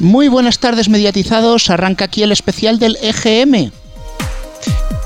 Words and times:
Muy 0.00 0.28
buenas 0.28 0.60
tardes 0.60 0.88
mediatizados, 0.88 1.70
arranca 1.70 2.04
aquí 2.04 2.22
el 2.22 2.30
especial 2.30 2.78
del 2.78 2.96
EGM. 3.02 3.72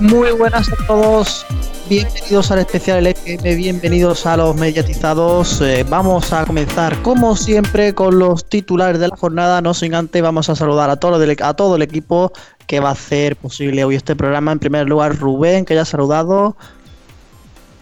Muy 0.00 0.32
buenas 0.32 0.68
a 0.70 0.86
todos, 0.86 1.46
bienvenidos 1.88 2.50
al 2.50 2.58
especial 2.58 3.02
del 3.02 3.14
EGM, 3.16 3.56
bienvenidos 3.56 4.26
a 4.26 4.36
los 4.36 4.54
mediatizados. 4.54 5.62
Eh, 5.62 5.86
vamos 5.88 6.30
a 6.34 6.44
comenzar 6.44 7.00
como 7.00 7.36
siempre 7.36 7.94
con 7.94 8.18
los 8.18 8.44
titulares 8.44 9.00
de 9.00 9.08
la 9.08 9.16
jornada, 9.16 9.62
no 9.62 9.72
sin 9.72 9.94
antes 9.94 10.20
vamos 10.20 10.50
a 10.50 10.56
saludar 10.56 10.90
a 10.90 10.96
todo, 10.96 11.22
el, 11.22 11.36
a 11.40 11.54
todo 11.54 11.76
el 11.76 11.82
equipo 11.82 12.30
que 12.66 12.80
va 12.80 12.90
a 12.90 12.92
hacer 12.92 13.36
posible 13.36 13.84
hoy 13.84 13.94
este 13.94 14.14
programa. 14.14 14.52
En 14.52 14.58
primer 14.58 14.86
lugar 14.86 15.16
Rubén, 15.16 15.64
que 15.64 15.74
ya 15.74 15.82
ha 15.82 15.86
saludado. 15.86 16.54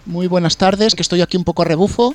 Muy 0.06 0.28
buenas 0.28 0.56
tardes, 0.56 0.94
que 0.94 1.02
estoy 1.02 1.22
aquí 1.22 1.36
un 1.36 1.44
poco 1.44 1.64
rebufo. 1.64 2.14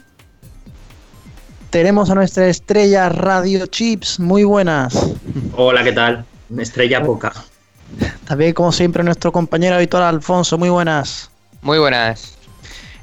Tenemos 1.76 2.10
a 2.10 2.16
nuestra 2.16 2.48
estrella 2.48 3.10
Radio 3.10 3.66
Chips, 3.66 4.18
muy 4.18 4.46
buenas. 4.46 4.98
Hola, 5.58 5.84
¿qué 5.84 5.92
tal? 5.92 6.24
Estrella 6.58 7.04
poca. 7.04 7.34
También, 8.26 8.54
como 8.54 8.72
siempre, 8.72 9.04
nuestro 9.04 9.34
compañero 9.34 9.76
habitual 9.76 10.04
Alfonso, 10.04 10.58
muy 10.58 10.70
buenas. 10.70 11.30
Muy 11.62 11.78
buenas. 11.78 12.38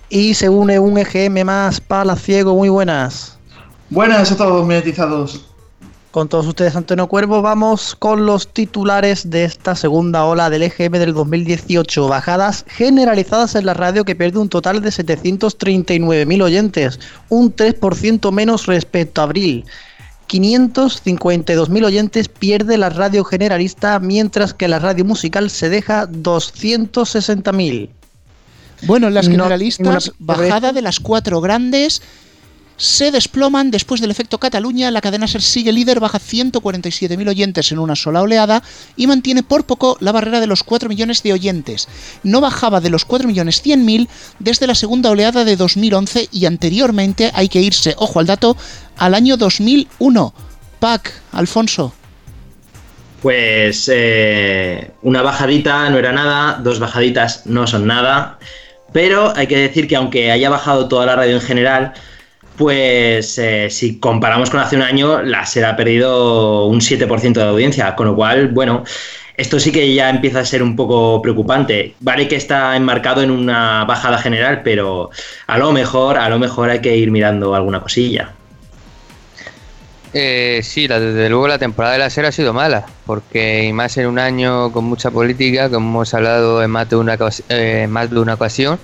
Y 0.08 0.32
se 0.32 0.48
une 0.48 0.78
un 0.78 0.96
EGM 0.96 1.44
más, 1.44 1.82
Palaciego, 1.82 2.54
muy 2.54 2.70
buenas. 2.70 3.36
Buenas 3.90 4.32
a 4.32 4.38
todos, 4.38 4.66
mediatizados. 4.66 5.51
Con 6.12 6.28
todos 6.28 6.46
ustedes, 6.46 6.76
Antonio 6.76 7.06
Cuervo, 7.06 7.40
vamos 7.40 7.96
con 7.98 8.26
los 8.26 8.46
titulares 8.46 9.30
de 9.30 9.44
esta 9.44 9.74
segunda 9.74 10.26
ola 10.26 10.50
del 10.50 10.64
EGM 10.64 10.98
del 10.98 11.14
2018. 11.14 12.06
Bajadas 12.06 12.66
generalizadas 12.68 13.54
en 13.54 13.64
la 13.64 13.72
radio 13.72 14.04
que 14.04 14.14
pierde 14.14 14.38
un 14.38 14.50
total 14.50 14.82
de 14.82 14.90
739.000 14.90 16.42
oyentes, 16.42 17.00
un 17.30 17.56
3% 17.56 18.30
menos 18.30 18.66
respecto 18.66 19.22
a 19.22 19.24
abril. 19.24 19.64
552.000 20.28 21.84
oyentes 21.86 22.28
pierde 22.28 22.76
la 22.76 22.90
radio 22.90 23.24
generalista, 23.24 23.98
mientras 23.98 24.52
que 24.52 24.68
la 24.68 24.80
radio 24.80 25.06
musical 25.06 25.48
se 25.48 25.70
deja 25.70 26.06
260.000. 26.10 27.88
Bueno, 28.82 29.08
las 29.08 29.28
generalistas, 29.28 30.12
bajada 30.18 30.72
de 30.72 30.82
las 30.82 31.00
cuatro 31.00 31.40
grandes 31.40 32.02
se 32.82 33.12
desploman 33.12 33.70
después 33.70 34.00
del 34.00 34.10
efecto 34.10 34.38
Cataluña. 34.38 34.90
La 34.90 35.00
cadena 35.00 35.28
SER 35.28 35.40
sigue 35.40 35.70
líder, 35.70 36.00
baja 36.00 36.18
147.000 36.18 37.28
oyentes 37.28 37.70
en 37.70 37.78
una 37.78 37.94
sola 37.94 38.22
oleada 38.22 38.60
y 38.96 39.06
mantiene 39.06 39.44
por 39.44 39.64
poco 39.64 39.96
la 40.00 40.10
barrera 40.10 40.40
de 40.40 40.48
los 40.48 40.64
4 40.64 40.88
millones 40.88 41.22
de 41.22 41.32
oyentes. 41.32 41.86
No 42.24 42.40
bajaba 42.40 42.80
de 42.80 42.90
los 42.90 43.04
4 43.04 43.28
millones 43.28 43.64
100.000 43.64 44.08
desde 44.40 44.66
la 44.66 44.74
segunda 44.74 45.10
oleada 45.10 45.44
de 45.44 45.54
2011 45.54 46.28
y 46.32 46.46
anteriormente 46.46 47.30
hay 47.34 47.48
que 47.48 47.60
irse, 47.60 47.94
ojo 47.98 48.18
al 48.18 48.26
dato, 48.26 48.56
al 48.96 49.14
año 49.14 49.36
2001. 49.36 50.34
Pac, 50.80 51.12
Alfonso. 51.30 51.94
Pues 53.22 53.88
eh, 53.94 54.90
una 55.02 55.22
bajadita 55.22 55.88
no 55.88 55.98
era 55.98 56.10
nada, 56.10 56.58
dos 56.60 56.80
bajaditas 56.80 57.46
no 57.46 57.68
son 57.68 57.86
nada, 57.86 58.40
pero 58.92 59.32
hay 59.36 59.46
que 59.46 59.56
decir 59.56 59.86
que 59.86 59.94
aunque 59.94 60.32
haya 60.32 60.50
bajado 60.50 60.88
toda 60.88 61.06
la 61.06 61.14
radio 61.14 61.36
en 61.36 61.42
general, 61.42 61.94
pues 62.56 63.38
eh, 63.38 63.68
si 63.70 63.98
comparamos 63.98 64.50
con 64.50 64.60
hace 64.60 64.76
un 64.76 64.82
año, 64.82 65.22
la 65.22 65.46
SER 65.46 65.64
ha 65.64 65.76
perdido 65.76 66.66
un 66.66 66.80
7% 66.80 67.32
de 67.32 67.42
audiencia, 67.42 67.94
con 67.94 68.06
lo 68.06 68.16
cual, 68.16 68.48
bueno, 68.48 68.84
esto 69.36 69.58
sí 69.58 69.72
que 69.72 69.94
ya 69.94 70.10
empieza 70.10 70.40
a 70.40 70.44
ser 70.44 70.62
un 70.62 70.76
poco 70.76 71.20
preocupante. 71.22 71.94
Vale 72.00 72.28
que 72.28 72.36
está 72.36 72.76
enmarcado 72.76 73.22
en 73.22 73.30
una 73.30 73.84
bajada 73.84 74.18
general, 74.18 74.62
pero 74.62 75.10
a 75.46 75.58
lo 75.58 75.72
mejor, 75.72 76.18
a 76.18 76.28
lo 76.28 76.38
mejor 76.38 76.70
hay 76.70 76.80
que 76.80 76.96
ir 76.96 77.10
mirando 77.10 77.54
alguna 77.54 77.80
cosilla. 77.80 78.32
Eh, 80.14 80.60
sí, 80.62 80.86
desde 80.86 81.30
luego 81.30 81.48
la 81.48 81.58
temporada 81.58 81.94
de 81.94 82.00
la 82.00 82.10
SER 82.10 82.26
ha 82.26 82.32
sido 82.32 82.52
mala, 82.52 82.84
porque 83.06 83.70
más 83.72 83.96
en 83.96 84.06
un 84.06 84.18
año 84.18 84.70
con 84.70 84.84
mucha 84.84 85.10
política, 85.10 85.70
como 85.70 85.88
hemos 85.88 86.12
hablado 86.12 86.62
en 86.62 86.70
más 86.70 86.90
de 86.90 86.96
una, 86.96 87.16
eh, 87.48 87.86
más 87.88 88.10
de 88.10 88.20
una 88.20 88.34
ocasión, 88.34 88.78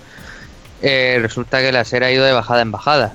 eh, 0.80 1.18
resulta 1.20 1.60
que 1.60 1.70
la 1.70 1.84
SER 1.84 2.04
ha 2.04 2.10
ido 2.10 2.24
de 2.24 2.32
bajada 2.32 2.62
en 2.62 2.72
bajada. 2.72 3.12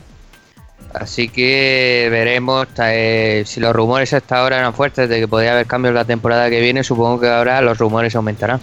Así 0.94 1.28
que 1.28 2.08
veremos 2.12 2.68
eh, 2.78 3.44
si 3.48 3.60
los 3.60 3.74
rumores 3.74 4.14
hasta 4.14 4.40
ahora 4.40 4.60
eran 4.60 4.76
fuertes 4.76 5.10
de 5.10 5.20
que 5.20 5.28
podría 5.28 5.54
haber 5.54 5.66
cambios 5.66 5.96
la 5.96 6.06
temporada 6.06 6.48
que 6.50 6.62
viene. 6.62 6.84
Supongo 6.84 7.20
que 7.20 7.30
ahora 7.30 7.62
los 7.62 7.80
rumores 7.80 8.16
aumentarán. 8.16 8.62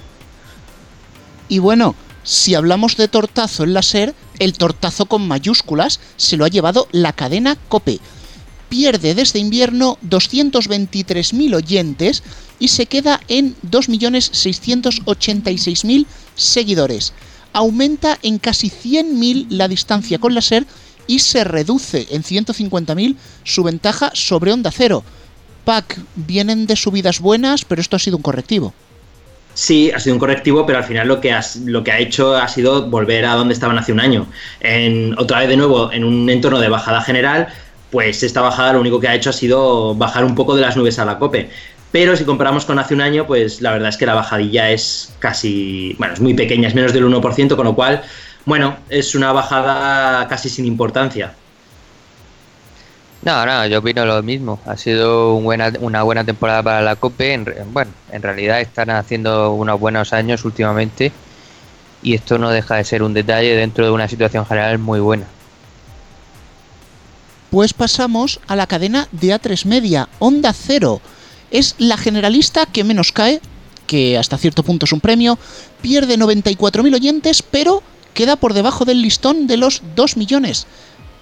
Y 1.48 1.58
bueno, 1.58 1.96
si 2.22 2.54
hablamos 2.54 2.96
de 2.96 3.08
tortazo 3.08 3.64
en 3.64 3.74
la 3.74 3.82
SER, 3.82 4.14
el 4.38 4.52
tortazo 4.52 5.06
con 5.06 5.26
mayúsculas 5.26 5.98
se 6.16 6.36
lo 6.36 6.44
ha 6.44 6.48
llevado 6.48 6.86
la 6.92 7.12
cadena 7.12 7.56
Cope. 7.68 7.98
Pierde 8.68 9.16
desde 9.16 9.41
invierno 9.41 9.98
223.000 10.08 11.56
oyentes 11.56 12.22
y 12.60 12.68
se 12.68 12.86
queda 12.86 13.20
en 13.26 13.56
2.686.000 13.68 16.06
seguidores. 16.36 17.12
Aumenta 17.52 18.16
en 18.22 18.38
casi 18.38 18.70
100.000 18.70 19.47
la 19.48 19.66
distancia 19.66 20.20
con 20.20 20.36
la 20.36 20.42
SER 20.42 20.64
y 21.06 21.21
se 21.21 21.44
reduce 21.44 22.06
en 22.11 22.22
150.000 22.22 23.16
su 23.44 23.62
ventaja 23.62 24.11
sobre 24.15 24.53
Onda 24.53 24.71
Cero. 24.71 25.05
Pac, 25.65 25.99
vienen 26.16 26.66
de 26.66 26.77
subidas 26.77 27.21
buenas, 27.21 27.65
pero 27.65 27.81
esto 27.81 27.97
ha 27.97 27.99
sido 27.99 28.16
un 28.16 28.22
correctivo. 28.22 28.72
Sí, 29.55 29.91
ha 29.91 29.99
sido 29.99 30.15
un 30.15 30.21
correctivo, 30.21 30.65
pero 30.65 30.78
al 30.78 30.84
final 30.84 31.09
lo 31.09 31.21
que, 31.21 31.37
lo 31.65 31.84
que 31.84 31.93
ha 31.93 31.99
hecho 31.99 32.34
ha 32.37 32.49
sido 32.49 32.89
volver 32.89 33.25
a 33.25 33.34
donde 33.34 33.55
estaban 33.55 33.77
hace 33.78 33.93
un 33.93 34.00
año. 34.00 34.27
En, 34.60 35.15
otra 35.19 35.41
vez 35.41 35.49
de 35.49 35.56
nuevo, 35.56 35.93
en 35.93 36.05
un 36.05 36.31
entorno 36.31 36.60
de 36.60 36.69
bajada 36.69 37.03
general, 37.03 37.49
pues 37.91 38.22
esta 38.22 38.41
bajada 38.41 38.75
lo 38.75 38.81
único 38.81 39.00
que 39.00 39.09
ha 39.09 39.15
hecho 39.15 39.31
ha 39.31 39.34
sido 39.34 39.94
bajar 39.94 40.25
un 40.25 40.34
poco 40.34 40.55
de 40.55 40.62
las 40.62 40.77
nubes 40.77 40.99
a 40.99 41.05
la 41.05 41.19
cope. 41.19 41.50
Pero 41.93 42.16
si 42.16 42.25
comparamos 42.25 42.65
con 42.65 42.78
hace 42.78 42.94
un 42.94 43.00
año, 43.00 43.27
pues 43.27 43.60
la 43.60 43.72
verdad 43.72 43.89
es 43.89 43.97
que 43.97 44.06
la 44.06 44.15
bajadilla 44.15 44.71
es 44.71 45.12
casi, 45.19 45.97
bueno, 45.99 46.15
es 46.15 46.21
muy 46.21 46.34
pequeña, 46.34 46.69
es 46.69 46.75
menos 46.75 46.93
del 46.93 47.05
1%, 47.05 47.56
con 47.56 47.66
lo 47.66 47.75
cual 47.75 48.03
bueno, 48.45 48.77
es 48.89 49.15
una 49.15 49.33
bajada 49.33 50.27
casi 50.28 50.49
sin 50.49 50.67
importancia. 50.67 51.34
No, 53.23 53.45
no, 53.45 53.67
yo 53.67 53.81
opino 53.81 54.06
lo 54.06 54.23
mismo. 54.23 54.61
Ha 54.65 54.77
sido 54.77 55.34
una 55.34 56.03
buena 56.03 56.25
temporada 56.25 56.62
para 56.62 56.81
la 56.81 56.97
COPE. 56.97 57.65
bueno, 57.67 57.91
en 58.11 58.23
realidad 58.23 58.61
están 58.61 58.89
haciendo 58.91 59.53
unos 59.53 59.78
buenos 59.78 60.12
años 60.12 60.45
últimamente 60.45 61.12
y 62.03 62.15
esto 62.15 62.39
no 62.39 62.51
deja 62.51 62.77
de 62.77 62.84
ser 62.84 63.03
un 63.03 63.12
detalle 63.12 63.55
dentro 63.55 63.84
de 63.84 63.91
una 63.91 64.09
situación 64.09 64.47
general 64.47 64.78
muy 64.78 65.01
buena. 65.01 65.27
Pues 67.51 67.75
pasamos 67.75 68.41
a 68.47 68.57
la 68.57 68.67
cadena 68.67 69.09
de 69.12 69.34
A3 69.34 69.67
Media, 69.67 70.09
Onda 70.19 70.53
Cero. 70.55 71.03
Es 71.51 71.75
la 71.78 71.97
generalista 71.97 72.65
que 72.65 72.84
menos 72.84 73.12
cae, 73.12 73.41
que 73.87 74.17
hasta 74.17 74.39
cierto 74.39 74.62
punto 74.62 74.87
es 74.87 74.93
un 74.93 75.01
premio, 75.01 75.37
pierde 75.83 76.17
94.000 76.17 76.95
oyentes, 76.95 77.43
pero 77.43 77.83
queda 78.15 78.37
por 78.37 78.54
debajo 78.54 78.84
del 78.84 79.03
listón 79.03 79.47
de 79.47 79.56
los 79.56 79.82
2 79.94 80.16
millones. 80.16 80.66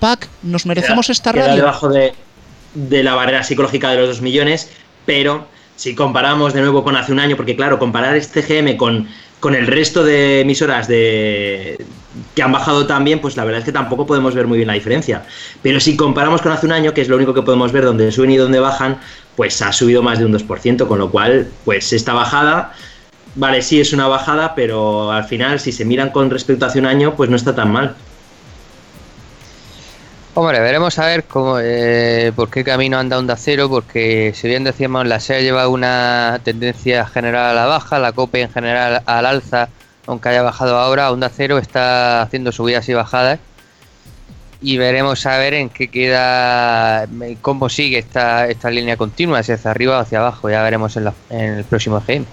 Pac, 0.00 0.28
nos 0.42 0.66
merecemos 0.66 1.10
esta 1.10 1.32
radio. 1.32 1.46
Queda 1.46 1.56
debajo 1.56 1.88
de, 1.88 2.14
de 2.74 3.02
la 3.02 3.14
barrera 3.14 3.42
psicológica 3.42 3.90
de 3.90 3.98
los 3.98 4.08
2 4.08 4.22
millones, 4.22 4.70
pero 5.06 5.46
si 5.76 5.94
comparamos 5.94 6.54
de 6.54 6.60
nuevo 6.60 6.82
con 6.84 6.96
hace 6.96 7.12
un 7.12 7.20
año, 7.20 7.36
porque 7.36 7.56
claro, 7.56 7.78
comparar 7.78 8.16
este 8.16 8.42
GM 8.42 8.76
con, 8.76 9.08
con 9.40 9.54
el 9.54 9.66
resto 9.66 10.04
de 10.04 10.40
emisoras 10.40 10.88
de, 10.88 11.84
que 12.34 12.42
han 12.42 12.52
bajado 12.52 12.86
también, 12.86 13.20
pues 13.20 13.36
la 13.36 13.44
verdad 13.44 13.60
es 13.60 13.64
que 13.64 13.72
tampoco 13.72 14.06
podemos 14.06 14.34
ver 14.34 14.46
muy 14.46 14.58
bien 14.58 14.66
la 14.66 14.74
diferencia. 14.74 15.24
Pero 15.62 15.80
si 15.80 15.96
comparamos 15.96 16.42
con 16.42 16.52
hace 16.52 16.66
un 16.66 16.72
año, 16.72 16.94
que 16.94 17.00
es 17.00 17.08
lo 17.08 17.16
único 17.16 17.34
que 17.34 17.42
podemos 17.42 17.72
ver 17.72 17.84
donde 17.84 18.10
suben 18.10 18.32
y 18.32 18.36
donde 18.36 18.58
bajan, 18.58 18.98
pues 19.36 19.62
ha 19.62 19.72
subido 19.72 20.02
más 20.02 20.18
de 20.18 20.26
un 20.26 20.32
2%, 20.32 20.86
con 20.88 20.98
lo 20.98 21.10
cual, 21.10 21.48
pues 21.64 21.92
esta 21.92 22.12
bajada 22.12 22.72
vale, 23.38 23.62
sí 23.62 23.80
es 23.80 23.92
una 23.92 24.08
bajada, 24.08 24.54
pero 24.54 25.10
al 25.10 25.24
final, 25.24 25.60
si 25.60 25.72
se 25.72 25.84
miran 25.84 26.10
con 26.10 26.28
respecto 26.28 26.64
a 26.64 26.68
hace 26.68 26.78
un 26.78 26.86
año, 26.86 27.14
pues 27.14 27.30
no 27.30 27.36
está 27.36 27.54
tan 27.54 27.70
mal. 27.70 27.94
Hombre, 30.34 30.60
veremos 30.60 30.98
a 30.98 31.06
ver 31.06 31.24
cómo, 31.24 31.58
eh, 31.60 32.32
por 32.36 32.50
qué 32.50 32.62
camino 32.62 32.98
anda 32.98 33.18
Onda 33.18 33.36
Cero, 33.36 33.68
porque 33.68 34.32
si 34.34 34.46
bien 34.46 34.62
decíamos, 34.62 35.06
la 35.06 35.18
SEA 35.18 35.40
lleva 35.40 35.66
una 35.68 36.40
tendencia 36.44 37.06
general 37.06 37.46
a 37.50 37.54
la 37.54 37.66
baja, 37.66 37.98
la 37.98 38.12
COPE 38.12 38.42
en 38.42 38.52
general 38.52 39.02
al 39.04 39.26
alza, 39.26 39.68
aunque 40.06 40.28
haya 40.28 40.42
bajado 40.42 40.78
ahora, 40.78 41.10
Onda 41.10 41.28
Cero 41.28 41.58
está 41.58 42.22
haciendo 42.22 42.52
subidas 42.52 42.88
y 42.88 42.94
bajadas. 42.94 43.40
Y 44.60 44.76
veremos 44.76 45.24
a 45.26 45.38
ver 45.38 45.54
en 45.54 45.70
qué 45.70 45.88
queda, 45.88 47.06
cómo 47.40 47.68
sigue 47.68 47.98
esta, 47.98 48.48
esta 48.48 48.70
línea 48.70 48.96
continua, 48.96 49.42
si 49.42 49.52
hacia 49.52 49.70
arriba 49.70 49.98
o 49.98 50.00
hacia 50.00 50.18
abajo. 50.18 50.50
Ya 50.50 50.62
veremos 50.62 50.96
en, 50.96 51.08
en 51.30 51.54
el 51.58 51.64
próximo 51.64 52.00
GM. 52.06 52.26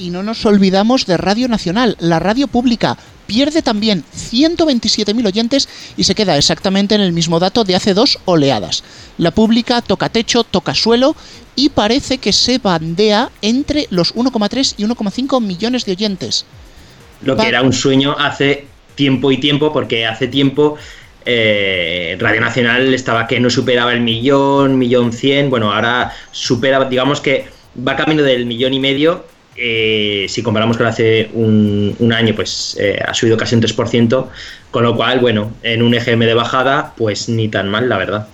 Y 0.00 0.08
no 0.08 0.22
nos 0.22 0.46
olvidamos 0.46 1.04
de 1.04 1.18
Radio 1.18 1.46
Nacional, 1.46 1.94
la 2.00 2.18
radio 2.18 2.48
pública. 2.48 2.96
Pierde 3.26 3.60
también 3.60 4.02
127.000 4.16 5.26
oyentes 5.26 5.68
y 5.98 6.04
se 6.04 6.14
queda 6.14 6.38
exactamente 6.38 6.94
en 6.94 7.02
el 7.02 7.12
mismo 7.12 7.38
dato 7.38 7.64
de 7.64 7.76
hace 7.76 7.92
dos 7.92 8.18
oleadas. 8.24 8.82
La 9.18 9.30
pública 9.30 9.82
toca 9.82 10.08
techo, 10.08 10.42
toca 10.42 10.74
suelo 10.74 11.14
y 11.54 11.68
parece 11.68 12.16
que 12.16 12.32
se 12.32 12.56
bandea 12.56 13.30
entre 13.42 13.88
los 13.90 14.14
1,3 14.14 14.74
y 14.78 14.84
1,5 14.84 15.42
millones 15.42 15.84
de 15.84 15.92
oyentes. 15.92 16.46
Lo 17.22 17.36
que 17.36 17.48
era 17.48 17.60
un 17.60 17.74
sueño 17.74 18.16
hace 18.18 18.66
tiempo 18.94 19.30
y 19.30 19.36
tiempo, 19.36 19.70
porque 19.70 20.06
hace 20.06 20.28
tiempo 20.28 20.78
eh, 21.26 22.16
Radio 22.18 22.40
Nacional 22.40 22.94
estaba 22.94 23.26
que 23.26 23.38
no 23.38 23.50
superaba 23.50 23.92
el 23.92 24.00
millón, 24.00 24.78
millón 24.78 25.12
cien, 25.12 25.50
bueno, 25.50 25.70
ahora 25.70 26.12
supera, 26.32 26.86
digamos 26.86 27.20
que 27.20 27.44
va 27.86 27.96
camino 27.96 28.22
del 28.22 28.46
millón 28.46 28.72
y 28.72 28.80
medio. 28.80 29.26
Eh, 29.62 30.24
si 30.30 30.42
comparamos 30.42 30.78
con 30.78 30.86
hace 30.86 31.28
un, 31.34 32.12
año, 32.14 32.34
pues 32.34 32.78
eh, 32.80 32.98
ha 33.06 33.12
subido 33.12 33.36
casi 33.36 33.54
un 33.54 33.60
3%, 33.60 34.26
con 34.70 34.82
lo 34.82 34.96
cual, 34.96 35.20
bueno, 35.20 35.52
en 35.62 35.82
un 35.82 35.92
EGM 35.92 36.20
de 36.20 36.32
bajada, 36.32 36.94
pues 36.96 37.28
ni 37.28 37.48
tan 37.50 37.68
mal, 37.68 37.86
la 37.86 37.98
verdad. 37.98 38.26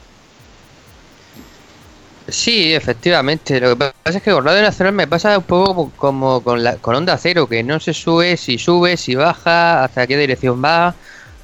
Sí, 2.29 2.73
efectivamente. 2.73 3.59
Lo 3.61 3.71
que 3.71 3.93
pasa 4.05 4.19
es 4.19 4.23
que 4.23 4.31
con 4.31 4.45
Radio 4.45 4.63
Nacional 4.63 4.93
me 4.93 5.09
pasa 5.09 5.37
un 5.37 5.43
poco 5.45 5.91
como 5.97 6.43
con, 6.43 6.63
la, 6.63 6.77
con 6.77 6.95
Onda 6.95 7.19
Cero, 7.19 7.49
que 7.49 7.65
no 7.65 7.81
se 7.81 7.93
sube, 7.93 8.37
si 8.37 8.57
sube, 8.57 8.97
si 8.97 9.17
baja, 9.17 9.83
hacia 9.83 10.07
qué 10.07 10.17
dirección 10.17 10.63
va. 10.63 10.95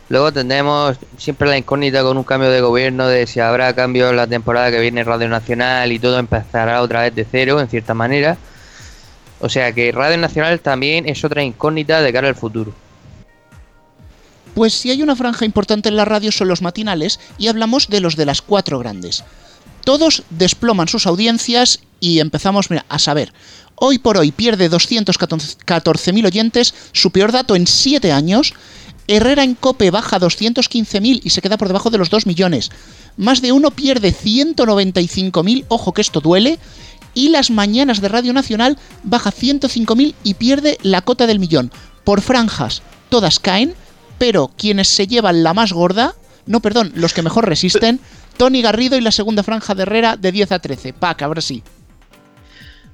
Luego 0.09 0.33
tendremos 0.33 0.97
siempre 1.17 1.49
la 1.49 1.59
incógnita 1.59 2.03
con 2.05 2.17
un 2.17 2.25
cambio 2.25 2.51
de 2.51 2.61
gobierno 2.61 3.09
de 3.09 3.27
si 3.27 3.41
habrá 3.41 3.75
cambio 3.75 4.13
la 4.13 4.29
temporada 4.29 4.71
que 4.71 4.79
viene 4.79 5.03
Radio 5.03 5.29
Nacional 5.29 5.91
y 5.91 5.99
todo 5.99 6.21
empezará 6.21 6.83
otra 6.83 7.03
vez 7.03 7.15
de 7.17 7.27
cero, 7.29 7.61
en 7.61 7.69
cierta 7.69 7.95
manera. 7.95 8.37
O 9.43 9.49
sea 9.49 9.73
que 9.73 9.91
Radio 9.91 10.17
Nacional 10.19 10.61
también 10.61 11.09
es 11.09 11.25
otra 11.25 11.43
incógnita 11.43 12.01
de 12.01 12.13
cara 12.13 12.29
al 12.29 12.37
futuro. 12.37 12.73
Pues 14.55 14.73
si 14.73 14.91
hay 14.91 15.03
una 15.03 15.17
franja 15.17 15.45
importante 15.45 15.89
en 15.89 15.97
la 15.97 16.05
radio 16.05 16.31
son 16.31 16.47
los 16.47 16.63
matinales 16.63 17.19
y 17.39 17.49
hablamos 17.49 17.89
de 17.89 18.01
los 18.01 18.15
de 18.15 18.25
las 18.25 18.41
cuatro 18.41 18.79
grandes. 18.79 19.25
Todos 19.85 20.23
desploman 20.31 20.87
sus 20.87 21.09
audiencias 21.09 21.81
y 21.99 22.21
empezamos 22.21 22.69
a 22.89 22.99
saber. 23.01 23.33
Hoy 23.75 23.99
por 23.99 24.17
hoy 24.17 24.31
pierde 24.31 24.71
214.000 24.71 26.27
oyentes, 26.27 26.73
su 26.93 27.11
peor 27.11 27.33
dato 27.33 27.57
en 27.57 27.67
7 27.67 28.13
años. 28.13 28.55
Herrera 29.09 29.43
en 29.43 29.57
Cope 29.57 29.91
baja 29.91 30.21
215.000 30.21 31.21
y 31.25 31.31
se 31.31 31.43
queda 31.43 31.59
por 31.59 31.67
debajo 31.67 31.91
de 31.91 31.99
los 31.99 32.11
2 32.11 32.27
millones. 32.27 32.71
Más 33.17 33.43
de 33.43 33.51
uno 33.51 33.73
pierde 33.73 34.15
195.000, 34.15 35.65
ojo 35.69 35.93
que 35.93 36.01
esto 36.01 36.21
duele. 36.21 36.61
Y 37.15 37.29
las 37.29 37.51
mañanas 37.51 38.01
de 38.01 38.09
Radio 38.09 38.33
Nacional 38.33 38.79
baja 39.03 39.31
105.000 39.31 40.15
y 40.25 40.35
pierde 40.35 40.79
la 40.83 41.03
cota 41.03 41.27
del 41.27 41.39
millón. 41.39 41.71
Por 42.05 42.21
franjas, 42.21 42.83
todas 43.09 43.39
caen, 43.39 43.75
pero 44.19 44.51
quienes 44.57 44.89
se 44.89 45.07
llevan 45.07 45.43
la 45.43 45.55
más 45.55 45.73
gorda, 45.73 46.15
no, 46.47 46.61
perdón, 46.61 46.93
los 46.95 47.13
que 47.13 47.23
mejor 47.23 47.49
resisten, 47.49 48.01
Tony 48.37 48.63
Garrido 48.63 48.97
y 48.97 49.01
la 49.01 49.13
segunda 49.13 49.43
franja 49.43 49.75
de 49.75 49.83
Herrera 49.83 50.17
de 50.17 50.33
10 50.33 50.53
a 50.53 50.59
13. 50.59 50.93
Pac, 50.95 51.23
ahora 51.23 51.41
sí. 51.41 51.63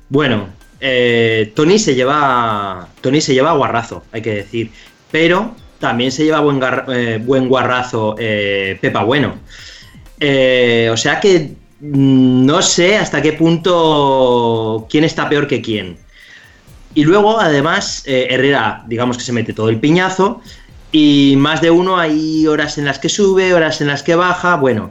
Bueno, 0.08 0.48
eh, 0.80 1.52
Tony 1.54 1.78
se 1.78 1.94
lleva. 1.94 2.88
Tony 3.00 3.20
se 3.20 3.34
lleva 3.34 3.52
guarrazo, 3.52 4.04
hay 4.12 4.22
que 4.22 4.34
decir. 4.34 4.70
Pero 5.10 5.54
también 5.78 6.12
se 6.12 6.24
lleva 6.24 6.40
buen, 6.40 6.60
eh, 6.88 7.20
buen 7.24 7.48
guarrazo 7.48 8.16
eh, 8.18 8.78
Pepa 8.80 9.04
Bueno. 9.04 9.38
o 10.20 10.96
sea 10.96 11.20
que 11.20 11.52
no 11.80 12.62
sé 12.62 12.96
hasta 12.96 13.22
qué 13.22 13.32
punto 13.32 14.86
quién 14.90 15.04
está 15.04 15.28
peor 15.28 15.46
que 15.46 15.62
quién. 15.62 15.98
Y 16.94 17.04
luego, 17.04 17.38
además, 17.38 18.02
Herrera, 18.06 18.82
digamos 18.88 19.16
que 19.16 19.22
se 19.22 19.32
mete 19.32 19.52
todo 19.52 19.68
el 19.68 19.78
piñazo. 19.78 20.40
Y 20.90 21.34
más 21.36 21.60
de 21.60 21.70
uno 21.70 21.98
hay 21.98 22.46
horas 22.46 22.78
en 22.78 22.86
las 22.86 22.98
que 22.98 23.08
sube, 23.08 23.52
horas 23.52 23.80
en 23.80 23.88
las 23.88 24.02
que 24.02 24.14
baja. 24.14 24.56
Bueno, 24.56 24.90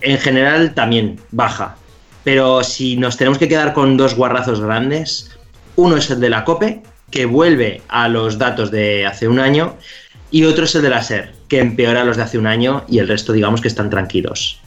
en 0.00 0.18
general 0.18 0.74
también 0.74 1.20
baja. 1.30 1.76
Pero 2.24 2.64
si 2.64 2.96
nos 2.96 3.16
tenemos 3.16 3.38
que 3.38 3.48
quedar 3.48 3.72
con 3.72 3.96
dos 3.96 4.16
guarrazos 4.16 4.60
grandes, 4.60 5.30
uno 5.76 5.96
es 5.96 6.10
el 6.10 6.20
de 6.20 6.30
la 6.30 6.44
COPE, 6.44 6.82
que 7.10 7.26
vuelve 7.26 7.82
a 7.88 8.08
los 8.08 8.36
datos 8.38 8.72
de 8.72 9.06
hace 9.06 9.28
un 9.28 9.38
año, 9.38 9.76
y 10.32 10.44
otro 10.44 10.64
es 10.64 10.74
el 10.74 10.82
de 10.82 10.90
la 10.90 11.02
SER, 11.02 11.32
que 11.48 11.60
empeora 11.60 12.04
los 12.04 12.16
de 12.16 12.24
hace 12.24 12.38
un 12.38 12.48
año 12.48 12.84
y 12.88 12.98
el 12.98 13.06
resto 13.06 13.32
digamos 13.32 13.60
que 13.60 13.68
están 13.68 13.88
tranquilos. 13.88 14.60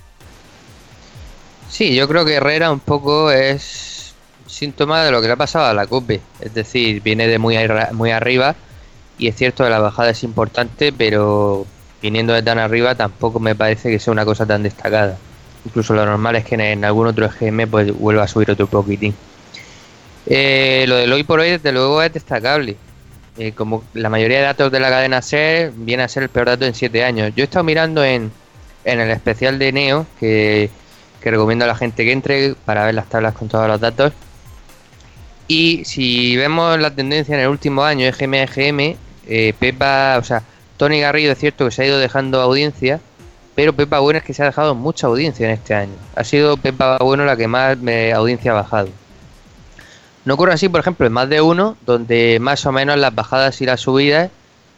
Sí, 1.70 1.96
yo 1.96 2.08
creo 2.08 2.26
que 2.26 2.36
Herrera 2.36 2.72
un 2.72 2.80
poco 2.80 3.32
es 3.32 4.14
síntoma 4.48 5.04
de 5.04 5.12
lo 5.12 5.22
que 5.22 5.28
le 5.28 5.34
ha 5.34 5.38
pasado 5.38 5.66
a 5.66 5.74
la 5.74 5.86
COPE. 5.86 6.20
Es 6.42 6.54
decir, 6.54 7.02
viene 7.02 7.28
de 7.28 7.38
muy, 7.38 7.58
muy 7.94 8.12
arriba 8.12 8.56
y 9.18 9.28
es 9.28 9.36
cierto 9.36 9.64
que 9.64 9.70
la 9.70 9.80
bajada 9.80 10.10
es 10.10 10.24
importante, 10.24 10.92
pero 10.92 11.66
viniendo 12.02 12.34
de 12.34 12.42
tan 12.42 12.58
arriba 12.58 12.96
tampoco 12.96 13.40
me 13.40 13.56
parece 13.56 13.90
que 13.92 14.00
sea 14.00 14.12
una 14.12 14.26
cosa 14.26 14.46
tan 14.46 14.64
destacada. 14.64 15.18
Incluso 15.66 15.94
lo 15.94 16.06
normal 16.06 16.38
es 16.38 16.46
que 16.46 16.56
en, 16.56 16.84
algún 16.84 17.08
otro 17.08 17.26
EGM 17.26 17.70
pues 17.70 17.94
vuelva 17.94 18.24
a 18.24 18.28
subir 18.28 18.50
otro 18.50 18.68
poquitín. 18.68 19.14
Eh, 20.26 20.86
lo 20.88 20.96
del 20.96 21.12
hoy 21.14 21.24
por 21.24 21.40
hoy 21.40 21.52
desde 21.52 21.72
luego 21.72 22.02
es 22.02 22.12
destacable. 22.14 22.78
Eh, 23.38 23.52
como 23.54 23.84
la 23.94 24.10
mayoría 24.10 24.40
de 24.40 24.44
datos 24.44 24.72
de 24.72 24.80
la 24.80 24.90
cadena 24.90 25.22
SER 25.22 25.72
viene 25.76 26.04
a 26.04 26.08
ser 26.08 26.24
el 26.24 26.30
peor 26.30 26.48
dato 26.48 26.66
en 26.66 26.74
7 26.74 27.04
años. 27.04 27.32
Yo 27.36 27.44
he 27.44 27.46
estado 27.46 27.64
mirando 27.64 28.04
en, 28.04 28.32
en 28.84 29.00
el 29.00 29.12
especial 29.12 29.60
de 29.60 29.72
Neo, 29.72 30.06
que, 30.20 30.70
que 31.22 31.32
recomiendo 31.32 31.66
a 31.66 31.68
la 31.68 31.76
gente 31.76 32.06
que 32.06 32.12
entre 32.12 32.56
para 32.66 32.86
ver 32.86 32.96
las 32.96 33.10
tablas 33.10 33.34
con 33.34 33.48
todos 33.48 33.68
los 33.68 33.80
datos. 33.80 34.14
Y 35.48 35.84
si 35.86 36.38
vemos 36.38 36.80
la 36.80 36.92
tendencia 36.92 37.36
en 37.36 37.42
el 37.42 37.48
último 37.48 37.84
año, 37.84 38.06
EGM 38.06 38.96
eh, 39.28 39.54
Pepa, 39.60 40.18
o 40.20 40.24
sea, 40.24 40.44
Tony 40.78 41.00
Garrido 41.00 41.32
es 41.32 41.40
cierto 41.40 41.66
que 41.66 41.72
se 41.72 41.84
ha 41.84 41.86
ido 41.86 42.00
dejando 42.00 42.42
audiencia, 42.42 43.00
pero 43.56 43.74
Pepa 43.74 44.00
Bueno 44.00 44.20
es 44.20 44.24
que 44.24 44.34
se 44.34 44.42
ha 44.42 44.46
dejado 44.46 44.76
mucha 44.76 45.08
audiencia 45.08 45.46
en 45.48 45.54
este 45.54 45.74
año. 45.74 45.94
Ha 46.16 46.24
sido 46.24 46.58
Pepa 46.58 46.98
Bueno 47.00 47.26
la 47.26 47.36
que 47.36 47.48
más 47.48 47.78
me, 47.78 48.14
audiencia 48.14 48.52
ha 48.52 48.56
bajado. 48.56 48.90
No 50.26 50.36
ocurre 50.36 50.54
así, 50.54 50.70
por 50.70 50.80
ejemplo, 50.80 51.06
en 51.08 51.14
más 51.14 51.30
de 51.30 51.42
uno, 51.42 51.78
donde 51.86 52.38
más 52.40 52.66
o 52.66 52.72
menos 52.72 52.98
las 52.98 53.14
bajadas 53.14 53.62
y 53.62 53.66
las 53.66 53.82
subidas 53.82 54.30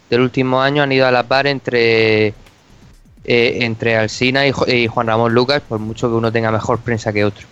del 0.10 0.22
último 0.22 0.62
año 0.62 0.84
han 0.84 0.92
ido 0.92 1.08
a 1.08 1.12
la 1.12 1.24
par 1.24 1.48
entre 1.48 2.34
eh, 3.23 3.59
entre 3.62 3.95
Alsina 3.95 4.47
y, 4.47 4.88
Juan 4.88 5.07
Ramón 5.07 5.33
Lucas, 5.33 5.62
por 5.68 5.79
mucho 5.79 6.09
que 6.09 6.15
uno 6.15 6.31
tenga 6.31 6.51
mejor 6.51 6.79
prensa 6.79 7.13
que 7.13 7.23
otro. 7.23 7.47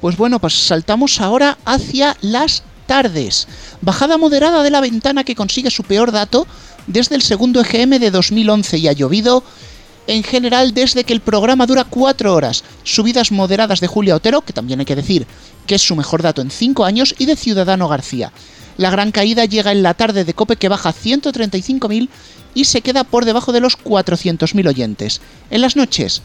Pues 0.00 0.16
bueno, 0.16 0.38
pues 0.38 0.54
saltamos 0.54 1.20
ahora 1.20 1.58
hacia 1.64 2.16
las 2.20 2.62
tardes. 2.86 3.48
Bajada 3.80 4.18
moderada 4.18 4.62
de 4.62 4.70
la 4.70 4.80
ventana 4.80 5.24
que 5.24 5.34
consigue 5.34 5.70
su 5.70 5.82
peor 5.82 6.12
dato 6.12 6.46
desde 6.86 7.14
el 7.14 7.22
segundo 7.22 7.60
EGM 7.60 7.98
de 7.98 8.10
2011 8.10 8.78
y 8.78 8.88
ha 8.88 8.92
llovido 8.92 9.42
en 10.06 10.22
general 10.22 10.72
desde 10.72 11.04
que 11.04 11.12
el 11.12 11.20
programa 11.20 11.66
dura 11.66 11.84
4 11.84 12.32
horas. 12.32 12.64
Subidas 12.84 13.32
moderadas 13.32 13.80
de 13.80 13.86
Julia 13.86 14.16
Otero, 14.16 14.42
que 14.42 14.52
también 14.52 14.80
hay 14.80 14.86
que 14.86 14.96
decir 14.96 15.26
que 15.66 15.74
es 15.74 15.82
su 15.82 15.96
mejor 15.96 16.22
dato 16.22 16.40
en 16.40 16.50
5 16.50 16.84
años, 16.84 17.14
y 17.18 17.26
de 17.26 17.36
Ciudadano 17.36 17.88
García. 17.88 18.32
La 18.76 18.90
gran 18.90 19.10
caída 19.10 19.46
llega 19.46 19.72
en 19.72 19.82
la 19.82 19.94
tarde 19.94 20.24
de 20.24 20.34
Cope 20.34 20.56
que 20.56 20.68
baja 20.68 20.92
135.000 20.92 22.08
y 22.56 22.64
se 22.64 22.80
queda 22.80 23.04
por 23.04 23.26
debajo 23.26 23.52
de 23.52 23.60
los 23.60 23.78
400.000 23.78 24.66
oyentes. 24.66 25.20
En 25.50 25.60
las 25.60 25.76
noches, 25.76 26.22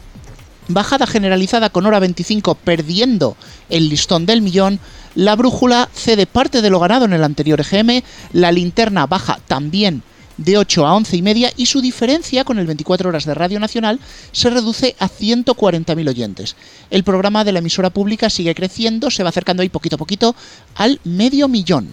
bajada 0.66 1.06
generalizada 1.06 1.68
con 1.68 1.84
hora 1.84 2.00
25 2.00 2.54
perdiendo 2.54 3.36
el 3.68 3.90
listón 3.90 4.24
del 4.24 4.40
millón, 4.40 4.80
la 5.14 5.36
brújula 5.36 5.90
cede 5.94 6.26
parte 6.26 6.62
de 6.62 6.70
lo 6.70 6.80
ganado 6.80 7.04
en 7.04 7.12
el 7.12 7.22
anterior 7.22 7.60
EGM, 7.60 8.02
la 8.32 8.50
linterna 8.50 9.06
baja 9.06 9.40
también 9.46 10.02
de 10.38 10.56
8 10.56 10.86
a 10.86 10.94
11 10.94 11.18
y 11.18 11.22
media 11.22 11.52
y 11.54 11.66
su 11.66 11.82
diferencia 11.82 12.44
con 12.44 12.58
el 12.58 12.66
24 12.66 13.10
horas 13.10 13.26
de 13.26 13.34
Radio 13.34 13.60
Nacional 13.60 14.00
se 14.32 14.48
reduce 14.48 14.96
a 14.98 15.10
140.000 15.10 16.08
oyentes. 16.08 16.56
El 16.88 17.04
programa 17.04 17.44
de 17.44 17.52
la 17.52 17.58
emisora 17.58 17.90
pública 17.90 18.30
sigue 18.30 18.54
creciendo, 18.54 19.10
se 19.10 19.22
va 19.22 19.28
acercando 19.28 19.62
ahí 19.62 19.68
poquito 19.68 19.96
a 19.96 19.98
poquito 19.98 20.34
al 20.76 20.98
medio 21.04 21.46
millón. 21.46 21.90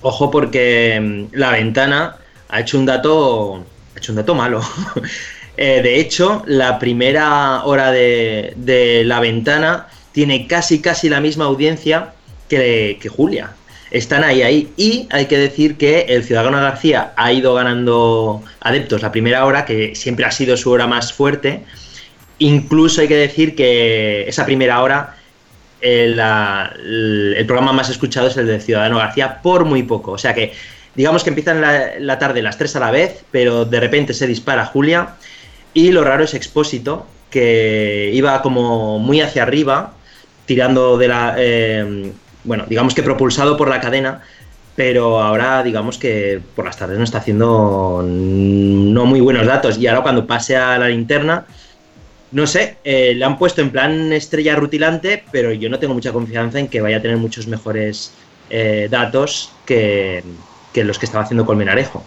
Ojo 0.00 0.30
porque 0.30 1.00
mm, 1.00 1.36
la 1.36 1.50
ventana 1.50 2.16
ha 2.48 2.60
hecho 2.60 2.78
un 2.78 2.86
dato, 2.86 3.64
ha 3.94 3.98
hecho 3.98 4.12
un 4.12 4.16
dato 4.16 4.34
malo. 4.34 4.60
Eh, 5.60 5.82
de 5.82 5.98
hecho, 5.98 6.44
la 6.46 6.78
primera 6.78 7.64
hora 7.64 7.90
de, 7.90 8.52
de 8.54 9.02
la 9.04 9.18
ventana 9.18 9.88
tiene 10.12 10.46
casi 10.46 10.80
casi 10.80 11.08
la 11.08 11.20
misma 11.20 11.46
audiencia 11.46 12.12
que, 12.48 13.10
Julia. 13.14 13.50
Están 13.90 14.24
ahí, 14.24 14.42
ahí. 14.42 14.72
Y 14.76 15.06
hay 15.10 15.26
que 15.26 15.38
decir 15.38 15.76
que 15.76 16.00
el 16.08 16.24
Ciudadano 16.24 16.60
García 16.60 17.12
ha 17.16 17.32
ido 17.32 17.54
ganando 17.54 18.42
adeptos 18.60 19.02
la 19.02 19.12
primera 19.12 19.44
hora, 19.46 19.64
que 19.64 19.94
siempre 19.94 20.26
ha 20.26 20.30
sido 20.30 20.56
su 20.56 20.70
hora 20.70 20.86
más 20.86 21.12
fuerte. 21.12 21.64
Incluso 22.38 23.00
hay 23.00 23.08
que 23.08 23.16
decir 23.16 23.54
que 23.54 24.28
esa 24.28 24.44
primera 24.44 24.82
hora 24.82 25.16
el, 25.80 26.14
programa 27.46 27.72
más 27.72 27.88
escuchado 27.88 28.28
es 28.28 28.36
el 28.36 28.46
de 28.46 28.60
Ciudadano 28.60 28.98
García 28.98 29.40
por 29.40 29.64
muy 29.64 29.84
poco. 29.84 30.12
O 30.12 30.18
sea 30.18 30.34
que 30.34 30.52
digamos 30.98 31.22
que 31.22 31.30
empiezan 31.30 31.60
la, 31.60 32.18
tarde 32.18 32.42
las 32.42 32.58
tres 32.58 32.74
a 32.74 32.80
la 32.80 32.90
vez, 32.90 33.24
pero 33.30 33.64
de 33.64 33.78
repente 33.78 34.12
se 34.12 34.26
dispara 34.26 34.66
Julia. 34.66 35.10
Y 35.72 35.92
lo 35.92 36.02
raro 36.02 36.24
es 36.24 36.34
Expósito, 36.34 37.06
que 37.30 38.10
iba 38.12 38.42
como 38.42 38.98
muy 38.98 39.20
hacia 39.20 39.44
arriba 39.44 39.92
tirando 40.44 40.98
de 40.98 41.06
la... 41.06 41.36
Eh, 41.38 42.10
bueno, 42.42 42.64
digamos 42.68 42.94
que 42.94 43.04
propulsado 43.04 43.56
por 43.56 43.68
la 43.68 43.80
cadena, 43.80 44.22
pero 44.74 45.22
ahora 45.22 45.62
digamos 45.62 45.98
que 45.98 46.40
por 46.56 46.64
las 46.64 46.76
tardes 46.76 46.98
no 46.98 47.04
está 47.04 47.18
haciendo 47.18 48.02
no 48.04 49.06
muy 49.06 49.20
buenos 49.20 49.46
datos 49.46 49.78
y 49.78 49.86
ahora 49.86 50.02
cuando 50.02 50.26
pase 50.26 50.56
a 50.56 50.78
la 50.78 50.88
linterna, 50.88 51.46
no 52.32 52.44
sé, 52.48 52.78
eh, 52.82 53.14
le 53.14 53.24
han 53.24 53.38
puesto 53.38 53.60
en 53.60 53.70
plan 53.70 54.12
estrella 54.12 54.56
rutilante, 54.56 55.22
pero 55.30 55.52
yo 55.52 55.68
no 55.68 55.78
tengo 55.78 55.94
mucha 55.94 56.12
confianza 56.12 56.58
en 56.58 56.66
que 56.66 56.80
vaya 56.80 56.96
a 56.96 57.02
tener 57.02 57.18
muchos 57.18 57.46
mejores 57.46 58.12
eh, 58.50 58.88
datos 58.90 59.52
que, 59.64 60.24
que 60.72 60.84
los 60.84 60.98
que 60.98 61.06
estaba 61.06 61.24
haciendo 61.24 61.46
Colmenarejo. 61.46 62.02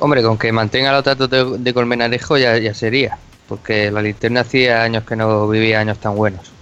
Hombre, 0.00 0.22
con 0.22 0.38
que 0.38 0.52
mantenga 0.52 0.92
los 0.92 1.04
datos 1.04 1.28
de, 1.30 1.74
Colmenarejo 1.74 2.38
ya, 2.38 2.56
ya, 2.58 2.72
sería, 2.72 3.18
porque 3.48 3.90
la 3.90 4.00
linterna 4.00 4.40
hacía 4.40 4.82
años 4.82 5.04
que 5.04 5.16
no 5.16 5.48
vivía 5.48 5.80
años 5.80 5.98
tan 5.98 6.14
buenos. 6.14 6.52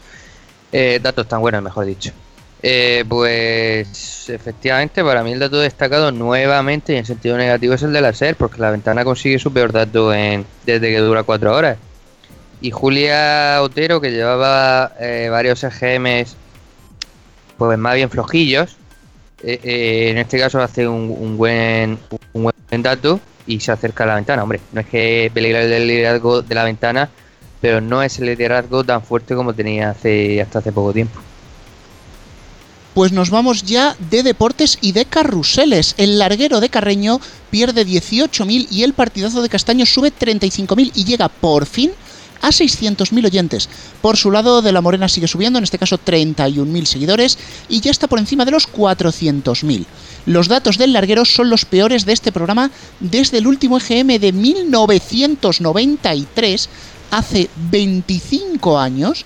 Eh, 0.73 1.01
datos 1.03 1.29
tan 1.29 1.41
buenos, 1.41 1.63
mejor 1.63 1.85
dicho. 1.85 2.13
Eh, 2.63 3.05
pues 3.09 4.29
efectivamente, 4.31 5.05
para 5.05 5.23
mí 5.23 5.33
el 5.33 5.39
dato 5.39 5.59
destacado 5.59 6.11
nuevamente 6.11 6.95
y 6.95 6.97
en 6.97 7.05
sentido 7.05 7.37
negativo 7.37 7.75
es 7.75 7.83
el 7.83 7.93
de 7.93 8.01
la 8.01 8.13
SER, 8.13 8.37
porque 8.37 8.61
la 8.61 8.71
ventana 8.71 9.05
consigue 9.05 9.39
su 9.39 9.53
peor 9.53 9.73
dato 9.73 10.13
en, 10.13 10.47
desde 10.65 10.91
que 10.91 10.99
dura 10.99 11.23
cuatro 11.23 11.55
horas. 11.55 11.77
Y 12.63 12.71
Julia 12.71 13.61
Otero, 13.61 14.01
que 14.01 14.11
llevaba 14.11 14.93
eh, 14.99 15.29
varios 15.31 15.63
EGMs 15.63 16.37
pues 17.59 17.79
más 17.79 17.95
bien 17.95 18.11
flojillos, 18.11 18.77
eh, 19.47 20.11
en 20.11 20.19
este 20.19 20.39
caso 20.39 20.61
hace 20.61 20.89
un, 20.89 21.37
buen, 21.37 21.99
buen 22.33 22.83
dato 22.83 23.21
y 23.47 23.61
se 23.61 23.71
acerca 23.71 24.03
a 24.03 24.09
la 24.09 24.15
ventana. 24.17 24.43
Hombre, 24.43 24.61
no 24.73 24.81
es 24.81 24.87
que 24.89 25.31
peligre 25.33 25.77
el 25.77 25.87
liderazgo 25.87 26.43
de 26.43 26.55
la 26.55 26.65
ventana, 26.65 27.09
pero 27.61 27.81
no 27.81 28.03
es 28.03 28.19
el 28.19 28.27
liderazgo 28.27 28.83
tan 28.83 29.03
fuerte 29.03 29.37
como 29.37 29.55
tenía 29.55 29.91
hace 29.91 30.43
hasta 30.43 30.59
hace 30.59 30.73
poco 30.73 30.93
tiempo. 30.93 31.21
Pues 32.93 33.13
nos 33.13 33.31
vamos 33.31 33.63
ya 33.63 33.95
de 34.11 34.23
deportes 34.23 34.79
y 34.81 34.93
de 34.93 35.05
carruseles. 35.05 35.95
El 35.99 36.19
larguero 36.19 36.61
de 36.61 36.71
Carreño 36.71 37.21
pierde 37.51 37.87
18.000 37.87 38.69
y 38.71 38.83
el 38.83 38.95
partidazo 38.95 39.43
de 39.43 39.49
Castaño 39.49 39.87
sube 39.87 40.11
35.000 40.11 40.93
y 40.95 41.05
llega 41.05 41.29
por 41.29 41.67
fin 41.67 41.93
a 42.43 42.49
600.000 42.49 43.25
oyentes. 43.25 43.69
Por 44.03 44.17
su 44.17 44.31
lado, 44.31 44.63
De 44.63 44.73
la 44.73 44.81
Morena 44.81 45.09
sigue 45.09 45.29
subiendo, 45.29 45.59
en 45.59 45.65
este 45.65 45.79
caso 45.79 45.99
31.000 45.99 46.85
seguidores, 46.85 47.39
y 47.69 47.81
ya 47.81 47.91
está 47.91 48.07
por 48.07 48.19
encima 48.19 48.45
de 48.45 48.53
los 48.53 48.71
400.000. 48.71 49.87
Los 50.27 50.49
datos 50.49 50.79
del 50.79 50.93
larguero 50.93 51.25
son 51.25 51.51
los 51.51 51.65
peores 51.65 52.05
de 52.05 52.13
este 52.13 52.33
programa 52.33 52.71
desde 53.01 53.39
el 53.39 53.47
último 53.47 53.79
EGM 53.79 54.19
de 54.19 54.33
1993, 54.33 56.69
hace 57.11 57.49
25 57.71 58.79
años, 58.79 59.25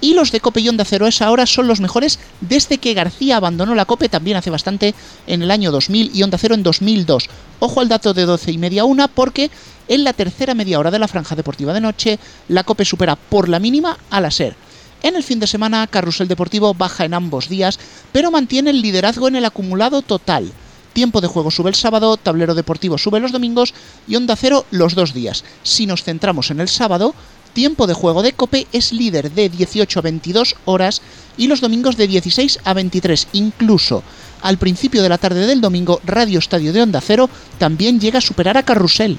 y 0.00 0.14
los 0.14 0.32
de 0.32 0.40
Cope 0.40 0.60
y 0.60 0.68
Onda 0.68 0.84
Cero 0.84 1.06
es 1.06 1.22
ahora 1.22 1.46
son 1.46 1.66
los 1.66 1.80
mejores 1.80 2.18
desde 2.40 2.78
que 2.78 2.94
García 2.94 3.36
abandonó 3.36 3.74
la 3.74 3.84
Cope 3.84 4.08
también 4.08 4.36
hace 4.36 4.50
bastante 4.50 4.94
en 5.26 5.42
el 5.42 5.50
año 5.50 5.70
2000 5.70 6.10
y 6.14 6.22
Onda 6.22 6.38
Cero 6.38 6.54
en 6.54 6.62
2002. 6.62 7.28
Ojo 7.60 7.80
al 7.80 7.88
dato 7.88 8.14
de 8.14 8.24
12 8.24 8.52
y 8.52 8.58
media 8.58 8.84
una 8.84 9.08
porque 9.08 9.50
en 9.88 10.04
la 10.04 10.12
tercera 10.12 10.54
media 10.54 10.78
hora 10.78 10.90
de 10.90 10.98
la 10.98 11.08
franja 11.08 11.36
deportiva 11.36 11.72
de 11.72 11.80
noche 11.80 12.18
la 12.48 12.64
Cope 12.64 12.84
supera 12.84 13.16
por 13.16 13.48
la 13.48 13.58
mínima 13.58 13.98
a 14.10 14.20
la 14.20 14.30
SER. 14.30 14.56
En 15.02 15.16
el 15.16 15.22
fin 15.22 15.40
de 15.40 15.46
semana 15.46 15.86
Carrusel 15.86 16.28
Deportivo 16.28 16.74
baja 16.74 17.04
en 17.04 17.14
ambos 17.14 17.48
días 17.48 17.78
pero 18.12 18.30
mantiene 18.30 18.70
el 18.70 18.82
liderazgo 18.82 19.28
en 19.28 19.36
el 19.36 19.44
acumulado 19.44 20.02
total. 20.02 20.52
Tiempo 20.96 21.20
de 21.20 21.28
juego 21.28 21.50
sube 21.50 21.68
el 21.68 21.74
sábado, 21.74 22.16
tablero 22.16 22.54
deportivo 22.54 22.96
sube 22.96 23.20
los 23.20 23.30
domingos 23.30 23.74
y 24.08 24.16
Onda 24.16 24.34
Cero 24.34 24.64
los 24.70 24.94
dos 24.94 25.12
días. 25.12 25.44
Si 25.62 25.86
nos 25.86 26.02
centramos 26.02 26.50
en 26.50 26.58
el 26.58 26.68
sábado, 26.68 27.14
tiempo 27.56 27.86
de 27.86 27.94
juego 27.94 28.22
de 28.22 28.34
Cope 28.34 28.66
es 28.74 28.92
líder 28.92 29.30
de 29.30 29.48
18 29.48 29.98
a 29.98 30.02
22 30.02 30.56
horas 30.66 31.00
y 31.38 31.46
los 31.46 31.62
domingos 31.62 31.96
de 31.96 32.06
16 32.06 32.60
a 32.62 32.74
23. 32.74 33.28
Incluso 33.32 34.02
al 34.42 34.58
principio 34.58 35.02
de 35.02 35.08
la 35.08 35.16
tarde 35.16 35.46
del 35.46 35.62
domingo, 35.62 35.98
Radio 36.04 36.38
Estadio 36.38 36.74
de 36.74 36.82
Onda 36.82 37.00
Cero 37.00 37.30
también 37.56 37.98
llega 37.98 38.18
a 38.18 38.20
superar 38.20 38.58
a 38.58 38.62
Carrusel. 38.62 39.18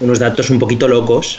Unos 0.00 0.18
datos 0.18 0.48
un 0.48 0.58
poquito 0.58 0.88
locos, 0.88 1.38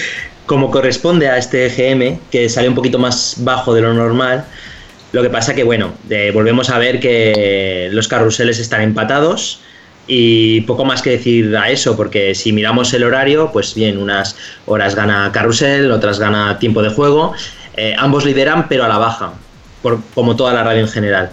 como 0.46 0.70
corresponde 0.70 1.30
a 1.30 1.38
este 1.38 1.64
EGM, 1.64 2.18
que 2.30 2.50
sale 2.50 2.68
un 2.68 2.74
poquito 2.74 2.98
más 2.98 3.36
bajo 3.38 3.72
de 3.72 3.80
lo 3.80 3.94
normal. 3.94 4.44
Lo 5.12 5.22
que 5.22 5.30
pasa 5.30 5.54
que, 5.54 5.64
bueno, 5.64 5.94
volvemos 6.34 6.68
a 6.68 6.78
ver 6.78 7.00
que 7.00 7.88
los 7.90 8.06
carruseles 8.06 8.58
están 8.58 8.82
empatados 8.82 9.60
y 10.06 10.62
poco 10.62 10.84
más 10.84 11.02
que 11.02 11.10
decir 11.10 11.56
a 11.56 11.70
eso, 11.70 11.96
porque 11.96 12.34
si 12.34 12.52
miramos 12.52 12.92
el 12.94 13.04
horario, 13.04 13.50
pues 13.52 13.74
bien, 13.74 13.98
unas 13.98 14.36
horas 14.66 14.94
gana 14.94 15.30
Carrusel, 15.32 15.90
otras 15.92 16.18
gana 16.18 16.58
tiempo 16.58 16.82
de 16.82 16.90
juego. 16.90 17.32
Eh, 17.76 17.94
ambos 17.96 18.24
lideran, 18.24 18.68
pero 18.68 18.84
a 18.84 18.88
la 18.88 18.98
baja, 18.98 19.32
por, 19.82 20.00
como 20.14 20.36
toda 20.36 20.52
la 20.52 20.64
radio 20.64 20.80
en 20.80 20.88
general. 20.88 21.30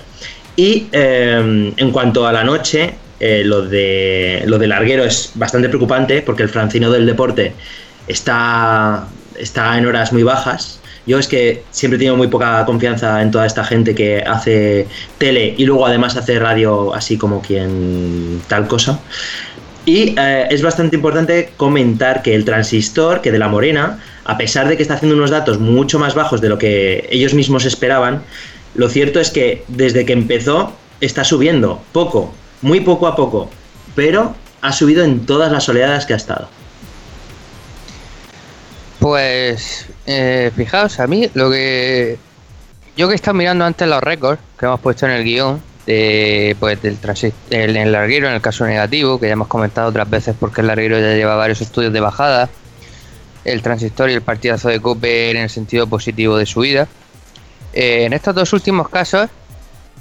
Y 0.56 0.88
eh, 0.92 1.74
en 1.76 1.92
cuanto 1.92 2.28
a 2.28 2.32
la 2.32 2.44
noche, 2.44 2.96
eh, 3.20 3.44
lo, 3.44 3.64
de, 3.64 4.44
lo 4.46 4.60
de 4.60 4.68
Larguero 4.68 5.04
es 5.04 5.32
bastante 5.36 5.70
preocupante, 5.70 6.22
porque 6.22 6.44
el 6.44 6.50
Francino 6.50 6.92
del 6.92 7.06
Deporte 7.06 7.54
está, 8.08 9.08
está 9.38 9.78
en 9.78 9.86
horas 9.86 10.14
muy 10.14 10.24
bajas. 10.24 10.80
Yo 11.08 11.18
es 11.18 11.28
que 11.28 11.64
siempre 11.72 11.96
he 11.96 12.00
tenido 12.00 12.18
muy 12.18 12.28
poca 12.28 12.66
confianza 12.66 13.22
en 13.22 13.32
toda 13.32 13.46
esta 13.46 13.64
gente 13.64 13.96
que 13.96 14.20
hace 14.20 14.88
tele 15.18 15.56
y 15.58 15.66
luego 15.66 15.88
además 15.88 16.18
hace 16.18 16.38
radio 16.38 16.94
así 16.94 17.18
como 17.18 17.42
quien 17.42 18.42
tal 18.48 18.68
cosa. 18.68 19.00
Y 19.86 20.14
eh, 20.20 20.48
es 20.50 20.62
bastante 20.62 20.98
importante 20.98 21.52
comentar 21.56 22.22
que 22.22 22.36
el 22.36 22.44
transistor, 22.44 23.22
que 23.22 23.32
de 23.32 23.40
la 23.40 23.48
Morena, 23.48 24.00
a 24.26 24.38
pesar 24.38 24.68
de 24.68 24.76
que 24.76 24.84
está 24.84 24.96
haciendo 24.96 25.16
unos 25.16 25.32
datos 25.32 25.60
mucho 25.60 25.98
más 25.98 26.14
bajos 26.14 26.42
de 26.42 26.50
lo 26.50 26.58
que 26.58 27.08
ellos 27.10 27.34
mismos 27.34 27.64
esperaban, 27.64 28.22
lo 28.76 28.90
cierto 28.90 29.22
es 29.22 29.32
que 29.32 29.64
desde 29.70 30.06
que 30.06 30.12
empezó 30.12 30.74
está 31.00 31.24
subiendo 31.24 31.82
poco, 31.94 32.34
muy 32.62 32.82
poco 32.82 33.08
a 33.08 33.16
poco, 33.16 33.50
pero 33.96 34.36
ha 34.62 34.74
subido 34.74 35.06
en 35.06 35.26
todas 35.26 35.54
las 35.54 35.70
oleadas 35.70 36.06
que 36.06 36.14
ha 36.14 36.18
estado. 36.18 36.50
Pues 39.00 39.88
eh, 40.08 40.52
fijaos, 40.56 41.00
a 41.00 41.08
mí 41.08 41.30
lo 41.34 41.52
que. 41.52 42.18
Yo 42.96 43.08
que 43.08 43.16
he 43.24 43.34
mirando 43.34 43.66
antes 43.66 43.88
los 43.88 44.02
récords 44.02 44.42
que 44.58 44.66
hemos 44.66 44.80
puesto 44.80 45.06
en 45.06 45.12
el 45.12 45.24
guion, 45.24 45.62
de, 45.86 46.56
pues 46.60 46.82
del 46.82 46.98
el, 47.52 47.78
el 47.78 47.92
larguero 47.92 48.28
en 48.28 48.34
el 48.34 48.42
caso 48.42 48.66
negativo, 48.66 49.20
que 49.20 49.28
ya 49.28 49.34
hemos 49.34 49.48
comentado 49.48 49.90
otras 49.90 50.10
veces 50.10 50.36
porque 50.40 50.62
el 50.62 50.68
larguero 50.68 51.00
ya 51.00 51.14
lleva 51.14 51.36
varios 51.36 51.62
estudios 51.62 51.94
de 51.94 52.00
bajada, 52.00 52.50
el 53.46 53.62
transistor 53.62 54.10
y 54.10 54.14
el 54.14 54.22
partidazo 54.22 54.70
de 54.70 54.82
Cope 54.82 55.30
en 55.30 55.38
el 55.38 55.50
sentido 55.50 55.86
positivo 55.86 56.38
de 56.38 56.46
su 56.46 56.62
vida. 56.62 56.88
Eh, 57.74 58.06
en 58.06 58.14
estos 58.14 58.34
dos 58.34 58.52
últimos 58.54 58.90
casos, 58.90 59.30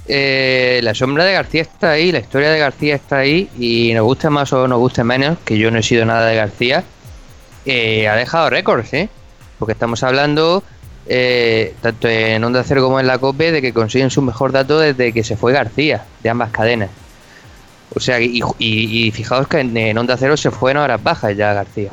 eh, 0.09 0.81
la 0.83 0.95
sombra 0.95 1.25
de 1.25 1.33
García 1.35 1.63
está 1.63 1.91
ahí, 1.91 2.13
la 2.13 2.21
historia 2.21 2.51
de 2.51 2.59
García 2.59 2.95
está 2.95 3.19
ahí, 3.19 3.51
y 3.59 3.93
nos 3.93 4.05
guste 4.05 4.31
más 4.31 4.53
o 4.53 4.67
nos 4.67 4.79
guste 4.79 5.05
menos, 5.05 5.37
que 5.45 5.59
yo 5.59 5.71
no 5.71 5.81
he 5.81 5.83
sido 5.83 6.07
nada 6.07 6.27
de 6.27 6.37
García, 6.37 6.85
ha 7.67 8.17
dejado 8.17 8.49
récords, 8.49 8.95
¿eh? 8.95 9.11
Porque 9.59 9.73
estamos 9.73 10.03
hablando 10.03 10.63
eh, 11.09 11.75
tanto 11.81 12.09
en 12.09 12.43
Onda 12.43 12.65
Cero 12.65 12.83
como 12.83 12.99
en 12.99 13.07
la 13.07 13.19
COPE 13.19 13.53
de 13.53 13.63
que 13.63 13.73
consiguen 13.73 14.11
su 14.11 14.23
mejor 14.23 14.51
dato 14.53 14.79
desde 14.79 15.13
que 15.13 15.23
se 15.23 15.37
fue 15.37 15.53
García, 15.53 16.05
de 16.23 16.31
ambas 16.31 16.51
cadenas. 16.51 16.91
O 17.95 18.01
sea, 18.01 18.21
y, 18.21 19.11
fijaos 19.13 19.47
que 19.49 19.61
en, 19.61 19.97
Onda 19.97 20.17
Cero 20.17 20.37
se 20.37 20.51
fue 20.51 20.73
en 20.73 20.79
horas 20.79 21.03
bajas 21.03 21.37
ya 21.37 21.55
García. 21.55 21.91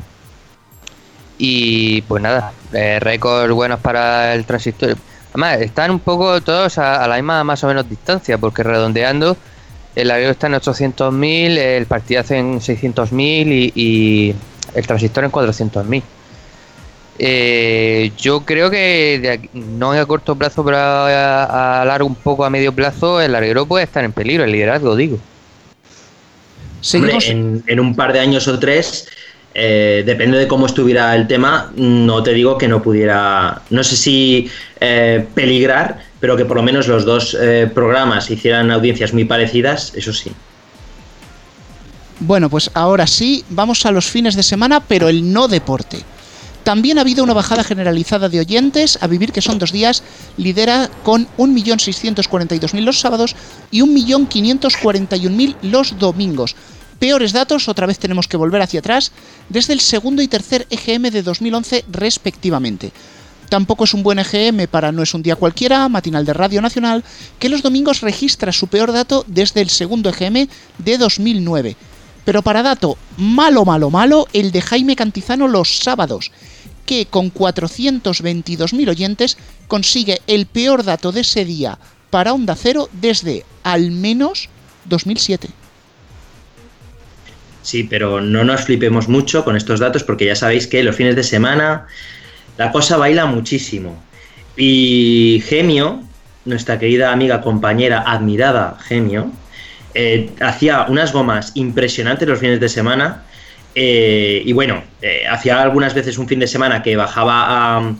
Y 1.38 2.02
pues 2.02 2.22
nada, 2.22 2.52
eh, 2.72 2.98
récords 3.00 3.52
buenos 3.52 3.80
para 3.80 4.34
el 4.34 4.44
transistor. 4.44 4.96
Además, 5.30 5.60
están 5.60 5.90
un 5.90 6.00
poco 6.00 6.40
todos 6.40 6.78
a, 6.78 7.06
la 7.08 7.16
misma 7.16 7.42
más 7.44 7.62
o 7.64 7.68
menos 7.68 7.88
distancia, 7.88 8.38
porque 8.38 8.62
redondeando, 8.62 9.36
el 9.94 10.10
avión 10.10 10.30
está 10.30 10.48
en 10.48 10.54
800.000, 10.54 11.56
el 11.56 11.86
partidazo 11.86 12.34
en 12.34 12.60
600.000 12.60 13.12
y, 13.46 13.72
y 13.74 14.34
el 14.74 14.86
transistor 14.86 15.24
en 15.24 15.32
400.000. 15.32 16.02
Eh, 17.18 18.10
yo 18.18 18.40
creo 18.44 18.70
que 18.70 19.48
no 19.52 19.92
a 19.92 20.06
corto 20.06 20.34
plazo, 20.34 20.64
pero 20.64 20.78
a, 20.78 21.84
largo 21.86 22.06
un 22.06 22.16
poco 22.16 22.44
a 22.44 22.50
medio 22.50 22.72
plazo, 22.72 23.20
el 23.20 23.32
larguero 23.32 23.66
puede 23.66 23.84
estar 23.84 24.04
en 24.04 24.12
peligro, 24.12 24.44
el 24.44 24.52
liderazgo, 24.52 24.96
digo. 24.96 25.18
en, 26.92 27.80
un 27.80 27.94
par 27.94 28.12
de 28.12 28.20
años 28.20 28.48
o 28.48 28.58
tres, 28.58 29.06
eh, 29.54 30.02
depende 30.04 30.38
de 30.38 30.48
cómo 30.48 30.66
estuviera 30.66 31.14
el 31.14 31.28
tema, 31.28 31.70
no 31.76 32.22
te 32.24 32.32
digo 32.32 32.58
que 32.58 32.66
no 32.66 32.82
pudiera, 32.82 33.62
no 33.70 33.84
sé 33.84 33.96
si 33.96 34.50
eh, 34.80 35.24
peligrar, 35.34 36.00
pero 36.18 36.36
que 36.36 36.44
por 36.44 36.56
lo 36.56 36.64
menos 36.64 36.88
los 36.88 37.04
dos 37.04 37.36
programas 37.74 38.28
hicieran 38.30 38.72
audiencias 38.72 39.12
muy 39.12 39.24
parecidas, 39.24 39.92
eso 39.94 40.12
sí. 40.12 40.32
Bueno, 42.18 42.48
pues 42.48 42.70
ahora 42.74 43.06
sí, 43.06 43.44
vamos 43.50 43.84
a 43.86 43.92
los 43.92 44.06
fines 44.06 44.34
de 44.34 44.42
semana, 44.42 44.80
pero 44.80 45.08
el 45.08 45.32
no 45.32 45.46
deporte. 45.46 45.98
También 46.64 46.96
ha 46.96 47.02
habido 47.02 47.22
una 47.22 47.34
bajada 47.34 47.62
generalizada 47.62 48.30
de 48.30 48.40
oyentes, 48.40 48.98
a 49.02 49.06
vivir 49.06 49.32
que 49.32 49.42
son 49.42 49.58
dos 49.58 49.70
días, 49.70 50.02
lidera 50.38 50.90
con 51.02 51.28
1.642.000 51.36 52.80
los 52.80 53.00
sábados 53.00 53.36
y 53.70 53.82
1.541.000 53.82 55.56
los 55.60 55.98
domingos. 55.98 56.56
Peores 56.98 57.34
datos, 57.34 57.68
otra 57.68 57.86
vez 57.86 57.98
tenemos 57.98 58.28
que 58.28 58.38
volver 58.38 58.62
hacia 58.62 58.80
atrás, 58.80 59.12
desde 59.50 59.74
el 59.74 59.80
segundo 59.80 60.22
y 60.22 60.28
tercer 60.28 60.66
EGM 60.70 61.10
de 61.10 61.22
2011 61.22 61.84
respectivamente. 61.90 62.92
Tampoco 63.50 63.84
es 63.84 63.92
un 63.92 64.02
buen 64.02 64.18
EGM 64.18 64.66
para 64.66 64.90
No 64.90 65.02
es 65.02 65.12
un 65.12 65.22
día 65.22 65.36
cualquiera, 65.36 65.86
matinal 65.90 66.24
de 66.24 66.32
Radio 66.32 66.62
Nacional, 66.62 67.04
que 67.38 67.50
los 67.50 67.60
domingos 67.60 68.00
registra 68.00 68.52
su 68.52 68.68
peor 68.68 68.90
dato 68.90 69.26
desde 69.28 69.60
el 69.60 69.68
segundo 69.68 70.08
EGM 70.08 70.48
de 70.78 70.96
2009. 70.96 71.76
Pero 72.24 72.40
para 72.40 72.62
dato 72.62 72.96
malo, 73.18 73.66
malo, 73.66 73.90
malo, 73.90 74.26
el 74.32 74.50
de 74.50 74.62
Jaime 74.62 74.96
Cantizano 74.96 75.46
los 75.46 75.78
sábados, 75.80 76.32
que 76.86 77.06
con 77.06 77.32
422.000 77.32 78.88
oyentes 78.88 79.38
consigue 79.68 80.20
el 80.26 80.46
peor 80.46 80.84
dato 80.84 81.12
de 81.12 81.20
ese 81.20 81.44
día 81.44 81.78
para 82.10 82.32
Onda 82.32 82.54
Cero 82.54 82.88
desde 82.92 83.44
al 83.62 83.90
menos 83.90 84.48
2007. 84.84 85.48
Sí, 87.62 87.84
pero 87.84 88.20
no 88.20 88.44
nos 88.44 88.62
flipemos 88.62 89.08
mucho 89.08 89.42
con 89.44 89.56
estos 89.56 89.80
datos 89.80 90.04
porque 90.04 90.26
ya 90.26 90.36
sabéis 90.36 90.66
que 90.66 90.84
los 90.84 90.96
fines 90.96 91.16
de 91.16 91.22
semana 91.22 91.86
la 92.58 92.70
cosa 92.70 92.96
baila 92.96 93.26
muchísimo. 93.26 94.02
Y 94.56 95.42
Gemio, 95.46 96.02
nuestra 96.44 96.78
querida 96.78 97.10
amiga, 97.10 97.40
compañera, 97.40 98.04
admirada 98.06 98.78
Gemio, 98.84 99.32
eh, 99.94 100.30
hacía 100.40 100.86
unas 100.88 101.12
gomas 101.12 101.52
impresionantes 101.54 102.28
los 102.28 102.38
fines 102.38 102.60
de 102.60 102.68
semana. 102.68 103.24
Eh, 103.74 104.42
y 104.44 104.52
bueno, 104.52 104.82
eh, 105.02 105.22
hacía 105.28 105.60
algunas 105.62 105.94
veces 105.94 106.18
un 106.18 106.28
fin 106.28 106.38
de 106.38 106.46
semana 106.46 106.82
que 106.82 106.96
bajaba 106.96 107.78
a, 107.78 107.94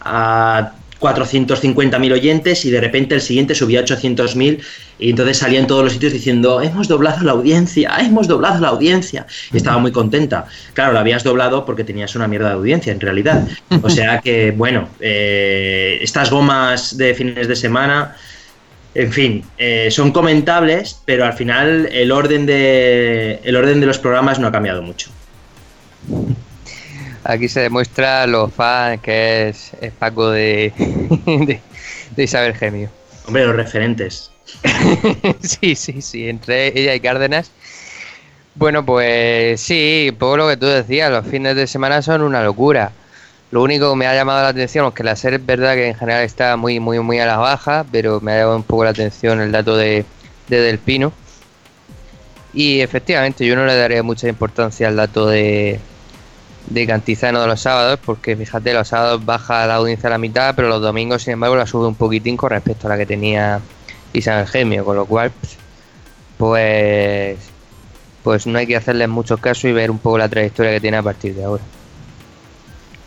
a 0.00 0.72
450.000 1.00 2.12
oyentes 2.12 2.64
y 2.64 2.70
de 2.70 2.80
repente 2.80 3.16
el 3.16 3.20
siguiente 3.20 3.56
subía 3.56 3.80
a 3.80 3.82
800.000 3.84 4.60
y 5.00 5.10
entonces 5.10 5.38
salía 5.38 5.58
en 5.58 5.66
todos 5.66 5.82
los 5.82 5.92
sitios 5.92 6.12
diciendo 6.12 6.60
hemos 6.60 6.86
doblado 6.86 7.24
la 7.24 7.32
audiencia, 7.32 7.96
hemos 7.98 8.28
doblado 8.28 8.60
la 8.60 8.68
audiencia 8.68 9.26
y 9.52 9.56
estaba 9.56 9.78
muy 9.78 9.90
contenta. 9.90 10.46
Claro, 10.74 10.92
la 10.92 11.00
habías 11.00 11.24
doblado 11.24 11.64
porque 11.64 11.82
tenías 11.82 12.14
una 12.14 12.28
mierda 12.28 12.50
de 12.50 12.54
audiencia 12.54 12.92
en 12.92 13.00
realidad. 13.00 13.48
O 13.82 13.90
sea 13.90 14.20
que 14.20 14.52
bueno, 14.52 14.88
estas 15.00 16.30
gomas 16.30 16.96
de 16.96 17.14
fines 17.14 17.48
de 17.48 17.56
semana 17.56 18.14
en 18.94 19.12
fin, 19.12 19.44
eh, 19.56 19.88
son 19.90 20.12
comentables, 20.12 21.00
pero 21.06 21.24
al 21.24 21.32
final 21.32 21.88
el 21.92 22.12
orden, 22.12 22.44
de, 22.44 23.40
el 23.42 23.56
orden 23.56 23.80
de 23.80 23.86
los 23.86 23.98
programas 23.98 24.38
no 24.38 24.46
ha 24.48 24.52
cambiado 24.52 24.82
mucho. 24.82 25.10
Aquí 27.24 27.48
se 27.48 27.60
demuestra 27.60 28.26
lo 28.26 28.48
fan 28.48 28.98
que 28.98 29.48
es, 29.48 29.72
Paco 29.98 30.30
de, 30.30 30.72
de, 32.16 32.22
Isabel 32.22 32.54
Gemio. 32.54 32.90
Hombre, 33.26 33.46
los 33.46 33.56
referentes. 33.56 34.30
sí, 35.40 35.74
sí, 35.74 36.02
sí, 36.02 36.28
entre 36.28 36.78
ella 36.78 36.94
y 36.94 37.00
Cárdenas. 37.00 37.50
Bueno, 38.54 38.84
pues 38.84 39.60
sí, 39.60 40.14
por 40.18 40.38
lo 40.38 40.48
que 40.48 40.58
tú 40.58 40.66
decías, 40.66 41.10
los 41.10 41.26
fines 41.26 41.56
de 41.56 41.66
semana 41.66 42.02
son 42.02 42.20
una 42.20 42.42
locura. 42.42 42.92
Lo 43.52 43.62
único 43.62 43.90
que 43.90 43.96
me 43.96 44.06
ha 44.06 44.14
llamado 44.14 44.40
la 44.40 44.48
atención, 44.48 44.86
es 44.86 44.94
que 44.94 45.04
la 45.04 45.14
serie 45.14 45.38
es 45.38 45.44
verdad 45.44 45.74
que 45.74 45.88
en 45.88 45.94
general 45.94 46.24
está 46.24 46.56
muy, 46.56 46.80
muy, 46.80 47.00
muy 47.00 47.18
a 47.20 47.26
la 47.26 47.36
baja, 47.36 47.84
pero 47.92 48.18
me 48.22 48.32
ha 48.32 48.38
llamado 48.38 48.56
un 48.56 48.62
poco 48.62 48.84
la 48.84 48.90
atención 48.90 49.42
el 49.42 49.52
dato 49.52 49.76
de, 49.76 50.06
de 50.48 50.60
Del 50.60 50.78
Pino. 50.78 51.12
Y 52.54 52.80
efectivamente, 52.80 53.46
yo 53.46 53.54
no 53.54 53.66
le 53.66 53.76
daría 53.76 54.02
mucha 54.02 54.26
importancia 54.26 54.88
al 54.88 54.96
dato 54.96 55.26
de, 55.26 55.78
de 56.68 56.86
Cantizano 56.86 57.42
de 57.42 57.46
los 57.46 57.60
sábados, 57.60 58.00
porque 58.02 58.36
fíjate, 58.36 58.72
los 58.72 58.88
sábados 58.88 59.22
baja 59.22 59.66
la 59.66 59.74
audiencia 59.74 60.06
a 60.06 60.12
la 60.12 60.18
mitad, 60.18 60.54
pero 60.56 60.68
los 60.68 60.80
domingos, 60.80 61.22
sin 61.22 61.34
embargo, 61.34 61.54
la 61.54 61.66
sube 61.66 61.86
un 61.86 61.94
poquitín 61.94 62.38
con 62.38 62.48
respecto 62.48 62.86
a 62.86 62.90
la 62.90 62.96
que 62.96 63.04
tenía 63.04 63.60
Isabel 64.14 64.46
Gemio, 64.46 64.82
con 64.82 64.96
lo 64.96 65.04
cual, 65.04 65.30
pues, 66.38 67.36
pues 68.22 68.46
no 68.46 68.58
hay 68.58 68.66
que 68.66 68.76
hacerle 68.76 69.08
mucho 69.08 69.36
caso 69.36 69.68
y 69.68 69.72
ver 69.72 69.90
un 69.90 69.98
poco 69.98 70.16
la 70.16 70.30
trayectoria 70.30 70.72
que 70.72 70.80
tiene 70.80 70.96
a 70.96 71.02
partir 71.02 71.34
de 71.34 71.44
ahora. 71.44 71.62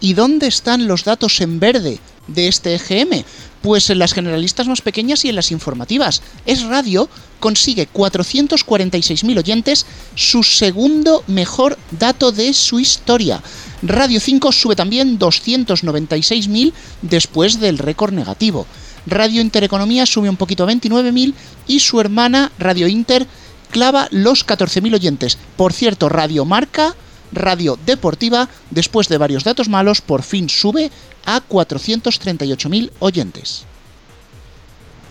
¿Y 0.05 0.13
dónde 0.13 0.45
están 0.45 0.85
los 0.85 1.03
datos 1.03 1.41
en 1.41 1.59
verde 1.59 2.00
de 2.27 2.47
este 2.47 2.75
EGM? 2.75 3.24
Pues 3.63 3.89
en 3.89 3.97
las 3.97 4.13
generalistas 4.13 4.67
más 4.67 4.81
pequeñas 4.81 5.25
y 5.25 5.29
en 5.29 5.35
las 5.35 5.50
informativas. 5.50 6.21
Es 6.45 6.62
Radio 6.62 7.09
consigue 7.39 7.89
446.000 7.91 9.39
oyentes, 9.39 9.88
su 10.13 10.43
segundo 10.43 11.24
mejor 11.25 11.79
dato 11.89 12.31
de 12.31 12.53
su 12.53 12.79
historia. 12.79 13.41
Radio 13.81 14.19
5 14.19 14.51
sube 14.51 14.75
también 14.75 15.17
296.000 15.17 16.71
después 17.01 17.59
del 17.59 17.79
récord 17.79 18.13
negativo. 18.13 18.67
Radio 19.07 19.41
Intereconomía 19.41 20.05
sube 20.05 20.29
un 20.29 20.38
poquito 20.38 20.65
a 20.65 20.71
29.000 20.71 21.33
y 21.65 21.79
su 21.79 22.00
hermana 22.00 22.51
Radio 22.59 22.88
Inter 22.88 23.25
clava 23.71 24.07
los 24.12 24.45
14.000 24.45 24.93
oyentes. 24.93 25.39
Por 25.57 25.74
cierto, 25.74 26.09
Radio 26.09 26.46
Marca 26.46 26.96
Radio 27.31 27.77
Deportiva, 27.85 28.50
después 28.72 29.07
de 29.07 29.18
varios 29.18 29.44
datos 29.44 29.70
malos, 29.70 30.01
por 30.01 30.24
fin 30.24 30.50
sube 30.50 30.92
a 31.25 31.42
438.000 31.42 32.92
oyentes. 33.00 33.66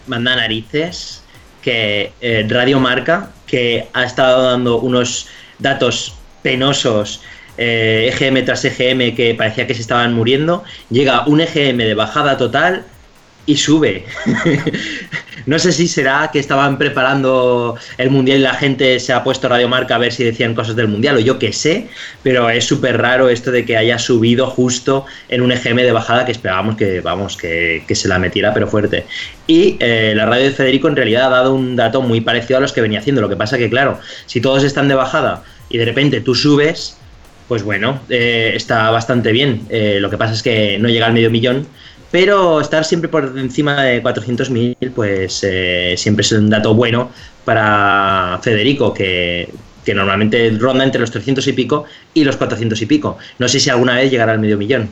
Manda 0.07 0.37
narices 0.37 1.22
que 1.62 2.12
eh, 2.20 2.46
Radio 2.48 2.79
Marca, 2.79 3.31
que 3.46 3.88
ha 3.92 4.05
estado 4.05 4.42
dando 4.42 4.81
unos 4.81 5.27
datos 5.59 6.14
penosos, 6.42 7.22
EGM 7.57 8.37
eh, 8.37 8.40
e 8.40 8.42
tras 8.42 8.64
EGM, 8.64 9.14
que 9.14 9.35
parecía 9.35 9.66
que 9.66 9.74
se 9.74 9.81
estaban 9.81 10.12
muriendo, 10.12 10.64
llega 10.90 11.27
un 11.27 11.40
EGM 11.40 11.79
de 11.79 11.94
bajada 11.94 12.37
total 12.37 12.85
y 13.46 13.57
sube. 13.57 14.04
no 15.46 15.59
sé 15.59 15.72
si 15.72 15.87
será 15.87 16.30
que 16.33 16.38
estaban 16.38 16.78
preparando 16.78 17.76
el 17.98 18.11
mundial 18.11 18.38
y 18.38 18.42
la 18.42 18.54
gente 18.54 18.98
se 19.00 19.12
ha 19.12 19.22
puesto 19.22 19.48
Radio 19.48 19.68
Marca 19.68 19.96
a 19.96 19.98
ver 19.98 20.12
si 20.12 20.24
decían 20.24 20.54
cosas 20.54 20.76
del 20.76 20.88
mundial 20.88 21.16
o 21.16 21.20
yo 21.20 21.38
qué 21.38 21.52
sé, 21.52 21.88
pero 22.22 22.48
es 22.48 22.64
súper 22.64 23.00
raro 23.00 23.28
esto 23.28 23.50
de 23.50 23.64
que 23.64 23.76
haya 23.76 23.98
subido 23.98 24.46
justo 24.46 25.04
en 25.28 25.42
un 25.42 25.52
EGM 25.52 25.76
de 25.76 25.92
bajada 25.92 26.24
que 26.24 26.33
esperábamos 26.33 26.76
que, 26.76 27.00
vamos, 27.00 27.37
que, 27.37 27.85
se 27.94 28.09
la 28.09 28.18
metiera, 28.18 28.52
pero 28.52 28.66
fuerte. 28.66 29.04
Y 29.46 29.76
eh, 29.80 30.14
la 30.16 30.26
radio 30.26 30.44
de 30.44 30.50
Federico 30.50 30.88
en 30.88 30.96
realidad 30.96 31.26
ha 31.26 31.30
dado 31.30 31.54
un 31.54 31.76
dato 31.76 32.02
muy 32.02 32.20
parecido 32.20 32.59
a 32.59 32.61
los 32.61 32.72
que 32.72 32.80
venía 32.80 32.98
haciendo. 32.98 33.20
Lo 33.20 33.28
que 33.28 33.37
pasa 33.37 33.59
que, 33.59 33.70
claro, 33.70 34.00
si 34.26 34.40
todos 34.40 34.64
están 34.64 34.88
de 34.88 34.94
bajada 34.94 35.44
y 35.68 35.78
de 35.78 35.85
repente 35.85 36.20
tú 36.20 36.35
subes, 36.35 36.96
pues 37.48 37.62
bueno, 37.62 38.00
eh, 38.09 38.52
está 38.54 38.90
bastante 38.90 39.33
bien. 39.33 39.62
Eh, 39.68 39.98
lo 40.00 40.11
que 40.11 40.16
pasa 40.16 40.33
es 40.33 40.42
que 40.42 40.78
no 40.78 40.88
llega 40.88 41.07
al 41.07 41.12
medio 41.12 41.30
millón 41.30 41.66
pero 42.14 42.61
estar 42.61 42.85
siempre 42.85 43.09
por 43.09 43.37
encima 43.37 43.83
de 43.83 44.00
400.000, 44.00 44.92
pues 44.94 45.40
eh, 45.42 45.96
siempre 45.98 46.22
es 46.22 46.31
un 46.31 46.48
dato 46.48 46.72
bueno 46.72 47.11
para 47.44 48.38
Federico, 48.40 48.94
que, 48.94 49.53
normalmente 49.92 50.48
ronda 50.57 50.85
entre 50.85 51.00
los 51.00 51.11
300 51.11 51.44
y 51.48 51.53
pico 51.55 51.87
y 52.14 52.22
los 52.22 52.37
400 52.37 52.81
y 52.81 52.87
pico. 52.87 53.18
No 53.40 53.48
sé 53.48 53.59
si 53.59 53.68
alguna 53.68 53.96
vez 53.96 54.12
llegará 54.12 54.31
al 54.31 54.38
medio 54.38 54.57
millón. 54.57 54.88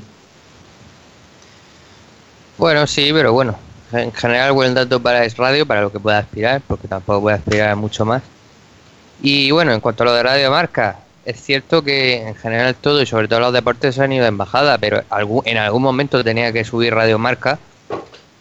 Bueno, 2.58 2.88
sí, 2.88 3.12
pero 3.12 3.32
bueno, 3.32 3.56
en 3.92 4.12
general 4.12 4.50
buen 4.50 4.74
dato 4.74 5.00
para 5.00 5.24
Es 5.24 5.36
Radio, 5.36 5.64
para 5.64 5.82
lo 5.82 5.92
que 5.92 6.00
pueda 6.00 6.18
aspirar, 6.18 6.60
porque 6.66 6.88
tampoco 6.88 7.20
puede 7.20 7.36
aspirar 7.36 7.76
mucho 7.76 8.04
más. 8.04 8.24
Y 9.22 9.52
bueno, 9.52 9.72
en 9.72 9.78
cuanto 9.78 10.02
a 10.02 10.06
lo 10.06 10.12
de 10.12 10.24
Radio 10.24 10.50
Marca, 10.50 10.98
es 11.24 11.40
cierto 11.40 11.82
que 11.82 12.26
en 12.28 12.34
general 12.34 12.74
todo 12.74 13.00
y 13.02 13.06
sobre 13.06 13.28
todo 13.28 13.40
los 13.40 13.52
deportes 13.52 13.98
han 13.98 14.12
ido 14.12 14.26
en 14.26 14.36
bajada, 14.36 14.78
pero 14.78 15.02
en 15.44 15.56
algún 15.56 15.82
momento 15.82 16.24
tenía 16.24 16.52
que 16.52 16.64
subir 16.64 16.94
Radio 16.94 17.18
Marca 17.18 17.58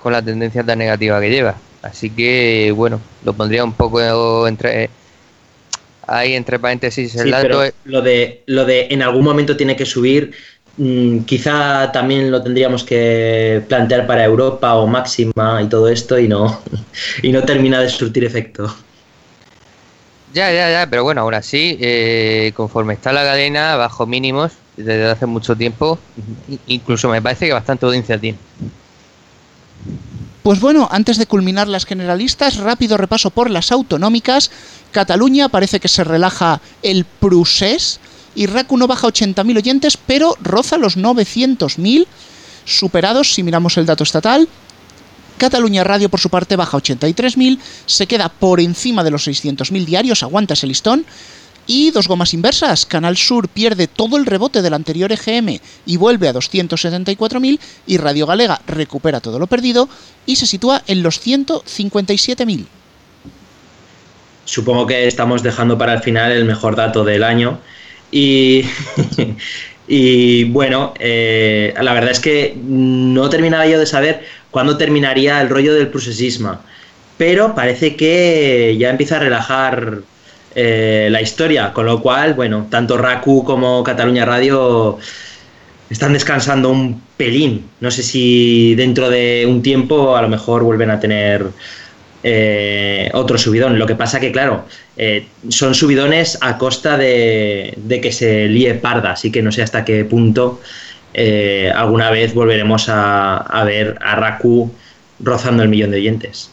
con 0.02 0.14
la 0.14 0.22
tendencia 0.22 0.64
tan 0.64 0.80
negativa 0.80 1.22
que 1.22 1.30
lleva. 1.30 1.56
Así 1.82 2.10
que 2.10 2.74
bueno, 2.76 3.00
lo 3.24 3.34
pondría 3.34 3.64
un 3.64 3.74
poco 3.74 4.48
entre 4.48 4.90
ahí 6.08 6.34
entre 6.34 6.60
paréntesis 6.60 7.16
el 7.16 7.32
dato. 7.32 7.64
lo 7.86 8.02
de 8.02 8.44
lo 8.48 8.66
de 8.66 8.88
en 8.90 9.02
algún 9.02 9.24
momento 9.24 9.56
tiene 9.56 9.76
que 9.76 9.86
subir, 9.86 10.32
mm, 10.78 11.20
quizá 11.20 11.92
también 11.92 12.32
lo 12.32 12.42
tendríamos 12.42 12.84
que 12.84 13.64
plantear 13.68 14.08
para 14.08 14.26
Europa 14.26 14.76
o 14.76 14.88
máxima 14.88 15.62
y 15.64 15.70
todo 15.70 15.88
esto 15.88 16.20
y 16.20 16.28
no 16.28 16.62
y 17.22 17.32
no 17.32 17.44
termina 17.44 17.80
de 17.80 17.90
surtir 17.90 18.24
efecto. 18.24 18.74
Ya, 20.34 20.52
ya, 20.52 20.72
ya, 20.72 20.88
pero 20.90 21.04
bueno, 21.04 21.22
aún 21.22 21.34
así, 21.34 21.78
eh, 21.82 22.54
conforme 22.56 22.94
está 22.94 23.12
la 23.12 23.24
cadena, 23.24 23.76
bajo 23.76 24.06
mínimos, 24.06 24.54
desde 24.78 25.10
hace 25.10 25.26
mucho 25.26 25.56
tiempo, 25.56 26.00
incluso 26.68 27.10
me 27.10 27.22
parece 27.22 27.48
que 27.48 27.54
bastante 27.54 27.86
audiencia 27.86 28.18
tiene. 28.18 28.38
Pues 30.44 30.60
bueno, 30.60 30.88
antes 30.92 31.18
de 31.18 31.28
culminar 31.28 31.68
las 31.68 31.86
generalistas, 31.86 32.58
rápido 32.58 32.98
repaso 32.98 33.30
por 33.30 33.50
las 33.50 33.72
autonómicas. 33.72 34.50
Cataluña 34.92 35.50
parece 35.50 35.80
que 35.80 35.88
se 35.88 36.04
relaja 36.04 36.62
el 36.82 37.06
Prusés 37.06 38.00
y 38.34 38.48
RAC 38.48 38.72
1 38.72 38.88
baja 38.88 39.08
80.000 39.08 39.58
oyentes, 39.58 39.98
pero 39.98 40.36
roza 40.42 40.78
los 40.78 40.98
900.000 40.98 42.08
superados 42.66 43.34
si 43.34 43.44
miramos 43.44 43.78
el 43.78 43.86
dato 43.86 44.04
estatal. 44.04 44.48
Cataluña 45.42 45.84
Radio, 45.84 46.08
por 46.08 46.20
su 46.20 46.30
parte, 46.30 46.56
baja 46.56 46.78
83.000, 46.78 47.58
se 47.88 48.06
queda 48.06 48.30
por 48.30 48.60
encima 48.60 49.04
de 49.04 49.10
los 49.10 49.28
600.000 49.28 49.86
diarios, 49.86 50.22
aguanta 50.22 50.54
ese 50.54 50.68
listón. 50.68 51.04
Y 51.66 51.90
dos 51.90 52.08
gomas 52.08 52.36
inversas, 52.36 52.86
Canal 52.86 53.18
Sur 53.18 53.50
pierde 53.50 53.88
todo 53.88 54.18
el 54.18 54.28
rebote 54.28 54.62
del 54.62 54.76
anterior 54.76 55.12
EGM 55.12 55.58
y 55.88 55.98
vuelve 55.98 56.28
a 56.28 56.34
274.000 56.36 57.60
y 57.88 57.98
Radio 57.98 58.28
Galega 58.28 58.62
recupera 58.68 59.20
todo 59.20 59.40
lo 59.40 59.48
perdido 59.48 59.90
y 60.28 60.36
se 60.36 60.46
sitúa 60.46 60.84
en 60.86 61.02
los 61.02 61.20
157.000. 61.26 62.66
Supongo 64.46 64.86
que 64.86 65.08
estamos 65.08 65.42
dejando 65.42 65.76
para 65.76 65.96
el 65.96 66.02
final 66.04 66.32
el 66.32 66.46
mejor 66.46 66.76
dato 66.76 67.04
del 67.04 67.24
año 67.24 67.60
y, 68.12 68.64
bueno, 70.50 70.94
eh, 71.00 71.74
la 71.82 71.94
verdad 71.94 72.12
es 72.12 72.20
que 72.20 72.56
no 72.64 73.28
terminaba 73.30 73.66
yo 73.66 73.80
de 73.80 73.88
saber 73.88 74.41
cuándo 74.52 74.78
terminaría 74.78 75.42
el 75.42 75.50
rollo 75.50 75.74
del 75.74 75.88
procesismo. 75.88 76.60
Pero 77.18 77.56
parece 77.56 77.96
que 77.96 78.76
ya 78.80 78.90
empieza 78.90 79.18
a 79.18 79.20
relajar 79.20 80.00
eh, 80.54 81.08
la 81.12 81.22
historia, 81.22 81.72
con 81.74 81.86
lo 81.86 82.02
cual, 82.02 82.34
bueno, 82.34 82.68
tanto 82.70 82.98
RACU 82.98 83.44
como 83.44 83.84
Cataluña 83.84 84.26
Radio 84.26 85.00
están 85.90 86.14
descansando 86.14 86.70
un 86.70 87.02
pelín. 87.18 87.70
No 87.80 87.92
sé 87.92 88.04
si 88.04 88.76
dentro 88.76 89.10
de 89.10 89.46
un 89.48 89.62
tiempo 89.62 90.16
a 90.16 90.22
lo 90.22 90.30
mejor 90.30 90.64
vuelven 90.64 90.90
a 90.90 91.00
tener 91.00 91.48
eh, 92.24 93.10
otro 93.14 93.38
subidón. 93.38 93.80
Lo 93.80 93.86
que 93.86 93.96
pasa 93.96 94.20
que, 94.20 94.32
claro, 94.32 94.66
eh, 94.98 95.28
son 95.50 95.74
subidones 95.74 96.38
a 96.42 96.58
costa 96.58 96.98
de, 96.98 98.00
que 98.02 98.12
se 98.12 98.48
líe 98.48 98.74
parda, 98.76 99.14
así 99.14 99.32
que 99.32 99.42
no 99.42 99.52
sé 99.52 99.64
hasta 99.64 99.84
qué 99.84 100.06
punto 100.06 100.62
eh, 101.14 101.72
alguna 101.76 102.10
vez 102.10 102.34
volveremos 102.34 102.88
a, 102.90 103.64
ver 103.66 103.98
a 104.02 104.16
Raku 104.16 104.72
rozando 105.20 105.64
el 105.64 105.70
millón 105.70 105.92
de 105.92 105.98
oyentes. 105.98 106.50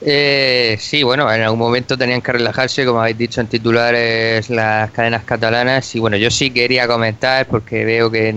sí, 0.00 1.02
bueno, 1.02 1.32
en 1.32 1.42
algún 1.42 1.58
momento 1.58 1.98
tenían 1.98 2.22
que 2.22 2.32
relajarse, 2.32 2.84
como 2.84 3.00
habéis 3.00 3.18
dicho 3.18 3.40
en 3.40 3.48
titulares, 3.48 4.48
las 4.48 4.90
cadenas 4.92 5.24
catalanas. 5.24 5.94
Y 5.94 5.98
bueno, 5.98 6.16
yo 6.16 6.30
sí 6.30 6.50
quería 6.50 6.86
comentar, 6.86 7.46
porque 7.46 7.84
veo 7.84 8.10
que, 8.10 8.34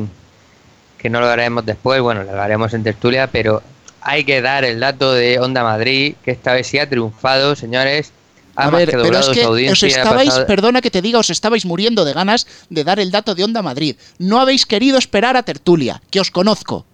que 0.98 1.10
no 1.10 1.20
lo 1.20 1.28
haremos 1.28 1.66
después, 1.66 2.02
bueno, 2.02 2.24
lo 2.24 2.42
haremos 2.42 2.74
en 2.74 2.84
tertulia, 2.84 3.28
pero 3.28 3.62
hay 4.02 4.24
que 4.24 4.42
dar 4.42 4.66
el 4.66 4.80
dato 4.80 5.14
de 5.14 5.40
Onda 5.40 5.64
Madrid, 5.64 6.16
que 6.24 6.32
esta 6.32 6.54
vez 6.54 6.68
sí 6.68 6.80
ha 6.80 6.90
triunfado, 6.90 7.56
señores. 7.56 8.12
A 8.62 8.70
ver, 8.70 8.90
pero 8.92 9.18
es 9.18 9.30
que 9.30 9.46
os 9.46 9.84
estabais, 9.84 10.34
perdona 10.48 10.82
que 10.82 10.92
te 10.92 11.02
diga, 11.02 11.20
os 11.20 11.30
estabais 11.30 11.66
muriendo 11.66 12.06
de 12.06 12.14
ganas 12.14 12.48
de 12.70 12.84
dar 12.84 13.00
el 13.00 13.12
dato 13.12 13.36
de 13.36 13.44
Onda 13.44 13.62
Madrid. 13.62 13.96
No 14.18 14.40
habéis 14.40 14.66
querido 14.66 14.98
esperar 14.98 15.38
a 15.38 15.44
Tertulia, 15.44 16.02
que 16.10 16.20
os 16.20 16.32
conozco. 16.32 16.86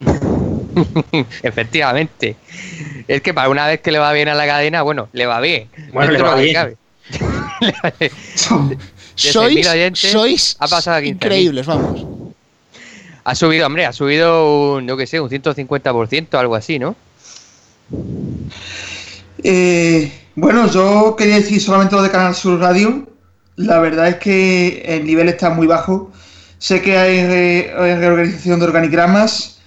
Efectivamente. 1.42 2.36
Es 3.08 3.22
que 3.22 3.34
para 3.34 3.48
una 3.48 3.66
vez 3.66 3.80
que 3.80 3.92
le 3.92 3.98
va 3.98 4.12
bien 4.12 4.28
a 4.28 4.34
la 4.34 4.46
cadena, 4.46 4.82
bueno, 4.82 5.08
le 5.12 5.26
va 5.26 5.40
bien. 5.40 5.68
Bueno, 5.92 6.12
le 6.12 6.22
va 6.22 6.34
bien. 6.36 6.76
sois, 9.14 9.66
sois 9.94 10.56
increíbles, 11.02 11.66
vamos. 11.66 12.06
Ha 13.24 13.34
subido, 13.34 13.66
hombre, 13.66 13.84
ha 13.84 13.92
subido 13.92 14.74
un, 14.74 14.88
yo 14.88 14.96
qué 14.96 15.06
sé, 15.06 15.20
un 15.20 15.28
150%, 15.28 16.38
algo 16.38 16.54
así, 16.54 16.78
¿no? 16.78 16.96
Eh, 19.42 20.12
bueno, 20.34 20.66
yo 20.70 21.16
quería 21.16 21.36
decir 21.36 21.60
solamente 21.60 21.96
lo 21.96 22.02
de 22.02 22.10
Canal 22.10 22.34
Sur 22.34 22.60
Radio. 22.60 23.06
La 23.56 23.78
verdad 23.78 24.08
es 24.08 24.16
que 24.16 24.82
el 24.86 25.04
nivel 25.04 25.28
está 25.28 25.50
muy 25.50 25.66
bajo. 25.66 26.10
Sé 26.58 26.82
que 26.82 26.98
hay, 26.98 27.26
reorganización 27.72 28.60
de 28.60 28.66
organigramas 28.66 29.60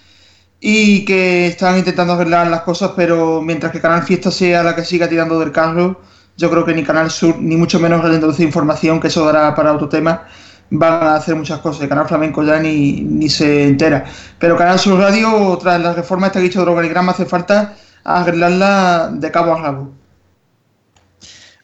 y 0.59 1.05
que 1.05 1.47
están 1.47 1.77
intentando 1.77 2.13
arreglar 2.13 2.47
las 2.47 2.62
cosas, 2.62 2.91
pero 2.95 3.41
mientras 3.41 3.71
que 3.71 3.81
Canal 3.81 4.03
Fiesta 4.03 4.31
sea 4.31 4.63
la 4.63 4.75
que 4.75 4.86
siga 4.86 5.09
tirando 5.09 5.39
del 5.39 5.51
carro, 5.51 6.01
yo 6.38 6.49
creo 6.49 6.65
que 6.65 6.73
ni 6.73 6.83
Canal 6.83 7.12
Sur, 7.12 7.38
ni 7.39 7.57
mucho 7.57 7.79
menos 7.79 8.05
el 8.05 8.21
de 8.21 8.43
información, 8.43 8.99
que 8.99 9.07
eso 9.07 9.25
dará 9.25 9.53
para 9.55 9.73
otro 9.73 9.89
tema, 9.89 10.27
van 10.69 11.03
a 11.03 11.15
hacer 11.15 11.36
muchas 11.36 11.59
cosas. 11.59 11.81
El 11.83 11.89
Canal 11.89 12.07
Flamenco 12.07 12.43
ya 12.43 12.59
ni, 12.59 13.01
ni 13.01 13.29
se 13.29 13.65
entera. 13.65 14.05
Pero 14.39 14.55
Canal 14.55 14.79
Sur 14.79 14.99
Radio, 14.99 15.57
tras 15.62 15.81
la 15.81 15.93
reforma 15.93 16.27
esta 16.27 16.39
que 16.39 16.45
ha 16.45 16.49
dicho 16.49 16.63
de 16.63 16.71
organigrama, 16.71 17.12
hace 17.12 17.25
falta 17.25 17.75
arreglarla 18.03 19.11
de 19.13 19.31
cabo 19.31 19.53
a 19.53 19.61
rabo. 19.61 19.91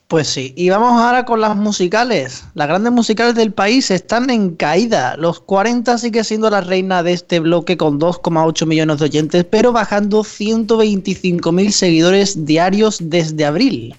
Pues 0.10 0.28
sí, 0.28 0.56
y 0.58 0.72
vamos 0.72 1.00
ahora 1.00 1.24
con 1.24 1.40
las 1.40 1.56
musicales. 1.56 2.44
Las 2.56 2.68
grandes 2.68 2.92
musicales 2.92 3.36
del 3.36 3.54
país 3.54 3.92
están 3.92 4.32
en 4.32 4.56
caída. 4.56 5.16
Los 5.18 5.40
40 5.40 6.00
sigue 6.00 6.24
siendo 6.24 6.50
la 6.50 6.62
reina 6.62 7.04
de 7.04 7.14
este 7.14 7.40
bloque 7.40 7.78
con 7.78 8.00
2,8 8.00 8.66
millones 8.66 8.98
de 8.98 9.06
oyentes, 9.06 9.46
pero 9.48 9.72
bajando 9.72 10.22
125.000 10.22 11.70
seguidores 11.70 12.44
diarios 12.44 12.98
desde 13.00 13.46
abril. 13.46 13.96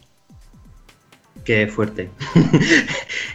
Qué 1.44 1.68
fuerte. 1.68 2.11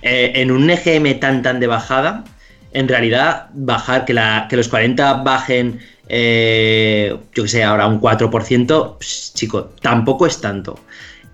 Eh, 0.01 0.33
en 0.35 0.51
un 0.51 0.69
EGM 0.69 1.19
tan 1.19 1.41
tan 1.41 1.59
de 1.59 1.65
bajada, 1.65 2.25
en 2.73 2.87
realidad 2.87 3.49
bajar, 3.55 4.05
que, 4.05 4.13
la, 4.13 4.45
que 4.47 4.55
los 4.55 4.67
40 4.67 5.23
bajen, 5.23 5.79
eh, 6.07 7.17
yo 7.33 7.43
que 7.43 7.49
sé, 7.49 7.63
ahora 7.63 7.87
un 7.87 7.99
4%, 7.99 8.97
chico, 9.33 9.69
tampoco 9.81 10.25
es 10.25 10.41
tanto. 10.41 10.79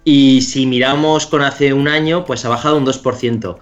Y 0.03 0.41
si 0.41 0.65
miramos 0.65 1.27
con 1.27 1.41
hace 1.41 1.73
un 1.73 1.87
año, 1.87 2.25
pues 2.25 2.45
ha 2.45 2.49
bajado 2.49 2.77
un 2.77 2.85
2%. 2.85 3.57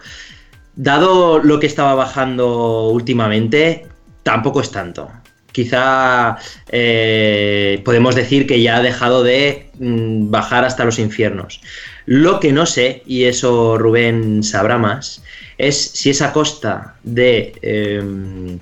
Dado 0.75 1.39
lo 1.39 1.59
que 1.59 1.67
estaba 1.67 1.95
bajando 1.95 2.87
últimamente, 2.89 3.87
tampoco 4.23 4.61
es 4.61 4.71
tanto. 4.71 5.09
Quizá 5.51 6.37
eh, 6.69 7.81
podemos 7.83 8.15
decir 8.15 8.47
que 8.47 8.61
ya 8.61 8.77
ha 8.77 8.81
dejado 8.81 9.23
de 9.23 9.71
mm, 9.79 10.29
bajar 10.31 10.63
hasta 10.63 10.85
los 10.85 10.99
infiernos. 10.99 11.59
Lo 12.05 12.39
que 12.39 12.53
no 12.53 12.65
sé, 12.65 13.03
y 13.05 13.25
eso 13.25 13.77
Rubén 13.77 14.43
sabrá 14.43 14.77
más, 14.77 15.21
es 15.57 15.91
si 15.91 16.11
es 16.11 16.21
a 16.21 16.31
costa 16.31 16.95
de 17.03 17.53
em, 17.61 18.59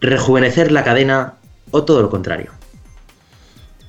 rejuvenecer 0.00 0.72
la 0.72 0.84
cadena 0.84 1.34
o 1.72 1.82
todo 1.82 2.00
lo 2.00 2.08
contrario. 2.08 2.52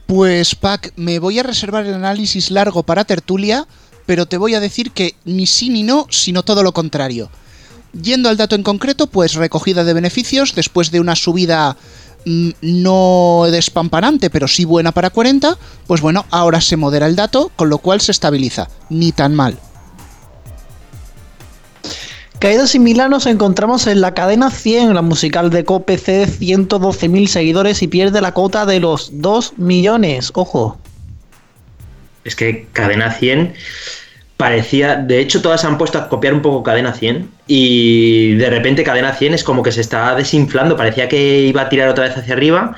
Pues 0.08 0.56
Pac, 0.56 0.94
me 0.96 1.20
voy 1.20 1.38
a 1.38 1.44
reservar 1.44 1.86
el 1.86 1.94
análisis 1.94 2.50
largo 2.50 2.82
para 2.82 3.06
tertulia, 3.06 3.68
pero 4.08 4.26
te 4.26 4.38
voy 4.38 4.56
a 4.56 4.60
decir 4.60 4.92
que 4.92 5.16
ni 5.24 5.46
sí 5.46 5.70
ni 5.70 5.84
no, 5.84 6.08
sino 6.10 6.42
todo 6.42 6.64
lo 6.64 6.74
contrario. 6.74 7.30
Yendo 7.94 8.30
al 8.30 8.38
dato 8.38 8.56
en 8.56 8.64
concreto, 8.64 9.06
pues 9.06 9.36
recogida 9.36 9.84
de 9.84 9.94
beneficios 9.94 10.56
después 10.56 10.90
de 10.90 11.00
una 11.00 11.16
subida 11.16 11.78
Mm, 12.26 12.52
no 12.62 13.46
despampanante, 13.52 14.30
pero 14.30 14.48
sí 14.48 14.64
buena 14.64 14.92
para 14.92 15.10
40, 15.10 15.58
pues 15.88 16.02
bueno, 16.02 16.26
ahora 16.32 16.62
se 16.62 16.78
modera 16.78 17.08
el 17.08 17.16
dato, 17.16 17.52
con 17.56 17.70
lo 17.70 17.80
cual 17.80 18.02
se 18.02 18.12
estabiliza. 18.12 18.70
Ni 18.90 19.12
tan 19.12 19.36
mal. 19.36 19.60
Caída 22.44 22.68
similar 22.68 23.10
nos 23.10 23.26
encontramos 23.26 23.88
en 23.88 24.02
la 24.02 24.14
cadena 24.14 24.52
100, 24.52 24.94
la 24.94 25.02
musical 25.02 25.50
de 25.50 25.64
COPC, 25.64 26.28
112.000 26.28 27.28
seguidores 27.28 27.82
y 27.82 27.88
pierde 27.88 28.20
la 28.20 28.34
cota 28.34 28.66
de 28.66 28.82
los 28.82 29.22
2 29.22 29.60
millones. 29.60 30.30
Ojo. 30.34 30.78
Es 32.26 32.36
que 32.36 32.68
cadena 32.74 33.14
100 33.14 33.54
parecía, 34.36 34.98
de 34.98 35.20
hecho 35.20 35.42
todas 35.42 35.62
se 35.62 35.68
han 35.68 35.78
puesto 35.78 35.98
a 35.98 36.10
copiar 36.10 36.34
un 36.34 36.42
poco 36.42 36.64
Cadena 36.64 36.92
100 36.92 37.30
y 37.48 38.34
de 38.34 38.50
repente 38.50 38.84
Cadena 38.84 39.14
100 39.14 39.36
es 39.36 39.44
como 39.46 39.64
que 39.64 39.72
se 39.72 39.80
está 39.80 40.14
desinflando, 40.14 40.76
parecía 40.76 41.08
que 41.08 41.44
iba 41.44 41.62
a 41.62 41.70
tirar 41.70 41.88
otra 41.88 42.04
vez 42.04 42.18
hacia 42.18 42.34
arriba 42.34 42.76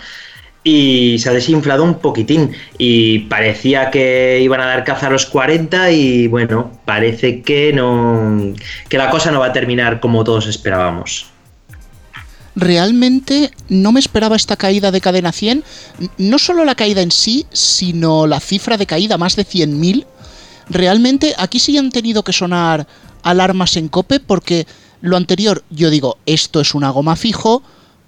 y 0.66 1.18
se 1.20 1.30
ha 1.30 1.32
desinflado 1.32 1.84
un 1.84 2.00
poquitín 2.00 2.52
y 2.78 3.20
parecía 3.20 3.92
que 3.92 4.42
iban 4.42 4.60
a 4.60 4.66
dar 4.66 4.84
caza 4.84 5.08
a 5.08 5.10
los 5.12 5.26
40 5.28 5.92
y 5.92 6.28
bueno, 6.28 6.72
parece 6.84 7.42
que 7.42 7.72
no 7.72 8.54
que 8.90 8.98
la 8.98 9.10
cosa 9.10 9.32
no 9.32 9.40
va 9.40 9.46
a 9.48 9.54
terminar 9.54 10.02
como 10.02 10.26
todos 10.26 10.48
esperábamos. 10.48 11.28
Realmente 12.58 13.52
no 13.70 13.92
me 13.92 14.00
esperaba 14.00 14.36
esta 14.36 14.56
caída 14.56 14.90
de 14.92 15.02
cadena 15.02 15.32
100, 15.32 15.64
no 16.18 16.40
solo 16.40 16.66
la 16.66 16.76
caída 16.76 17.02
en 17.02 17.12
sí, 17.12 17.46
sino 17.52 18.28
la 18.28 18.40
cifra 18.40 18.78
de 18.78 18.86
caída, 18.86 19.18
más 19.18 19.36
de 19.36 19.46
100.000 19.46 20.06
realmente 20.70 21.34
aquí 21.38 21.60
sí 21.60 21.78
han 21.78 21.92
tenido 21.92 22.24
que 22.24 22.34
sonar 22.34 22.88
alarmas 23.24 23.78
en 23.78 23.88
cope 23.88 24.20
porque 24.20 24.68
lo 25.02 25.18
anterior, 25.18 25.64
yo 25.70 25.90
digo, 25.90 26.18
esto 26.26 26.62
es 26.62 26.74
una 26.74 26.90
goma 26.90 27.16
fijo, 27.16 27.62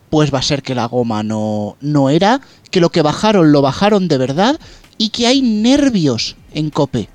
pues 0.09 0.33
va 0.33 0.39
a 0.39 0.43
ser 0.43 0.63
que 0.63 0.75
la 0.75 0.85
goma 0.85 1.23
no, 1.23 1.77
no 1.81 2.09
era, 2.09 2.41
que 2.71 2.79
lo 2.79 2.89
que 2.89 3.01
bajaron 3.01 3.51
lo 3.51 3.61
bajaron 3.61 4.07
de 4.07 4.17
verdad 4.17 4.59
y 4.97 5.09
que 5.09 5.27
hay 5.27 5.41
nervios 5.41 6.35
en 6.53 6.69
cope. 6.69 7.09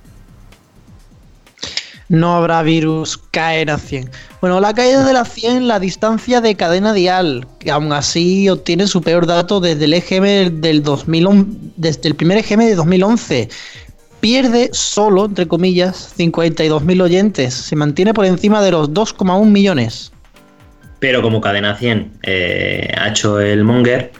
No 2.08 2.36
habrá 2.36 2.62
virus, 2.62 3.18
caer 3.30 3.70
a 3.70 3.78
100. 3.78 4.10
Bueno, 4.42 4.60
la 4.60 4.74
caída 4.74 5.02
de 5.04 5.14
la 5.14 5.24
100, 5.24 5.66
la 5.66 5.80
distancia 5.80 6.42
de 6.42 6.54
cadena 6.56 6.92
dial, 6.92 7.46
que 7.58 7.70
aún 7.70 7.90
así 7.92 8.50
obtiene 8.50 8.86
su 8.86 9.00
peor 9.00 9.26
dato 9.26 9.60
desde 9.60 9.86
el 9.86 9.94
EGM 9.94 10.60
del 10.60 10.82
2011, 10.82 11.72
desde 11.76 12.08
el 12.08 12.14
primer 12.14 12.36
EGM 12.38 12.60
de 12.60 12.74
2011 12.74 13.48
pierde 14.22 14.70
solo, 14.72 15.24
entre 15.24 15.48
comillas, 15.48 16.14
52.000 16.16 17.02
oyentes. 17.02 17.54
Se 17.54 17.74
mantiene 17.74 18.14
por 18.14 18.24
encima 18.24 18.62
de 18.62 18.70
los 18.70 18.90
2,1 18.90 19.46
millones. 19.46 20.11
Pero 21.02 21.20
como 21.20 21.40
cadena 21.40 21.74
100 21.74 22.12
eh, 22.22 22.94
ha 22.96 23.08
hecho 23.08 23.40
el 23.40 23.64
Monger, 23.64 24.12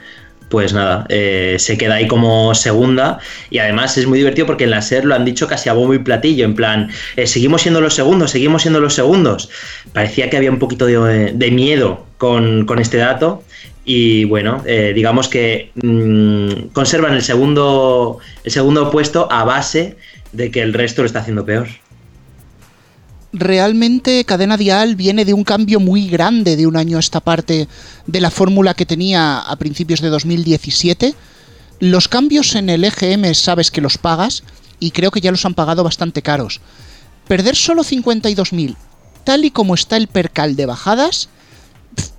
pues 0.49 0.73
nada, 0.73 1.07
eh, 1.11 1.55
se 1.61 1.79
queda 1.79 1.95
ahí 1.95 2.09
como 2.09 2.57
segunda 2.57 3.21
y 3.51 3.59
además 3.59 3.97
es 3.97 4.09
muy 4.09 4.19
divertido 4.19 4.49
porque 4.49 4.65
en 4.65 4.71
la 4.71 4.83
SER 4.83 5.05
lo 5.05 5.15
han 5.15 5.25
dicho 5.25 5.47
casi 5.47 5.69
a 5.69 5.75
bombo 5.75 5.95
y 5.95 6.01
platillo, 6.01 6.45
en 6.45 6.57
plan, 6.57 6.91
eh, 7.15 7.29
seguimos 7.29 7.63
siendo 7.63 7.81
los 7.81 7.95
segundos, 7.95 8.33
seguimos 8.33 8.63
siendo 8.63 8.81
los 8.81 8.95
segundos. 8.95 9.49
Parecía 9.93 10.29
que 10.29 10.37
había 10.37 10.51
un 10.51 10.59
poquito 10.59 10.87
de, 10.87 11.51
miedo 11.53 12.05
con, 12.19 12.67
este 12.81 12.97
dato 12.97 13.45
y 13.85 14.25
bueno, 14.25 14.65
digamos 14.93 15.29
que 15.29 15.71
mm, 15.77 16.73
conservan 16.73 17.15
el 17.15 17.23
segundo, 17.23 18.19
el 18.43 18.51
segundo 18.51 18.91
puesto 18.91 19.31
a 19.31 19.45
base 19.45 19.97
de 20.33 20.51
que 20.51 20.63
el 20.63 20.75
resto 20.75 21.03
lo 21.03 21.07
está 21.07 21.21
haciendo 21.21 21.45
peor. 21.45 21.69
Realmente 23.33 24.25
Cadena 24.27 24.59
Dial 24.59 24.95
viene 24.95 25.25
de 25.25 25.33
un 25.33 25.43
cambio 25.43 25.81
muy 25.81 26.07
grande 26.07 26.55
de 26.55 26.67
un 26.67 26.77
año 26.77 26.99
a 26.99 27.01
esta 27.01 27.21
parte 27.21 27.67
de 28.07 28.21
la 28.21 28.31
fórmula 28.31 28.75
que 28.75 28.85
tenía 28.85 29.39
a 29.39 29.57
principios 29.57 30.03
de 30.03 30.11
2017. 30.11 31.15
Los 31.81 32.09
cambios 32.09 32.55
en 32.55 32.69
el 32.69 32.85
EGM 32.85 33.33
sabes 33.35 33.71
que 33.71 33.81
los 33.81 33.97
pagas 33.97 34.45
y 34.79 34.91
creo 34.91 35.11
que 35.11 35.23
ya 35.23 35.31
los 35.31 35.47
han 35.47 35.55
pagado 35.55 35.83
bastante 35.83 36.21
caros. 36.21 36.61
Perder 37.27 37.57
solo 37.57 37.85
52.000, 37.85 38.77
tal 39.25 39.47
y 39.47 39.51
como 39.51 39.75
está 39.75 39.97
el 39.97 40.09
percal 40.09 40.55
de 40.55 40.67
bajadas, 40.67 41.31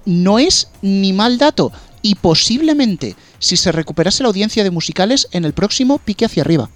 no 0.05 0.39
es 0.39 0.69
ni 0.81 1.13
mal 1.13 1.37
dato 1.37 1.71
y 2.01 2.15
posiblemente 2.15 3.15
si 3.37 3.55
se 3.55 3.71
recuperase 3.71 4.23
la 4.23 4.29
audiencia 4.29 4.63
de 4.63 4.71
musicales 4.71 5.27
en 5.31 5.45
el 5.45 5.53
próximo 5.53 5.99
pique 5.99 6.25
hacia 6.25 6.41
arriba. 6.41 6.71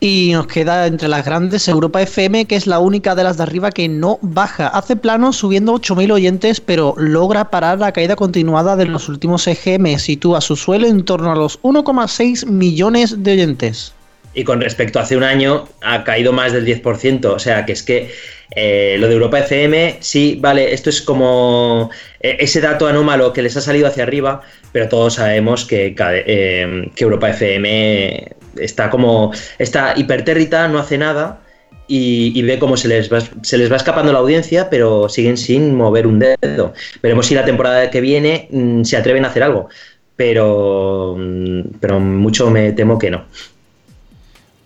Y 0.00 0.30
nos 0.32 0.46
queda 0.46 0.86
entre 0.86 1.08
las 1.08 1.24
grandes 1.24 1.66
Europa 1.66 2.00
FM, 2.00 2.44
que 2.44 2.54
es 2.54 2.68
la 2.68 2.78
única 2.78 3.16
de 3.16 3.24
las 3.24 3.36
de 3.36 3.42
arriba 3.42 3.72
que 3.72 3.88
no 3.88 4.20
baja. 4.22 4.68
Hace 4.68 4.94
plano 4.94 5.32
subiendo 5.32 5.74
8.000 5.74 6.12
oyentes, 6.12 6.60
pero 6.60 6.94
logra 6.96 7.50
parar 7.50 7.80
la 7.80 7.90
caída 7.90 8.14
continuada 8.14 8.76
de 8.76 8.86
los 8.86 9.08
últimos 9.08 9.48
EGM. 9.48 9.98
Sitúa 9.98 10.40
su 10.40 10.54
suelo 10.54 10.86
en 10.86 11.04
torno 11.04 11.32
a 11.32 11.34
los 11.34 11.60
1,6 11.62 12.46
millones 12.46 13.24
de 13.24 13.32
oyentes. 13.32 13.92
Y 14.34 14.44
con 14.44 14.60
respecto 14.60 15.00
a 15.00 15.02
hace 15.02 15.16
un 15.16 15.24
año, 15.24 15.66
ha 15.82 16.04
caído 16.04 16.32
más 16.32 16.52
del 16.52 16.64
10%. 16.64 17.24
O 17.26 17.38
sea, 17.40 17.66
que 17.66 17.72
es 17.72 17.82
que 17.82 18.12
eh, 18.54 18.96
lo 19.00 19.08
de 19.08 19.14
Europa 19.14 19.40
FM, 19.40 19.96
sí, 19.98 20.38
vale, 20.40 20.72
esto 20.72 20.90
es 20.90 21.02
como 21.02 21.90
eh, 22.20 22.36
ese 22.38 22.60
dato 22.60 22.86
anómalo 22.86 23.32
que 23.32 23.42
les 23.42 23.56
ha 23.56 23.60
salido 23.60 23.88
hacia 23.88 24.04
arriba, 24.04 24.42
pero 24.70 24.88
todos 24.88 25.14
sabemos 25.14 25.64
que, 25.64 25.96
eh, 25.98 26.90
que 26.94 27.04
Europa 27.04 27.30
FM 27.30 28.37
está 28.60 28.90
como, 28.90 29.32
está 29.58 29.94
hipertérrita, 29.96 30.68
no 30.68 30.78
hace 30.78 30.98
nada 30.98 31.40
y, 31.88 32.42
ve 32.42 32.58
cómo 32.58 32.76
se 32.76 32.86
les, 32.86 33.10
va, 33.12 33.20
se 33.42 33.58
les 33.58 33.72
va 33.72 33.76
escapando 33.76 34.12
la 34.12 34.18
audiencia, 34.18 34.68
pero 34.68 35.08
siguen 35.08 35.36
sin 35.36 35.74
mover 35.74 36.06
un 36.06 36.18
dedo. 36.18 36.74
Veremos 37.02 37.26
si 37.26 37.34
la 37.34 37.44
temporada 37.44 37.90
que 37.90 38.00
viene 38.00 38.48
mm, 38.50 38.84
se 38.84 38.96
atreven 38.96 39.24
a 39.24 39.28
hacer 39.28 39.42
algo, 39.42 39.68
pero, 40.14 41.16
mm, 41.18 41.60
pero 41.80 41.98
mucho 41.98 42.50
me 42.50 42.72
temo 42.72 42.98
que 42.98 43.10
no. 43.10 43.24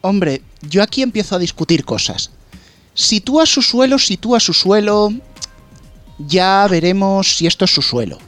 Hombre, 0.01 0.43
yo 0.63 0.83
aquí 0.83 1.03
empiezo 1.03 1.37
a 1.37 1.39
discutir 1.39 1.85
cosas. 1.85 2.33
Sitúa 2.95 3.47
su 3.47 3.63
suelo, 3.63 3.99
sitúa 3.99 4.41
su 4.41 4.53
suelo. 4.53 5.13
Ya 6.19 6.67
veremos 6.69 7.37
si 7.37 7.47
esto 7.47 7.65
es 7.65 7.71
su 7.71 7.83
suelo. 7.83 8.19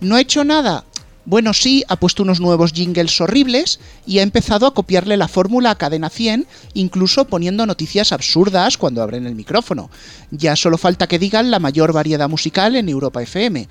¿No 0.00 0.16
ha 0.16 0.20
hecho 0.20 0.44
nada? 0.44 0.84
Bueno, 1.30 1.54
sí, 1.54 1.84
ha 1.86 1.94
puesto 1.94 2.24
unos 2.24 2.40
nuevos 2.40 2.72
jingles 2.72 3.20
horribles 3.20 3.78
y 4.04 4.18
ha 4.18 4.22
empezado 4.22 4.66
a 4.66 4.74
copiarle 4.74 5.16
la 5.16 5.28
fórmula 5.28 5.70
a 5.70 5.76
Cadena 5.76 6.10
100, 6.10 6.44
incluso 6.74 7.26
poniendo 7.26 7.66
noticias 7.66 8.10
absurdas 8.10 8.76
cuando 8.76 9.00
abren 9.00 9.28
el 9.28 9.36
micrófono. 9.36 9.90
Ya 10.32 10.56
solo 10.56 10.76
falta 10.76 11.06
que 11.06 11.20
digan 11.20 11.52
la 11.52 11.60
mayor 11.60 11.92
variedad 11.92 12.28
musical 12.28 12.74
en 12.74 12.88
Europa 12.88 13.22
FM. 13.22 13.68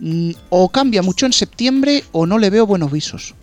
Mm, 0.00 0.30
o 0.48 0.70
cambia 0.70 1.02
mucho 1.02 1.24
en 1.26 1.32
septiembre 1.32 2.02
o 2.10 2.26
no 2.26 2.36
le 2.36 2.50
veo 2.50 2.66
buenos 2.66 2.90
visos. 2.90 3.36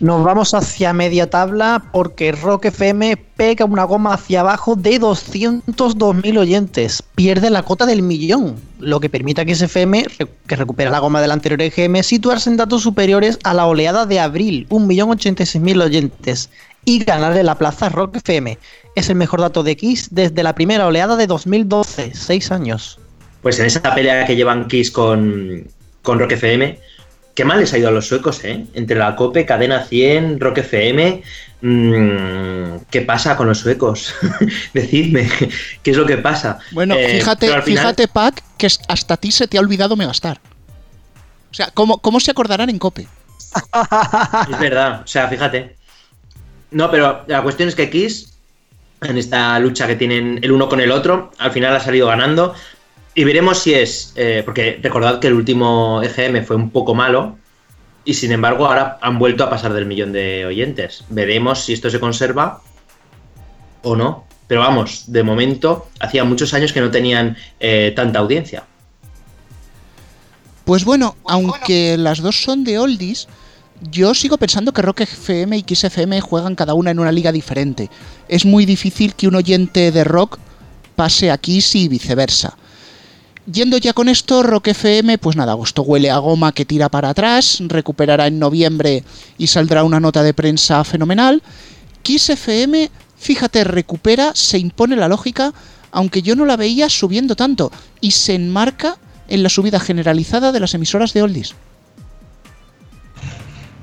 Nos 0.00 0.22
vamos 0.22 0.54
hacia 0.54 0.92
media 0.92 1.28
tabla 1.28 1.82
porque 1.92 2.30
Rock 2.30 2.66
FM 2.66 3.16
pega 3.36 3.64
una 3.64 3.82
goma 3.82 4.14
hacia 4.14 4.40
abajo 4.40 4.76
de 4.76 5.00
202.000 5.00 6.38
oyentes. 6.38 7.02
Pierde 7.16 7.50
la 7.50 7.64
cota 7.64 7.84
del 7.84 8.02
millón, 8.02 8.54
lo 8.78 9.00
que 9.00 9.10
permite 9.10 9.40
a 9.40 9.54
XFM, 9.54 10.06
que 10.46 10.56
recupera 10.56 10.90
la 10.90 11.00
goma 11.00 11.20
del 11.20 11.32
anterior 11.32 11.60
EGM, 11.60 12.04
situarse 12.04 12.48
en 12.48 12.56
datos 12.56 12.82
superiores 12.82 13.40
a 13.42 13.54
la 13.54 13.66
oleada 13.66 14.06
de 14.06 14.20
abril, 14.20 14.68
1.086.000 14.70 15.82
oyentes, 15.82 16.48
y 16.84 17.02
ganarle 17.02 17.42
la 17.42 17.56
plaza 17.56 17.86
a 17.86 17.88
Rock 17.88 18.18
FM. 18.18 18.56
Es 18.94 19.10
el 19.10 19.16
mejor 19.16 19.40
dato 19.40 19.64
de 19.64 19.76
Kiss 19.76 20.10
desde 20.12 20.44
la 20.44 20.54
primera 20.54 20.86
oleada 20.86 21.16
de 21.16 21.26
2012, 21.26 22.12
6 22.14 22.52
años. 22.52 23.00
Pues 23.42 23.58
en 23.58 23.66
esa 23.66 23.82
pelea 23.94 24.24
que 24.24 24.36
llevan 24.36 24.68
Kiss 24.68 24.92
con, 24.92 25.66
con 26.02 26.20
Rock 26.20 26.32
FM, 26.32 26.78
Qué 27.38 27.44
mal 27.44 27.60
les 27.60 27.72
ha 27.72 27.78
ido 27.78 27.86
a 27.86 27.92
los 27.92 28.08
suecos, 28.08 28.42
¿eh? 28.44 28.66
Entre 28.74 28.96
la 28.96 29.14
COPE, 29.14 29.46
Cadena 29.46 29.84
100, 29.84 30.40
Rock 30.40 30.58
FM. 30.58 31.22
Mm, 31.60 32.78
¿Qué 32.90 33.02
pasa 33.02 33.36
con 33.36 33.46
los 33.46 33.58
suecos? 33.58 34.12
Decidme, 34.74 35.30
¿qué 35.84 35.92
es 35.92 35.96
lo 35.96 36.04
que 36.04 36.16
pasa? 36.16 36.58
Bueno, 36.72 36.96
eh, 36.96 37.20
fíjate, 37.20 37.62
fíjate, 37.62 38.08
Pac, 38.08 38.42
que 38.56 38.66
hasta 38.66 39.14
a 39.14 39.16
ti 39.16 39.30
se 39.30 39.46
te 39.46 39.56
ha 39.56 39.60
olvidado 39.60 39.94
Megastar. 39.94 40.40
O 41.52 41.54
sea, 41.54 41.70
¿cómo, 41.74 41.98
cómo 41.98 42.18
se 42.18 42.32
acordarán 42.32 42.70
en 42.70 42.78
COPE? 42.80 43.06
es 44.50 44.58
verdad, 44.58 45.02
o 45.02 45.06
sea, 45.06 45.28
fíjate. 45.28 45.76
No, 46.72 46.90
pero 46.90 47.22
la 47.28 47.44
cuestión 47.44 47.68
es 47.68 47.76
que 47.76 47.88
Kiss, 47.88 48.32
en 49.00 49.16
esta 49.16 49.56
lucha 49.60 49.86
que 49.86 49.94
tienen 49.94 50.40
el 50.42 50.50
uno 50.50 50.68
con 50.68 50.80
el 50.80 50.90
otro, 50.90 51.30
al 51.38 51.52
final 51.52 51.76
ha 51.76 51.78
salido 51.78 52.08
ganando. 52.08 52.56
Y 53.18 53.24
veremos 53.24 53.58
si 53.58 53.74
es, 53.74 54.12
eh, 54.14 54.42
porque 54.44 54.78
recordad 54.80 55.18
que 55.18 55.26
el 55.26 55.34
último 55.34 56.00
EGM 56.04 56.44
fue 56.44 56.54
un 56.54 56.70
poco 56.70 56.94
malo 56.94 57.36
y 58.04 58.14
sin 58.14 58.30
embargo 58.30 58.66
ahora 58.66 58.96
han 59.02 59.18
vuelto 59.18 59.42
a 59.42 59.50
pasar 59.50 59.72
del 59.72 59.86
millón 59.86 60.12
de 60.12 60.46
oyentes. 60.46 61.02
Veremos 61.08 61.64
si 61.64 61.72
esto 61.72 61.90
se 61.90 61.98
conserva 61.98 62.62
o 63.82 63.96
no. 63.96 64.24
Pero 64.46 64.60
vamos, 64.60 65.02
de 65.08 65.24
momento 65.24 65.88
hacía 65.98 66.22
muchos 66.22 66.54
años 66.54 66.72
que 66.72 66.80
no 66.80 66.92
tenían 66.92 67.36
eh, 67.58 67.92
tanta 67.96 68.20
audiencia. 68.20 68.62
Pues 70.64 70.84
bueno, 70.84 71.16
aunque 71.26 71.96
las 71.98 72.22
dos 72.22 72.40
son 72.40 72.62
de 72.62 72.78
oldies, 72.78 73.26
yo 73.90 74.14
sigo 74.14 74.38
pensando 74.38 74.70
que 74.70 74.82
Rock 74.82 75.00
FM 75.00 75.56
y 75.56 75.62
Kiss 75.64 75.82
FM 75.82 76.20
juegan 76.20 76.54
cada 76.54 76.74
una 76.74 76.92
en 76.92 77.00
una 77.00 77.10
liga 77.10 77.32
diferente. 77.32 77.90
Es 78.28 78.44
muy 78.44 78.64
difícil 78.64 79.16
que 79.16 79.26
un 79.26 79.34
oyente 79.34 79.90
de 79.90 80.04
rock 80.04 80.38
pase 80.94 81.32
a 81.32 81.38
Kiss 81.38 81.74
y 81.74 81.88
viceversa. 81.88 82.56
Yendo 83.50 83.78
ya 83.78 83.94
con 83.94 84.10
esto, 84.10 84.42
Rock 84.42 84.68
FM, 84.68 85.16
pues 85.16 85.34
nada, 85.34 85.52
agosto 85.52 85.80
huele 85.80 86.10
a 86.10 86.18
goma 86.18 86.52
que 86.52 86.66
tira 86.66 86.90
para 86.90 87.08
atrás, 87.08 87.58
recuperará 87.60 88.26
en 88.26 88.38
noviembre 88.38 89.04
y 89.38 89.46
saldrá 89.46 89.84
una 89.84 90.00
nota 90.00 90.22
de 90.22 90.34
prensa 90.34 90.84
fenomenal. 90.84 91.42
Kiss 92.02 92.28
FM, 92.28 92.90
fíjate, 93.16 93.64
recupera, 93.64 94.32
se 94.34 94.58
impone 94.58 94.96
la 94.96 95.08
lógica, 95.08 95.54
aunque 95.92 96.20
yo 96.20 96.36
no 96.36 96.44
la 96.44 96.58
veía 96.58 96.90
subiendo 96.90 97.36
tanto, 97.36 97.72
y 98.02 98.10
se 98.10 98.34
enmarca 98.34 98.98
en 99.28 99.42
la 99.42 99.48
subida 99.48 99.80
generalizada 99.80 100.52
de 100.52 100.60
las 100.60 100.74
emisoras 100.74 101.14
de 101.14 101.22
Oldies. 101.22 101.54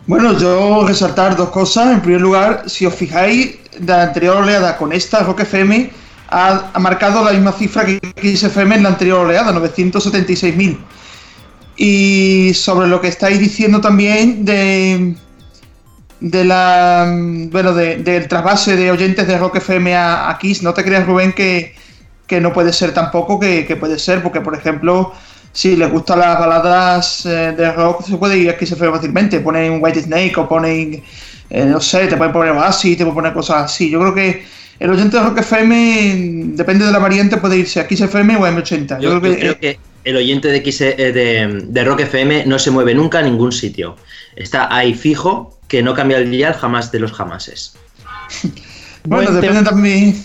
Bueno, 0.06 0.38
yo 0.38 0.86
resaltar 0.86 1.36
dos 1.36 1.50
cosas. 1.50 1.92
En 1.92 2.02
primer 2.02 2.22
lugar, 2.22 2.66
si 2.68 2.86
os 2.86 2.94
fijáis, 2.94 3.56
de 3.80 3.92
la 3.92 4.04
anterior 4.04 4.38
oleada 4.38 4.78
con 4.78 4.94
esta 4.94 5.24
Rock 5.24 5.40
FM, 5.40 5.90
ha, 6.30 6.80
marcado 6.80 7.24
la 7.24 7.32
misma 7.32 7.52
cifra 7.52 7.86
que 7.86 8.00
XFM 8.36 8.76
en 8.76 8.84
la 8.84 8.90
anterior 8.90 9.20
oleada, 9.20 9.54
976.000. 9.54 10.78
Y 11.78 12.54
sobre 12.54 12.88
lo 12.88 13.02
que 13.02 13.10
estáis 13.10 13.40
diciendo 13.40 13.82
también 13.82 14.46
de, 14.46 15.16
de 16.20 16.46
la 16.46 17.06
bueno 17.52 17.74
del 17.74 18.28
trasvase 18.28 18.76
de 18.76 18.92
oyentes 18.92 19.28
de 19.28 19.38
Rock 19.38 19.58
FM 19.58 19.96
a, 19.96 20.38
Kiss, 20.40 20.64
no 20.64 20.74
te 20.74 20.84
creas 20.84 21.06
Rubén 21.06 21.34
que, 21.34 21.76
no 22.42 22.54
puede 22.54 22.72
ser 22.72 22.94
tampoco 22.94 23.40
que, 23.40 23.76
puede 23.80 24.00
ser, 24.00 24.24
porque 24.24 24.42
por 24.42 24.56
ejemplo, 24.56 25.14
si 25.52 25.76
les 25.76 25.92
gustan 25.92 26.20
las 26.20 26.40
baladas 26.40 27.26
eh, 27.26 27.54
de 27.56 27.72
rock, 27.72 28.06
se 28.06 28.18
puede 28.18 28.38
ir 28.38 28.50
a 28.50 28.58
Kiss 28.58 28.72
FM 28.72 28.94
fácilmente, 28.94 29.40
ponen 29.42 29.80
White 29.82 30.04
Snake 30.04 30.34
o 30.38 30.48
ponen, 30.48 31.04
eh, 31.50 31.66
no 31.66 31.80
sé, 31.82 32.08
te 32.08 32.16
pueden 32.16 32.34
poner 32.34 32.58
así, 32.58 32.96
te 32.96 33.04
pueden 33.04 33.16
poner 33.16 33.34
cosas 33.34 33.66
así. 33.66 33.90
Yo 33.90 34.00
creo 34.00 34.16
que 34.16 34.46
el 34.80 34.90
oyente 34.90 35.18
de 35.18 35.24
Rock 35.24 35.40
FM, 35.40 36.54
depende 36.56 36.86
de 36.86 36.92
la 36.92 37.00
variante, 37.00 37.38
puede 37.38 37.58
irse 37.58 37.80
a 37.80 37.88
XFM 37.88 38.36
o 38.38 38.46
a 38.46 38.52
M80. 38.52 39.00
Yo, 39.00 39.22
creo, 39.22 39.60
que, 39.60 39.80
el 40.04 40.16
oyente 40.18 40.50
de, 40.50 40.58
X, 40.58 40.82
eh, 40.82 40.96
de, 41.68 41.84
Rock 41.84 42.02
FM 42.02 42.46
no 42.46 42.60
se 42.60 42.72
mueve 42.72 42.94
nunca 42.94 43.20
a 43.20 43.22
ningún 43.22 43.52
sitio. 43.52 43.96
Está 44.36 44.74
ahí 44.76 44.94
fijo, 44.94 45.58
que 45.68 45.82
no 45.82 45.94
cambia 45.94 46.18
el 46.18 46.30
dial 46.30 46.54
jamás 46.54 46.92
de 46.92 47.00
los 47.00 47.14
jamases. 47.14 47.76
bueno, 49.06 49.32
depende 49.32 49.64
también 49.64 50.16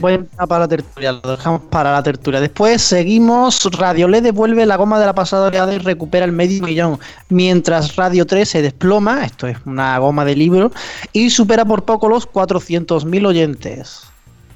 Voy 0.00 0.12
a 0.12 0.14
empezar 0.16 0.46
para 0.46 0.60
la 0.60 0.68
tertulia, 0.68 1.12
lo 1.12 1.36
dejamos 1.36 1.62
para 1.62 1.92
la 1.92 2.02
tertulia. 2.02 2.40
Después 2.40 2.82
seguimos, 2.82 3.64
Radio 3.72 4.06
LED 4.06 4.22
devuelve 4.22 4.64
la 4.66 4.76
goma 4.76 5.00
de 5.00 5.06
la 5.06 5.14
pasada 5.14 5.48
oleada 5.48 5.74
y 5.74 5.78
recupera 5.78 6.24
el 6.24 6.32
medio 6.32 6.62
millón, 6.62 6.98
mientras 7.28 7.96
Radio 7.96 8.26
3 8.26 8.48
se 8.48 8.62
desploma, 8.62 9.24
esto 9.24 9.48
es 9.48 9.56
una 9.64 9.98
goma 9.98 10.24
de 10.24 10.36
libro, 10.36 10.70
y 11.12 11.30
supera 11.30 11.64
por 11.64 11.84
poco 11.84 12.08
los 12.08 12.28
400.000 12.28 13.26
oyentes. 13.26 14.02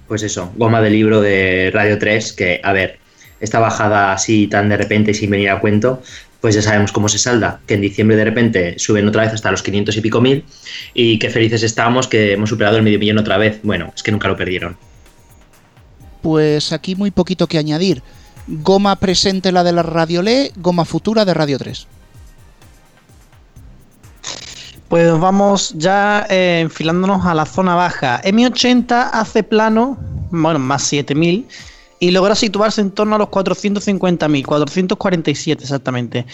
Pues 0.07 0.23
eso, 0.23 0.53
goma 0.57 0.81
de 0.81 0.91
libro 0.91 1.21
de 1.21 1.71
Radio 1.75 1.99
3, 1.99 2.33
que, 2.33 2.61
a 2.63 2.73
ver, 2.73 2.99
esta 3.41 3.59
bajada 3.59 4.13
así 4.13 4.47
tan 4.47 4.69
de 4.69 4.77
repente 4.77 5.11
y 5.11 5.15
sin 5.15 5.31
venir 5.31 5.51
a 5.51 5.61
cuento, 5.61 6.03
pues 6.41 6.55
ya 6.55 6.63
sabemos 6.63 6.93
cómo 6.93 7.09
se 7.09 7.19
salda, 7.19 7.61
que 7.67 7.75
en 7.75 7.81
diciembre 7.81 8.17
de 8.17 8.25
repente 8.25 8.79
suben 8.79 9.09
otra 9.09 9.23
vez 9.23 9.33
hasta 9.33 9.51
los 9.51 9.63
500 9.63 9.97
y 9.97 10.01
pico 10.01 10.21
mil 10.21 10.45
y 10.95 11.19
que 11.19 11.31
felices 11.31 11.65
estamos 11.65 12.07
que 12.07 12.35
hemos 12.35 12.51
superado 12.51 12.77
el 12.77 12.85
medio 12.85 13.01
millón 13.01 13.19
otra 13.19 13.37
vez. 13.37 13.59
Bueno, 13.65 13.93
es 13.97 14.03
que 14.03 14.13
nunca 14.13 14.29
lo 14.29 14.37
perdieron 14.37 14.77
pues 16.27 16.73
aquí 16.73 16.97
muy 16.97 17.13
poquito 17.13 17.47
que 17.47 17.57
añadir. 17.57 18.03
Goma 18.49 18.97
presente 18.97 19.53
la 19.53 19.63
de 19.63 19.71
la 19.71 19.85
Radio 19.85 20.23
Le, 20.23 20.51
goma 20.57 20.85
futura 20.85 21.25
de 21.25 21.33
Radio 21.33 21.57
3. 21.57 21.87
Pues 24.89 25.21
vamos 25.21 25.73
ya 25.77 26.27
eh, 26.29 26.63
enfilándonos 26.63 27.25
a 27.25 27.33
la 27.33 27.47
zona 27.47 27.77
baja. 27.77 28.21
M80 28.25 29.11
hace 29.13 29.45
plano, 29.45 29.99
bueno, 30.33 30.59
más 30.59 30.83
7000, 30.83 31.47
y 32.01 32.11
logra 32.11 32.35
situarse 32.35 32.81
en 32.81 32.91
torno 32.91 33.15
a 33.15 33.19
los 33.19 33.29
450.000, 33.29 34.45
447 34.45 35.63
exactamente 35.63 36.27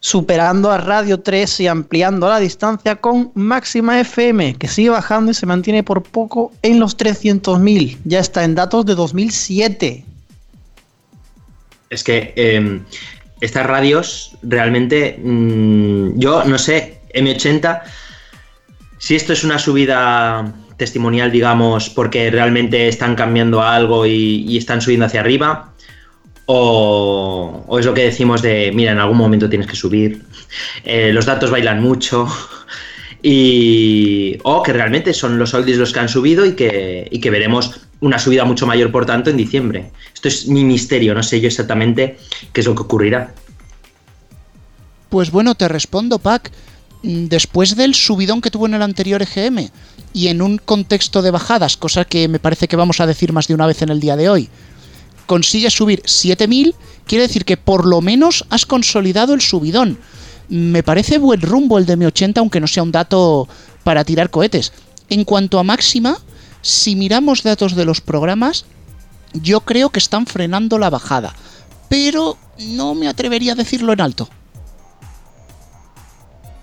superando 0.00 0.70
a 0.70 0.78
Radio 0.78 1.20
3 1.20 1.60
y 1.60 1.66
ampliando 1.66 2.28
la 2.28 2.40
distancia 2.40 2.96
con 2.96 3.30
Máxima 3.34 4.00
FM, 4.00 4.54
que 4.54 4.66
sigue 4.66 4.90
bajando 4.90 5.30
y 5.30 5.34
se 5.34 5.46
mantiene 5.46 5.82
por 5.82 6.02
poco 6.02 6.52
en 6.62 6.80
los 6.80 6.96
300.000. 6.96 7.98
Ya 8.04 8.18
está 8.18 8.44
en 8.44 8.54
datos 8.54 8.86
de 8.86 8.94
2007. 8.94 10.04
Es 11.90 12.02
que 12.02 12.32
em, 12.36 12.82
estas 13.40 13.66
radios 13.66 14.36
realmente, 14.42 15.18
mm, 15.22 16.18
yo 16.18 16.44
no 16.44 16.58
sé, 16.58 17.00
M80, 17.14 17.82
si 18.98 19.16
esto 19.16 19.32
es 19.32 19.44
una 19.44 19.58
subida 19.58 20.52
testimonial, 20.76 21.30
digamos, 21.30 21.90
porque 21.90 22.30
realmente 22.30 22.88
están 22.88 23.14
cambiando 23.14 23.62
algo 23.62 24.06
y, 24.06 24.56
están 24.56 24.80
subiendo 24.80 25.06
hacia 25.06 25.20
arriba, 25.20 25.69
o, 26.52 27.78
es 27.78 27.86
lo 27.86 27.94
que 27.94 28.04
decimos 28.04 28.42
de, 28.42 28.72
mira, 28.74 28.90
en 28.90 28.98
algún 28.98 29.16
momento 29.16 29.48
tienes 29.48 29.68
que 29.68 29.76
subir, 29.76 30.22
eh, 30.84 31.12
los 31.12 31.24
datos 31.24 31.50
bailan 31.50 31.80
mucho, 31.80 32.26
y, 33.22 34.36
o 34.42 34.62
que 34.62 34.72
realmente 34.72 35.14
son 35.14 35.38
los 35.38 35.54
oldies 35.54 35.78
los 35.78 35.92
que 35.92 36.00
han 36.00 36.08
subido 36.08 36.44
y 36.44 36.54
que, 36.54 37.06
y 37.10 37.20
que 37.20 37.30
veremos 37.30 37.82
una 38.00 38.18
subida 38.18 38.44
mucho 38.44 38.66
mayor, 38.66 38.90
por 38.90 39.06
tanto, 39.06 39.30
en 39.30 39.36
diciembre. 39.36 39.92
Esto 40.12 40.26
es 40.26 40.48
mi 40.48 40.64
misterio, 40.64 41.14
no 41.14 41.22
sé 41.22 41.40
yo 41.40 41.46
exactamente 41.46 42.18
qué 42.52 42.62
es 42.62 42.66
lo 42.66 42.74
que 42.74 42.82
ocurrirá. 42.82 43.32
Pues 45.08 45.30
bueno, 45.30 45.54
te 45.54 45.68
respondo, 45.68 46.18
Pac. 46.18 46.50
Mm, 47.02 47.26
después 47.26 47.76
del 47.76 47.94
subidón 47.94 48.40
que 48.40 48.50
tuvo 48.50 48.66
en 48.66 48.74
el 48.74 48.82
anterior 48.82 49.22
EGM 49.22 49.68
y 50.12 50.28
en 50.28 50.42
un 50.42 50.58
contexto 50.58 51.22
de 51.22 51.30
bajadas, 51.30 51.76
cosa 51.76 52.04
que 52.04 52.26
me 52.26 52.40
parece 52.40 52.66
que 52.66 52.76
vamos 52.76 53.00
a 53.00 53.06
decir 53.06 53.32
más 53.32 53.46
de 53.46 53.54
una 53.54 53.66
vez 53.66 53.82
en 53.82 53.90
el 53.90 54.00
día 54.00 54.16
de 54.16 54.28
hoy, 54.28 54.48
consigue 55.30 55.70
subir 55.70 56.02
7000, 56.06 56.74
quiere 57.06 57.28
decir 57.28 57.44
que 57.44 57.56
por 57.56 57.86
lo 57.86 58.00
menos 58.00 58.44
has 58.50 58.66
consolidado 58.66 59.32
el 59.32 59.40
subidón. 59.40 59.96
Me 60.48 60.82
parece 60.82 61.18
buen 61.18 61.40
rumbo 61.40 61.78
el 61.78 61.86
de 61.86 61.96
mi 61.96 62.04
80, 62.04 62.40
aunque 62.40 62.58
no 62.58 62.66
sea 62.66 62.82
un 62.82 62.90
dato 62.90 63.46
para 63.84 64.02
tirar 64.02 64.30
cohetes. 64.30 64.72
En 65.08 65.22
cuanto 65.22 65.60
a 65.60 65.62
máxima, 65.62 66.18
si 66.62 66.96
miramos 66.96 67.44
datos 67.44 67.76
de 67.76 67.84
los 67.84 68.00
programas, 68.00 68.64
yo 69.32 69.60
creo 69.60 69.90
que 69.90 70.00
están 70.00 70.26
frenando 70.26 70.78
la 70.78 70.90
bajada, 70.90 71.32
pero 71.88 72.36
no 72.58 72.96
me 72.96 73.06
atrevería 73.06 73.52
a 73.52 73.54
decirlo 73.54 73.92
en 73.92 74.00
alto. 74.00 74.28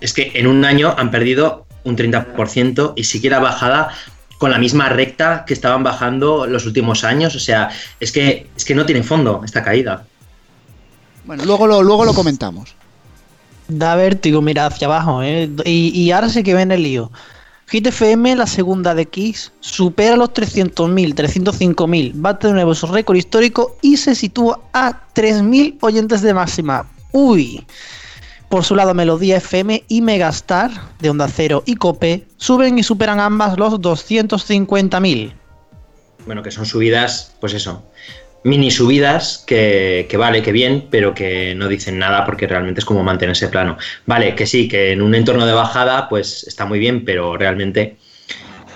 Es 0.02 0.12
que 0.12 0.32
en 0.34 0.46
un 0.46 0.66
año 0.66 0.94
han 0.98 1.10
perdido 1.10 1.66
un 1.84 1.96
30% 1.96 2.92
y 2.96 3.04
siquiera 3.04 3.38
bajada 3.38 3.94
con 4.38 4.50
la 4.50 4.58
misma 4.58 4.88
recta 4.88 5.44
que 5.44 5.52
estaban 5.52 5.82
bajando 5.82 6.46
los 6.46 6.64
últimos 6.64 7.04
años. 7.04 7.34
O 7.34 7.40
sea, 7.40 7.70
es 8.00 8.12
que, 8.12 8.48
es 8.56 8.64
que 8.64 8.74
no 8.74 8.86
tiene 8.86 9.02
fondo 9.02 9.42
esta 9.44 9.62
caída. 9.62 10.06
Bueno, 11.24 11.44
luego 11.44 11.66
lo, 11.66 11.82
luego 11.82 12.04
lo 12.04 12.14
comentamos. 12.14 12.74
Da 13.66 13.96
vértigo, 13.96 14.40
mira 14.40 14.66
hacia 14.66 14.86
abajo, 14.86 15.22
¿eh? 15.22 15.50
Y, 15.64 15.90
y 16.00 16.10
ahora 16.12 16.30
sí 16.30 16.42
que 16.42 16.54
ven 16.54 16.72
el 16.72 16.82
lío. 16.82 17.10
Hit 17.70 17.86
FM, 17.86 18.36
la 18.36 18.46
segunda 18.46 18.94
de 18.94 19.04
Kiss, 19.04 19.52
supera 19.60 20.16
los 20.16 20.30
300.000, 20.30 21.14
305.000, 21.14 22.12
bate 22.14 22.46
de 22.46 22.54
nuevo 22.54 22.74
su 22.74 22.86
récord 22.86 23.18
histórico 23.18 23.76
y 23.82 23.98
se 23.98 24.14
sitúa 24.14 24.58
a 24.72 25.02
3.000 25.14 25.76
oyentes 25.82 26.22
de 26.22 26.32
máxima. 26.32 26.86
Uy. 27.12 27.66
Por 28.48 28.64
su 28.64 28.74
lado, 28.74 28.94
Melodía 28.94 29.36
FM 29.36 29.84
y 29.88 30.00
Megastar, 30.00 30.70
de 31.00 31.10
Onda 31.10 31.28
Cero 31.28 31.62
y 31.66 31.76
Cope, 31.76 32.24
suben 32.38 32.78
y 32.78 32.82
superan 32.82 33.20
ambas 33.20 33.58
los 33.58 33.74
250.000. 33.74 35.32
Bueno, 36.24 36.42
que 36.42 36.50
son 36.50 36.64
subidas, 36.64 37.34
pues 37.40 37.52
eso, 37.52 37.84
mini 38.44 38.70
subidas 38.70 39.44
que, 39.46 40.08
vale, 40.18 40.42
que 40.42 40.52
bien, 40.52 40.88
pero 40.90 41.14
que 41.14 41.54
no 41.54 41.68
dicen 41.68 41.98
nada 41.98 42.24
porque 42.24 42.46
realmente 42.46 42.80
es 42.80 42.84
como 42.86 43.02
mantenerse 43.02 43.48
plano. 43.48 43.76
Vale, 44.06 44.34
que 44.34 44.46
sí, 44.46 44.66
que 44.68 44.92
en 44.92 45.02
un 45.02 45.14
entorno 45.14 45.44
de 45.44 45.52
bajada 45.52 46.08
pues 46.08 46.44
está 46.44 46.64
muy 46.64 46.78
bien, 46.78 47.04
pero 47.04 47.36
realmente 47.36 47.96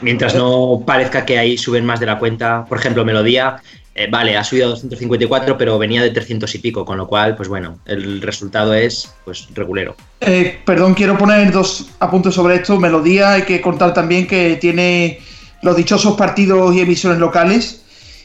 mientras 0.03 0.35
no 0.35 0.83
parezca 0.87 1.25
que 1.25 1.39
ahí 1.39 1.57
suben 1.57 1.87
más 1.87 2.01
de 2.01 2.07
la 2.07 2.19
cuenta, 2.19 2.67
por 2.69 2.79
ejemplo, 2.79 3.05
Melodía, 3.05 3.57
eh, 3.95 4.09
vale, 4.11 4.37
ha 4.37 4.45
subido 4.45 4.67
a 4.67 4.71
254, 4.71 5.59
pero 5.59 5.79
venía 5.79 6.03
de 6.03 6.11
300 6.11 6.55
y 6.55 6.59
pico, 6.59 6.85
con 6.85 6.97
lo 6.97 7.07
cual, 7.07 7.37
pues 7.37 7.49
bueno, 7.49 7.79
el 7.85 8.23
resultado 8.23 8.75
es 8.75 9.13
pues 9.25 9.49
regulero. 9.55 9.97
Eh, 10.21 10.61
perdón, 10.65 10.95
quiero 10.95 11.19
poner 11.19 11.53
dos 11.53 11.91
apuntes 12.01 12.35
sobre 12.35 12.57
esto. 12.57 12.79
Melodía, 12.79 13.33
hay 13.33 13.43
que 13.43 13.61
contar 13.61 13.93
también 13.93 14.27
que 14.27 14.57
tiene 14.57 15.21
los 15.63 15.77
dichosos 15.77 16.17
partidos 16.17 16.75
y 16.75 16.81
emisiones 16.81 17.19
locales 17.19 17.83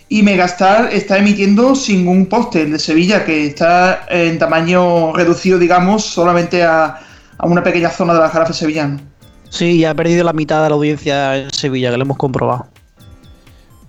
y 0.10 0.23
Megastar 0.23 0.93
está 0.93 1.17
emitiendo 1.17 1.75
sin 1.75 2.08
un 2.08 2.27
poste, 2.27 2.62
el 2.62 2.71
de 2.71 2.80
Sevilla, 2.80 3.25
que 3.25 3.47
está 3.47 4.06
en 4.10 4.39
tamaño 4.39 5.13
reducido, 5.13 5.60
digamos, 5.60 6.06
solamente 6.06 6.63
a, 6.63 7.01
una 7.43 7.62
pequeña 7.62 7.89
zona 7.89 8.13
de 8.13 8.21
la 8.21 8.30
jarafe 8.30 8.53
sevillana. 8.53 8.99
Sí, 9.49 9.84
ha 9.84 9.93
perdido 9.93 10.23
la 10.23 10.34
mitad 10.34 10.63
de 10.63 10.69
la 10.69 10.75
audiencia 10.75 11.38
en 11.38 11.51
Sevilla, 11.51 11.91
que 11.91 11.97
lo 11.97 12.03
hemos 12.03 12.17
comprobado. 12.17 12.67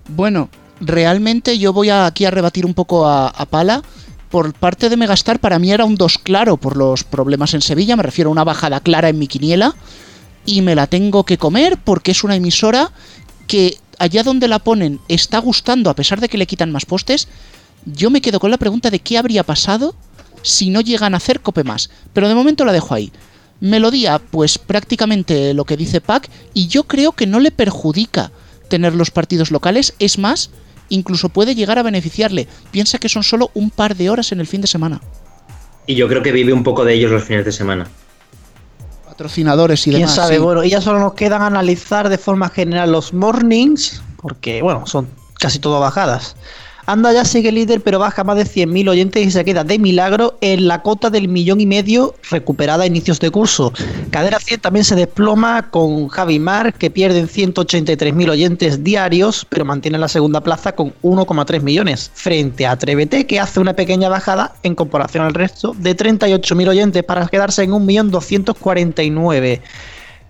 Bueno, 0.09 0.49
realmente 0.79 1.57
yo 1.57 1.73
voy 1.73 1.89
aquí 1.89 2.25
a 2.25 2.31
rebatir 2.31 2.65
un 2.65 2.73
poco 2.73 3.07
a, 3.07 3.31
Pala. 3.49 3.81
Por 4.29 4.53
parte 4.53 4.89
de 4.89 4.97
Megastar, 4.97 5.39
para 5.39 5.57
mí 5.57 5.71
era 5.71 5.85
un 5.85 5.95
2 5.95 6.19
claro 6.19 6.57
por 6.57 6.77
los 6.77 7.03
problemas 7.03 7.55
en 7.55 7.61
Sevilla, 7.61 7.95
me 7.95 8.03
refiero 8.03 8.29
a 8.29 8.31
una 8.31 8.43
bajada 8.43 8.79
clara 8.79 9.09
en 9.09 9.17
mi 9.17 9.27
quiniela. 9.27 9.75
Y 10.45 10.61
me 10.61 10.75
la 10.75 10.87
tengo 10.87 11.23
que 11.23 11.37
comer 11.37 11.77
porque 11.83 12.11
es 12.11 12.23
una 12.23 12.35
emisora 12.35 12.91
que 13.47 13.77
allá 13.97 14.23
donde 14.23 14.47
la 14.47 14.59
ponen 14.59 14.99
está 15.07 15.39
gustando 15.39 15.89
a 15.89 15.95
pesar 15.95 16.21
de 16.21 16.29
que 16.29 16.37
le 16.37 16.47
quitan 16.47 16.71
más 16.71 16.85
postes, 16.85 17.27
yo 17.85 18.09
me 18.09 18.21
quedo 18.21 18.39
con 18.39 18.51
la 18.51 18.57
pregunta 18.57 18.89
de 18.89 18.99
qué 18.99 19.17
habría 19.17 19.43
pasado 19.43 19.95
si 20.41 20.69
no 20.69 20.81
llegan 20.81 21.13
a 21.13 21.17
hacer 21.17 21.41
cope 21.41 21.63
más. 21.63 21.89
Pero 22.13 22.27
de 22.27 22.35
momento 22.35 22.65
la 22.65 22.71
dejo 22.71 22.93
ahí. 22.93 23.11
Melodía, 23.59 24.19
pues 24.19 24.57
prácticamente 24.57 25.53
lo 25.53 25.65
que 25.65 25.77
dice 25.77 25.99
Pac, 25.99 26.29
y 26.53 26.67
yo 26.67 26.83
creo 26.83 27.11
que 27.11 27.27
no 27.27 27.39
le 27.39 27.51
perjudica 27.51 28.31
tener 28.69 28.95
los 28.95 29.11
partidos 29.11 29.51
locales, 29.51 29.93
es 29.99 30.17
más, 30.17 30.49
incluso 30.89 31.29
puede 31.29 31.55
llegar 31.55 31.79
a 31.79 31.83
beneficiarle. 31.83 32.47
Piensa 32.71 32.97
que 32.97 33.09
son 33.09 33.23
solo 33.23 33.51
un 33.53 33.69
par 33.69 33.95
de 33.95 34.09
horas 34.09 34.31
en 34.31 34.39
el 34.39 34.47
fin 34.47 34.61
de 34.61 34.67
semana. 34.67 35.01
Y 35.87 35.95
yo 35.95 36.07
creo 36.07 36.21
que 36.21 36.31
vive 36.31 36.53
un 36.53 36.63
poco 36.63 36.85
de 36.85 36.93
ellos 36.93 37.11
los 37.11 37.23
fines 37.23 37.45
de 37.45 37.51
semana 37.51 37.87
patrocinadores 39.19 39.85
y 39.85 39.91
demás. 39.91 40.13
¿Quién 40.13 40.15
sabe? 40.15 40.39
Bueno, 40.39 40.63
y 40.63 40.69
ya 40.69 40.79
solo 40.79 40.99
nos 40.99 41.13
quedan 41.13 41.41
analizar 41.41 42.07
de 42.07 42.17
forma 42.17 42.47
general 42.49 42.93
los 42.93 43.13
mornings, 43.13 44.01
porque, 44.21 44.61
bueno, 44.61 44.85
son 44.85 45.09
casi 45.37 45.59
todo 45.59 45.79
bajadas. 45.81 46.37
Anda 46.89 47.13
ya 47.13 47.23
sigue 47.23 47.51
líder, 47.51 47.81
pero 47.81 47.99
baja 47.99 48.23
más 48.23 48.35
de 48.35 48.45
100.000 48.45 48.89
oyentes 48.89 49.23
y 49.23 49.29
se 49.29 49.45
queda 49.45 49.63
de 49.63 49.77
milagro 49.77 50.39
en 50.41 50.67
la 50.67 50.81
cota 50.81 51.11
del 51.11 51.27
millón 51.27 51.61
y 51.61 51.67
medio 51.67 52.15
recuperada 52.31 52.83
a 52.83 52.87
inicios 52.87 53.19
de 53.19 53.29
curso. 53.29 53.71
Cadena 54.09 54.39
100 54.39 54.61
también 54.61 54.83
se 54.83 54.95
desploma 54.95 55.69
con 55.69 56.07
Javi 56.07 56.39
Mar, 56.39 56.73
que 56.73 56.89
pierden 56.89 57.27
183.000 57.27 58.29
oyentes 58.31 58.83
diarios, 58.83 59.45
pero 59.47 59.65
mantiene 59.65 59.99
la 59.99 60.07
segunda 60.07 60.41
plaza 60.41 60.71
con 60.71 60.95
1,3 61.03 61.61
millones, 61.61 62.09
frente 62.15 62.65
a 62.65 62.71
Atrévete, 62.71 63.27
que 63.27 63.39
hace 63.39 63.59
una 63.59 63.75
pequeña 63.75 64.09
bajada 64.09 64.55
en 64.63 64.73
comparación 64.73 65.23
al 65.25 65.35
resto 65.35 65.75
de 65.77 65.95
38.000 65.95 66.69
oyentes 66.69 67.03
para 67.03 67.27
quedarse 67.27 67.61
en 67.61 67.69
1.249.000. 67.69 69.61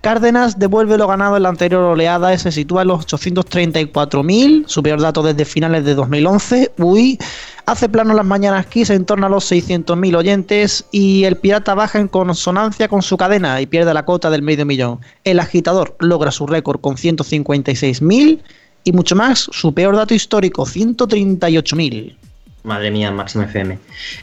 Cárdenas 0.00 0.58
devuelve 0.58 0.96
lo 0.96 1.06
ganado 1.06 1.36
en 1.36 1.42
la 1.42 1.50
anterior 1.50 1.82
oleada, 1.82 2.36
se 2.38 2.50
sitúa 2.50 2.82
en 2.82 2.88
los 2.88 3.06
834.000, 3.06 4.64
su 4.66 4.82
peor 4.82 5.00
dato 5.00 5.22
desde 5.22 5.44
finales 5.44 5.84
de 5.84 5.94
2011. 5.94 6.72
Uy, 6.78 7.18
hace 7.66 7.86
plano 7.86 8.14
las 8.14 8.24
mañanas 8.24 8.64
Kiss 8.64 8.88
en 8.88 9.04
torno 9.04 9.26
a 9.26 9.28
los 9.28 9.52
600.000 9.52 10.16
oyentes 10.16 10.86
y 10.90 11.24
el 11.24 11.36
pirata 11.36 11.74
baja 11.74 11.98
en 11.98 12.08
consonancia 12.08 12.88
con 12.88 13.02
su 13.02 13.18
cadena 13.18 13.60
y 13.60 13.66
pierde 13.66 13.92
la 13.92 14.06
cota 14.06 14.30
del 14.30 14.40
medio 14.40 14.64
millón. 14.64 15.00
El 15.24 15.38
agitador 15.38 15.96
logra 15.98 16.30
su 16.30 16.46
récord 16.46 16.80
con 16.80 16.96
156.000 16.96 18.40
y 18.84 18.92
mucho 18.92 19.14
más, 19.14 19.50
su 19.52 19.74
peor 19.74 19.96
dato 19.96 20.14
histórico, 20.14 20.64
138.000. 20.64 22.16
Madre 22.62 22.90
mía, 22.90 23.10
máxima 23.10 23.44
FM. 23.44 23.78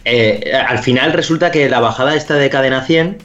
Eh, 0.05 0.53
al 0.67 0.79
final 0.79 1.13
resulta 1.13 1.51
que 1.51 1.69
la 1.69 1.79
bajada 1.79 2.15
esta 2.15 2.33
de 2.33 2.49
cadena 2.49 2.83
100 2.83 3.19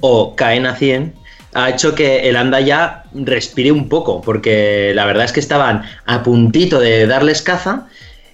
o 0.00 0.34
cadena 0.36 0.74
100 0.74 1.27
ha 1.54 1.70
hecho 1.70 1.94
que 1.94 2.28
el 2.28 2.36
anda 2.36 2.60
ya 2.60 3.04
respire 3.14 3.72
un 3.72 3.88
poco, 3.88 4.20
porque 4.20 4.92
la 4.94 5.06
verdad 5.06 5.24
es 5.24 5.32
que 5.32 5.40
estaban 5.40 5.82
a 6.06 6.22
puntito 6.22 6.78
de 6.80 7.06
darles 7.06 7.42
caza 7.42 7.86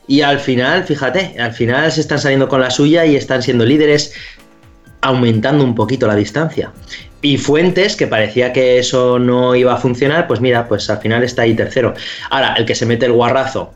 y 0.06 0.20
al 0.20 0.38
final, 0.38 0.84
fíjate, 0.84 1.36
al 1.38 1.52
final 1.52 1.90
se 1.90 2.00
están 2.00 2.18
saliendo 2.18 2.48
con 2.48 2.60
la 2.60 2.70
suya 2.70 3.06
y 3.06 3.16
están 3.16 3.42
siendo 3.42 3.64
líderes 3.64 4.12
aumentando 5.00 5.64
un 5.64 5.74
poquito 5.74 6.06
la 6.06 6.16
distancia. 6.16 6.72
Y 7.22 7.38
Fuentes, 7.38 7.96
que 7.96 8.06
parecía 8.06 8.52
que 8.52 8.78
eso 8.78 9.18
no 9.18 9.54
iba 9.54 9.74
a 9.74 9.78
funcionar, 9.78 10.26
pues 10.26 10.40
mira, 10.40 10.68
pues 10.68 10.90
al 10.90 10.98
final 10.98 11.22
está 11.22 11.42
ahí 11.42 11.54
tercero. 11.54 11.94
Ahora, 12.30 12.54
el 12.58 12.66
que 12.66 12.74
se 12.74 12.84
mete 12.84 13.06
el 13.06 13.12
guarrazo 13.12 13.72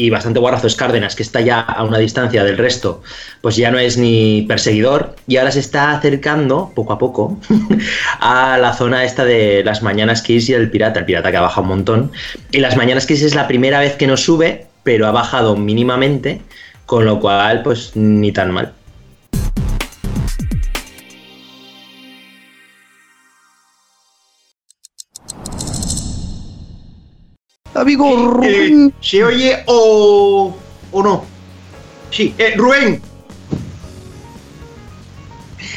y 0.00 0.08
bastante 0.08 0.40
guarrazo 0.40 0.66
es 0.66 0.76
Cárdenas, 0.76 1.14
que 1.14 1.22
está 1.22 1.42
ya 1.42 1.60
a 1.60 1.84
una 1.84 1.98
distancia 1.98 2.42
del 2.42 2.56
resto, 2.56 3.02
pues 3.42 3.56
ya 3.56 3.70
no 3.70 3.78
es 3.78 3.98
ni 3.98 4.46
perseguidor 4.48 5.14
y 5.26 5.36
ahora 5.36 5.52
se 5.52 5.60
está 5.60 5.92
acercando 5.92 6.72
poco 6.74 6.94
a 6.94 6.98
poco 6.98 7.38
a 8.20 8.56
la 8.56 8.72
zona 8.72 9.04
esta 9.04 9.26
de 9.26 9.62
las 9.62 9.82
Mañanas 9.82 10.22
Kiss 10.22 10.48
y 10.48 10.54
el 10.54 10.70
Pirata, 10.70 11.00
el 11.00 11.04
Pirata 11.04 11.30
que 11.30 11.36
ha 11.36 11.42
bajado 11.42 11.62
un 11.62 11.68
montón. 11.68 12.12
Y 12.50 12.60
las 12.60 12.78
Mañanas 12.78 13.06
Kiss 13.06 13.22
es 13.22 13.34
la 13.34 13.46
primera 13.46 13.78
vez 13.78 13.96
que 13.96 14.06
nos 14.06 14.22
sube, 14.22 14.66
pero 14.84 15.06
ha 15.06 15.10
bajado 15.10 15.54
mínimamente, 15.54 16.40
con 16.86 17.04
lo 17.04 17.20
cual 17.20 17.62
pues 17.62 17.92
ni 17.94 18.32
tan 18.32 18.52
mal. 18.52 18.72
Amigo 27.74 28.08
eh, 28.08 28.16
Rubén. 28.16 28.88
Eh, 28.88 28.92
¿Se 29.00 29.24
oye 29.24 29.62
o, 29.66 30.56
o 30.92 31.02
no? 31.02 31.24
Sí, 32.10 32.34
eh, 32.38 32.54
Rubén. 32.56 33.00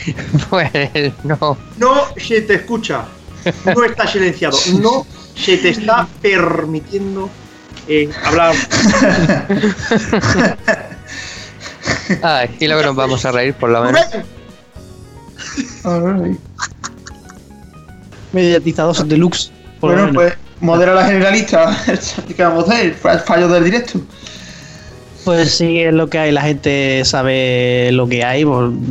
pues 0.49 0.71
no. 1.23 1.57
No 1.77 2.05
se 2.17 2.41
te 2.41 2.55
escucha. 2.55 3.05
No 3.65 3.83
está 3.83 4.07
silenciado. 4.07 4.57
No 4.81 5.05
se 5.35 5.57
te 5.57 5.69
está 5.69 6.07
permitiendo 6.21 7.29
eh, 7.87 8.09
hablar. 8.23 8.55
Ah, 12.21 12.45
y 12.59 12.67
luego 12.67 12.83
nos 12.83 12.95
vamos 12.95 13.25
a 13.25 13.31
reír 13.31 13.53
por 13.55 13.69
lo 13.69 13.83
menos. 13.83 14.01
Mediatizados 18.31 19.07
deluxe. 19.07 19.51
Bueno, 19.81 20.11
pues 20.13 20.33
modera 20.63 20.95
la 20.95 21.05
generalista. 21.05 21.77
¿Qué 22.35 22.41
vamos 22.41 22.63
a 22.69 22.73
hacer? 22.73 22.97
El 23.03 23.19
fallo 23.19 23.47
del 23.49 23.65
directo. 23.65 24.01
Pues 25.25 25.55
sí, 25.55 25.81
es 25.81 25.93
lo 25.93 26.09
que 26.09 26.19
hay, 26.19 26.31
la 26.31 26.41
gente 26.41 27.03
sabe 27.05 27.91
lo 27.93 28.07
que 28.07 28.25
hay. 28.25 28.45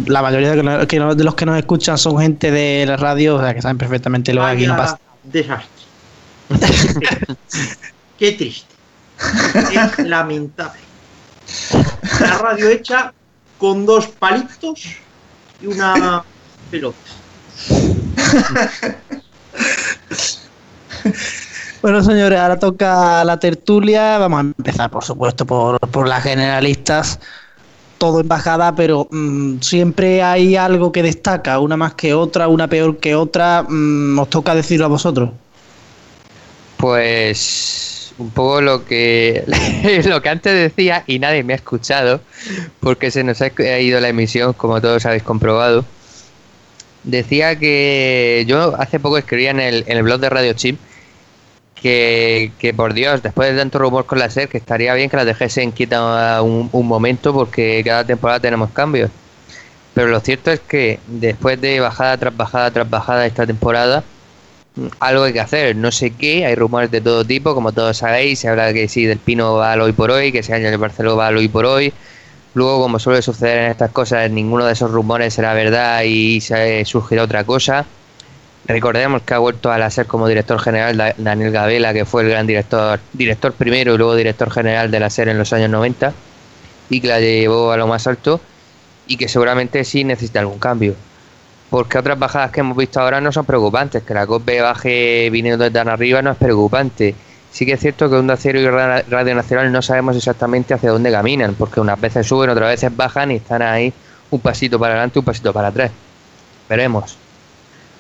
La 0.07 0.23
mayoría 0.23 0.55
de 0.55 1.25
los 1.25 1.35
que 1.35 1.47
nos 1.47 1.59
escuchan 1.59 1.99
son 1.99 2.19
gente 2.19 2.51
de 2.51 2.87
la 2.87 2.97
radio, 2.97 3.37
o 3.37 3.41
sea, 3.41 3.55
que 3.55 3.61
saben 3.61 3.77
perfectamente 3.77 4.33
lo 4.33 4.43
que 4.43 4.51
aquí 4.51 4.67
no 4.67 4.77
pasa. 4.77 4.99
Desastre. 5.25 5.69
Qué 8.19 8.33
triste. 8.33 8.75
Es 9.73 9.99
lamentable. 10.07 10.81
La 12.21 12.39
radio 12.39 12.69
hecha 12.69 13.13
con 13.59 13.85
dos 13.85 14.09
palitos 14.09 14.85
y 15.61 15.67
una 15.67 16.25
pelota. 16.71 16.97
Bueno, 21.83 22.01
señores, 22.01 22.39
ahora 22.39 22.61
toca 22.61 23.25
la 23.25 23.41
tertulia. 23.41 24.17
Vamos 24.19 24.39
a 24.39 24.41
empezar, 24.43 24.89
por 24.89 25.03
supuesto, 25.03 25.45
por, 25.45 26.09
las 26.09 26.23
generalistas. 26.23 27.19
Todo 27.99 28.21
en 28.21 28.29
bajada, 28.29 28.77
pero 28.77 29.09
mm, 29.11 29.59
siempre 29.61 30.23
hay 30.23 30.55
algo 30.55 30.93
que 30.93 31.03
destaca, 31.03 31.59
una 31.59 31.77
más 31.77 31.95
que 31.95 32.15
otra, 32.15 32.47
una 32.47 32.69
peor 32.69 32.99
que 32.99 33.17
otra. 33.17 33.65
Mm, 33.69 34.17
os 34.17 34.31
toca 34.31 34.55
decirlo 34.55 34.85
a 34.87 34.89
vosotros. 34.89 35.31
Pues 36.77 38.15
un 38.19 38.31
poco 38.31 38.61
lo 38.61 38.85
que 38.85 39.45
lo 40.07 40.23
que 40.23 40.29
antes 40.29 40.55
decía 40.55 41.03
y 41.09 41.19
nadie 41.19 41.43
me 41.43 41.55
ha 41.55 41.57
escuchado 41.57 42.21
porque 42.81 43.11
se 43.11 43.25
nos 43.25 43.41
ha 43.43 43.49
ido 43.81 44.01
la 44.01 44.09
emisión, 44.09 44.53
como 44.53 44.81
todos 44.81 45.05
habéis 45.05 45.25
comprobado. 45.25 45.85
Decía 47.03 47.59
que 47.59 48.45
yo 48.47 48.77
hace 48.79 49.01
poco 49.01 49.19
escribía 49.19 49.51
en 49.51 49.59
el, 49.59 49.85
en 49.89 49.97
el 49.97 50.05
blog 50.05 50.21
de 50.21 50.31
Radio 50.31 50.53
Chip 50.53 50.79
que, 51.83 52.75
por 52.77 52.95
Dios, 52.95 53.23
después 53.23 53.51
de 53.51 53.59
tanto 53.59 53.79
rumor 53.79 54.07
con 54.07 54.19
la 54.19 54.31
SER, 54.31 54.49
que 54.49 54.59
estaría 54.59 54.95
bien 54.95 55.11
que 55.11 55.17
la 55.17 55.25
dejesen 55.25 55.73
quita 55.73 56.41
un, 56.43 56.69
un 56.73 56.87
momento 56.87 57.33
porque 57.35 57.83
cada 57.85 58.05
temporada 58.05 58.41
tenemos 58.41 58.71
cambios. 58.71 59.11
Pero 59.95 60.09
lo 60.09 60.21
cierto 60.21 60.51
es 60.51 60.61
que 60.61 61.01
después 61.07 61.61
de 61.61 61.81
bajada 61.81 62.17
tras 62.17 62.37
bajada 62.37 62.71
tras 62.71 62.89
bajada 62.89 63.27
esta 63.27 63.47
temporada, 63.47 64.05
algo 65.01 65.25
hay 65.25 65.33
que 65.33 65.41
hacer, 65.41 65.77
no 65.77 65.93
sé 65.93 66.13
qué, 66.13 66.47
hay 66.47 66.55
rumores 66.55 66.91
de 66.91 67.01
todo 67.01 67.25
tipo, 67.25 67.55
como 67.55 67.73
todos 67.73 67.99
sabéis, 67.99 68.39
se 68.41 68.49
habla 68.49 68.73
que 68.73 68.89
sí, 68.89 69.05
del 69.05 69.19
Pino 69.19 69.55
va 69.55 69.73
al 69.73 69.83
hoy 69.83 69.93
por 69.93 70.11
hoy, 70.11 70.33
que 70.33 70.41
año 70.53 70.69
el 70.69 70.79
Barcelona 70.79 71.17
va 71.17 71.27
al 71.29 71.37
hoy 71.37 71.49
por 71.49 71.67
hoy. 71.67 71.93
Luego, 72.55 72.83
como 72.83 72.99
suele 72.99 73.23
suceder 73.23 73.59
en 73.59 73.71
estas 73.71 73.91
cosas, 73.93 74.31
ninguno 74.31 74.67
de 74.67 74.75
esos 74.75 74.91
rumores 74.91 75.35
será 75.35 75.55
verdad 75.55 76.03
y 76.05 76.41
se 76.41 76.85
surgirá 76.85 77.25
otra 77.25 77.45
cosa. 77.45 77.87
Recordemos 78.67 79.23
que 79.23 79.35
ha 79.35 79.39
vuelto 79.39 79.73
a 79.73 79.79
la 79.79 79.91
SER 79.91 80.07
como 80.07 80.29
director 80.29 80.61
general 80.61 81.15
Daniel 81.19 81.51
Gabela, 81.51 81.93
que 81.93 82.05
fue 82.05 82.23
el 82.23 82.29
gran 82.29 82.47
director, 82.47 83.01
director 83.13 83.53
primero 83.53 83.95
y 83.95 83.99
luego 83.99 84.15
director 84.15 84.51
general 84.51 84.91
de 84.91 85.01
la 85.01 85.11
SER 85.11 85.29
en 85.29 85.39
los 85.39 85.53
años 85.53 85.71
90 85.71 86.13
y 86.89 87.01
que 87.01 87.09
la 87.09 87.21
llevó 87.21 87.73
a 87.73 87.77
lo 87.77 87.87
más 87.87 88.07
alto 88.07 88.41
y 89.07 89.17
que 89.17 89.29
seguramente 89.29 89.83
sí 89.85 90.05
necesita 90.05 90.41
algún 90.41 90.59
cambio. 90.59 90.95
Porque 91.71 91.99
otras 91.99 92.19
bajadas 92.19 92.51
que 92.51 92.61
hemos 92.61 92.77
visto 92.77 93.01
ahora 93.01 93.21
no 93.21 93.33
son 93.33 93.47
preocupantes, 93.47 94.03
que 94.03 94.15
la 94.15 94.27
COPE 94.27 94.61
baje 94.61 95.31
viniendo 95.31 95.65
de 95.65 95.71
tan 95.71 95.89
arriba 95.89 96.23
no 96.23 96.31
es 96.31 96.37
preocupante. 96.37 97.15
Sí 97.51 97.67
que 97.67 97.73
es 97.73 97.81
cierto 97.81 98.09
que 98.09 98.17
Onda 98.17 98.37
Cero 98.37 98.61
y 98.61 98.67
Radio 98.67 99.35
Nacional 99.35 99.73
no 99.73 99.83
sabemos 99.83 100.17
exactamente 100.17 100.75
hacia 100.75 100.91
dónde 100.91 101.11
caminan, 101.11 101.55
porque 101.55 101.81
unas 101.81 102.01
veces 102.01 102.27
suben, 102.27 102.51
otras 102.51 102.69
veces 102.69 102.95
bajan 102.95 103.31
y 103.33 103.37
están 103.37 103.63
ahí 103.63 103.93
un 104.31 104.41
pasito 104.41 104.79
para 104.79 104.95
adelante, 104.95 105.19
un 105.19 105.25
pasito 105.25 105.53
para 105.53 105.69
atrás. 105.69 105.91
Veremos. 106.69 107.22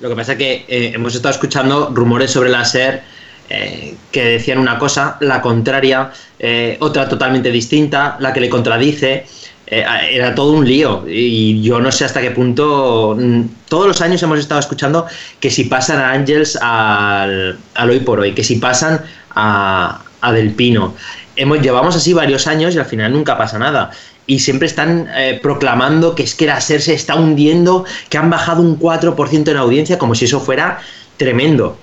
Lo 0.02 0.08
que 0.08 0.16
pasa 0.16 0.32
es 0.32 0.38
que 0.38 0.64
eh, 0.66 0.92
hemos 0.94 1.14
estado 1.14 1.32
escuchando 1.32 1.92
rumores 1.94 2.32
sobre 2.32 2.50
la 2.50 2.64
SER 2.64 3.02
eh, 3.48 3.94
que 4.10 4.24
decían 4.24 4.58
una 4.58 4.76
cosa, 4.76 5.16
la 5.20 5.40
contraria, 5.40 6.10
eh, 6.40 6.76
otra 6.80 7.08
totalmente 7.08 7.52
distinta, 7.52 8.16
la 8.18 8.32
que 8.32 8.40
le 8.40 8.48
contradice. 8.48 9.24
era 9.64 10.34
todo 10.34 10.52
un 10.52 10.66
lío 10.66 11.04
y 11.08 11.62
yo 11.62 11.80
no 11.80 11.92
sé 11.92 12.04
hasta 12.04 12.20
qué 12.20 12.32
punto. 12.32 13.16
Mm, 13.16 13.42
todos 13.68 13.86
los 13.86 14.00
años 14.00 14.20
hemos 14.24 14.40
estado 14.40 14.58
escuchando 14.58 15.06
que 15.38 15.50
si 15.50 15.64
pasan 15.64 16.00
a 16.00 16.10
Angels 16.10 16.58
al, 16.60 17.58
hoy 17.88 18.00
por 18.00 18.18
hoy, 18.18 18.32
que 18.34 18.42
si 18.42 18.56
pasan 18.56 19.00
a, 19.30 20.02
a 20.20 20.32
Del 20.32 20.50
Pino. 20.50 20.94
Hemos, 21.36 21.60
llevamos 21.60 21.94
así 21.94 22.12
varios 22.12 22.48
años 22.48 22.74
y 22.74 22.78
al 22.78 22.86
final 22.86 23.12
nunca 23.12 23.38
pasa 23.38 23.58
nada 23.58 23.92
y 24.26 24.38
siempre 24.38 24.66
están 24.66 25.08
eh, 25.16 25.38
proclamando 25.42 26.14
que 26.14 26.22
es 26.22 26.34
que 26.34 26.46
la 26.46 26.60
SER 26.60 26.80
se 26.80 26.94
está 26.94 27.16
hundiendo, 27.16 27.84
que 28.08 28.18
han 28.18 28.30
bajado 28.30 28.62
un 28.62 28.78
4% 28.78 29.50
en 29.50 29.56
audiencia, 29.56 29.98
como 29.98 30.14
si 30.14 30.26
eso 30.26 30.40
fuera 30.40 30.80
tremendo. 31.16 31.76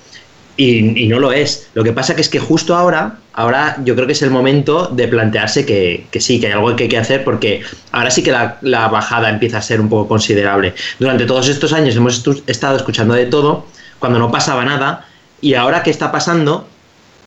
Y, 0.58 1.08
no 1.08 1.20
lo 1.20 1.32
es. 1.32 1.70
Lo 1.74 1.86
que 1.86 1.94
pasa 1.94 2.16
que 2.16 2.22
es 2.22 2.28
que 2.28 2.40
justo 2.40 2.76
ahora, 2.76 3.20
ahora 3.32 3.78
yo 3.86 3.96
creo 3.96 4.06
que 4.06 4.12
es 4.12 4.22
el 4.22 4.30
momento 4.30 4.88
de 4.88 5.08
plantearse 5.08 5.66
que, 5.66 6.06
sí, 6.20 6.42
que 6.42 6.48
hay 6.48 6.54
algo 6.54 6.76
que 6.76 6.84
hay 6.84 6.90
que 6.90 6.98
hacer, 6.98 7.24
porque 7.24 7.62
ahora 7.94 8.12
sí 8.12 8.24
que 8.24 8.32
la, 8.32 8.88
bajada 8.90 9.30
empieza 9.30 9.60
a 9.60 9.62
ser 9.62 9.80
un 9.80 9.88
poco 9.88 10.10
considerable. 10.10 10.74
Durante 11.00 11.26
todos 11.26 11.48
estos 11.48 11.72
años 11.72 11.96
hemos 11.96 12.26
estado 12.48 12.76
escuchando 12.76 13.14
de 13.14 13.28
todo, 13.28 13.68
cuando 14.00 14.20
no 14.20 14.32
pasaba 14.32 14.66
nada, 14.66 15.06
y 15.40 15.54
ahora 15.54 15.82
que 15.82 15.92
está 15.92 16.12
pasando, 16.12 16.68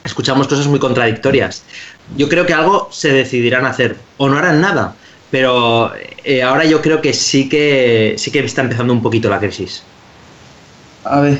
escuchamos 0.04 0.46
cosas 0.46 0.66
muy 0.66 0.78
contradictorias. 0.78 1.62
Yo 2.18 2.28
creo 2.28 2.44
que 2.44 2.52
algo 2.52 2.90
se 2.92 3.14
decidirán 3.14 3.64
hacer, 3.64 3.96
o 4.18 4.28
no 4.28 4.36
harán 4.36 4.60
nada 4.60 4.94
pero 5.32 5.90
eh, 6.24 6.42
ahora 6.42 6.66
yo 6.66 6.82
creo 6.82 7.00
que 7.00 7.14
sí 7.14 7.48
que 7.48 8.14
sí 8.18 8.30
que 8.30 8.40
está 8.40 8.60
empezando 8.60 8.92
un 8.92 9.02
poquito 9.02 9.30
la 9.30 9.40
crisis. 9.40 9.82
A 11.04 11.20
ver. 11.20 11.38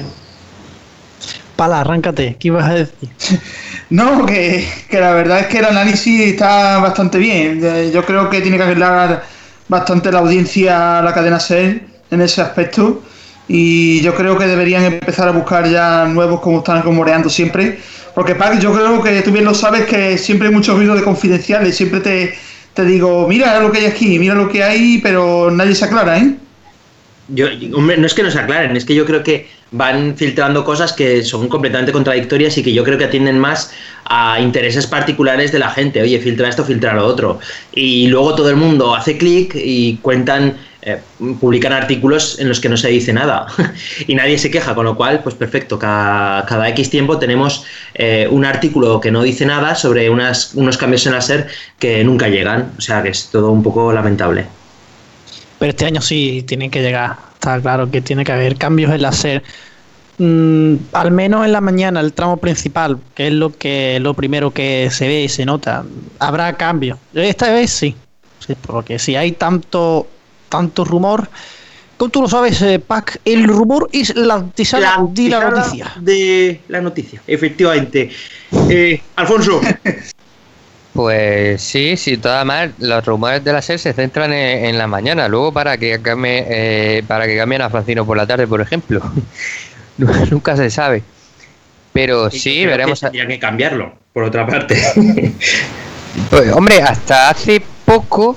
Pala, 1.56 1.82
arráncate, 1.82 2.36
¿qué 2.40 2.48
ibas 2.48 2.70
a 2.70 2.74
decir? 2.74 3.10
no, 3.90 4.24
que, 4.24 4.66
la 4.92 5.12
verdad 5.12 5.40
es 5.40 5.46
que 5.48 5.58
el 5.58 5.66
análisis 5.66 6.22
está 6.22 6.78
bastante 6.78 7.18
bien. 7.18 7.60
Yo 7.92 8.02
creo 8.06 8.30
que 8.30 8.40
tiene 8.40 8.56
que 8.56 8.62
arreglar 8.62 9.24
bastante 9.68 10.10
la 10.10 10.20
audiencia 10.20 10.98
a 10.98 11.02
la 11.02 11.12
cadena 11.12 11.38
SER 11.38 11.82
en 12.10 12.22
ese 12.22 12.40
aspecto. 12.40 13.02
Y 13.46 14.00
yo 14.00 14.14
creo 14.14 14.38
que 14.38 14.46
deberían 14.46 14.84
empezar 14.84 15.28
a 15.28 15.32
buscar 15.32 15.68
ya 15.68 16.06
nuevos 16.06 16.40
como 16.40 16.58
están 16.58 16.82
rumoreando 16.82 17.28
siempre. 17.28 17.78
Porque, 18.14 18.34
Pac, 18.34 18.58
yo 18.58 18.72
creo 18.72 19.02
que 19.02 19.20
tú 19.20 19.32
bien 19.32 19.44
lo 19.44 19.52
sabes 19.52 19.84
que 19.84 20.16
siempre 20.16 20.48
hay 20.48 20.54
mucho 20.54 20.74
ruido 20.74 20.94
de 20.94 21.02
confidenciales, 21.02 21.76
siempre 21.76 22.00
te, 22.00 22.34
te 22.74 22.84
digo, 22.84 23.26
mira 23.28 23.60
lo 23.60 23.70
que 23.70 23.78
hay 23.78 23.86
aquí, 23.86 24.18
mira 24.18 24.34
lo 24.34 24.48
que 24.48 24.62
hay, 24.62 24.98
pero 25.02 25.50
nadie 25.50 25.74
se 25.74 25.84
aclara, 25.84 26.18
¿eh? 26.18 26.36
Yo, 27.28 27.46
no 27.50 28.06
es 28.06 28.14
que 28.14 28.22
no 28.22 28.30
se 28.30 28.38
aclaren, 28.38 28.76
es 28.76 28.84
que 28.84 28.94
yo 28.94 29.06
creo 29.06 29.22
que 29.22 29.48
van 29.70 30.16
filtrando 30.16 30.64
cosas 30.64 30.92
que 30.92 31.22
son 31.22 31.48
completamente 31.48 31.92
contradictorias 31.92 32.58
y 32.58 32.62
que 32.62 32.74
yo 32.74 32.84
creo 32.84 32.98
que 32.98 33.04
atienden 33.04 33.38
más 33.38 33.72
a 34.04 34.38
intereses 34.40 34.86
particulares 34.86 35.50
de 35.50 35.58
la 35.58 35.70
gente. 35.70 36.02
Oye, 36.02 36.18
filtra 36.18 36.48
esto, 36.48 36.64
filtra 36.64 36.92
lo 36.94 37.06
otro. 37.06 37.40
Y 37.72 38.08
luego 38.08 38.34
todo 38.34 38.50
el 38.50 38.56
mundo 38.56 38.94
hace 38.94 39.16
clic 39.16 39.54
y 39.54 39.96
cuentan 40.02 40.58
eh, 40.84 41.00
publican 41.40 41.72
artículos 41.72 42.38
en 42.40 42.48
los 42.48 42.58
que 42.58 42.68
no 42.68 42.76
se 42.76 42.88
dice 42.88 43.12
nada 43.12 43.46
y 44.06 44.14
nadie 44.14 44.36
se 44.36 44.50
queja, 44.50 44.74
con 44.74 44.84
lo 44.84 44.96
cual, 44.96 45.22
pues 45.22 45.34
perfecto, 45.34 45.78
cada, 45.78 46.44
cada 46.46 46.68
X 46.70 46.90
tiempo 46.90 47.18
tenemos 47.18 47.64
eh, 47.94 48.26
un 48.30 48.44
artículo 48.44 49.00
que 49.00 49.10
no 49.10 49.22
dice 49.22 49.46
nada 49.46 49.74
sobre 49.74 50.10
unas, 50.10 50.54
unos 50.54 50.76
cambios 50.76 51.06
en 51.06 51.12
la 51.12 51.46
que 51.78 52.02
nunca 52.02 52.28
llegan, 52.28 52.72
o 52.76 52.80
sea 52.80 53.02
que 53.02 53.10
es 53.10 53.28
todo 53.30 53.52
un 53.52 53.62
poco 53.62 53.92
lamentable. 53.92 54.46
Pero 55.58 55.70
este 55.70 55.84
año 55.86 56.00
sí 56.00 56.44
tienen 56.46 56.70
que 56.70 56.82
llegar, 56.82 57.16
está 57.34 57.60
claro 57.60 57.90
que 57.90 58.00
tiene 58.00 58.24
que 58.24 58.32
haber 58.32 58.56
cambios 58.56 58.92
en 58.92 59.02
la. 59.02 59.12
Mm, 60.18 60.74
al 60.92 61.10
menos 61.12 61.46
en 61.46 61.52
la 61.52 61.60
mañana, 61.60 62.00
el 62.00 62.12
tramo 62.12 62.38
principal, 62.38 62.98
que 63.14 63.28
es 63.28 63.32
lo 63.32 63.56
que 63.56 63.98
lo 64.00 64.14
primero 64.14 64.50
que 64.50 64.88
se 64.90 65.06
ve 65.06 65.22
y 65.22 65.28
se 65.28 65.46
nota, 65.46 65.84
habrá 66.18 66.52
cambios. 66.54 66.98
Esta 67.14 67.52
vez 67.52 67.70
sí 67.70 67.94
porque 68.66 68.98
si 68.98 69.16
hay 69.16 69.32
tanto 69.32 70.06
tanto 70.52 70.84
rumor. 70.84 71.28
Como 71.96 72.10
tú 72.10 72.20
lo 72.20 72.28
sabes, 72.28 72.60
eh, 72.60 72.78
Pac, 72.78 73.20
el 73.24 73.44
rumor 73.44 73.88
es 73.90 74.14
la 74.14 74.34
antesala, 74.34 74.98
de 75.08 75.28
la 75.30 75.50
noticia. 75.50 75.92
De 75.98 76.60
la 76.68 76.80
noticia, 76.82 77.22
efectivamente. 77.26 78.10
Eh, 78.68 79.00
Alfonso. 79.16 79.60
Pues 80.92 81.62
sí, 81.62 81.96
sí, 81.96 82.18
todas 82.18 82.44
más 82.44 82.68
los 82.78 83.02
rumores 83.06 83.42
de 83.42 83.50
la 83.50 83.62
SER 83.62 83.78
se 83.78 83.94
centran 83.94 84.30
en, 84.30 84.76
la 84.76 84.86
mañana, 84.86 85.26
luego 85.26 85.50
para 85.50 85.78
que 85.78 86.02
cambie, 86.02 86.44
eh, 86.46 87.02
para 87.08 87.24
que 87.24 87.34
cambien 87.34 87.62
a 87.62 87.70
Francino 87.70 88.04
por 88.04 88.18
la 88.18 88.26
tarde, 88.26 88.46
por 88.46 88.60
ejemplo. 88.60 89.00
Nunca 90.30 90.54
se 90.54 90.68
sabe. 90.68 91.02
Pero 91.94 92.28
sí, 92.28 92.66
veremos. 92.66 93.00
Que 93.00 93.06
tendría 93.06 93.26
que 93.26 93.38
cambiarlo, 93.38 93.94
por 94.12 94.24
otra 94.24 94.46
parte. 94.46 94.76
pues, 96.28 96.52
hombre, 96.52 96.82
hasta 96.82 97.30
hace 97.30 97.62
poco 97.86 98.36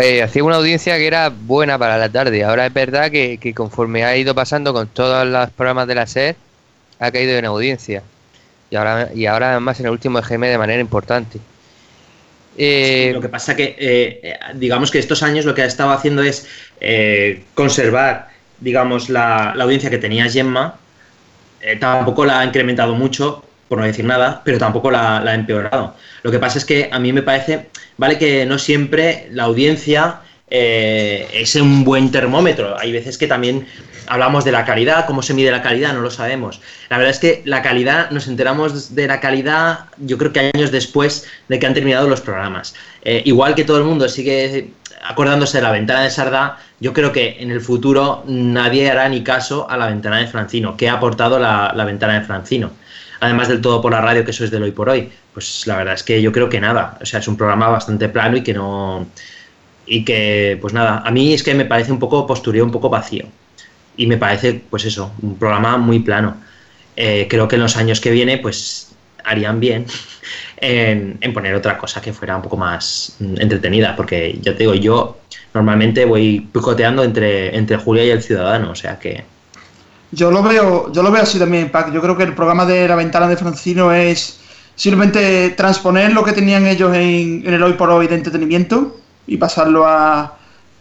eh, 0.00 0.22
hacía 0.22 0.44
una 0.44 0.56
audiencia 0.56 0.96
que 0.96 1.06
era 1.06 1.30
buena 1.30 1.78
para 1.78 1.98
la 1.98 2.08
tarde. 2.08 2.44
Ahora 2.44 2.66
es 2.66 2.72
verdad 2.72 3.10
que, 3.10 3.52
conforme 3.54 4.04
ha 4.04 4.16
ido 4.16 4.34
pasando 4.34 4.72
con 4.72 4.88
todos 4.88 5.26
los 5.26 5.50
programas 5.50 5.86
de 5.86 5.94
la 5.94 6.06
SER, 6.06 6.36
ha 6.98 7.10
caído 7.10 7.36
en 7.36 7.44
audiencia. 7.44 8.02
Y 8.70 8.76
ahora, 8.76 9.10
y 9.14 9.26
ahora 9.26 9.52
además 9.52 9.78
en 9.80 9.86
el 9.86 9.92
último 9.92 10.18
EGM 10.18 10.42
de 10.42 10.58
manera 10.58 10.80
importante. 10.80 11.38
Eh, 12.58 13.10
lo 13.12 13.20
que 13.20 13.28
pasa 13.28 13.54
que, 13.54 13.76
eh, 13.78 14.38
digamos 14.54 14.90
que 14.90 14.98
estos 14.98 15.22
años 15.22 15.44
lo 15.44 15.54
que 15.54 15.62
ha 15.62 15.66
estado 15.66 15.90
haciendo 15.90 16.22
es 16.22 16.46
conservar, 17.54 18.28
digamos, 18.60 19.08
la, 19.08 19.50
audiencia 19.52 19.90
que 19.90 19.98
tenía 19.98 20.28
Gemma. 20.28 20.78
tampoco 21.80 22.24
la 22.24 22.40
ha 22.40 22.44
incrementado 22.44 22.94
mucho, 22.94 23.44
por 23.68 23.78
no 23.78 23.84
decir 23.84 24.04
nada, 24.04 24.42
pero 24.44 24.58
tampoco 24.58 24.90
la, 24.90 25.18
ha 25.18 25.34
empeorado. 25.34 25.94
Lo 26.22 26.30
que 26.30 26.38
pasa 26.38 26.58
es 26.58 26.64
que 26.64 26.88
a 26.90 26.98
mí 26.98 27.12
me 27.12 27.22
parece, 27.22 27.66
vale 27.98 28.18
que 28.18 28.46
no 28.46 28.58
siempre 28.58 29.28
la 29.32 29.44
audiencia 29.44 30.20
eh, 30.48 31.28
es 31.32 31.54
un 31.56 31.84
buen 31.84 32.10
termómetro. 32.10 32.78
Hay 32.78 32.92
veces 32.92 33.18
que 33.18 33.26
también 33.26 33.66
hablamos 34.06 34.44
de 34.44 34.52
la 34.52 34.64
calidad, 34.64 35.06
cómo 35.06 35.22
se 35.22 35.34
mide 35.34 35.50
la 35.50 35.62
calidad, 35.62 35.92
no 35.92 36.00
lo 36.00 36.10
sabemos. 36.10 36.60
La 36.88 36.98
verdad 36.98 37.10
es 37.10 37.18
que 37.18 37.42
la 37.44 37.62
calidad, 37.62 38.10
nos 38.10 38.28
enteramos 38.28 38.94
de 38.94 39.08
la 39.08 39.20
calidad 39.20 39.86
yo 39.98 40.18
creo 40.18 40.32
que 40.32 40.50
años 40.54 40.70
después 40.70 41.26
de 41.48 41.58
que 41.58 41.66
han 41.66 41.74
terminado 41.74 42.08
los 42.08 42.20
programas. 42.20 42.74
Eh, 43.02 43.22
igual 43.24 43.54
que 43.54 43.64
todo 43.64 43.78
el 43.78 43.84
mundo 43.84 44.08
sigue 44.08 44.70
acordándose 45.02 45.58
de 45.58 45.62
la 45.62 45.72
ventana 45.72 46.02
de 46.02 46.10
Sardá, 46.10 46.58
yo 46.80 46.92
creo 46.92 47.12
que 47.12 47.36
en 47.40 47.50
el 47.50 47.60
futuro 47.60 48.24
nadie 48.26 48.90
hará 48.90 49.08
ni 49.08 49.22
caso 49.22 49.68
a 49.70 49.76
la 49.76 49.86
ventana 49.86 50.18
de 50.18 50.26
Francino, 50.26 50.76
que 50.76 50.88
ha 50.88 50.94
aportado 50.94 51.38
la, 51.38 51.72
la 51.74 51.84
ventana 51.84 52.20
de 52.20 52.26
Francino 52.26 52.70
además 53.20 53.48
del 53.48 53.60
todo 53.60 53.80
por 53.80 53.92
la 53.92 54.00
radio, 54.00 54.24
que 54.24 54.30
eso 54.30 54.44
es 54.44 54.50
del 54.50 54.62
hoy 54.62 54.72
por 54.72 54.88
hoy. 54.88 55.10
Pues 55.32 55.66
la 55.66 55.76
verdad 55.76 55.94
es 55.94 56.02
que 56.02 56.20
yo 56.20 56.32
creo 56.32 56.48
que 56.48 56.60
nada. 56.60 56.98
O 57.00 57.06
sea, 57.06 57.20
es 57.20 57.28
un 57.28 57.36
programa 57.36 57.68
bastante 57.68 58.08
plano 58.08 58.36
y 58.36 58.42
que 58.42 58.54
no. 58.54 59.06
Y 59.86 60.04
que, 60.04 60.58
pues 60.60 60.72
nada, 60.74 61.02
a 61.04 61.10
mí 61.10 61.32
es 61.32 61.42
que 61.42 61.54
me 61.54 61.64
parece 61.64 61.92
un 61.92 61.98
poco 61.98 62.26
postureo, 62.26 62.64
un 62.64 62.72
poco 62.72 62.88
vacío. 62.88 63.26
Y 63.96 64.06
me 64.06 64.16
parece, 64.16 64.60
pues 64.68 64.84
eso, 64.84 65.12
un 65.22 65.38
programa 65.38 65.76
muy 65.78 66.00
plano. 66.00 66.36
Eh, 66.96 67.26
creo 67.28 67.46
que 67.48 67.56
en 67.56 67.62
los 67.62 67.76
años 67.76 68.00
que 68.00 68.10
viene, 68.10 68.38
pues 68.38 68.94
harían 69.24 69.60
bien 69.60 69.86
en, 70.58 71.18
poner 71.34 71.54
otra 71.54 71.76
cosa 71.78 72.00
que 72.00 72.12
fuera 72.12 72.36
un 72.36 72.42
poco 72.42 72.56
más 72.56 73.16
mm, 73.20 73.40
entretenida. 73.40 73.94
Porque 73.96 74.38
ya 74.40 74.52
te 74.52 74.58
digo, 74.60 74.74
yo 74.74 75.18
normalmente 75.54 76.04
voy 76.04 76.40
picoteando 76.52 77.04
entre, 77.04 77.56
entre 77.56 77.76
Julia 77.76 78.04
y 78.04 78.10
el 78.10 78.22
Ciudadano. 78.22 78.70
O 78.70 78.74
sea 78.74 78.98
que 78.98 79.24
yo 80.12 80.30
lo 80.30 80.42
veo, 80.42 80.92
yo 80.92 81.02
lo 81.02 81.10
veo 81.10 81.22
así 81.22 81.38
también, 81.38 81.70
Pac. 81.70 81.92
Yo 81.92 82.00
creo 82.00 82.16
que 82.16 82.22
el 82.22 82.34
programa 82.34 82.64
de 82.64 82.86
la 82.86 82.96
ventana 82.96 83.28
de 83.28 83.36
Francino 83.36 83.92
es 83.92 84.38
simplemente 84.74 85.50
transponer 85.50 86.12
lo 86.12 86.22
que 86.22 86.32
tenían 86.32 86.66
ellos 86.66 86.94
en, 86.94 87.42
el 87.46 87.62
hoy 87.62 87.72
por 87.72 87.90
hoy 87.90 88.06
de 88.06 88.14
entretenimiento 88.14 88.98
y 89.26 89.36
pasarlo 89.36 89.86
a, 89.86 90.36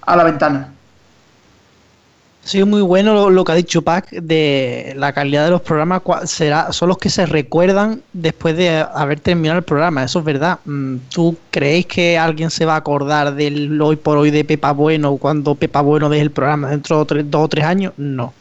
la 0.06 0.24
ventana. 0.24 0.72
Ha 2.44 2.48
sido 2.48 2.68
muy 2.68 2.84
bueno 2.84 3.32
lo, 3.32 3.44
que 3.44 3.52
ha 3.54 3.56
dicho 3.56 3.82
Pac 3.82 4.12
de 4.12 4.94
la 4.96 5.14
calidad 5.14 5.46
de 5.46 5.50
los 5.50 5.62
programas. 5.62 6.04
Será, 6.26 6.72
son 6.72 6.90
los 6.90 7.00
que 7.00 7.10
se 7.10 7.26
recuerdan 7.26 8.04
después 8.14 8.56
de 8.56 8.86
haber 8.94 9.20
terminado 9.20 9.58
el 9.58 9.64
programa. 9.64 10.04
Eso 10.04 10.20
es 10.20 10.26
verdad. 10.26 10.60
Mm, 10.66 10.98
¿Tú 11.10 11.36
creéis 11.50 11.88
que 11.88 12.20
alguien 12.20 12.52
se 12.52 12.66
va 12.66 12.76
a 12.76 12.78
acordar 12.78 13.34
del 13.34 13.82
hoy 13.82 13.96
por 13.96 14.20
hoy 14.20 14.30
de 14.30 14.44
Pepa 14.44 14.74
Bueno 14.74 15.18
cuando 15.18 15.56
Pepa 15.56 15.82
Bueno 15.82 16.08
deje 16.08 16.22
el 16.22 16.30
programa 16.30 16.70
dentro 16.70 17.04
de 17.04 17.24
dos 17.24 17.46
o 17.46 17.48
tres 17.48 17.66
años? 17.66 17.94
No 17.98 18.32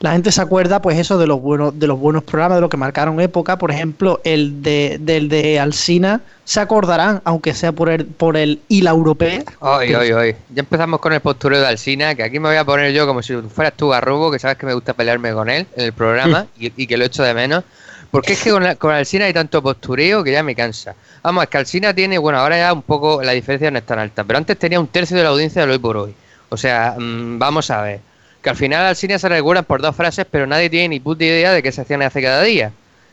la 0.00 0.12
gente 0.12 0.32
se 0.32 0.40
acuerda, 0.40 0.80
pues 0.80 0.98
eso, 0.98 1.18
de 1.18 1.26
los 1.26 1.42
buenos, 1.42 1.78
de 1.78 1.86
los 1.86 1.98
buenos 1.98 2.24
programas, 2.24 2.56
de 2.56 2.62
los 2.62 2.70
que 2.70 2.78
marcaron 2.78 3.20
época. 3.20 3.58
Por 3.58 3.70
ejemplo, 3.70 4.18
el 4.24 4.62
de, 4.62 4.96
del 4.98 5.28
de 5.28 5.60
Alsina, 5.60 6.22
se 6.44 6.58
acordarán, 6.58 7.20
aunque 7.24 7.52
sea 7.52 7.72
por 7.72 7.90
el, 7.90 8.06
por 8.06 8.38
el 8.38 8.60
ILA 8.68 8.92
europeo. 8.92 9.44
Hoy, 9.58 9.94
hoy, 9.94 10.12
hoy. 10.12 10.36
Ya 10.54 10.60
empezamos 10.60 11.00
con 11.00 11.12
el 11.12 11.20
postureo 11.20 11.60
de 11.60 11.66
Alsina, 11.66 12.14
que 12.14 12.22
aquí 12.22 12.38
me 12.38 12.48
voy 12.48 12.56
a 12.56 12.64
poner 12.64 12.92
yo 12.92 13.06
como 13.06 13.22
si 13.22 13.34
fueras 13.36 13.74
tú 13.76 13.90
Garrubo, 13.90 14.30
que 14.30 14.38
sabes 14.38 14.56
que 14.56 14.64
me 14.64 14.72
gusta 14.72 14.94
pelearme 14.94 15.34
con 15.34 15.50
él 15.50 15.66
en 15.76 15.84
el 15.84 15.92
programa 15.92 16.46
y, 16.58 16.86
que 16.86 16.96
lo 16.96 17.04
echo 17.04 17.22
de 17.22 17.34
menos. 17.34 17.62
Porque 18.10 18.32
es 18.32 18.42
que 18.42 18.50
con, 18.50 18.74
con 18.76 18.94
Alsina 18.94 19.26
hay 19.26 19.34
tanto 19.34 19.62
postureo 19.62 20.24
que 20.24 20.32
ya 20.32 20.42
me 20.42 20.54
cansa. 20.54 20.94
Vamos, 21.22 21.44
es 21.44 21.50
que 21.50 21.58
Alsina 21.58 21.92
tiene, 21.92 22.16
bueno, 22.16 22.38
ahora 22.38 22.56
ya 22.56 22.72
un 22.72 22.82
poco 22.82 23.22
la 23.22 23.32
diferencia 23.32 23.70
no 23.70 23.78
es 23.78 23.84
tan 23.84 23.98
alta, 23.98 24.24
pero 24.24 24.38
antes 24.38 24.58
tenía 24.58 24.80
un 24.80 24.88
tercio 24.88 25.18
de 25.18 25.24
la 25.24 25.28
audiencia 25.28 25.66
de 25.66 25.72
hoy 25.72 25.78
por 25.78 25.98
hoy. 25.98 26.14
O 26.48 26.56
sea, 26.56 26.96
mm, 26.98 27.38
vamos 27.38 27.70
a 27.70 27.82
ver 27.82 28.09
que 28.42 28.50
al 28.50 28.56
final 28.56 28.86
al 28.86 28.96
cine 28.96 29.18
se 29.18 29.28
recuerdan 29.28 29.64
por 29.64 29.82
dos 29.82 29.94
frases, 29.94 30.26
pero 30.30 30.46
nadie 30.46 30.70
tiene 30.70 30.88
ni 30.88 31.00
puta 31.00 31.24
idea 31.24 31.52
de 31.52 31.62
qué 31.62 31.72
secciones 31.72 32.08
hace 32.08 32.22
cada 32.22 32.42
día. 32.42 32.72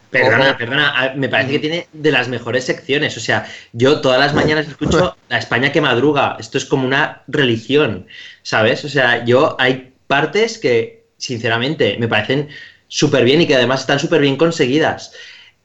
Perdona, 0.10 0.58
perdona, 0.58 1.14
me 1.18 1.28
parece 1.28 1.52
que 1.52 1.60
tiene 1.60 1.88
de 1.92 2.12
las 2.12 2.30
mejores 2.30 2.64
secciones. 2.64 3.18
O 3.18 3.20
sea, 3.20 3.46
yo 3.74 4.00
todas 4.00 4.20
las 4.20 4.34
mañanas 4.34 4.68
escucho 4.70 5.18
La 5.30 5.38
España 5.38 5.72
que 5.72 5.82
madruga. 5.82 6.38
Esto 6.40 6.58
es 6.58 6.66
como 6.66 6.88
una 6.88 7.24
religión, 7.28 8.08
¿sabes? 8.42 8.86
O 8.86 8.90
sea, 8.90 9.26
yo 9.26 9.58
hay 9.60 9.94
partes 10.08 10.58
que, 10.58 11.04
sinceramente, 11.18 11.98
me 12.00 12.08
parecen 12.08 12.48
súper 12.88 13.26
bien 13.26 13.42
y 13.42 13.48
que 13.48 13.56
además 13.56 13.82
están 13.82 14.00
súper 14.00 14.22
bien 14.22 14.38
conseguidas. 14.38 15.12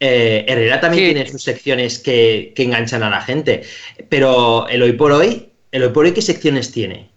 Eh, 0.01 0.45
Herrera 0.49 0.81
también 0.81 1.15
tiene 1.15 1.31
sus 1.31 1.45
secciones 1.45 2.01
que, 2.01 2.53
que 2.57 2.65
enganchan 2.65 3.05
a 3.05 3.11
la 3.11 3.21
gente. 3.21 3.63
Pero 4.09 4.67
el 4.69 4.83
hoy 4.83 4.95
por 4.95 5.13
hoy, 5.13 5.51
el 5.71 5.85
hoy 5.85 5.91
por 5.91 6.05
hoy, 6.05 6.13
¿qué 6.13 6.23
secciones 6.23 6.73
tiene? 6.73 7.12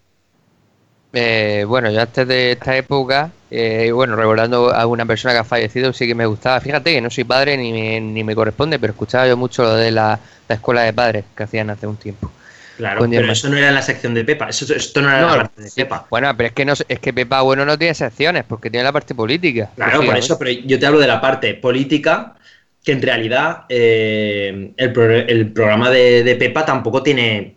Eh, 1.17 1.63
bueno, 1.65 1.89
yo 1.89 2.01
antes 2.01 2.27
de 2.27 2.51
esta 2.51 2.75
época, 2.75 3.31
eh, 3.49 3.89
bueno, 3.93 4.17
recordando 4.17 4.75
a 4.75 4.85
una 4.85 5.05
persona 5.05 5.33
que 5.33 5.39
ha 5.39 5.43
fallecido, 5.45 5.93
sí 5.93 6.07
que 6.07 6.13
me 6.13 6.25
gustaba. 6.25 6.59
Fíjate 6.59 6.91
que 6.91 6.99
no 6.99 7.09
soy 7.09 7.23
padre 7.23 7.55
ni 7.55 7.71
me, 7.71 8.01
ni 8.01 8.21
me 8.21 8.35
corresponde, 8.35 8.79
pero 8.79 8.91
escuchaba 8.91 9.25
yo 9.25 9.37
mucho 9.37 9.63
lo 9.63 9.75
de 9.75 9.91
la, 9.91 10.19
escuela 10.49 10.81
de 10.81 10.91
padres 10.91 11.23
que 11.33 11.43
hacían 11.43 11.69
hace 11.69 11.87
un 11.87 11.95
tiempo. 11.95 12.29
Claro, 12.75 13.07
pero 13.09 13.31
eso 13.31 13.47
no 13.47 13.55
era 13.55 13.71
la 13.71 13.81
sección 13.81 14.13
de 14.13 14.25
Pepa, 14.25 14.49
eso, 14.49 14.75
esto 14.75 15.01
no 15.01 15.07
era 15.09 15.21
la 15.21 15.37
parte 15.37 15.61
de 15.61 15.71
Pepa. 15.73 16.05
Bueno, 16.09 16.35
pero 16.35 16.47
es 16.47 16.53
que 16.53 16.65
no 16.65 16.73
es 16.73 16.99
que 16.99 17.13
Pepa 17.13 17.41
bueno 17.43 17.65
no 17.65 17.77
tiene 17.77 17.93
secciones, 17.93 18.43
porque 18.43 18.69
tiene 18.69 18.83
la 18.83 18.91
parte 18.91 19.15
política. 19.15 19.69
Claro, 19.73 20.03
por 20.03 20.17
eso, 20.17 20.37
pero 20.37 20.51
yo 20.51 20.77
te 20.77 20.85
hablo 20.85 20.99
de 20.99 21.07
la 21.07 21.21
parte 21.21 21.53
política, 21.53 22.35
que 22.83 22.91
en 22.91 23.01
realidad 23.01 23.63
eh, 23.69 24.73
el, 24.75 24.91
programa 25.53 25.89
de, 25.89 26.25
de 26.25 26.35
Pepa 26.35 26.65
tampoco 26.65 27.01
tiene, 27.01 27.55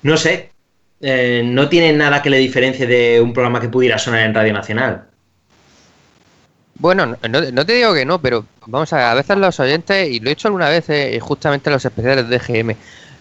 no 0.00 0.16
sé, 0.16 0.53
eh, 1.00 1.42
no 1.44 1.68
tiene 1.68 1.92
nada 1.92 2.22
que 2.22 2.30
le 2.30 2.38
diferencie 2.38 2.86
de 2.86 3.20
un 3.20 3.32
programa 3.32 3.60
que 3.60 3.68
pudiera 3.68 3.98
sonar 3.98 4.20
en 4.20 4.34
Radio 4.34 4.52
Nacional. 4.52 5.04
Bueno, 6.76 7.06
no, 7.06 7.66
te 7.66 7.72
digo 7.72 7.94
que 7.94 8.04
no, 8.04 8.20
pero 8.20 8.44
vamos 8.66 8.92
a 8.92 8.96
ver, 8.96 9.06
a 9.06 9.14
veces 9.14 9.36
los 9.36 9.60
oyentes, 9.60 10.08
y 10.10 10.20
lo 10.20 10.28
he 10.28 10.32
hecho 10.32 10.48
alguna 10.48 10.68
vez 10.68 10.88
eh, 10.90 11.18
justamente 11.20 11.70
en 11.70 11.74
los 11.74 11.84
especiales 11.84 12.28
de 12.28 12.38
GM, 12.38 12.76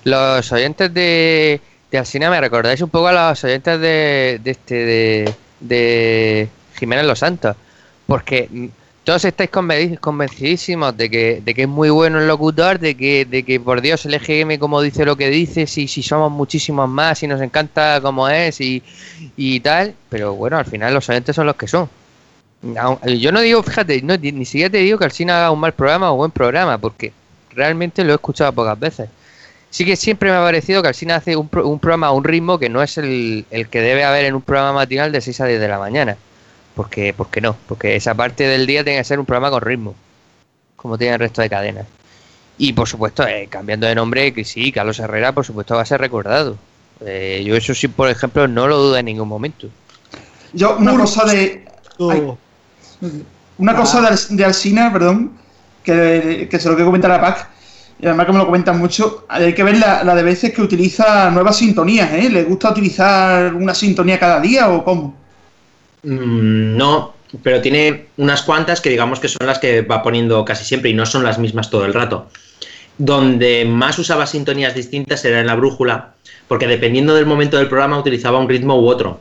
los 0.06 0.52
oyentes 0.52 0.94
de, 0.94 1.62
de 1.92 1.98
Alcina 1.98 2.30
me 2.30 2.42
recordáis 2.42 2.82
un 2.82 2.90
poco 2.90 3.08
a 3.08 3.30
los 3.30 3.44
oyentes 3.44 3.80
de, 3.80 4.40
de 4.44 4.52
este 4.52 4.76
de, 4.76 5.34
de 5.60 6.50
Jiménez 6.78 7.06
Los 7.06 7.20
Santos, 7.20 7.56
porque 8.08 8.50
todos 9.04 9.26
estáis 9.26 9.49
convencidísimos 9.49 10.95
de 10.95 11.10
que, 11.10 11.41
de 11.43 11.54
que 11.54 11.64
es 11.64 11.68
muy 11.68 11.89
bueno 11.89 12.20
el 12.20 12.28
locutor, 12.28 12.80
de 12.80 12.95
que, 12.95 13.26
de 13.26 13.43
que 13.43 13.60
por 13.60 13.82
Dios 13.82 14.06
el 14.06 14.14
EGM 14.14 14.58
como 14.60 14.82
dice 14.82 15.04
lo 15.04 15.18
que 15.18 15.30
dice, 15.30 15.68
si, 15.68 15.88
si 15.88 16.01
somos 16.01 16.32
muchísimos 16.32 16.88
más, 16.88 17.22
y 17.22 17.28
nos 17.28 17.41
encanta 17.41 17.99
como 18.01 18.30
es 18.30 18.62
y, 18.62 18.82
y 19.36 19.60
tal, 19.60 19.93
pero 20.10 20.34
bueno, 20.36 20.58
al 20.58 20.66
final 20.66 20.93
los 20.93 21.10
oyentes 21.10 21.36
son 21.36 21.47
los 21.47 21.56
que 21.56 21.68
son. 21.68 21.89
Yo 23.20 23.32
no 23.34 23.41
digo, 23.41 23.62
fíjate, 23.62 24.01
no, 24.04 24.16
ni 24.16 24.45
siquiera 24.45 24.70
te 24.72 24.78
digo 24.78 24.97
que 24.97 25.04
Alcina 25.04 25.38
haga 25.38 25.51
un 25.51 25.60
mal 25.60 25.74
programa 25.74 26.14
o 26.14 26.16
buen 26.16 26.32
programa, 26.32 26.78
porque 26.78 27.12
realmente 27.54 28.06
lo 28.06 28.14
he 28.14 28.16
escuchado 28.16 28.54
pocas 28.54 28.80
veces. 28.80 29.10
Sí 29.70 29.84
que 29.84 29.97
siempre 29.97 30.30
me 30.30 30.38
ha 30.38 30.41
parecido 30.41 30.82
que 30.82 30.88
Alcina 30.88 31.16
hace 31.16 31.36
un, 31.36 31.49
un 31.51 31.80
programa 31.80 32.08
a 32.08 32.12
un 32.12 32.24
ritmo 32.24 32.58
que 32.58 32.70
no 32.70 32.82
es 32.82 32.97
el, 32.97 33.45
el 33.51 33.68
que 33.68 33.82
debe 33.82 34.06
haber 34.06 34.24
en 34.26 34.36
un 34.36 34.41
programa 34.41 34.72
matinal 34.72 35.12
de 35.12 35.20
6 35.20 35.41
a 35.41 35.45
10 35.45 35.60
de 35.60 35.68
la 35.68 35.80
mañana. 35.80 36.16
Porque, 36.76 37.14
porque 37.16 37.40
no, 37.40 37.56
porque 37.68 37.96
esa 37.96 38.16
parte 38.16 38.46
del 38.46 38.66
día 38.66 38.84
tiene 38.84 39.00
que 39.00 39.06
ser 39.06 39.20
un 39.20 39.26
programa 39.26 39.52
con 39.52 39.62
ritmo, 39.62 39.96
como 40.76 40.98
tiene 40.98 41.14
el 41.14 41.20
resto 41.20 41.42
de 41.42 41.50
cadenas. 41.50 41.86
Y 42.58 42.74
por 42.74 42.88
supuesto, 42.88 43.28
eh, 43.28 43.48
cambiando 43.50 43.88
de 43.88 43.96
nombre, 43.96 44.34
que 44.34 44.44
sí, 44.44 44.72
Carlos 44.72 45.00
Herrera, 45.00 45.32
por 45.32 45.46
supuesto, 45.46 45.76
va 45.76 45.82
a 45.82 45.86
ser 45.86 46.00
recordado. 46.00 46.58
Eh, 47.06 47.44
yo 47.46 47.56
eso 47.56 47.74
sí, 47.74 47.88
por 47.88 48.10
ejemplo, 48.10 48.48
no 48.48 48.68
lo 48.68 48.78
dudo 48.78 48.98
en 48.98 49.06
ningún 49.06 49.28
momento. 49.28 49.68
Yo, 50.54 50.78
una 50.78 50.96
cosa 50.98 51.26
de... 51.26 51.66
una 53.58 53.76
cosa 53.76 54.02
de, 54.02 54.36
de 54.36 54.46
Alcina, 54.46 54.92
perdón, 54.92 55.34
que, 55.84 56.48
que 56.50 56.60
se 56.60 56.70
lo 56.70 56.76
quiero 56.76 56.88
comentar 56.88 57.12
a 57.12 57.22
Pac, 57.22 57.50
y 58.00 58.06
además 58.06 58.26
que 58.26 58.32
me 58.34 58.38
lo 58.40 58.46
comentan 58.46 58.80
mucho, 58.80 59.26
hay 59.30 59.54
que 59.54 59.64
ver 59.64 59.78
la, 59.78 60.04
la 60.04 60.16
de 60.16 60.24
veces 60.24 60.54
que 60.54 60.62
utiliza 60.62 61.30
nuevas 61.32 61.58
sintonías, 61.58 62.12
¿eh? 62.14 62.30
¿Le 62.30 62.44
gusta 62.44 62.72
utilizar 62.72 63.54
una 63.54 63.74
sintonía 63.74 64.20
cada 64.20 64.40
día 64.40 64.70
o 64.70 64.84
cómo? 64.84 65.23
Mm, 66.04 66.78
no, 66.78 67.14
pero 67.41 67.62
tiene 67.62 68.08
unas 68.18 68.43
cuantas 68.43 68.82
que 68.82 68.89
digamos 68.89 69.20
que 69.20 69.30
son 69.30 69.47
las 69.47 69.60
que 69.60 69.82
va 69.82 70.04
poniendo 70.04 70.43
casi 70.45 70.66
siempre 70.66 70.91
y 70.91 70.93
no 70.93 71.06
son 71.06 71.24
las 71.24 71.39
mismas 71.39 71.70
todo 71.70 71.86
el 71.86 71.93
rato. 71.93 72.30
Donde 72.97 73.66
más 73.66 73.97
usaba 73.97 74.28
sintonías 74.28 74.76
distintas 74.76 75.26
era 75.26 75.39
en 75.39 75.47
la 75.47 75.56
brújula, 75.56 76.14
porque 76.47 76.68
dependiendo 76.68 77.16
del 77.16 77.26
momento 77.26 77.58
del 77.58 77.70
programa 77.70 77.97
utilizaba 77.97 78.39
un 78.39 78.49
ritmo 78.49 78.80
u 78.80 78.88
otro. 78.88 79.20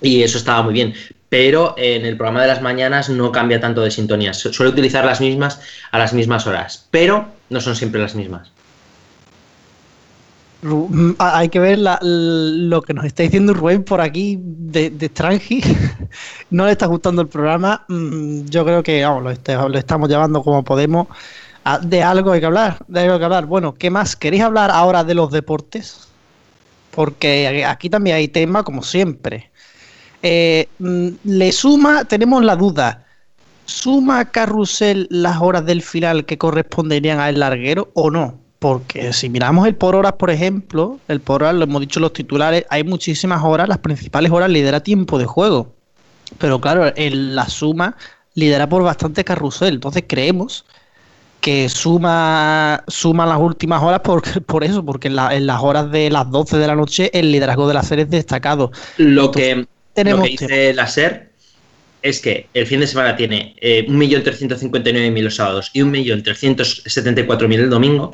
Y 0.00 0.22
eso 0.22 0.38
estaba 0.38 0.62
muy 0.62 0.74
bien. 0.74 0.94
Pero 1.28 1.74
en 1.78 2.04
el 2.04 2.16
programa 2.16 2.42
de 2.42 2.48
las 2.48 2.62
mañanas 2.62 3.08
no 3.08 3.32
cambia 3.32 3.60
tanto 3.60 3.80
de 3.80 3.90
sintonías. 3.90 4.38
Suele 4.38 4.70
utilizar 4.70 5.04
las 5.04 5.20
mismas 5.20 5.60
a 5.90 5.98
las 5.98 6.12
mismas 6.12 6.46
horas, 6.46 6.86
pero 6.90 7.26
no 7.48 7.60
son 7.60 7.74
siempre 7.74 8.00
las 8.00 8.14
mismas. 8.14 8.51
Mm, 10.62 11.14
hay 11.18 11.48
que 11.48 11.58
ver 11.58 11.80
lo 11.80 12.82
que 12.82 12.94
nos 12.94 13.04
está 13.04 13.24
diciendo 13.24 13.52
Rubén 13.52 13.82
por 13.82 14.00
aquí 14.00 14.38
de, 14.40 14.90
de 14.90 15.08
Strangi. 15.08 15.60
no 16.50 16.66
le 16.66 16.72
está 16.72 16.86
gustando 16.86 17.20
el 17.22 17.28
programa. 17.28 17.84
Mm, 17.88 18.44
yo 18.46 18.64
creo 18.64 18.82
que 18.82 19.04
vamos, 19.04 19.24
lo, 19.24 19.30
estamos 19.78 20.08
llevando 20.08 20.42
como 20.42 20.62
podemos. 20.62 21.08
Ah, 21.64 21.78
de 21.78 22.02
algo 22.02 22.32
hay 22.32 22.40
que 22.40 22.46
hablar, 22.46 22.78
de 22.88 23.00
algo 23.00 23.14
hay 23.14 23.18
que 23.18 23.24
hablar. 23.24 23.46
Bueno, 23.46 23.74
¿qué 23.74 23.90
más? 23.90 24.16
¿Queréis 24.16 24.42
hablar 24.42 24.70
ahora 24.70 25.04
de 25.04 25.14
los 25.14 25.30
deportes? 25.32 26.08
Porque 26.92 27.64
aquí 27.66 27.90
también 27.90 28.16
hay 28.16 28.28
tema, 28.28 28.62
como 28.62 28.82
siempre. 28.82 29.50
Eh, 30.22 30.68
mm, 30.78 31.08
le 31.24 31.52
suma, 31.52 32.04
tenemos 32.04 32.44
la 32.44 32.56
duda. 32.56 33.06
¿Suma 33.64 34.30
Carrusel 34.30 35.08
las 35.10 35.40
horas 35.40 35.64
del 35.66 35.82
final 35.82 36.24
que 36.26 36.38
corresponderían 36.38 37.20
al 37.20 37.40
larguero 37.40 37.90
o 37.94 38.10
no? 38.10 38.41
Porque 38.62 39.12
si 39.12 39.28
miramos 39.28 39.66
el 39.66 39.74
por 39.74 39.96
horas, 39.96 40.12
por 40.12 40.30
ejemplo, 40.30 41.00
el 41.08 41.20
por 41.20 41.42
horas, 41.42 41.56
lo 41.56 41.64
hemos 41.64 41.80
dicho 41.80 41.98
los 41.98 42.12
titulares, 42.12 42.64
hay 42.70 42.84
muchísimas 42.84 43.42
horas, 43.42 43.68
las 43.68 43.78
principales 43.78 44.30
horas 44.30 44.48
lidera 44.50 44.84
tiempo 44.84 45.18
de 45.18 45.26
juego. 45.26 45.74
Pero 46.38 46.60
claro, 46.60 46.92
en 46.94 47.34
la 47.34 47.48
suma 47.48 47.96
lidera 48.34 48.68
por 48.68 48.84
bastante 48.84 49.24
carrusel. 49.24 49.74
Entonces 49.74 50.04
creemos 50.06 50.64
que 51.40 51.68
suma, 51.68 52.84
suma 52.86 53.26
las 53.26 53.40
últimas 53.40 53.82
horas 53.82 53.98
por, 53.98 54.22
por 54.46 54.62
eso, 54.62 54.84
porque 54.84 55.08
en, 55.08 55.16
las 55.16 55.60
horas 55.60 55.90
de 55.90 56.08
las 56.08 56.30
12 56.30 56.56
de 56.56 56.66
la 56.68 56.76
noche 56.76 57.10
el 57.14 57.32
liderazgo 57.32 57.66
de 57.66 57.74
la 57.74 57.82
serie 57.82 58.04
es 58.04 58.10
destacado. 58.10 58.70
Lo, 58.96 59.32
que, 59.32 59.66
tenemos 59.92 60.20
lo 60.20 60.24
que 60.26 60.30
dice 60.30 60.72
la 60.72 60.86
SER 60.86 61.32
es 62.02 62.20
que 62.20 62.46
el 62.54 62.68
fin 62.68 62.78
de 62.78 62.86
semana 62.86 63.16
tiene 63.16 63.56
eh, 63.60 63.86
1.359.000 63.88 65.20
los 65.20 65.34
sábados 65.34 65.70
y 65.72 65.80
1.374.000 65.80 67.54
el 67.54 67.70
domingo 67.70 68.12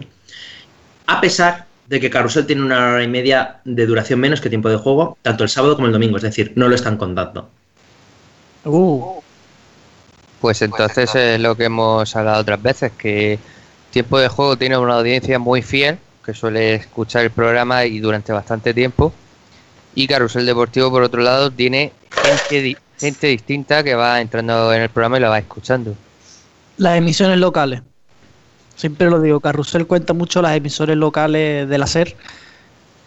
a 1.09 1.20
pesar 1.22 1.64
de 1.88 2.00
que 2.00 2.11
Carrusel 2.11 2.46
tiene 2.46 2.62
una 2.62 2.92
hora 2.92 3.02
y 3.02 3.09
media 3.09 3.61
de 3.64 3.86
duración 3.86 4.20
menos 4.20 4.42
que 4.42 4.50
tiempo 4.50 4.68
de 4.68 4.76
juego, 4.76 5.16
tanto 5.22 5.42
el 5.42 5.48
sábado 5.48 5.74
como 5.74 5.86
el 5.86 5.92
domingo, 5.92 6.18
es 6.18 6.22
decir, 6.22 6.52
no 6.54 6.68
lo 6.68 6.74
están 6.74 6.98
contando. 6.98 7.48
Uh. 8.64 9.20
Pues 10.42 10.61
entonces 10.61 11.14
es 11.14 11.40
lo 11.40 11.56
que 11.56 11.64
hemos 11.64 12.14
hablado 12.14 12.42
otras 12.42 12.62
veces, 12.62 12.92
que 12.92 13.38
tiempo 13.90 14.18
de 14.18 14.28
juego 14.28 14.56
tiene 14.56 14.76
una 14.76 14.96
audiencia 14.96 15.38
muy 15.38 15.62
fiel, 15.62 15.98
que 16.24 16.34
suele 16.34 16.74
escuchar 16.74 17.24
el 17.24 17.30
programa 17.30 17.86
y 17.86 18.00
durante 18.00 18.32
bastante 18.32 18.74
tiempo. 18.74 19.12
Y 19.94 20.06
Carrusel 20.06 20.44
Deportivo, 20.44 20.90
por 20.90 21.02
otro 21.02 21.22
lado, 21.22 21.50
tiene 21.50 21.92
gente, 22.11 22.76
gente 23.00 23.26
distinta 23.28 23.82
que 23.82 23.94
va 23.94 24.20
entrando 24.20 24.74
en 24.74 24.82
el 24.82 24.90
programa 24.90 25.16
y 25.16 25.20
lo 25.20 25.30
va 25.30 25.38
escuchando. 25.38 25.96
Las 26.76 26.98
emisiones 26.98 27.38
locales. 27.38 27.80
Siempre 28.79 29.11
lo 29.11 29.20
digo, 29.20 29.41
Carrusel 29.41 29.89
cuenta 29.89 30.12
mucho 30.12 30.41
las 30.41 30.57
emisoras 30.57 30.97
locales 30.97 31.68
de 31.68 31.79
la 31.79 31.89
SER, 31.89 32.14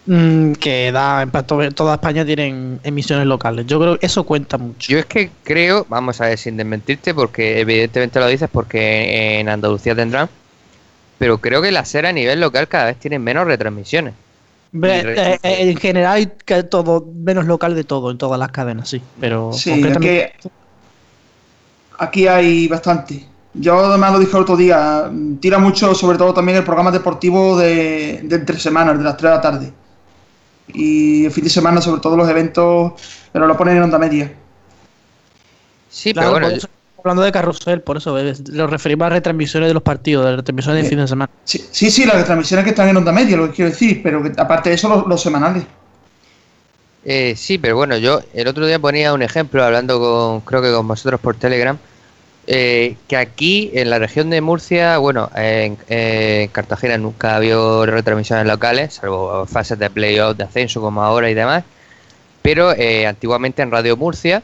mm, 0.05 0.51
que 0.53 0.91
da, 0.91 1.21
en 1.21 1.73
toda 1.73 1.93
España 1.93 2.25
tienen 2.25 2.81
emisiones 2.83 3.25
locales. 3.25 3.65
Yo 3.67 3.79
creo 3.79 3.97
que 3.97 4.05
eso 4.05 4.25
cuenta 4.25 4.57
mucho. 4.57 4.91
Yo 4.91 4.99
es 4.99 5.05
que 5.05 5.31
creo, 5.45 5.85
vamos 5.87 6.19
a 6.19 6.25
ver, 6.25 6.37
sin 6.37 6.57
desmentirte, 6.57 7.13
porque 7.13 7.61
evidentemente 7.61 8.19
lo 8.19 8.27
dices 8.27 8.49
porque 8.51 9.39
en 9.39 9.47
Andalucía 9.47 9.95
tendrán, 9.95 10.27
pero 11.17 11.37
creo 11.37 11.61
que 11.61 11.71
la 11.71 11.85
SER 11.85 12.05
a 12.05 12.11
nivel 12.11 12.41
local 12.41 12.67
cada 12.67 12.87
vez 12.87 12.97
tienen 12.97 13.23
menos 13.23 13.47
retransmisiones. 13.47 14.13
Eh, 14.73 15.39
eh, 15.41 15.57
en 15.69 15.77
general 15.77 16.13
hay 16.13 16.63
todo 16.69 17.05
menos 17.15 17.45
local 17.45 17.75
de 17.75 17.85
todo 17.85 18.11
en 18.11 18.17
todas 18.17 18.37
las 18.37 18.51
cadenas, 18.51 18.89
sí. 18.89 19.01
Pero 19.21 19.53
sí, 19.53 19.81
aquí 21.97 22.27
hay 22.27 22.67
bastante. 22.67 23.30
Yo 23.53 23.85
además 23.85 24.13
lo 24.13 24.19
dije 24.19 24.37
el 24.37 24.43
otro 24.43 24.55
día, 24.55 25.11
tira 25.41 25.59
mucho 25.59 25.93
sobre 25.93 26.17
todo 26.17 26.33
también 26.33 26.57
el 26.57 26.63
programa 26.63 26.91
deportivo 26.91 27.57
de, 27.57 28.19
entre 28.19 28.57
semanas, 28.57 28.97
de 28.97 29.03
las 29.03 29.17
3 29.17 29.29
de 29.29 29.35
la 29.35 29.41
tarde. 29.41 29.73
Y 30.73 31.25
el 31.25 31.31
fin 31.31 31.43
de 31.43 31.49
semana 31.49 31.81
sobre 31.81 31.99
todo 31.99 32.15
los 32.15 32.29
eventos, 32.29 32.93
pero 33.33 33.47
lo 33.47 33.57
ponen 33.57 33.77
en 33.77 33.83
onda 33.83 33.99
media. 33.99 34.33
Sí, 35.89 36.13
pero 36.13 36.31
bueno... 36.31 36.47
hablando 36.99 37.23
de 37.23 37.31
carrusel, 37.33 37.81
por 37.81 37.97
eso 37.97 38.17
lo 38.53 38.67
referimos 38.67 39.07
a 39.07 39.09
retransmisiones 39.09 39.69
de 39.69 39.73
los 39.73 39.83
partidos, 39.83 40.25
de 40.25 40.37
retransmisiones 40.37 40.83
de 40.83 40.89
fin 40.89 40.99
de 40.99 41.07
semana. 41.07 41.29
Sí, 41.43 41.59
sí, 41.71 42.05
las 42.05 42.15
retransmisiones 42.15 42.63
que 42.63 42.69
están 42.69 42.87
en 42.87 42.95
onda 42.95 43.11
media, 43.11 43.35
lo 43.35 43.47
que 43.47 43.55
quiero 43.55 43.71
decir, 43.71 44.01
pero 44.01 44.23
aparte 44.37 44.69
de 44.69 44.75
eso, 44.75 45.05
los, 45.05 45.21
semanales. 45.21 45.65
Eh, 47.03 47.33
sí, 47.35 47.57
pero 47.57 47.75
bueno, 47.75 47.97
yo 47.97 48.21
el 48.33 48.47
otro 48.47 48.65
día 48.65 48.79
ponía 48.79 49.11
un 49.13 49.23
ejemplo 49.23 49.61
hablando 49.61 49.99
con, 49.99 50.41
creo 50.41 50.61
que 50.61 50.71
con 50.71 50.87
vosotros 50.87 51.19
por 51.19 51.35
Telegram, 51.35 51.77
eh, 52.47 52.97
que 53.07 53.17
aquí 53.17 53.71
en 53.73 53.89
la 53.91 53.99
región 53.99 54.29
de 54.31 54.41
Murcia, 54.41 54.97
bueno, 54.97 55.29
en, 55.35 55.77
Cartagena 56.47 56.97
nunca 56.97 57.33
ha 57.33 57.35
habido 57.35 57.85
retransmisiones 57.85 58.47
locales, 58.47 58.95
salvo 58.95 59.45
fases 59.45 59.77
de 59.77 59.89
playoff, 59.89 60.35
de 60.37 60.45
ascenso 60.45 60.81
como 60.81 61.03
ahora 61.03 61.29
y 61.29 61.33
demás, 61.35 61.63
pero 62.41 62.73
eh, 62.73 63.05
antiguamente 63.05 63.61
en 63.61 63.71
Radio 63.71 63.95
Murcia, 63.95 64.41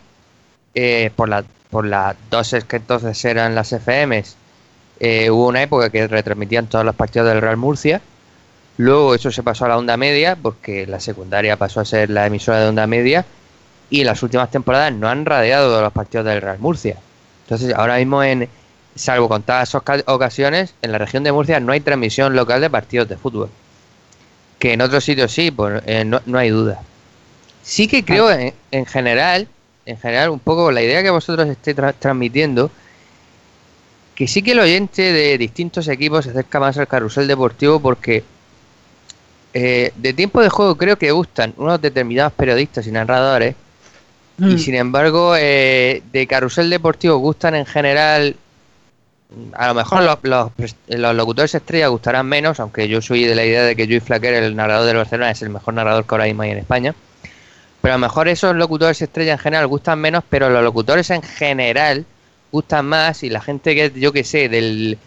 eh, 0.75 1.11
por, 1.15 1.27
la, 1.29 1.43
por 1.71 1.85
las 1.85 2.15
dos 2.29 2.55
que 2.67 2.75
entonces 2.75 3.25
eran 3.25 3.55
las 3.55 3.73
FMs, 3.73 4.37
hubo 5.31 5.47
una 5.47 5.63
época 5.63 5.89
que 5.89 6.07
retransmitían 6.07 6.67
todos 6.67 6.85
los 6.85 6.95
partidos 6.95 7.27
del 7.29 7.41
Real 7.41 7.57
Murcia, 7.57 8.01
luego 8.77 9.15
eso 9.15 9.31
se 9.31 9.41
pasó 9.41 9.65
a 9.65 9.69
la 9.69 9.77
onda 9.77 9.97
media, 9.97 10.35
porque 10.35 10.85
la 10.85 10.99
secundaria 10.99 11.57
pasó 11.57 11.79
a 11.79 11.85
ser 11.85 12.11
la 12.11 12.27
emisora 12.27 12.59
de 12.59 12.69
onda 12.69 12.85
media, 12.85 13.25
y 13.89 14.03
las 14.03 14.21
últimas 14.21 14.51
temporadas 14.51 14.93
no 14.93 15.07
han 15.09 15.25
radiado 15.25 15.81
los 15.81 15.93
partidos 15.93 16.25
del 16.27 16.41
Real 16.41 16.59
Murcia 16.59 16.97
entonces, 17.47 17.73
ahora 17.73 17.95
mismo, 17.95 18.21
en 18.21 18.49
salvo 18.95 19.29
contadas 19.29 19.73
ocasiones, 19.73 20.73
en 20.81 20.91
la 20.91 20.97
región 20.97 21.23
de 21.23 21.31
Murcia 21.31 21.61
no 21.61 21.71
hay 21.71 21.79
transmisión 21.79 22.35
local 22.35 22.59
de 22.59 22.69
partidos 22.69 23.07
de 23.07 23.15
fútbol. 23.15 23.49
Que 24.59 24.73
en 24.73 24.81
otros 24.81 25.05
sitios 25.05 25.31
sí, 25.31 25.49
pues, 25.49 25.81
eh, 25.85 26.03
no, 26.03 26.21
hay 26.37 26.49
duda. 26.49 26.81
Sí 27.63 27.87
que 27.87 28.03
creo, 28.03 28.27
ah. 28.27 28.51
en, 28.71 28.85
general, 28.85 29.47
en 29.85 29.97
general, 29.97 30.31
un 30.31 30.39
poco 30.39 30.73
la 30.73 30.81
idea 30.81 31.01
que 31.01 31.09
vosotros 31.09 31.47
estéis 31.47 31.77
transmitiendo, 31.99 32.69
que 34.13 34.27
sí 34.27 34.41
que 34.41 34.51
el 34.51 34.59
oyente 34.59 35.13
de 35.13 35.37
distintos 35.37 35.87
equipos 35.87 36.25
se 36.25 36.31
acerca 36.31 36.59
más 36.59 36.77
al 36.77 36.87
carrusel 36.89 37.29
deportivo 37.29 37.79
porque 37.79 38.25
eh, 39.53 39.93
de 39.95 40.11
tiempo 40.11 40.41
de 40.41 40.49
juego 40.49 40.75
creo 40.75 40.97
que 40.97 41.11
gustan 41.11 41.53
unos 41.55 41.79
determinados 41.79 42.33
periodistas 42.33 42.85
y 42.87 42.91
narradores 42.91 43.55
y 44.39 44.45
mm. 44.45 44.59
sin 44.59 44.75
embargo, 44.75 45.35
eh, 45.35 46.03
de 46.11 46.27
carrusel 46.27 46.69
deportivo 46.69 47.17
gustan 47.17 47.55
en 47.55 47.65
general. 47.65 48.35
A 49.53 49.67
lo 49.67 49.73
mejor 49.73 50.03
los, 50.03 50.73
los, 50.87 51.15
locutores 51.15 51.53
estrella 51.53 51.87
gustarán 51.87 52.27
menos, 52.27 52.59
aunque 52.59 52.87
yo 52.87 53.01
soy 53.01 53.25
de 53.25 53.35
la 53.35 53.43
idea 53.43 53.63
de 53.63 53.75
que 53.75 53.85
Joey 53.85 53.99
Flacker, 53.99 54.35
el 54.35 54.55
narrador 54.55 54.85
del 54.85 54.97
Barcelona, 54.97 55.31
es 55.31 55.41
el 55.41 55.49
mejor 55.49 55.73
narrador 55.73 56.05
que 56.05 56.15
ahora 56.15 56.25
mismo 56.25 56.43
hay 56.43 56.51
en 56.51 56.59
España. 56.59 56.95
Pero 57.81 57.93
a 57.93 57.97
lo 57.97 58.01
mejor 58.01 58.27
esos 58.27 58.55
locutores 58.55 59.01
estrella 59.01 59.33
en 59.33 59.39
general 59.39 59.67
gustan 59.67 59.99
menos, 59.99 60.23
pero 60.29 60.49
los 60.49 60.63
locutores 60.63 61.09
en 61.09 61.23
general 61.23 62.05
gustan 62.51 62.85
más 62.85 63.23
y 63.23 63.29
la 63.29 63.41
gente 63.41 63.75
que, 63.75 63.99
yo 63.99 64.13
que 64.13 64.23
sé, 64.23 64.49
del, 64.49 64.97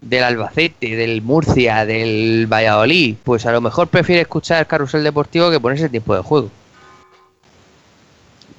del 0.00 0.24
Albacete, 0.24 0.96
del 0.96 1.20
Murcia, 1.20 1.84
del 1.84 2.46
Valladolid, 2.50 3.16
pues 3.22 3.44
a 3.44 3.52
lo 3.52 3.60
mejor 3.60 3.88
prefiere 3.88 4.22
escuchar 4.22 4.60
el 4.60 4.66
carrusel 4.66 5.04
deportivo 5.04 5.50
que 5.50 5.60
ponerse 5.60 5.88
tiempo 5.88 6.14
de 6.14 6.22
juego. 6.22 6.50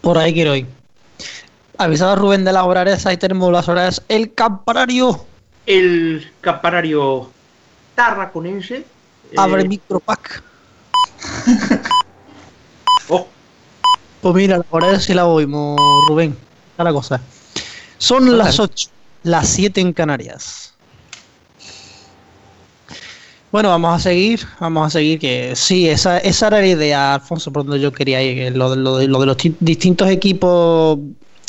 Por 0.03 0.17
ahí 0.17 0.33
quiero 0.33 0.53
ir. 0.53 0.67
Avisado 1.77 2.11
a 2.11 2.15
Rubén 2.17 2.43
de 2.43 2.51
las 2.51 2.63
horarias, 2.63 3.05
ahí 3.05 3.15
tenemos 3.15 3.49
las 3.53 3.69
horarias. 3.69 4.03
El 4.09 4.33
campanario. 4.33 5.25
El 5.65 6.29
campanario 6.41 7.31
tarraconense. 7.95 8.85
Abre 9.37 9.61
eh... 9.61 9.67
micropack. 9.69 10.43
oh. 13.07 13.25
Pues 14.21 14.35
mira, 14.35 14.57
las 14.57 14.67
horarias 14.71 15.05
sí 15.05 15.13
la 15.13 15.25
oímos, 15.25 15.79
Rubén. 16.09 16.37
Está 16.71 16.83
la 16.83 16.91
cosa. 16.91 17.21
Son 17.97 18.37
las 18.37 18.59
8, 18.59 18.89
las 19.23 19.47
7 19.47 19.79
en 19.79 19.93
Canarias. 19.93 20.72
Bueno, 23.53 23.69
vamos 23.69 23.95
a 23.95 23.99
seguir, 23.99 24.39
vamos 24.59 24.87
a 24.87 24.89
seguir, 24.89 25.19
que 25.19 25.55
sí, 25.55 25.87
esa, 25.87 26.17
esa 26.17 26.47
era 26.47 26.57
la 26.57 26.65
idea, 26.65 27.13
Alfonso, 27.13 27.53
por 27.53 27.63
donde 27.63 27.79
yo 27.79 27.93
quería 27.93 28.19
ir, 28.19 28.57
lo, 28.57 28.75
lo, 28.75 28.97
de, 28.97 29.07
lo 29.07 29.19
de 29.19 29.27
los 29.27 29.37
distintos 29.59 30.09
equipos 30.09 30.97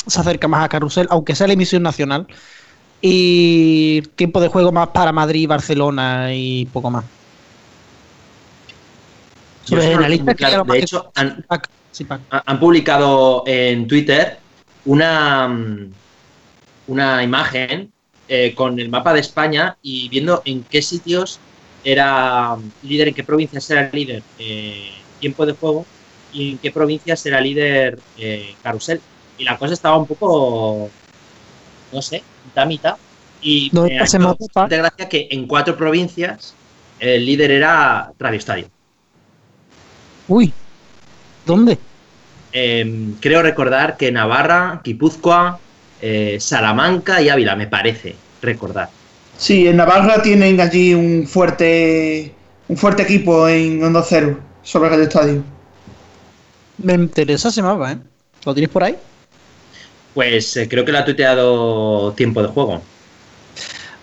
se 0.05 0.19
acerca 0.19 0.47
más 0.47 0.63
a 0.63 0.69
Carrusel, 0.69 1.07
aunque 1.09 1.33
sea 1.33 1.47
la 1.47 1.53
emisión 1.53 1.81
nacional, 1.81 2.27
y 3.01 4.03
tiempo 4.15 4.39
de 4.39 4.49
juego 4.49 4.71
más 4.71 4.89
para 4.89 5.11
Madrid, 5.11 5.47
Barcelona 5.47 6.31
y 6.31 6.67
poco 6.67 6.91
más. 6.91 7.05
de 9.67 10.77
hecho, 10.77 11.11
han, 11.15 11.43
han, 12.29 12.59
publicado 12.59 13.41
en 13.47 13.87
Twitter 13.87 14.37
una, 14.85 15.81
una 16.85 17.23
imagen 17.23 17.91
eh, 18.27 18.53
con 18.53 18.79
el 18.79 18.89
mapa 18.89 19.11
de 19.11 19.21
España 19.21 19.75
y 19.81 20.07
viendo 20.09 20.43
en 20.45 20.61
qué 20.65 20.83
sitios 20.83 21.39
era 21.85 22.57
líder, 22.81 23.09
en 23.09 23.13
qué 23.13 23.23
provincia 23.23 23.61
será 23.61 23.89
líder 23.93 24.23
eh, 24.39 24.91
tiempo 25.19 25.45
de 25.45 25.53
juego 25.53 25.85
y 26.33 26.53
en 26.53 26.57
qué 26.57 26.71
provincia 26.71 27.15
será 27.15 27.39
líder 27.39 27.99
eh, 28.17 28.55
carrusel. 28.61 28.99
Y 29.37 29.43
la 29.43 29.57
cosa 29.57 29.73
estaba 29.75 29.95
un 29.95 30.07
poco, 30.07 30.89
no 31.93 32.01
sé, 32.01 32.23
mitad 32.43 32.65
mitad. 32.65 32.95
Y 33.41 33.69
no, 33.71 33.83
me 33.83 33.99
hace 33.99 34.17
de 34.17 34.77
gracia 34.77 35.07
que 35.07 35.27
en 35.29 35.45
cuatro 35.45 35.77
provincias 35.77 36.55
el 36.99 37.25
líder 37.25 37.51
era 37.51 38.11
Radio 38.17 38.39
Estadio. 38.39 38.67
Uy, 40.27 40.51
¿dónde? 41.45 41.77
Em, 42.51 43.13
creo 43.19 43.43
recordar 43.43 43.97
que 43.97 44.11
Navarra, 44.11 44.81
Guipúzcoa, 44.83 45.59
eh, 46.01 46.37
Salamanca 46.39 47.21
y 47.21 47.29
Ávila, 47.29 47.55
me 47.55 47.67
parece 47.67 48.15
recordar. 48.41 48.89
Sí, 49.37 49.67
en 49.67 49.77
Navarra 49.77 50.21
tienen 50.21 50.59
allí 50.61 50.93
un 50.93 51.27
fuerte 51.27 52.33
un 52.67 52.77
fuerte 52.77 53.03
equipo 53.03 53.47
en 53.47 53.83
Onda 53.83 54.03
Cero 54.03 54.39
sobre 54.63 54.93
el 54.95 55.01
estadio. 55.01 55.43
Me 56.77 56.93
interesa 56.93 57.49
ese 57.49 57.61
mapa, 57.61 57.93
¿eh? 57.93 57.97
¿Lo 58.45 58.53
tienes 58.53 58.69
por 58.69 58.83
ahí? 58.83 58.95
Pues 60.13 60.55
eh, 60.57 60.67
creo 60.67 60.85
que 60.85 60.91
lo 60.91 60.99
ha 60.99 61.05
tuiteado 61.05 62.13
tiempo 62.13 62.41
de 62.41 62.47
juego. 62.47 62.81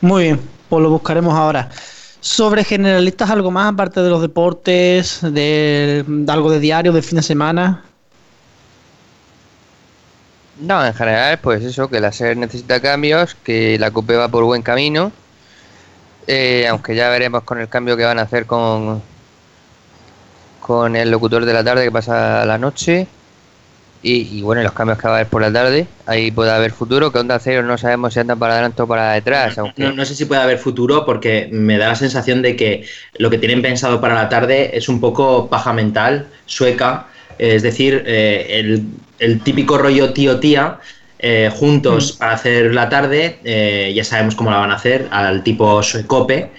Muy 0.01 0.25
bien, 0.25 0.41
pues 0.69 0.83
lo 0.83 0.91
buscaremos 0.91 1.35
ahora. 1.35 1.71
Sobre 2.21 2.65
generalistas, 2.65 3.31
algo 3.31 3.51
más 3.51 3.73
aparte 3.73 4.01
de 4.01 4.11
los 4.11 4.21
deportes, 4.21 5.21
de, 5.23 6.05
algo 6.29 6.51
de 6.51 6.61
diario, 6.61 6.93
de 6.93 7.03
fin 7.03 7.17
de 7.17 7.23
semana. 7.23 7.85
No, 10.61 10.85
en 10.85 10.95
general, 10.95 11.39
pues 11.41 11.65
eso, 11.65 11.89
que 11.89 11.99
la 11.99 12.13
SER 12.13 12.37
necesita 12.37 12.81
cambios, 12.81 13.35
que 13.35 13.79
la 13.79 13.91
COPE 13.91 14.17
va 14.17 14.29
por 14.29 14.45
buen 14.45 14.63
camino, 14.63 15.11
eh, 16.27 16.67
aunque 16.69 16.95
ya 16.95 17.09
veremos 17.09 17.43
con 17.43 17.61
el 17.61 17.69
cambio 17.69 17.97
que 17.97 18.05
van 18.05 18.19
a 18.19 18.23
hacer 18.23 18.47
con, 18.47 19.03
con 20.61 20.97
el 20.97 21.11
locutor 21.11 21.45
de 21.45 21.53
la 21.53 21.65
tarde 21.65 21.85
que 21.85 21.93
pasa 21.93 22.45
la 22.45 22.59
noche. 22.59 23.07
Y, 24.05 24.43
bueno, 24.43 24.65
los 24.65 24.73
cambios 24.73 24.99
que 24.99 25.07
va 25.07 25.15
a 25.15 25.17
haber 25.19 25.29
por 25.29 25.41
la 25.41 25.53
tarde, 25.53 25.87
ahí 26.07 26.33
puede 26.33 26.51
haber 26.51 26.73
futuro, 26.73 27.13
que 27.13 27.21
Onda 27.21 27.39
Cero 27.39 27.63
no 27.63 27.79
sabemos 27.79 28.13
si 28.13 28.19
andan 28.19 28.37
para 28.37 28.55
adelante 28.55 28.83
o 28.83 28.87
para 28.89 29.13
detrás. 29.13 29.57
No, 29.77 29.93
no, 29.93 30.05
sé 30.05 30.17
si 30.17 30.25
puede 30.25 30.43
haber 30.43 30.59
futuro 30.59 31.07
porque 31.07 31.49
me 31.53 31.79
da 31.79 31.87
la 31.87 31.95
sensación 31.95 32.43
de 32.43 32.57
que 32.57 32.85
lo 33.19 33.31
que 33.31 33.39
tienen 33.39 33.63
pensado 33.63 34.01
para 34.01 34.15
la 34.15 34.29
tarde 34.29 34.77
es 34.77 34.89
un 34.89 35.01
poco 35.01 35.49
paja 35.49 35.73
mental, 35.73 36.27
sueca, 36.47 37.07
es 37.39 37.63
decir, 37.63 38.03
eh, 38.05 38.83
el, 39.19 39.41
típico 39.41 39.79
rollo 39.79 40.13
tío-tía. 40.13 40.81
Eh, 41.25 41.51
juntos 41.55 42.15
mm. 42.15 42.19
para 42.19 42.33
hacer 42.33 42.75
la 42.75 42.89
tarde, 42.89 43.39
eh, 43.45 43.93
ya 43.95 44.03
sabemos 44.03 44.35
cómo 44.35 44.51
la 44.51 44.59
van 44.59 44.73
a 44.73 44.75
hacer, 44.75 45.09
al 45.13 45.43
tipo 45.43 45.83
suecope. 45.83 46.51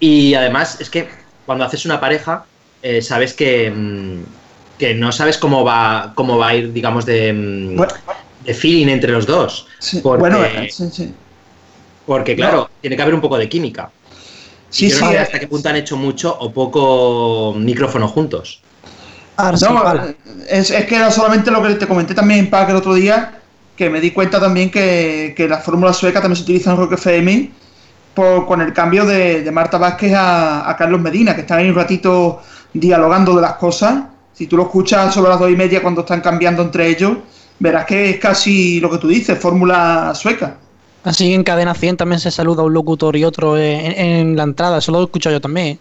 Y 0.00 0.34
además 0.34 0.80
es 0.80 0.90
que 0.90 1.08
cuando 1.46 1.64
haces 1.64 1.84
una 1.84 2.00
pareja, 2.00 2.44
sabes 3.02 3.34
que, 3.34 3.70
mm, 3.70 4.22
que 4.78 4.94
no 4.94 5.12
sabes 5.12 5.38
cómo 5.38 5.64
va, 5.64 6.12
cómo 6.14 6.38
va 6.38 6.48
a 6.48 6.54
ir, 6.56 6.72
digamos, 6.72 7.06
de, 7.06 7.32
mm, 7.32 7.80
de 8.44 8.54
feeling 8.54 8.88
entre 8.88 9.12
los 9.12 9.26
dos. 9.26 9.66
porque, 10.02 10.20
bueno, 10.20 10.38
porque 12.06 12.34
claro, 12.34 12.70
tiene 12.80 12.96
que 12.96 13.02
haber 13.02 13.14
un 13.14 13.20
poco 13.20 13.38
de 13.38 13.48
química. 13.48 13.90
Sí, 14.70 14.90
sí, 14.90 15.04
hasta 15.04 15.38
qué 15.38 15.48
punto 15.48 15.68
han 15.68 15.76
hecho 15.76 15.96
mucho 15.96 16.36
o 16.38 16.52
poco 16.52 17.54
micrófono 17.56 18.08
juntos. 18.08 18.62
No, 19.36 19.82
es, 20.48 20.70
que 20.70 20.96
era 20.96 21.10
solamente 21.10 21.50
lo 21.50 21.62
que 21.62 21.74
te 21.74 21.86
comenté 21.86 22.14
también 22.14 22.40
en 22.40 22.50
Pack 22.50 22.70
el 22.70 22.76
otro 22.76 22.94
día, 22.94 23.39
que 23.80 23.88
me 23.88 23.98
di 23.98 24.10
cuenta 24.10 24.38
también 24.38 24.70
que, 24.70 25.32
que 25.34 25.48
la 25.48 25.56
fórmula 25.56 25.94
sueca 25.94 26.20
también 26.20 26.36
se 26.36 26.42
utiliza 26.42 26.72
en 26.72 26.76
Rock 26.76 26.92
FM 26.92 27.50
por, 28.12 28.44
con 28.44 28.60
el 28.60 28.74
cambio 28.74 29.06
de, 29.06 29.50
Marta 29.50 29.78
Vázquez 29.78 30.12
a, 30.12 30.68
a, 30.68 30.76
Carlos 30.76 31.00
Medina, 31.00 31.34
que 31.34 31.40
están 31.40 31.60
ahí 31.60 31.70
un 31.70 31.74
ratito 31.74 32.42
dialogando 32.74 33.34
de 33.34 33.40
las 33.40 33.54
cosas 33.54 34.02
si 34.34 34.46
tú 34.46 34.58
lo 34.58 34.64
escuchas 34.64 35.14
sobre 35.14 35.30
las 35.30 35.38
dos 35.38 35.50
y 35.50 35.56
media 35.56 35.80
cuando 35.80 36.02
están 36.02 36.20
cambiando 36.20 36.62
entre 36.62 36.88
ellos, 36.88 37.16
verás 37.58 37.86
que 37.86 38.10
es 38.10 38.18
casi 38.18 38.80
lo 38.80 38.90
que 38.90 38.98
tú 38.98 39.08
dices, 39.08 39.38
fórmula 39.38 40.12
sueca. 40.14 40.58
Así 41.02 41.32
en 41.32 41.42
cadena 41.42 41.72
100 41.72 41.96
también 41.96 42.20
se 42.20 42.30
saluda 42.30 42.62
un 42.62 42.74
locutor 42.74 43.16
y 43.16 43.24
otro 43.24 43.56
en, 43.56 44.36
la 44.36 44.42
entrada, 44.42 44.76
eso 44.76 44.92
lo 44.92 45.00
he 45.00 45.04
escuchado 45.04 45.36
yo 45.36 45.40
también. 45.40 45.78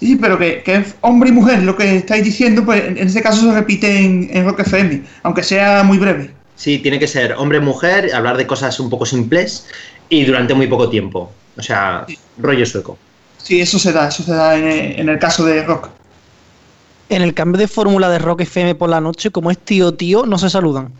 Sí, 0.00 0.16
pero 0.16 0.38
que, 0.38 0.62
es 0.66 0.94
hombre 1.02 1.28
y 1.28 1.32
mujer 1.32 1.62
lo 1.64 1.76
que 1.76 1.96
estáis 1.96 2.24
diciendo, 2.24 2.64
pues 2.64 2.82
en, 2.82 2.96
ese 2.96 3.20
caso 3.20 3.42
se 3.42 3.52
repite 3.52 3.98
en, 3.98 4.30
en 4.32 4.46
Rock 4.46 4.60
FM, 4.60 5.02
aunque 5.22 5.42
sea 5.42 5.82
muy 5.82 5.98
breve. 5.98 6.33
Sí, 6.56 6.78
tiene 6.78 6.98
que 6.98 7.08
ser 7.08 7.34
hombre-mujer, 7.34 8.14
hablar 8.14 8.36
de 8.36 8.46
cosas 8.46 8.78
un 8.80 8.90
poco 8.90 9.06
simples 9.06 9.66
y 10.08 10.24
durante 10.24 10.54
muy 10.54 10.66
poco 10.66 10.88
tiempo. 10.88 11.32
O 11.56 11.62
sea, 11.62 12.06
rollo 12.38 12.64
sueco. 12.64 12.96
Sí, 13.38 13.60
eso 13.60 13.78
se 13.78 13.92
da, 13.92 14.08
eso 14.08 14.22
se 14.22 14.32
da 14.32 14.56
en 14.56 15.08
el 15.08 15.18
caso 15.18 15.44
de 15.44 15.64
rock 15.64 15.90
en 17.08 17.22
el 17.22 17.34
cambio 17.34 17.58
de 17.58 17.68
fórmula 17.68 18.08
de 18.08 18.18
Rock 18.18 18.42
FM 18.42 18.74
por 18.74 18.88
la 18.88 19.00
noche, 19.00 19.30
como 19.30 19.50
es 19.50 19.58
tío 19.58 19.94
tío, 19.94 20.26
no 20.26 20.38
se 20.38 20.50
saludan. 20.50 20.92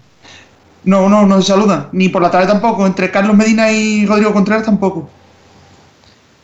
No, 0.84 1.08
no, 1.08 1.26
no 1.26 1.40
se 1.40 1.48
saludan. 1.48 1.88
Ni 1.92 2.08
por 2.08 2.22
la 2.22 2.30
tarde 2.30 2.46
tampoco. 2.46 2.86
Entre 2.86 3.10
Carlos 3.10 3.36
Medina 3.36 3.72
y 3.72 4.04
Rodrigo 4.06 4.32
Contreras 4.32 4.64
tampoco. 4.64 5.08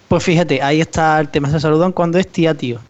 Pues 0.08 0.24
fíjate, 0.24 0.62
ahí 0.62 0.80
está 0.80 1.20
el 1.20 1.28
tema. 1.28 1.50
Se 1.50 1.60
saludan 1.60 1.92
cuando 1.92 2.18
es 2.18 2.26
tía 2.26 2.54
tío. 2.54 2.80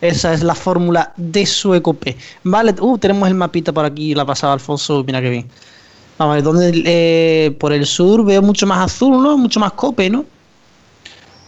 Esa 0.00 0.32
es 0.32 0.42
la 0.42 0.54
fórmula 0.54 1.12
de 1.16 1.44
su 1.44 1.70
P. 2.00 2.16
Vale, 2.44 2.74
uh, 2.80 2.98
tenemos 2.98 3.28
el 3.28 3.34
mapita 3.34 3.72
por 3.72 3.84
aquí, 3.84 4.14
la 4.14 4.24
pasaba 4.24 4.54
Alfonso, 4.54 5.04
mira 5.04 5.20
qué 5.20 5.30
bien. 5.30 5.46
Vamos 6.18 6.32
a 6.32 6.34
ver, 6.36 6.44
¿dónde, 6.44 6.82
eh, 6.86 7.50
por 7.58 7.72
el 7.72 7.86
sur 7.86 8.24
veo 8.24 8.42
mucho 8.42 8.66
más 8.66 8.92
azul, 8.92 9.22
¿no? 9.22 9.36
Mucho 9.36 9.60
más 9.60 9.72
cope, 9.72 10.08
¿no? 10.08 10.24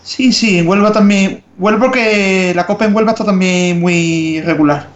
Sí, 0.03 0.33
sí, 0.33 0.59
en 0.59 0.69
Huelva 0.69 0.93
también. 0.93 1.43
Huelva 1.59 1.81
porque 1.81 2.53
la 2.55 2.67
copa 2.67 2.85
en 2.85 2.95
Huelva 2.95 3.13
está 3.13 3.25
también 3.25 3.81
muy 3.81 4.41
regular. 4.43 4.89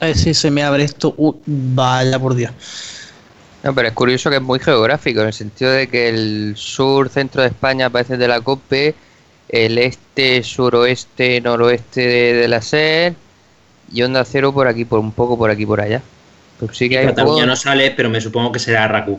A 0.00 0.06
ver 0.06 0.16
si 0.16 0.34
se 0.34 0.50
me 0.50 0.62
abre 0.62 0.84
esto. 0.84 1.14
Uh, 1.16 1.34
vaya 1.46 2.18
por 2.18 2.34
Dios. 2.34 2.52
No, 3.62 3.74
pero 3.74 3.88
es 3.88 3.94
curioso 3.94 4.30
que 4.30 4.36
es 4.36 4.42
muy 4.42 4.58
geográfico, 4.58 5.20
en 5.20 5.26
el 5.26 5.32
sentido 5.32 5.70
de 5.70 5.86
que 5.88 6.08
el 6.08 6.54
sur, 6.56 7.08
centro 7.10 7.42
de 7.42 7.48
España 7.48 7.86
aparece 7.86 8.16
de 8.16 8.26
la 8.26 8.40
COPE, 8.40 8.94
el 9.52 9.78
este, 9.78 10.42
suroeste, 10.42 11.40
noroeste 11.40 12.06
de, 12.06 12.48
la 12.48 12.62
SER 12.62 13.14
y 13.92 14.02
onda 14.02 14.24
cero 14.24 14.52
por 14.52 14.68
aquí, 14.68 14.84
por 14.84 15.00
un 15.00 15.10
poco 15.10 15.36
por 15.36 15.50
aquí, 15.50 15.66
por 15.66 15.80
allá. 15.80 16.00
Pues 16.58 16.76
sí 16.76 16.88
que 16.88 16.98
hay 16.98 17.06
Cataluña 17.06 17.46
no 17.46 17.56
sale, 17.56 17.90
pero 17.90 18.10
me 18.10 18.20
supongo 18.20 18.52
que 18.52 18.58
será 18.58 18.86
RACU. 18.86 19.18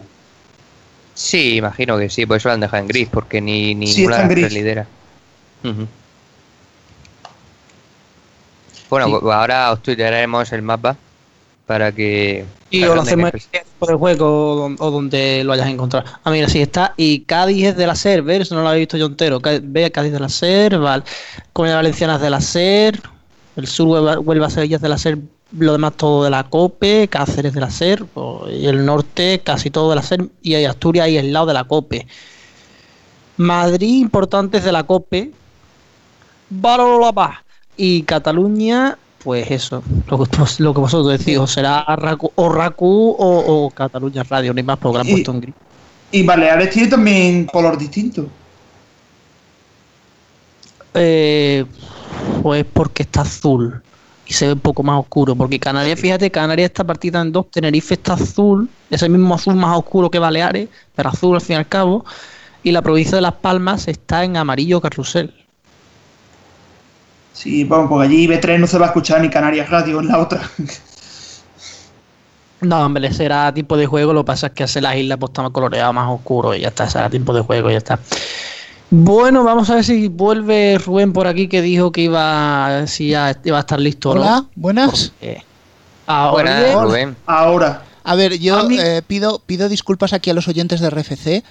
Sí, 1.13 1.57
imagino 1.57 1.97
que 1.97 2.09
sí, 2.09 2.25
por 2.25 2.37
eso 2.37 2.47
lo 2.47 2.53
han 2.53 2.61
dejado 2.61 2.81
en 2.81 2.87
gris, 2.87 3.09
porque 3.11 3.41
ni, 3.41 3.75
ni 3.75 3.93
ninguna 3.93 4.25
lidera. 4.27 4.87
Bueno, 8.89 9.19
pues 9.19 9.35
ahora 9.35 9.71
os 9.71 9.83
tuitearemos 9.83 10.51
el 10.53 10.61
mapa 10.61 10.95
para 11.65 11.91
que. 11.91 12.45
Y 12.71 12.83
o 12.85 12.95
lo 12.95 13.01
hacemos 13.01 13.31
en 13.33 13.61
el 13.89 13.95
juego 13.97 14.73
o, 14.79 14.91
donde 14.91 15.43
lo 15.43 15.53
hayas 15.53 15.67
encontrado. 15.67 16.05
Ah, 16.23 16.31
mira, 16.31 16.47
sí 16.47 16.61
está. 16.61 16.93
Y 16.97 17.21
Cádiz 17.21 17.67
es 17.67 17.77
de 17.77 17.85
la 17.85 17.95
SER, 17.95 18.21
¿ves? 18.21 18.41
Eso 18.41 18.55
no 18.55 18.61
lo 18.61 18.69
había 18.69 18.79
visto 18.79 18.97
yo 18.97 19.07
entero. 19.07 19.39
Ve 19.61 19.91
Cádiz 19.91 20.13
de 20.13 20.19
la 20.19 20.29
SER, 20.29 20.79
vale. 20.79 21.03
Comunidad 21.53 21.77
Valenciana 21.77 22.15
es 22.15 22.21
de 22.21 22.29
la 22.29 22.41
SER. 22.41 23.01
El 23.57 23.67
sur 23.67 24.23
vuelve 24.23 24.45
a 24.45 24.49
ser 24.49 24.67
de 24.67 24.89
la 24.89 24.97
SER 24.97 25.19
lo 25.57 25.73
demás 25.73 25.93
todo 25.97 26.23
de 26.23 26.29
la 26.29 26.43
COPE, 26.45 27.07
Cáceres 27.09 27.53
de 27.53 27.59
la 27.59 27.69
SER, 27.69 28.05
y 28.49 28.67
el 28.67 28.85
norte 28.85 29.41
casi 29.43 29.69
todo 29.69 29.89
de 29.89 29.97
la 29.97 30.03
SER, 30.03 30.27
y 30.41 30.55
Asturias 30.55 31.05
ahí 31.05 31.17
al 31.17 31.33
lado 31.33 31.47
de 31.47 31.53
la 31.53 31.65
COPE. 31.65 32.07
Madrid, 33.37 34.01
importantes 34.01 34.63
de 34.63 34.71
la 34.71 34.83
COPE, 34.83 35.31
y 37.77 38.03
Cataluña, 38.03 38.97
pues 39.23 39.49
eso, 39.51 39.83
lo 40.07 40.23
que, 40.23 40.37
lo 40.59 40.73
que 40.73 40.79
vosotros 40.79 41.17
decís, 41.17 41.37
o 41.37 41.47
será 41.47 41.85
o 42.35 42.49
RACU 42.49 43.15
o, 43.17 43.71
Cataluña 43.73 44.23
Radio, 44.23 44.53
ni 44.53 44.63
más 44.63 44.77
porque 44.77 44.97
lo 44.99 45.03
puesto 45.03 45.31
en 45.31 45.41
gris. 45.41 45.55
Y 46.11 46.23
Baleares 46.23 46.69
tiene 46.71 46.89
también 46.89 47.45
color 47.45 47.77
distinto. 47.77 48.27
Eh, 50.93 51.65
pues 52.41 52.65
porque 52.73 53.03
está 53.03 53.21
azul 53.21 53.81
y 54.25 54.33
se 54.33 54.47
ve 54.47 54.53
un 54.53 54.59
poco 54.59 54.83
más 54.83 54.99
oscuro. 54.99 55.35
Porque 55.35 55.59
Canarias, 55.59 55.99
fíjate, 55.99 56.31
Canarias 56.31 56.69
está 56.69 56.83
partida 56.83 57.21
en 57.21 57.31
dos, 57.31 57.49
Tenerife 57.51 57.93
está 57.93 58.13
azul, 58.13 58.69
es 58.89 59.01
el 59.01 59.09
mismo 59.09 59.35
azul 59.35 59.55
más 59.55 59.77
oscuro 59.77 60.09
que 60.09 60.19
Baleares, 60.19 60.69
pero 60.95 61.09
azul 61.09 61.35
al 61.35 61.41
fin 61.41 61.55
y 61.55 61.57
al 61.57 61.67
cabo, 61.67 62.05
y 62.63 62.71
la 62.71 62.81
provincia 62.81 63.15
de 63.15 63.21
Las 63.21 63.33
Palmas 63.33 63.87
está 63.87 64.23
en 64.23 64.37
amarillo 64.37 64.81
carrusel. 64.81 65.33
Sí, 67.33 67.63
bueno, 67.63 67.87
porque 67.89 68.07
allí 68.07 68.27
B3 68.27 68.59
no 68.59 68.67
se 68.67 68.77
va 68.77 68.85
a 68.85 68.89
escuchar 68.89 69.21
ni 69.21 69.29
Canarias 69.29 69.69
Radio 69.69 69.99
en 69.99 70.07
la 70.07 70.19
otra. 70.19 70.41
No, 72.61 72.85
hombre, 72.85 73.11
será 73.11 73.51
tipo 73.51 73.75
de 73.75 73.87
juego, 73.87 74.13
lo 74.13 74.21
que 74.21 74.27
pasa 74.27 74.47
es 74.47 74.53
que 74.53 74.63
hace 74.63 74.81
las 74.81 74.95
islas 74.95 75.17
pues 75.17 75.31
está 75.31 75.41
más 75.41 75.51
coloreado, 75.51 75.93
más 75.93 76.07
oscuro 76.11 76.53
y 76.53 76.61
ya 76.61 76.67
está, 76.67 76.87
será 76.87 77.09
tipo 77.09 77.33
de 77.33 77.41
juego 77.41 77.69
y 77.69 77.73
ya 77.73 77.79
está. 77.79 77.99
Bueno, 78.91 79.43
vamos 79.43 79.69
a 79.71 79.75
ver 79.75 79.83
si 79.83 80.09
vuelve 80.09 80.77
Rubén 80.77 81.11
por 81.11 81.25
aquí 81.25 81.47
que 81.47 81.61
dijo 81.61 81.91
que 81.91 82.01
iba, 82.01 82.85
si 82.85 83.09
ya 83.09 83.35
iba 83.43 83.57
a 83.57 83.61
estar 83.61 83.79
listo. 83.79 84.11
Hola, 84.11 84.45
buenas. 84.53 85.11
ahora, 86.05 86.73
Rubén. 86.83 87.15
ahora. 87.25 87.81
A 88.03 88.15
ver, 88.15 88.37
yo 88.37 88.69
eh, 88.69 89.01
pido, 89.07 89.39
pido 89.45 89.69
disculpas 89.69 90.13
aquí 90.13 90.29
a 90.29 90.33
los 90.33 90.47
oyentes 90.47 90.81
de 90.81 90.89
RFC, 90.89 91.43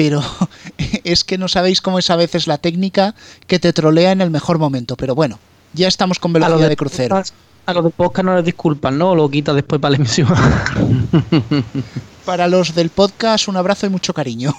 pero 0.00 0.22
es 1.04 1.24
que 1.24 1.36
no 1.36 1.46
sabéis 1.46 1.82
cómo 1.82 1.98
es 1.98 2.08
a 2.08 2.16
veces 2.16 2.46
la 2.46 2.56
técnica 2.56 3.14
que 3.46 3.58
te 3.58 3.74
trolea 3.74 4.12
en 4.12 4.22
el 4.22 4.30
mejor 4.30 4.58
momento. 4.58 4.96
Pero 4.96 5.14
bueno, 5.14 5.38
ya 5.74 5.88
estamos 5.88 6.18
con 6.18 6.32
velocidad 6.32 6.70
de, 6.70 6.76
crucero. 6.76 7.22
A 7.66 7.74
los 7.74 7.84
de 7.84 7.90
podcast 7.90 8.24
no 8.24 8.34
les 8.34 8.46
disculpan, 8.46 8.96
¿no? 8.96 9.14
Lo 9.14 9.28
quita 9.28 9.52
después 9.52 9.78
para 9.78 9.90
la 9.90 9.96
emisión. 9.98 10.28
para 12.24 12.48
los 12.48 12.74
del 12.74 12.88
podcast, 12.88 13.48
un 13.48 13.58
abrazo 13.58 13.84
y 13.84 13.90
mucho 13.90 14.14
cariño. 14.14 14.54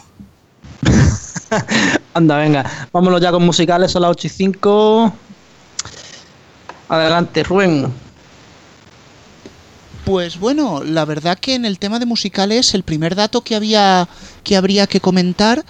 Anda, 2.13 2.37
venga, 2.37 2.87
vámonos 2.93 3.19
ya 3.19 3.31
con 3.31 3.43
musicales, 3.43 3.91
son 3.91 4.03
las 4.03 4.11
8 4.11 4.27
y 4.27 4.29
5. 4.29 5.13
Adelante, 6.89 7.41
Rubén. 7.41 7.91
Pues 10.05 10.39
bueno, 10.39 10.83
la 10.83 11.05
verdad 11.05 11.37
que 11.37 11.53
en 11.53 11.65
el 11.65 11.77
tema 11.77 11.99
de 11.99 12.05
musicales 12.05 12.73
el 12.73 12.83
primer 12.83 13.15
dato 13.15 13.41
que 13.41 13.55
había 13.55 14.07
que 14.43 14.57
habría 14.57 14.87
que 14.87 14.99
comentar 14.99 15.63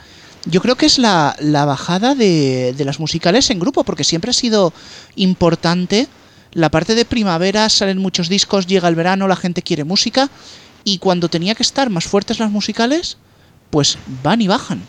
yo 0.46 0.62
creo 0.62 0.76
que 0.76 0.86
es 0.86 0.98
la, 0.98 1.36
bajada 1.40 2.16
de, 2.16 2.74
de, 2.76 2.86
las 2.86 3.00
musicales 3.00 3.50
en 3.50 3.60
grupo, 3.60 3.84
porque 3.84 4.04
siempre 4.04 4.32
ha 4.32 4.34
sido 4.34 4.74
importante. 5.16 6.08
La 6.54 6.70
parte 6.70 6.96
de 6.96 7.06
primavera 7.06 7.70
salen 7.70 8.00
muchos 8.00 8.28
discos, 8.28 8.66
llega 8.66 8.88
el 8.88 8.96
verano, 8.96 9.28
la 9.28 9.36
gente 9.36 9.62
quiere 9.62 9.84
música, 9.84 10.30
y 10.84 10.98
cuando 10.98 11.30
tenía 11.30 11.54
que 11.54 11.64
estar 11.64 11.90
más 11.90 12.06
fuertes 12.06 12.40
las 12.40 12.50
musicales, 12.50 13.18
pues 13.70 13.98
van 14.24 14.42
y 14.42 14.48
bajan. 14.48 14.82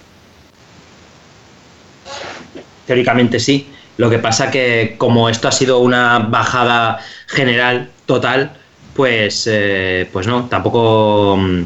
Teóricamente 2.87 3.39
sí. 3.39 3.69
Lo 3.99 4.09
que 4.09 4.19
pasa 4.19 4.51
que 4.51 4.95
como 4.97 5.29
esto 5.29 5.49
ha 5.49 5.53
sido 5.53 5.81
una 5.81 6.19
bajada 6.19 7.01
general, 7.27 7.91
total, 8.07 8.57
pues, 8.95 9.49
eh, 9.51 10.09
pues 10.13 10.27
no, 10.27 10.49
tampoco 10.49 11.37
mm, 11.39 11.63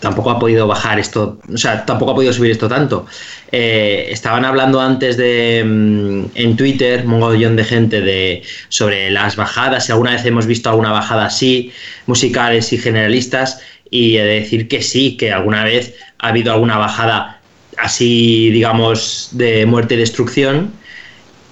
tampoco 0.00 0.30
ha 0.30 0.38
podido 0.38 0.66
bajar 0.66 0.98
esto, 0.98 1.38
o 1.52 1.56
sea, 1.56 1.84
tampoco 1.84 2.12
ha 2.12 2.14
podido 2.14 2.32
subir 2.32 2.50
esto 2.50 2.68
tanto. 2.68 3.06
Eh, 3.50 4.08
estaban 4.10 4.44
hablando 4.44 4.80
antes 4.80 5.16
de 5.16 5.64
mm, 5.64 6.24
en 6.34 6.56
Twitter, 6.56 7.02
un 7.04 7.18
montón 7.18 7.56
de 7.56 7.64
gente 7.64 8.00
de 8.00 8.42
sobre 8.68 9.10
las 9.10 9.36
bajadas, 9.36 9.86
si 9.86 9.92
alguna 9.92 10.12
vez 10.12 10.24
hemos 10.24 10.46
visto 10.46 10.70
alguna 10.70 10.92
bajada 10.92 11.26
así, 11.26 11.72
musicales 12.06 12.72
y 12.72 12.78
generalistas, 12.78 13.60
y 13.90 14.16
he 14.16 14.24
de 14.24 14.40
decir 14.40 14.68
que 14.68 14.82
sí, 14.82 15.16
que 15.16 15.32
alguna 15.32 15.64
vez 15.64 15.94
ha 16.18 16.28
habido 16.28 16.52
alguna 16.52 16.76
bajada 16.76 17.40
así, 17.78 18.50
digamos, 18.50 19.30
de 19.32 19.66
muerte 19.66 19.94
y 19.94 19.98
destrucción 19.98 20.72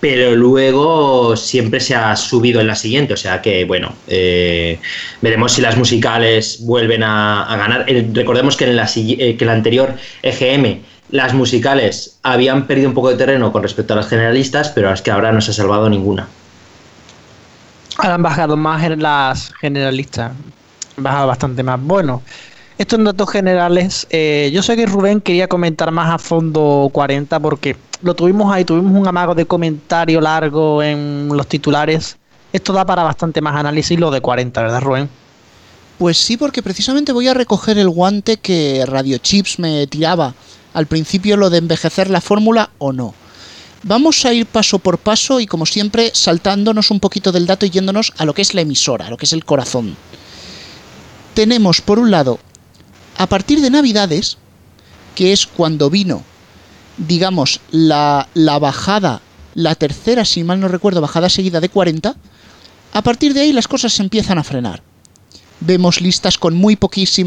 pero 0.00 0.34
luego 0.34 1.36
siempre 1.36 1.80
se 1.80 1.94
ha 1.94 2.14
subido 2.16 2.60
en 2.60 2.66
la 2.66 2.74
siguiente, 2.74 3.14
o 3.14 3.16
sea 3.16 3.40
que 3.40 3.64
bueno, 3.64 3.94
eh, 4.06 4.78
veremos 5.22 5.52
si 5.52 5.62
las 5.62 5.76
musicales 5.76 6.58
vuelven 6.60 7.02
a, 7.02 7.46
ganar. 7.56 7.84
Eh, 7.88 8.08
recordemos 8.12 8.56
que 8.56 8.64
en 8.64 8.76
la, 8.76 8.86
eh, 8.94 9.36
que 9.38 9.44
la 9.44 9.52
anterior 9.52 9.94
EGM 10.22 10.80
las 11.10 11.32
musicales 11.32 12.18
habían 12.22 12.66
perdido 12.66 12.88
un 12.88 12.94
poco 12.94 13.10
de 13.10 13.16
terreno 13.16 13.52
con 13.52 13.62
respecto 13.62 13.94
a 13.94 13.96
las 13.96 14.08
generalistas, 14.08 14.70
pero 14.70 14.92
es 14.92 15.00
que 15.00 15.10
ahora 15.10 15.32
no 15.32 15.40
se 15.40 15.52
ha 15.52 15.54
salvado 15.54 15.88
ninguna. 15.88 16.26
Ahora 17.98 18.14
han 18.14 18.22
bajado 18.22 18.56
más 18.56 18.82
en 18.82 19.02
las 19.02 19.52
generalistas, 19.60 20.32
han 20.96 21.04
bajado 21.04 21.28
bastante 21.28 21.62
más. 21.62 21.80
Bueno, 21.80 22.22
estos 22.78 23.02
datos 23.04 23.30
generales, 23.30 24.08
yo 24.10 24.62
sé 24.62 24.76
que 24.76 24.86
Rubén 24.86 25.20
quería 25.20 25.46
comentar 25.46 25.92
más 25.92 26.12
a 26.12 26.18
fondo 26.18 26.90
40 26.92 27.38
porque 27.38 27.76
lo 28.02 28.14
tuvimos 28.14 28.52
ahí, 28.52 28.64
tuvimos 28.64 28.92
un 28.92 29.06
amago 29.06 29.34
de 29.34 29.46
comentario 29.46 30.20
largo 30.20 30.82
en 30.82 31.28
los 31.28 31.46
titulares. 31.46 32.16
Esto 32.52 32.72
da 32.72 32.84
para 32.84 33.02
bastante 33.02 33.40
más 33.40 33.56
análisis 33.56 33.98
lo 33.98 34.10
de 34.10 34.20
40, 34.20 34.62
¿verdad, 34.62 34.80
Rubén? 34.80 35.08
Pues 35.98 36.18
sí, 36.18 36.36
porque 36.36 36.62
precisamente 36.62 37.12
voy 37.12 37.28
a 37.28 37.34
recoger 37.34 37.78
el 37.78 37.88
guante 37.88 38.36
que 38.36 38.84
Radio 38.86 39.18
Chips 39.18 39.58
me 39.58 39.86
tiraba 39.86 40.34
al 40.72 40.86
principio, 40.86 41.36
lo 41.36 41.50
de 41.50 41.58
envejecer 41.58 42.10
la 42.10 42.20
fórmula 42.20 42.70
o 42.78 42.92
no. 42.92 43.14
Vamos 43.84 44.24
a 44.24 44.32
ir 44.32 44.46
paso 44.46 44.78
por 44.78 44.98
paso 44.98 45.40
y 45.40 45.46
como 45.46 45.66
siempre 45.66 46.10
saltándonos 46.14 46.90
un 46.90 47.00
poquito 47.00 47.32
del 47.32 47.46
dato 47.46 47.66
y 47.66 47.70
yéndonos 47.70 48.12
a 48.16 48.24
lo 48.24 48.34
que 48.34 48.42
es 48.42 48.54
la 48.54 48.62
emisora, 48.62 49.06
a 49.06 49.10
lo 49.10 49.16
que 49.16 49.26
es 49.26 49.32
el 49.32 49.44
corazón. 49.44 49.96
Tenemos 51.34 51.80
por 51.80 51.98
un 51.98 52.10
lado, 52.10 52.38
a 53.18 53.26
partir 53.26 53.60
de 53.60 53.70
Navidades, 53.70 54.38
que 55.14 55.32
es 55.32 55.46
cuando 55.46 55.90
vino 55.90 56.24
digamos, 56.98 57.60
la, 57.70 58.28
la 58.34 58.58
bajada, 58.58 59.20
la 59.54 59.74
tercera, 59.74 60.24
si 60.24 60.44
mal 60.44 60.60
no 60.60 60.68
recuerdo, 60.68 61.00
bajada 61.00 61.28
seguida 61.28 61.60
de 61.60 61.68
40, 61.68 62.16
a 62.92 63.02
partir 63.02 63.34
de 63.34 63.40
ahí 63.40 63.52
las 63.52 63.68
cosas 63.68 63.92
se 63.92 64.02
empiezan 64.02 64.38
a 64.38 64.44
frenar. 64.44 64.82
Vemos 65.60 66.00
listas 66.00 66.36
con 66.36 66.54
muy, 66.54 66.78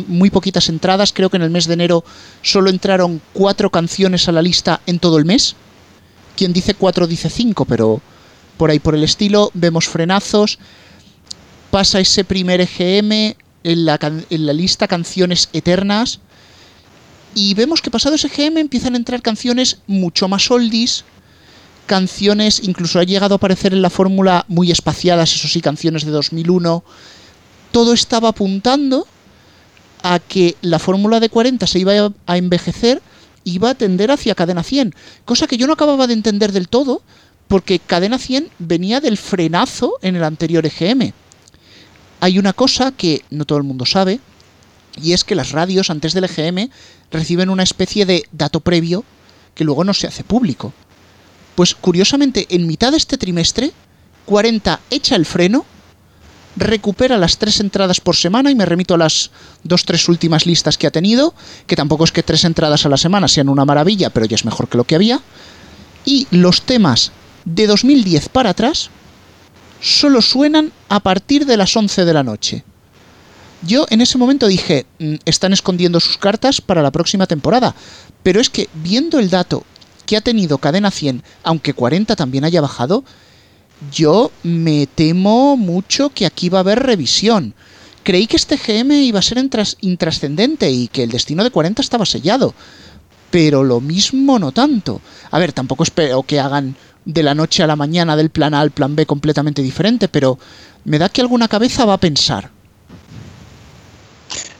muy 0.07 0.29
poquitas 0.29 0.69
entradas. 0.69 1.11
Creo 1.11 1.29
que 1.29 1.37
en 1.37 1.43
el 1.43 1.49
mes 1.49 1.65
de 1.65 1.73
enero 1.73 2.03
solo 2.41 2.69
entraron 2.69 3.21
cuatro 3.33 3.69
canciones 3.69 4.27
a 4.27 4.31
la 4.31 4.41
lista 4.41 4.81
en 4.85 4.99
todo 4.99 5.17
el 5.17 5.25
mes. 5.25 5.55
Quien 6.35 6.53
dice 6.53 6.73
cuatro 6.73 7.07
dice 7.07 7.29
cinco, 7.29 7.65
pero 7.65 8.01
por 8.57 8.69
ahí 8.69 8.79
por 8.79 8.95
el 8.95 9.03
estilo. 9.03 9.49
Vemos 9.53 9.87
frenazos. 9.87 10.59
Pasa 11.71 11.99
ese 11.99 12.23
primer 12.23 12.61
EGM 12.61 13.35
en 13.63 13.85
la, 13.85 13.97
en 14.01 14.45
la 14.45 14.53
lista 14.53 14.87
canciones 14.87 15.49
eternas 15.51 16.19
y 17.37 17.53
vemos 17.53 17.83
que 17.83 17.91
pasado 17.91 18.15
ese 18.15 18.29
GM 18.29 18.59
empiezan 18.59 18.95
a 18.95 18.97
entrar 18.97 19.21
canciones 19.21 19.77
mucho 19.85 20.27
más 20.27 20.49
oldies, 20.49 21.05
canciones, 21.85 22.61
incluso 22.63 22.97
ha 22.97 23.03
llegado 23.03 23.35
a 23.35 23.37
aparecer 23.37 23.73
en 23.73 23.83
la 23.83 23.91
fórmula 23.91 24.43
muy 24.47 24.71
espaciadas, 24.71 25.35
eso 25.35 25.47
sí, 25.47 25.61
canciones 25.61 26.03
de 26.03 26.09
2001. 26.09 26.83
Todo 27.71 27.93
estaba 27.93 28.29
apuntando 28.29 29.05
a 30.01 30.17
que 30.17 30.55
la 30.61 30.79
fórmula 30.79 31.19
de 31.19 31.29
40 31.29 31.67
se 31.67 31.77
iba 31.77 32.11
a 32.25 32.37
envejecer, 32.37 33.03
iba 33.43 33.69
a 33.69 33.75
tender 33.75 34.09
hacia 34.09 34.33
cadena 34.33 34.63
100, 34.63 34.95
cosa 35.23 35.45
que 35.45 35.57
yo 35.57 35.67
no 35.67 35.73
acababa 35.73 36.07
de 36.07 36.13
entender 36.13 36.51
del 36.51 36.69
todo, 36.69 37.03
porque 37.47 37.77
cadena 37.77 38.17
100 38.17 38.49
venía 38.57 38.99
del 38.99 39.15
frenazo 39.15 39.93
en 40.01 40.15
el 40.15 40.23
anterior 40.23 40.65
EGM. 40.65 41.11
Hay 42.19 42.39
una 42.39 42.53
cosa 42.53 42.93
que 42.93 43.21
no 43.29 43.45
todo 43.45 43.59
el 43.59 43.63
mundo 43.63 43.85
sabe, 43.85 44.19
y 45.01 45.13
es 45.13 45.23
que 45.23 45.35
las 45.35 45.51
radios 45.51 45.89
antes 45.89 46.13
del 46.13 46.25
EGM 46.25 46.69
reciben 47.11 47.49
una 47.49 47.63
especie 47.63 48.05
de 48.05 48.23
dato 48.31 48.59
previo 48.59 49.03
que 49.55 49.63
luego 49.63 49.83
no 49.83 49.93
se 49.93 50.07
hace 50.07 50.23
público. 50.23 50.73
Pues 51.55 51.73
curiosamente, 51.73 52.45
en 52.49 52.67
mitad 52.67 52.91
de 52.91 52.97
este 52.97 53.17
trimestre, 53.17 53.71
40 54.25 54.79
echa 54.91 55.15
el 55.15 55.25
freno, 55.25 55.65
recupera 56.55 57.17
las 57.17 57.37
tres 57.37 57.59
entradas 57.59 58.01
por 58.01 58.15
semana 58.15 58.51
y 58.51 58.55
me 58.55 58.65
remito 58.65 58.95
a 58.95 58.97
las 58.97 59.31
dos, 59.63 59.85
tres 59.85 60.07
últimas 60.09 60.45
listas 60.45 60.77
que 60.77 60.87
ha 60.87 60.91
tenido, 60.91 61.33
que 61.65 61.75
tampoco 61.75 62.03
es 62.03 62.11
que 62.11 62.23
tres 62.23 62.43
entradas 62.43 62.85
a 62.85 62.89
la 62.89 62.97
semana 62.97 63.27
sean 63.27 63.49
una 63.49 63.65
maravilla, 63.65 64.09
pero 64.09 64.25
ya 64.25 64.35
es 64.35 64.45
mejor 64.45 64.67
que 64.67 64.77
lo 64.77 64.83
que 64.83 64.95
había. 64.95 65.21
Y 66.05 66.27
los 66.31 66.61
temas 66.61 67.11
de 67.45 67.67
2010 67.67 68.29
para 68.29 68.51
atrás 68.51 68.89
solo 69.81 70.21
suenan 70.21 70.71
a 70.89 70.99
partir 70.99 71.45
de 71.45 71.57
las 71.57 71.75
11 71.75 72.05
de 72.05 72.13
la 72.13 72.23
noche. 72.23 72.63
Yo 73.63 73.85
en 73.89 74.01
ese 74.01 74.17
momento 74.17 74.47
dije, 74.47 74.85
mm, 74.99 75.15
están 75.25 75.53
escondiendo 75.53 75.99
sus 75.99 76.17
cartas 76.17 76.61
para 76.61 76.81
la 76.81 76.91
próxima 76.91 77.25
temporada. 77.25 77.75
Pero 78.23 78.39
es 78.39 78.49
que 78.49 78.69
viendo 78.73 79.19
el 79.19 79.29
dato 79.29 79.63
que 80.05 80.17
ha 80.17 80.21
tenido 80.21 80.57
Cadena 80.57 80.91
100, 80.91 81.23
aunque 81.43 81.73
40 81.73 82.15
también 82.15 82.45
haya 82.45 82.61
bajado, 82.61 83.03
yo 83.91 84.31
me 84.43 84.87
temo 84.87 85.57
mucho 85.57 86.09
que 86.09 86.25
aquí 86.25 86.49
va 86.49 86.59
a 86.59 86.61
haber 86.61 86.79
revisión. 86.79 87.53
Creí 88.03 88.25
que 88.27 88.37
este 88.37 88.57
GM 88.57 89.03
iba 89.03 89.19
a 89.19 89.23
ser 89.23 89.37
intrascendente 89.81 90.71
y 90.71 90.87
que 90.87 91.03
el 91.03 91.09
destino 91.09 91.43
de 91.43 91.51
40 91.51 91.81
estaba 91.81 92.05
sellado. 92.05 92.53
Pero 93.31 93.63
lo 93.63 93.81
mismo 93.81 94.39
no 94.39 94.51
tanto. 94.51 95.01
A 95.29 95.39
ver, 95.39 95.51
tampoco 95.51 95.83
espero 95.83 96.23
que 96.23 96.39
hagan 96.39 96.75
de 97.03 97.23
la 97.23 97.35
noche 97.35 97.63
a 97.63 97.67
la 97.67 97.75
mañana 97.75 98.15
del 98.15 98.29
plan 98.29 98.53
A 98.53 98.61
al 98.61 98.71
plan 98.71 98.95
B 98.95 99.05
completamente 99.05 99.61
diferente, 99.61 100.07
pero 100.07 100.39
me 100.85 100.99
da 100.99 101.09
que 101.09 101.21
alguna 101.21 101.47
cabeza 101.47 101.85
va 101.85 101.93
a 101.93 101.99
pensar. 101.99 102.51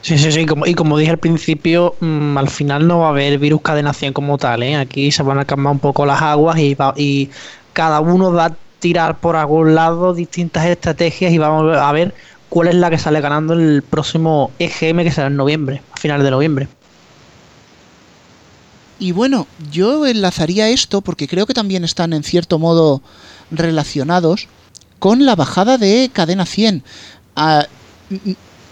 Sí, 0.08 0.18
sí, 0.18 0.32
sí, 0.32 0.46
y 0.66 0.74
como 0.74 0.98
dije 0.98 1.12
al 1.12 1.18
principio, 1.18 1.96
mm, 2.00 2.38
al 2.38 2.50
final 2.50 2.88
no 2.88 3.00
va 3.00 3.08
a 3.08 3.10
haber 3.10 3.38
virus 3.40 3.62
cadenación 3.62 4.14
como 4.14 4.38
tal, 4.38 4.64
¿eh? 4.64 4.78
Aquí 4.78 5.12
se 5.12 5.22
van 5.22 5.38
a 5.38 5.44
calmar 5.44 5.74
un 5.74 5.80
poco 5.80 6.06
las 6.06 6.22
aguas 6.22 6.58
y, 6.60 7.30
cada 7.74 8.00
uno 8.00 8.32
va 8.32 8.46
a 8.46 8.56
tirar 8.80 9.20
por 9.20 9.36
algún 9.36 9.76
lado 9.76 10.14
distintas 10.14 10.66
estrategias 10.66 11.34
y 11.34 11.38
vamos 11.38 11.76
a 11.76 11.92
ver 11.92 12.16
cuál 12.48 12.70
es 12.70 12.76
la 12.76 12.90
que 12.90 12.98
sale 12.98 13.20
ganando 13.20 13.54
el 13.54 13.82
próximo 13.82 14.50
EGM 14.60 15.04
que 15.04 15.12
será 15.12 15.28
en 15.28 15.36
noviembre, 15.36 15.82
a 15.92 15.98
finales 15.98 16.24
de 16.24 16.32
noviembre. 16.32 16.70
Y 19.00 19.12
bueno, 19.12 19.46
yo 19.74 20.06
enlazaría 20.06 20.70
esto 20.70 21.02
porque 21.02 21.28
creo 21.28 21.46
que 21.46 21.54
también 21.54 21.84
están 21.84 22.14
en 22.14 22.24
cierto 22.24 22.60
modo 22.60 23.02
relacionados 23.52 24.48
con 25.00 25.26
la 25.26 25.36
bajada 25.36 25.78
de 25.78 26.10
cadena 26.14 26.46
100. 26.46 26.82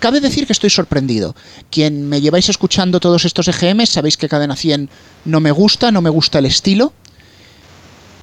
Cabe 0.06 0.22
decir 0.22 0.46
que 0.46 0.54
estoy 0.54 0.70
sorprendido. 0.70 1.36
Quien 1.72 2.08
me 2.08 2.22
lleváis 2.22 2.48
escuchando 2.48 3.00
todos 3.00 3.26
estos 3.26 3.48
EGM 3.48 3.88
sabéis 3.88 4.18
que 4.18 4.30
Cadena 4.30 4.56
100 4.56 4.88
no 5.26 5.40
me 5.40 5.50
gusta, 5.50 5.92
no 5.92 6.04
me 6.04 6.12
gusta 6.12 6.38
el 6.38 6.46
estilo. 6.46 6.94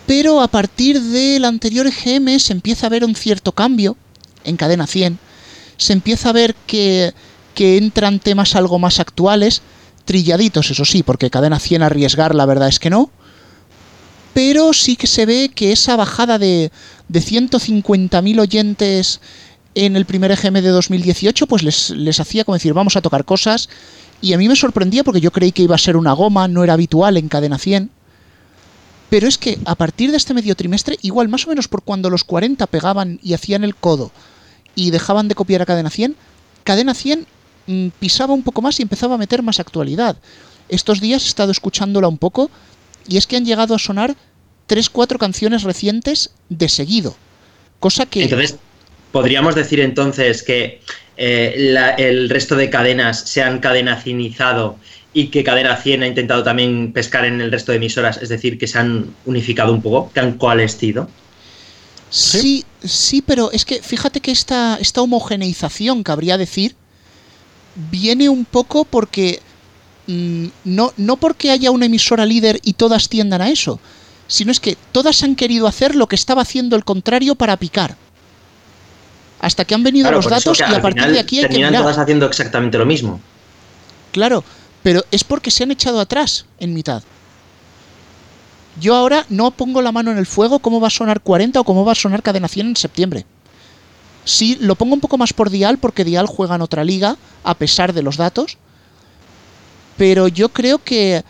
Pero 0.07 0.43
a 0.43 0.47
partir 0.47 1.03
del 1.03 1.45
anterior 1.45 1.89
EGM 1.89 2.39
se 2.39 2.53
empieza 2.53 2.87
a 2.87 2.91
ver 2.91 3.05
un 3.05 3.17
cierto 3.17 3.51
cambio 3.51 3.97
en 4.45 4.57
Cadena 4.57 4.87
100. 4.87 5.19
Se 5.77 5.93
empieza 5.93 6.29
a 6.29 6.35
ver 6.35 6.55
que, 6.69 7.15
que 7.53 7.79
entran 7.79 8.21
temas 8.21 8.55
algo 8.55 8.79
más 8.79 9.01
actuales, 9.01 9.63
trilladitos, 10.05 10.71
eso 10.71 10.85
sí, 10.85 11.03
porque 11.03 11.31
Cadena 11.31 11.59
100 11.59 11.83
arriesgar 11.83 12.37
la 12.37 12.47
verdad 12.47 12.69
es 12.69 12.79
que 12.79 12.91
no. 12.91 13.11
Pero 14.35 14.73
sí 14.73 14.95
que 14.95 15.09
se 15.09 15.27
ve 15.27 15.51
que 15.53 15.73
esa 15.73 15.97
bajada 15.97 16.39
de, 16.39 16.71
de 17.09 17.21
150.000 17.21 18.41
oyentes 18.41 19.21
en 19.75 19.97
el 19.97 20.05
primer 20.05 20.31
EGM 20.31 20.55
de 20.55 20.69
2018, 20.69 21.47
pues 21.47 21.63
les, 21.63 21.91
les 21.91 22.21
hacía 22.21 22.45
como 22.45 22.57
decir, 22.57 22.75
vamos 22.75 22.97
a 22.97 23.03
tocar 23.03 23.25
cosas. 23.25 23.69
Y 24.21 24.35
a 24.35 24.39
mí 24.39 24.49
me 24.49 24.57
sorprendía 24.57 25.05
porque 25.05 25.21
yo 25.21 25.33
creí 25.33 25.53
que 25.53 25.63
iba 25.63 25.75
a 25.75 25.79
ser 25.79 25.97
una 25.97 26.13
goma, 26.13 26.49
no 26.49 26.63
era 26.63 26.75
habitual 26.75 27.17
en 27.17 27.29
Cadena 27.29 27.59
100. 27.59 27.91
Pero 29.11 29.29
es 29.29 29.37
que 29.37 29.59
a 29.67 29.75
partir 29.75 30.11
de 30.11 30.17
este 30.17 30.33
medio 30.33 30.55
trimestre, 30.55 30.99
igual 31.03 31.29
más 31.29 31.47
o 31.47 31.51
menos 31.51 31.69
por 31.69 31.83
cuando 31.83 32.09
los 32.09 32.25
40 32.25 32.67
pegaban 32.69 33.19
y 33.23 33.35
hacían 33.35 33.65
el 33.65 33.75
codo 33.75 34.11
y 34.75 34.91
dejaban 34.91 35.29
de 35.29 35.35
copiar 35.35 35.61
a 35.61 35.67
Cadena 35.67 35.91
100, 35.91 36.17
Cadena 36.65 36.95
100 36.95 37.27
mm, 37.67 37.89
pisaba 37.99 38.33
un 38.33 38.43
poco 38.43 38.63
más 38.63 38.79
y 38.79 38.83
empezaba 38.83 39.17
a 39.17 39.19
meter 39.19 39.43
más 39.43 39.61
actualidad. 39.61 40.17
Estos 40.69 41.01
días 41.01 41.25
he 41.25 41.29
estado 41.29 41.53
escuchándola 41.53 42.09
un 42.09 42.17
poco 42.17 42.51
y 43.07 43.19
es 43.19 43.27
que 43.27 43.37
han 43.37 43.45
llegado 43.45 43.75
a 43.75 43.79
sonar 43.79 44.17
3-4 44.69 45.19
canciones 45.19 45.65
recientes 45.65 46.31
de 46.49 46.69
seguido. 46.69 47.15
Cosa 47.81 48.07
que... 48.07 48.25
podríamos 49.13 49.55
decir 49.55 49.81
entonces 49.81 50.43
que 50.43 50.81
eh, 51.17 51.95
el 51.99 52.29
resto 52.29 52.57
de 52.57 52.71
cadenas 52.71 53.21
se 53.21 53.43
han 53.43 53.61
cadenacinizado 53.61 54.77
y 55.15 55.29
que 55.29 55.45
Cadena 55.45 55.77
100 55.77 56.03
ha 56.03 56.07
intentado 56.07 56.43
también 56.43 56.93
pescar 56.93 57.25
en 57.25 57.41
el 57.41 57.53
resto 57.53 57.73
de 57.73 57.77
emisoras, 57.77 58.19
es 58.23 58.31
decir, 58.31 58.59
que 58.59 58.67
se 58.67 58.79
han 58.79 59.15
unificado 59.27 59.73
un 59.73 59.83
poco, 59.83 60.11
que 60.13 60.21
han 60.21 60.39
coalescido. 60.39 61.09
Sí, 62.09 62.65
sí, 62.83 63.23
pero 63.23 63.53
es 63.53 63.65
que 63.65 63.83
fíjate 63.83 64.21
que 64.21 64.31
esta, 64.31 64.79
esta 64.81 65.03
homogeneización, 65.03 66.03
cabría 66.03 66.39
decir, 66.39 66.75
viene 67.91 68.29
un 68.29 68.45
poco 68.45 68.85
porque 68.85 69.41
mm, 70.07 70.47
no, 70.65 70.93
no 70.97 71.17
porque 71.17 71.51
haya 71.51 71.71
una 71.71 71.87
emisora 71.87 72.27
líder 72.27 72.59
y 72.63 72.75
todas 72.75 73.09
tiendan 73.09 73.43
a 73.43 73.51
eso, 73.51 73.81
sino 74.29 74.51
es 74.51 74.61
que 74.61 74.77
todas 74.93 75.23
han 75.23 75.37
querido 75.37 75.67
hacer 75.67 75.95
lo 75.95 76.07
que 76.07 76.17
estaba 76.17 76.43
haciendo 76.43 76.77
el 76.77 76.85
contrario 76.85 77.35
para 77.35 77.59
picar. 77.59 77.97
Hasta 79.43 79.65
que 79.65 79.75
han 79.75 79.83
venido 79.83 80.11
los 80.11 80.27
datos 80.27 80.61
y 80.61 80.63
a 80.63 80.81
partir 80.81 81.09
de 81.09 81.19
aquí 81.19 81.41
hay 81.41 81.43
terminan 81.43 81.75
todas 81.75 81.99
haciendo 81.99 82.27
exactamente 82.27 82.79
lo 82.79 82.87
mismo. 82.87 83.21
Claro, 84.13 84.45
pero 84.85 85.05
es 85.11 85.25
porque 85.25 85.51
se 85.51 85.65
han 85.65 85.73
echado 85.73 86.01
atrás 86.01 86.47
en 86.61 86.73
mitad. 86.73 87.03
Yo 88.81 88.95
ahora 88.95 89.27
no 89.29 89.51
pongo 89.51 89.83
la 89.83 89.91
mano 89.91 90.13
en 90.13 90.19
el 90.19 90.27
fuego 90.27 90.61
cómo 90.61 90.81
va 90.81 90.87
a 90.87 90.91
sonar 90.91 91.21
40 91.21 91.61
o 91.61 91.65
cómo 91.65 91.85
va 91.85 91.93
a 91.93 91.97
sonar 91.97 92.23
Cadena 92.23 92.47
100 92.47 92.69
en 92.69 92.77
septiembre. 92.77 93.27
Sí, 94.25 94.57
lo 94.61 94.77
pongo 94.77 94.95
un 94.95 95.01
poco 95.01 95.19
más 95.19 95.33
por 95.33 95.51
Dial 95.51 95.79
porque 95.79 96.05
Dial 96.05 96.27
juega 96.27 96.55
en 96.55 96.63
otra 96.63 96.85
liga, 96.85 97.17
a 97.43 97.55
pesar 97.55 97.93
de 97.93 98.03
los 98.03 98.17
datos. 98.17 98.59
Pero 99.97 100.29
yo 100.29 100.51
creo 100.51 100.79
que, 100.79 101.25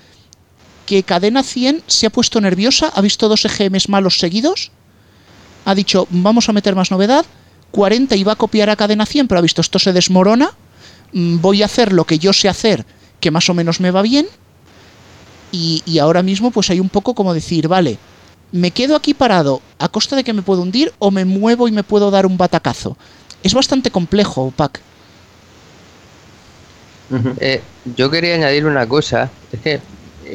que 0.84 1.02
Cadena 1.02 1.42
100 1.42 1.82
se 1.86 2.06
ha 2.06 2.10
puesto 2.10 2.42
nerviosa, 2.42 2.92
ha 2.94 3.00
visto 3.00 3.30
dos 3.30 3.46
EGMs 3.46 3.88
malos 3.88 4.18
seguidos, 4.18 4.70
ha 5.64 5.74
dicho, 5.74 6.06
vamos 6.10 6.50
a 6.50 6.52
meter 6.52 6.74
más 6.74 6.90
novedad, 6.90 7.24
40 7.72 8.14
iba 8.16 8.32
a 8.32 8.36
copiar 8.36 8.70
a 8.70 8.76
Cadena 8.76 9.06
100, 9.06 9.26
pero 9.26 9.38
ha 9.38 9.42
visto, 9.42 9.60
esto 9.60 9.78
se 9.78 9.92
desmorona, 9.92 10.52
mm, 11.12 11.40
voy 11.40 11.62
a 11.62 11.66
hacer 11.66 11.92
lo 11.92 12.04
que 12.04 12.18
yo 12.18 12.32
sé 12.32 12.48
hacer, 12.48 12.86
que 13.18 13.32
más 13.32 13.48
o 13.48 13.54
menos 13.54 13.80
me 13.80 13.90
va 13.90 14.02
bien, 14.02 14.26
y, 15.50 15.98
ahora 15.98 16.22
mismo 16.22 16.50
pues 16.50 16.70
hay 16.70 16.80
un 16.80 16.88
poco 16.88 17.14
como 17.14 17.34
decir, 17.34 17.68
vale, 17.68 17.98
¿me 18.52 18.70
quedo 18.70 18.96
aquí 18.96 19.12
parado 19.12 19.60
a 19.78 19.88
costa 19.88 20.16
de 20.16 20.24
que 20.24 20.32
me 20.32 20.40
puedo 20.40 20.62
hundir 20.62 20.92
o 20.98 21.10
me 21.10 21.26
muevo 21.26 21.68
y 21.68 21.72
me 21.72 21.82
puedo 21.82 22.10
dar 22.10 22.24
un 22.24 22.38
batacazo? 22.38 22.96
Es 23.42 23.52
bastante 23.52 23.90
complejo, 23.90 24.52
Pac. 24.56 24.80
Eh, 27.40 27.60
yo 27.96 28.10
quería 28.10 28.36
añadir 28.36 28.64
una 28.64 28.88
cosa, 28.88 29.30
es 29.52 29.60
que 29.60 29.80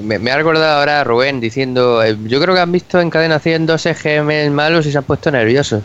me, 0.04 0.32
ha 0.32 0.38
recordado 0.38 0.80
ahora 0.80 1.04
Rubén 1.04 1.40
diciendo, 1.40 2.04
eh, 2.04 2.16
yo 2.26 2.40
creo 2.40 2.54
que 2.54 2.62
han 2.62 2.72
visto 2.72 3.00
en 3.00 3.10
cadena 3.10 3.40
100 3.40 3.66
dos 3.66 3.86
EGM 3.88 4.52
malos 4.52 4.86
y 4.86 4.92
se 4.92 5.00
han 5.00 5.04
puesto 5.04 5.32
nerviosos. 5.32 5.82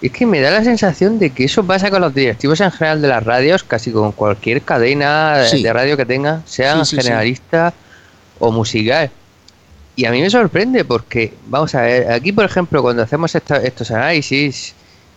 Es 0.00 0.12
que 0.12 0.26
me 0.26 0.40
da 0.40 0.50
la 0.50 0.62
sensación 0.62 1.18
de 1.18 1.30
que 1.30 1.44
eso 1.44 1.64
pasa 1.64 1.90
con 1.90 2.00
los 2.00 2.14
directivos 2.14 2.60
en 2.60 2.70
general 2.70 3.02
de 3.02 3.08
las 3.08 3.24
radios, 3.24 3.64
casi 3.64 3.90
con 3.90 4.12
cualquier 4.12 4.62
cadena 4.62 5.38
de 5.38 5.72
radio 5.72 5.96
que 5.96 6.06
tenga, 6.06 6.42
sean 6.46 6.86
generalistas 6.86 7.74
o 8.38 8.52
musical. 8.52 9.10
Y 9.96 10.04
a 10.04 10.12
mí 10.12 10.20
me 10.20 10.30
sorprende 10.30 10.84
porque, 10.84 11.34
vamos 11.46 11.74
a 11.74 11.82
ver, 11.82 12.12
aquí 12.12 12.30
por 12.30 12.44
ejemplo, 12.44 12.80
cuando 12.82 13.02
hacemos 13.02 13.34
estos 13.34 13.90
análisis 13.90 14.74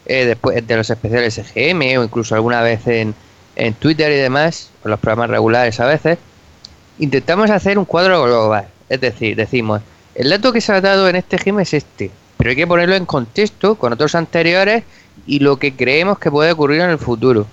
eh, 0.07 0.25
después 0.25 0.65
de 0.65 0.75
los 0.75 0.89
especiales 0.89 1.37
EGM 1.37 1.99
o 1.99 2.03
incluso 2.03 2.33
alguna 2.33 2.63
vez 2.63 2.87
en, 2.87 3.13
en 3.55 3.75
Twitter 3.75 4.11
y 4.11 4.15
demás, 4.15 4.71
con 4.81 4.89
los 4.89 4.99
programas 4.99 5.29
regulares 5.29 5.79
a 5.79 5.85
veces, 5.85 6.17
intentamos 6.97 7.51
hacer 7.51 7.77
un 7.77 7.85
cuadro 7.85 8.23
global. 8.23 8.65
Es 8.89 8.99
decir, 8.99 9.35
decimos, 9.35 9.83
el 10.15 10.31
dato 10.31 10.51
que 10.51 10.61
se 10.61 10.73
ha 10.73 10.81
dado 10.81 11.07
en 11.07 11.15
este 11.15 11.35
EGM 11.35 11.59
es 11.59 11.75
este, 11.75 12.09
pero 12.41 12.49
hay 12.49 12.55
que 12.55 12.65
ponerlo 12.65 12.95
en 12.95 13.05
contexto 13.05 13.75
con 13.75 13.93
otros 13.93 14.15
anteriores 14.15 14.83
y 15.27 15.41
lo 15.41 15.57
que 15.57 15.75
creemos 15.75 16.17
que 16.17 16.31
puede 16.31 16.51
ocurrir 16.51 16.81
en 16.81 16.89
el 16.89 16.97
futuro. 16.97 17.45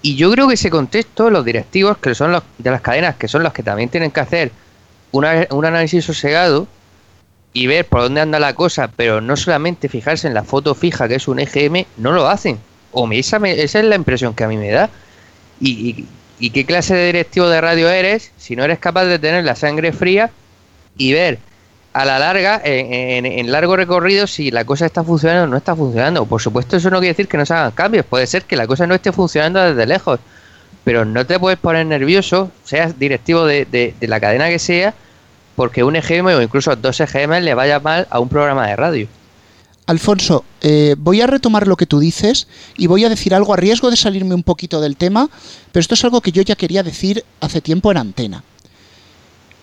Y 0.00 0.16
yo 0.16 0.30
creo 0.30 0.48
que 0.48 0.54
ese 0.54 0.70
contexto, 0.70 1.28
los 1.28 1.44
directivos, 1.44 1.98
que 1.98 2.14
son 2.14 2.32
los 2.32 2.42
de 2.56 2.70
las 2.70 2.80
cadenas, 2.80 3.16
que 3.16 3.28
son 3.28 3.42
los 3.42 3.52
que 3.52 3.62
también 3.62 3.90
tienen 3.90 4.10
que 4.10 4.20
hacer 4.20 4.52
un 5.12 5.26
análisis 5.26 6.02
sosegado 6.02 6.66
y 7.52 7.66
ver 7.66 7.84
por 7.84 8.00
dónde 8.00 8.22
anda 8.22 8.40
la 8.40 8.54
cosa, 8.54 8.88
pero 8.88 9.20
no 9.20 9.36
solamente 9.36 9.90
fijarse 9.90 10.26
en 10.26 10.32
la 10.32 10.44
foto 10.44 10.74
fija 10.74 11.06
que 11.06 11.16
es 11.16 11.28
un 11.28 11.38
EGM, 11.38 11.84
no 11.98 12.12
lo 12.12 12.26
hacen. 12.26 12.58
O 12.92 13.06
me, 13.06 13.18
esa, 13.18 13.36
esa 13.36 13.80
es 13.80 13.84
la 13.84 13.96
impresión 13.96 14.32
que 14.32 14.44
a 14.44 14.48
mí 14.48 14.56
me 14.56 14.70
da. 14.70 14.88
Y, 15.60 16.06
y, 16.38 16.48
qué 16.48 16.64
clase 16.64 16.94
de 16.94 17.04
directivo 17.04 17.50
de 17.50 17.60
radio 17.60 17.90
eres 17.90 18.32
si 18.38 18.56
no 18.56 18.64
eres 18.64 18.78
capaz 18.78 19.04
de 19.04 19.18
tener 19.18 19.44
la 19.44 19.56
sangre 19.56 19.92
fría 19.92 20.30
y 20.96 21.12
ver 21.12 21.38
a 21.92 22.04
la 22.04 22.18
larga, 22.18 22.60
en, 22.64 23.26
en, 23.26 23.50
largo 23.50 23.76
recorrido, 23.76 24.26
si 24.26 24.50
la 24.50 24.64
cosa 24.64 24.86
está 24.86 25.02
funcionando 25.02 25.44
o 25.44 25.46
no 25.48 25.56
está 25.56 25.74
funcionando. 25.74 26.24
Por 26.26 26.40
supuesto, 26.40 26.76
eso 26.76 26.90
no 26.90 26.98
quiere 26.98 27.14
decir 27.14 27.28
que 27.28 27.36
no 27.36 27.44
se 27.44 27.54
hagan 27.54 27.72
cambios. 27.72 28.06
Puede 28.06 28.26
ser 28.26 28.44
que 28.44 28.56
la 28.56 28.66
cosa 28.66 28.86
no 28.86 28.94
esté 28.94 29.12
funcionando 29.12 29.60
desde 29.60 29.86
lejos 29.86 30.20
pero 30.84 31.04
no 31.04 31.26
te 31.26 31.38
puedes 31.38 31.58
poner 31.58 31.86
nervioso, 31.86 32.50
seas 32.64 32.98
directivo 32.98 33.44
de, 33.44 33.94
la 34.00 34.20
cadena 34.20 34.48
que 34.48 34.58
sea, 34.58 34.94
porque 35.56 35.84
un 35.84 35.96
EGM 35.96 36.26
o 36.26 36.42
incluso 36.42 36.74
dos 36.76 37.00
EGM 37.00 37.42
le 37.42 37.54
vaya 37.54 37.80
mal 37.80 38.06
a 38.10 38.20
un 38.20 38.28
programa 38.28 38.66
de 38.66 38.76
radio. 38.76 39.08
Alfonso, 39.86 40.44
eh, 40.60 40.94
voy 40.96 41.20
a 41.20 41.26
retomar 41.26 41.66
lo 41.66 41.76
que 41.76 41.86
tú 41.86 41.98
dices 41.98 42.46
y 42.76 42.86
voy 42.86 43.04
a 43.04 43.08
decir 43.08 43.34
algo 43.34 43.52
a 43.52 43.56
riesgo 43.56 43.90
de 43.90 43.96
salirme 43.96 44.34
un 44.34 44.44
poquito 44.44 44.80
del 44.80 44.96
tema, 44.96 45.28
pero 45.72 45.80
esto 45.80 45.94
es 45.94 46.04
algo 46.04 46.20
que 46.20 46.32
yo 46.32 46.42
ya 46.42 46.54
quería 46.54 46.82
decir 46.82 47.24
hace 47.40 47.60
tiempo 47.60 47.90
en 47.90 47.98
antena. 47.98 48.44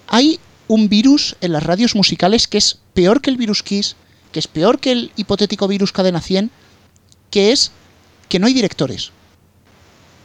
Hay 0.08 0.40
un 0.68 0.90
virus 0.90 1.36
en 1.42 1.54
las 1.54 1.64
radios 1.64 1.96
musicales 1.96 2.48
que 2.48 2.58
es 2.58 2.80
peor 2.94 3.22
que 3.22 3.30
el 3.30 3.38
virus 3.38 3.64
Kiss, 3.64 3.96
que 4.32 4.40
es 4.40 4.48
peor 4.48 4.80
que 4.80 4.92
el 4.92 5.12
hipotético 5.16 5.68
virus 5.68 5.92
Cadena 5.92 6.22
100, 6.22 6.52
que 7.32 7.52
es 7.52 7.72
que 8.30 8.40
no 8.40 8.48
hay 8.48 8.54
directores. 8.54 9.12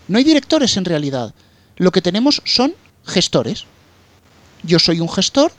No 0.09 0.18
hay 0.18 0.24
directores 0.24 0.76
en 0.76 0.84
realidad. 0.84 1.34
Lo 1.76 1.93
que 1.93 2.03
tenemos 2.03 2.43
son 2.45 2.74
gestores. 3.05 3.64
Yo 4.62 4.78
soy 4.78 5.01
un 5.01 5.09
gestor, 5.09 5.53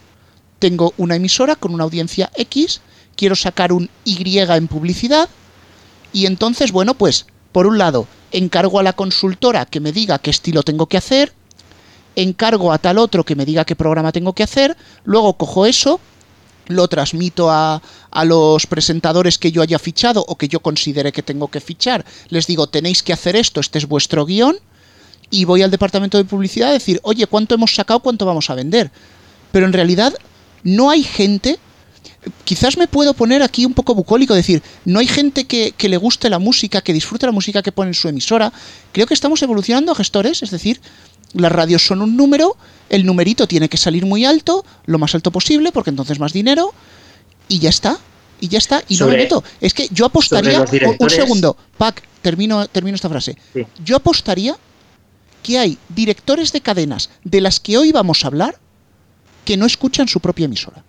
tengo 0.59 0.93
una 0.97 1.15
emisora 1.15 1.55
con 1.55 1.73
una 1.73 1.83
audiencia 1.83 2.31
X, 2.35 2.81
quiero 3.15 3.35
sacar 3.35 3.73
un 3.73 3.89
Y 4.05 4.37
en 4.37 4.67
publicidad 4.67 5.29
y 6.13 6.27
entonces, 6.27 6.71
bueno, 6.71 6.93
pues, 6.93 7.25
por 7.51 7.67
un 7.67 7.77
lado, 7.77 8.07
encargo 8.31 8.79
a 8.79 8.83
la 8.83 8.93
consultora 8.93 9.65
que 9.65 9.79
me 9.79 9.91
diga 9.91 10.19
qué 10.19 10.29
estilo 10.29 10.63
tengo 10.63 10.87
que 10.87 10.97
hacer, 10.97 11.33
encargo 12.15 12.71
a 12.71 12.77
tal 12.77 12.97
otro 12.97 13.23
que 13.23 13.35
me 13.35 13.45
diga 13.45 13.65
qué 13.65 13.75
programa 13.75 14.11
tengo 14.11 14.33
que 14.33 14.43
hacer, 14.43 14.75
luego 15.03 15.33
cojo 15.33 15.65
eso, 15.65 15.99
lo 16.67 16.87
transmito 16.87 17.49
a, 17.51 17.81
a, 18.11 18.25
los 18.25 18.67
presentadores 18.67 19.37
que 19.37 19.51
yo 19.51 19.61
haya 19.61 19.79
fichado 19.79 20.23
o 20.27 20.37
que 20.37 20.47
yo 20.47 20.61
considere 20.61 21.11
que 21.11 21.23
tengo 21.23 21.49
que 21.49 21.59
fichar. 21.59 22.05
Les 22.29 22.47
digo, 22.47 22.67
tenéis 22.67 23.03
que 23.03 23.13
hacer 23.13 23.35
esto, 23.35 23.59
este 23.59 23.79
es 23.79 23.87
vuestro 23.87 24.25
guion. 24.25 24.57
Y 25.29 25.45
voy 25.45 25.63
al 25.63 25.71
departamento 25.71 26.17
de 26.17 26.25
publicidad 26.25 26.69
a 26.69 26.73
decir, 26.73 26.99
oye, 27.03 27.25
¿cuánto 27.25 27.55
hemos 27.55 27.73
sacado? 27.73 27.99
¿Cuánto 28.01 28.25
vamos 28.25 28.49
a 28.49 28.55
vender? 28.55 28.91
Pero 29.51 29.65
en 29.65 29.73
realidad 29.73 30.13
no 30.63 30.91
hay 30.91 31.03
gente, 31.03 31.57
quizás 32.43 32.77
me 32.77 32.87
puedo 32.87 33.13
poner 33.13 33.41
aquí 33.41 33.65
un 33.65 33.73
poco 33.73 33.95
bucólico, 33.95 34.35
decir, 34.35 34.61
no 34.85 34.99
hay 34.99 35.07
gente 35.07 35.45
que, 35.45 35.73
que 35.75 35.89
le 35.89 35.97
guste 35.97 36.29
la 36.29 36.39
música, 36.39 36.81
que 36.81 36.93
disfrute 36.93 37.25
la 37.25 37.31
música 37.31 37.63
que 37.63 37.71
pone 37.71 37.89
en 37.89 37.95
su 37.95 38.07
emisora. 38.07 38.53
Creo 38.91 39.07
que 39.07 39.13
estamos 39.13 39.41
evolucionando 39.41 39.95
gestores, 39.95 40.43
es 40.43 40.51
decir, 40.51 40.79
las 41.33 41.51
radios 41.51 41.85
son 41.85 42.01
un 42.01 42.15
número, 42.15 42.57
el 42.89 43.05
numerito 43.05 43.47
tiene 43.47 43.69
que 43.69 43.77
salir 43.77 44.05
muy 44.05 44.25
alto, 44.25 44.65
lo 44.85 44.99
más 44.99 45.15
alto 45.15 45.31
posible, 45.31 45.71
porque 45.71 45.89
entonces 45.89 46.19
más 46.19 46.33
dinero, 46.33 46.73
y 47.47 47.59
ya 47.59 47.69
está. 47.69 47.99
Y 48.39 48.49
ya 48.49 48.57
está, 48.57 48.83
y 48.89 48.97
no 48.97 49.07
me 49.07 49.15
meto. 49.15 49.41
Es 49.61 49.73
que 49.73 49.87
yo 49.91 50.05
apostaría. 50.05 50.65
Un 50.99 51.09
segundo, 51.09 51.55
Pac, 51.77 52.03
termino, 52.21 52.67
termino 52.67 52.95
esta 52.95 53.07
frase. 53.07 53.37
Yo 53.85 53.95
apostaría 53.95 54.57
que 55.41 55.59
hay 55.59 55.77
directores 55.87 56.51
de 56.51 56.59
cadenas 56.59 57.09
de 57.23 57.39
las 57.39 57.61
que 57.61 57.77
hoy 57.77 57.93
vamos 57.93 58.23
a 58.23 58.27
hablar 58.27 58.57
que 59.45 59.55
no 59.55 59.65
escuchan 59.65 60.09
su 60.09 60.19
propia 60.19 60.45
emisora. 60.45 60.83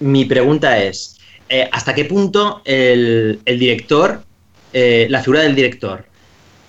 Mi 0.00 0.26
pregunta 0.26 0.78
es: 0.82 1.16
eh, 1.48 1.68
¿hasta 1.72 1.94
qué 1.94 2.04
punto 2.04 2.60
el, 2.66 3.40
director, 3.46 4.24
eh, 4.74 5.06
la 5.08 5.20
figura 5.22 5.42
del 5.42 5.54
director, 5.54 6.06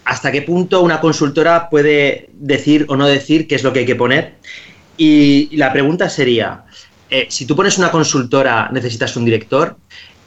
hasta 0.05 0.31
qué 0.31 0.41
punto 0.41 0.81
una 0.81 0.99
consultora 0.99 1.69
puede 1.69 2.29
decir 2.33 2.85
o 2.89 2.95
no 2.95 3.07
decir 3.07 3.47
qué 3.47 3.55
es 3.55 3.63
lo 3.63 3.73
que 3.73 3.79
hay 3.79 3.85
que 3.85 3.95
poner. 3.95 4.35
Y 4.97 5.55
la 5.55 5.71
pregunta 5.71 6.09
sería, 6.09 6.65
eh, 7.09 7.27
si 7.29 7.45
tú 7.45 7.55
pones 7.55 7.77
una 7.77 7.91
consultora, 7.91 8.69
necesitas 8.71 9.15
un 9.15 9.25
director, 9.25 9.77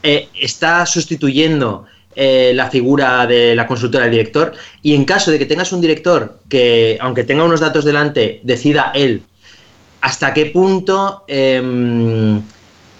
eh, 0.02 0.28
¿está 0.34 0.86
sustituyendo 0.86 1.84
eh, 2.14 2.52
la 2.54 2.70
figura 2.70 3.26
de 3.26 3.54
la 3.54 3.66
consultora 3.66 4.04
del 4.04 4.12
director? 4.12 4.52
Y 4.82 4.94
en 4.94 5.04
caso 5.04 5.30
de 5.30 5.38
que 5.38 5.46
tengas 5.46 5.72
un 5.72 5.80
director 5.80 6.40
que, 6.48 6.98
aunque 7.00 7.24
tenga 7.24 7.44
unos 7.44 7.60
datos 7.60 7.84
delante, 7.84 8.40
decida 8.42 8.92
él 8.94 9.22
hasta 10.00 10.32
qué 10.32 10.46
punto 10.46 11.24
em, 11.26 12.40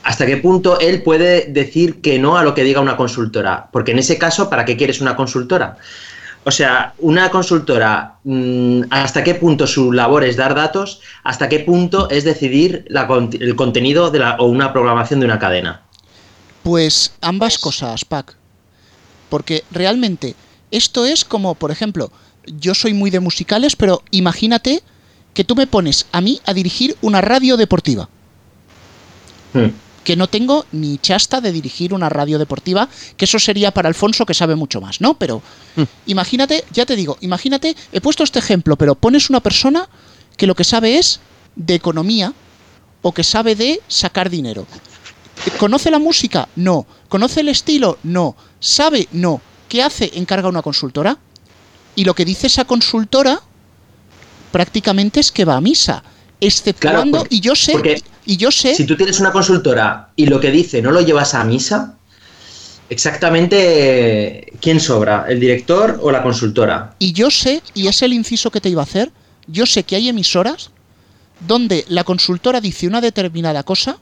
hasta 0.03 0.27
qué 0.27 0.37
punto 0.39 0.79
él 0.81 1.03
puede 1.03 1.47
decir 1.47 2.01
que 2.01 2.19
no 2.19 2.37
a 2.37 2.45
lo 2.45 2.55
que 2.55 2.63
diga 2.63 2.81
una 2.81 2.97
consultora. 2.97 3.69
Porque 3.73 3.93
en 3.93 3.99
ese 3.99 4.19
caso, 4.19 4.49
¿para 4.49 4.65
qué 4.65 4.77
quieres 4.77 5.01
una 5.01 5.17
consultora? 5.17 5.79
O 6.49 6.53
sea, 6.53 6.95
una 6.99 7.29
consultora, 7.29 8.19
mm, 8.23 8.83
¿hasta 8.91 9.25
qué 9.25 9.35
punto 9.35 9.67
su 9.67 9.91
labor 9.91 10.23
es 10.23 10.37
dar 10.37 10.55
datos? 10.55 11.01
¿Hasta 11.25 11.49
qué 11.49 11.59
punto 11.59 12.09
es 12.09 12.23
decidir 12.23 12.87
el 12.89 13.57
contenido 13.57 14.13
de 14.13 14.21
la, 14.21 14.37
o 14.37 14.47
una 14.47 14.73
programación 14.73 15.19
de 15.19 15.27
una 15.27 15.41
cadena? 15.41 15.83
Pues 16.63 17.13
ambas 17.21 17.59
cosas, 17.59 18.05
Pac. 18.05 18.37
Porque 19.29 19.65
realmente 19.73 20.37
esto 20.71 21.05
es 21.05 21.25
como, 21.25 21.57
por 21.57 21.73
ejemplo, 21.73 22.13
yo 22.47 22.77
soy 22.77 22.95
muy 22.95 23.11
de 23.11 23.19
musicales, 23.19 23.75
pero 23.75 24.05
imagínate 24.13 24.85
que 25.35 25.43
tú 25.43 25.57
me 25.57 25.67
pones 25.67 26.07
a 26.13 26.21
mí 26.21 26.41
a 26.47 26.55
dirigir 26.55 26.97
una 27.03 27.23
radio 27.23 27.57
deportiva. 27.57 28.09
Hmm 29.53 29.86
que 30.07 30.15
no 30.15 30.29
tengo 30.29 30.65
ni 30.71 30.99
chasta 30.99 31.41
de 31.41 31.51
dirigir 31.51 31.93
una 31.93 32.09
radio 32.09 32.39
deportiva, 32.39 32.89
que 33.17 33.25
eso 33.25 33.41
sería 33.41 33.73
para 33.73 33.89
Alfonso 33.89 34.25
que 34.25 34.35
sabe 34.35 34.55
mucho 34.55 34.81
más, 34.81 35.01
¿no? 35.01 35.15
Pero 35.19 35.43
mm. 35.75 35.83
imagínate, 36.07 36.65
ya 36.71 36.87
te 36.87 36.95
digo, 36.95 37.19
imagínate, 37.23 37.75
he 37.91 38.01
puesto 38.01 38.23
este 38.23 38.39
ejemplo, 38.39 38.77
pero 38.77 38.95
pones 38.95 39.31
una 39.31 39.41
persona 39.41 39.89
que 40.37 40.47
lo 40.47 40.55
que 40.55 40.63
sabe 40.63 40.97
es 40.97 41.19
de 41.57 41.75
economía 41.75 42.33
o 43.03 43.11
que 43.11 43.25
sabe 43.25 43.57
de 43.57 43.81
sacar 43.89 44.31
dinero. 44.31 44.65
¿Conoce 45.59 45.91
la 45.91 45.99
música? 45.99 46.49
No. 46.55 46.87
¿Conoce 47.09 47.41
el 47.41 47.49
estilo? 47.49 47.99
No. 48.05 48.37
¿Sabe? 48.61 49.09
No. 49.11 49.41
¿Qué 49.69 49.83
hace? 49.83 50.13
Encarga 50.15 50.49
una 50.49 50.63
consultora. 50.63 51.19
Y 51.97 52.05
lo 52.05 52.15
que 52.15 52.25
dice 52.25 52.47
esa 52.47 52.65
consultora 52.65 53.41
prácticamente 54.53 55.19
es 55.19 55.33
que 55.33 55.45
va 55.45 55.57
a 55.57 55.61
misa 55.61 56.05
exceptuando, 56.41 57.27
y 57.31 57.41
yo 57.41 57.57
sé, 57.57 58.03
y 58.27 58.37
yo 58.37 58.51
sé... 58.51 58.75
Si 58.75 58.85
tú 58.85 58.97
tienes 58.97 59.21
una 59.21 59.33
consultora 59.33 60.11
y 60.17 60.27
lo 60.27 60.41
que 60.41 60.51
dice 60.51 60.83
no 60.83 60.91
lo 60.91 61.01
llevas 61.01 61.35
a 61.35 61.45
misa, 61.45 61.95
exactamente 62.91 64.53
quién 64.61 64.81
sobra, 64.81 65.25
el 65.29 65.41
director 65.41 65.99
o 66.03 66.11
la 66.11 66.23
consultora. 66.23 66.95
Y 66.99 67.13
yo 67.13 67.31
sé, 67.31 67.63
y 67.75 67.87
es 67.87 68.03
el 68.03 68.13
inciso 68.13 68.51
que 68.51 68.61
te 68.61 68.69
iba 68.69 68.83
a 68.83 68.85
hacer, 68.85 69.13
yo 69.47 69.65
sé 69.65 69.85
que 69.85 69.97
hay 69.97 70.09
emisoras 70.09 70.71
donde 71.47 71.85
la 71.89 72.05
consultora 72.05 72.61
dice 72.61 72.87
una 72.87 73.01
determinada 73.01 73.63
cosa, 73.63 73.99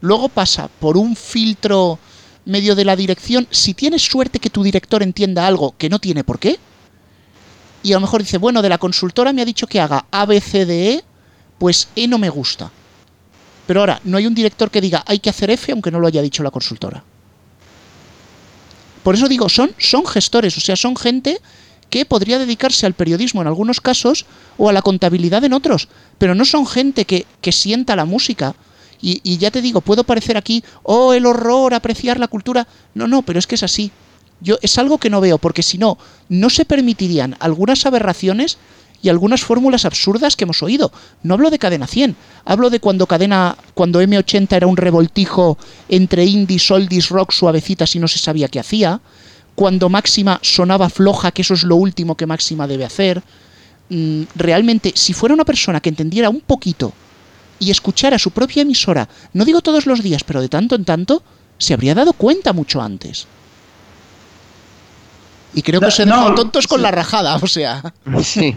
luego 0.00 0.28
pasa 0.28 0.68
por 0.80 0.96
un 0.96 1.16
filtro 1.16 1.98
medio 2.44 2.74
de 2.74 2.84
la 2.84 2.96
dirección, 2.96 3.46
si 3.50 3.74
tienes 3.74 4.02
suerte 4.02 4.40
que 4.40 4.50
tu 4.50 4.62
director 4.62 5.02
entienda 5.02 5.46
algo 5.46 5.74
que 5.78 5.88
no 5.88 6.00
tiene 6.00 6.24
por 6.24 6.38
qué, 6.38 6.58
y 7.84 7.92
a 7.92 7.96
lo 7.96 8.00
mejor 8.00 8.22
dice, 8.22 8.38
bueno, 8.38 8.62
de 8.62 8.68
la 8.68 8.78
consultora 8.78 9.32
me 9.32 9.42
ha 9.42 9.44
dicho 9.44 9.66
que 9.66 9.80
haga 9.80 10.06
A, 10.10 10.24
B, 10.26 10.40
C, 10.40 10.66
D, 10.66 10.94
E, 10.94 11.04
pues 11.58 11.88
E 11.96 12.08
no 12.08 12.18
me 12.18 12.28
gusta. 12.28 12.70
Pero 13.72 13.80
ahora, 13.80 14.02
no 14.04 14.18
hay 14.18 14.26
un 14.26 14.34
director 14.34 14.70
que 14.70 14.82
diga 14.82 15.02
hay 15.06 15.18
que 15.18 15.30
hacer 15.30 15.50
F 15.50 15.72
aunque 15.72 15.90
no 15.90 15.98
lo 15.98 16.06
haya 16.06 16.20
dicho 16.20 16.42
la 16.42 16.50
consultora. 16.50 17.02
Por 19.02 19.14
eso 19.14 19.28
digo, 19.28 19.48
son, 19.48 19.74
son 19.78 20.04
gestores, 20.04 20.58
o 20.58 20.60
sea, 20.60 20.76
son 20.76 20.94
gente 20.94 21.40
que 21.88 22.04
podría 22.04 22.38
dedicarse 22.38 22.84
al 22.84 22.92
periodismo 22.92 23.40
en 23.40 23.46
algunos 23.46 23.80
casos 23.80 24.26
o 24.58 24.68
a 24.68 24.74
la 24.74 24.82
contabilidad 24.82 25.42
en 25.44 25.54
otros, 25.54 25.88
pero 26.18 26.34
no 26.34 26.44
son 26.44 26.66
gente 26.66 27.06
que, 27.06 27.24
que 27.40 27.50
sienta 27.50 27.96
la 27.96 28.04
música. 28.04 28.54
Y, 29.00 29.22
y, 29.24 29.38
ya 29.38 29.50
te 29.50 29.62
digo, 29.62 29.80
puedo 29.80 30.04
parecer 30.04 30.36
aquí, 30.36 30.62
oh, 30.82 31.14
el 31.14 31.24
horror, 31.24 31.72
apreciar 31.72 32.20
la 32.20 32.28
cultura. 32.28 32.68
No, 32.92 33.08
no, 33.08 33.22
pero 33.22 33.38
es 33.38 33.46
que 33.46 33.54
es 33.54 33.62
así. 33.62 33.90
Yo 34.42 34.58
es 34.60 34.76
algo 34.76 34.98
que 34.98 35.08
no 35.08 35.22
veo, 35.22 35.38
porque 35.38 35.62
si 35.62 35.78
no, 35.78 35.96
no 36.28 36.50
se 36.50 36.66
permitirían 36.66 37.36
algunas 37.40 37.86
aberraciones 37.86 38.58
y 39.02 39.08
algunas 39.08 39.42
fórmulas 39.42 39.84
absurdas 39.84 40.36
que 40.36 40.44
hemos 40.44 40.62
oído. 40.62 40.92
No 41.22 41.34
hablo 41.34 41.50
de 41.50 41.58
Cadena 41.58 41.86
100, 41.86 42.16
hablo 42.44 42.70
de 42.70 42.80
cuando 42.80 43.06
Cadena, 43.06 43.56
cuando 43.74 44.00
M80 44.00 44.56
era 44.56 44.66
un 44.66 44.76
revoltijo 44.76 45.58
entre 45.88 46.24
indie, 46.24 46.58
soldis, 46.58 47.08
rock, 47.08 47.32
suavecitas 47.32 47.94
y 47.96 47.98
no 47.98 48.08
se 48.08 48.18
sabía 48.18 48.48
qué 48.48 48.60
hacía, 48.60 49.00
cuando 49.54 49.88
Máxima 49.88 50.38
sonaba 50.42 50.88
floja, 50.88 51.32
que 51.32 51.42
eso 51.42 51.54
es 51.54 51.64
lo 51.64 51.76
último 51.76 52.16
que 52.16 52.26
Máxima 52.26 52.66
debe 52.66 52.84
hacer. 52.84 53.22
Mm, 53.88 54.22
realmente, 54.36 54.92
si 54.94 55.12
fuera 55.12 55.34
una 55.34 55.44
persona 55.44 55.80
que 55.80 55.90
entendiera 55.90 56.30
un 56.30 56.40
poquito 56.40 56.92
y 57.58 57.70
escuchara 57.70 58.18
su 58.18 58.30
propia 58.30 58.62
emisora, 58.62 59.08
no 59.32 59.44
digo 59.44 59.60
todos 59.60 59.86
los 59.86 60.02
días, 60.02 60.24
pero 60.24 60.40
de 60.40 60.48
tanto 60.48 60.76
en 60.76 60.84
tanto, 60.84 61.22
se 61.58 61.74
habría 61.74 61.94
dado 61.94 62.12
cuenta 62.12 62.52
mucho 62.52 62.80
antes. 62.80 63.26
Y 65.54 65.62
creo 65.62 65.80
que 65.80 65.90
se 65.90 66.06
no, 66.06 66.34
tontos 66.34 66.66
con 66.66 66.80
la 66.80 66.90
rajada, 66.90 67.36
o 67.36 67.46
sea. 67.46 67.82
Sí. 68.22 68.56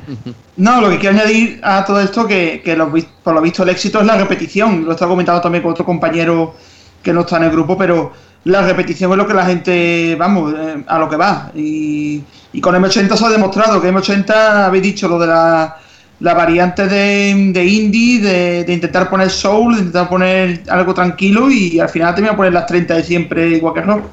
No, 0.57 0.79
lo 0.79 0.89
que 0.89 0.99
quiero 0.99 1.15
añadir 1.15 1.59
a 1.63 1.83
todo 1.83 1.99
esto 1.99 2.25
que, 2.25 2.61
que 2.63 2.75
por 3.23 3.33
lo 3.33 3.41
visto 3.41 3.63
el 3.63 3.69
éxito 3.69 3.99
es 3.99 4.05
la 4.05 4.17
repetición. 4.17 4.85
Lo 4.85 4.91
he 4.91 4.93
estado 4.93 5.11
comentando 5.11 5.41
también 5.41 5.61
con 5.61 5.73
otro 5.73 5.85
compañero 5.85 6.55
que 7.03 7.11
no 7.11 7.21
está 7.21 7.37
en 7.37 7.43
el 7.43 7.51
grupo, 7.51 7.77
pero 7.77 8.13
la 8.45 8.61
repetición 8.61 9.11
es 9.11 9.17
lo 9.17 9.27
que 9.27 9.33
la 9.33 9.45
gente, 9.45 10.15
vamos, 10.17 10.53
eh, 10.57 10.83
a 10.87 10.99
lo 10.99 11.09
que 11.09 11.17
va. 11.17 11.51
Y, 11.55 12.23
con 12.61 12.73
M80 12.73 13.15
se 13.15 13.25
ha 13.25 13.29
demostrado 13.29 13.81
que 13.81 13.91
M80, 13.91 14.65
habéis 14.65 14.83
dicho 14.83 15.07
lo 15.09 15.19
de 15.19 15.27
la, 15.27 15.77
la 16.21 16.33
variante 16.33 16.87
de, 16.87 17.51
de 17.51 17.65
indie, 17.65 18.21
de, 18.21 18.63
de, 18.63 18.73
intentar 18.73 19.09
poner 19.09 19.29
soul, 19.29 19.73
de 19.73 19.79
intentar 19.79 20.07
poner 20.07 20.63
algo 20.69 20.93
tranquilo 20.93 21.51
y 21.51 21.79
al 21.79 21.89
final 21.89 22.15
te 22.15 22.21
voy 22.21 22.29
a 22.29 22.35
poner 22.37 22.53
las 22.53 22.65
30 22.65 22.93
de 22.93 23.03
siempre 23.03 23.49
igual 23.49 23.73
que 23.73 23.81
rock. 23.81 24.05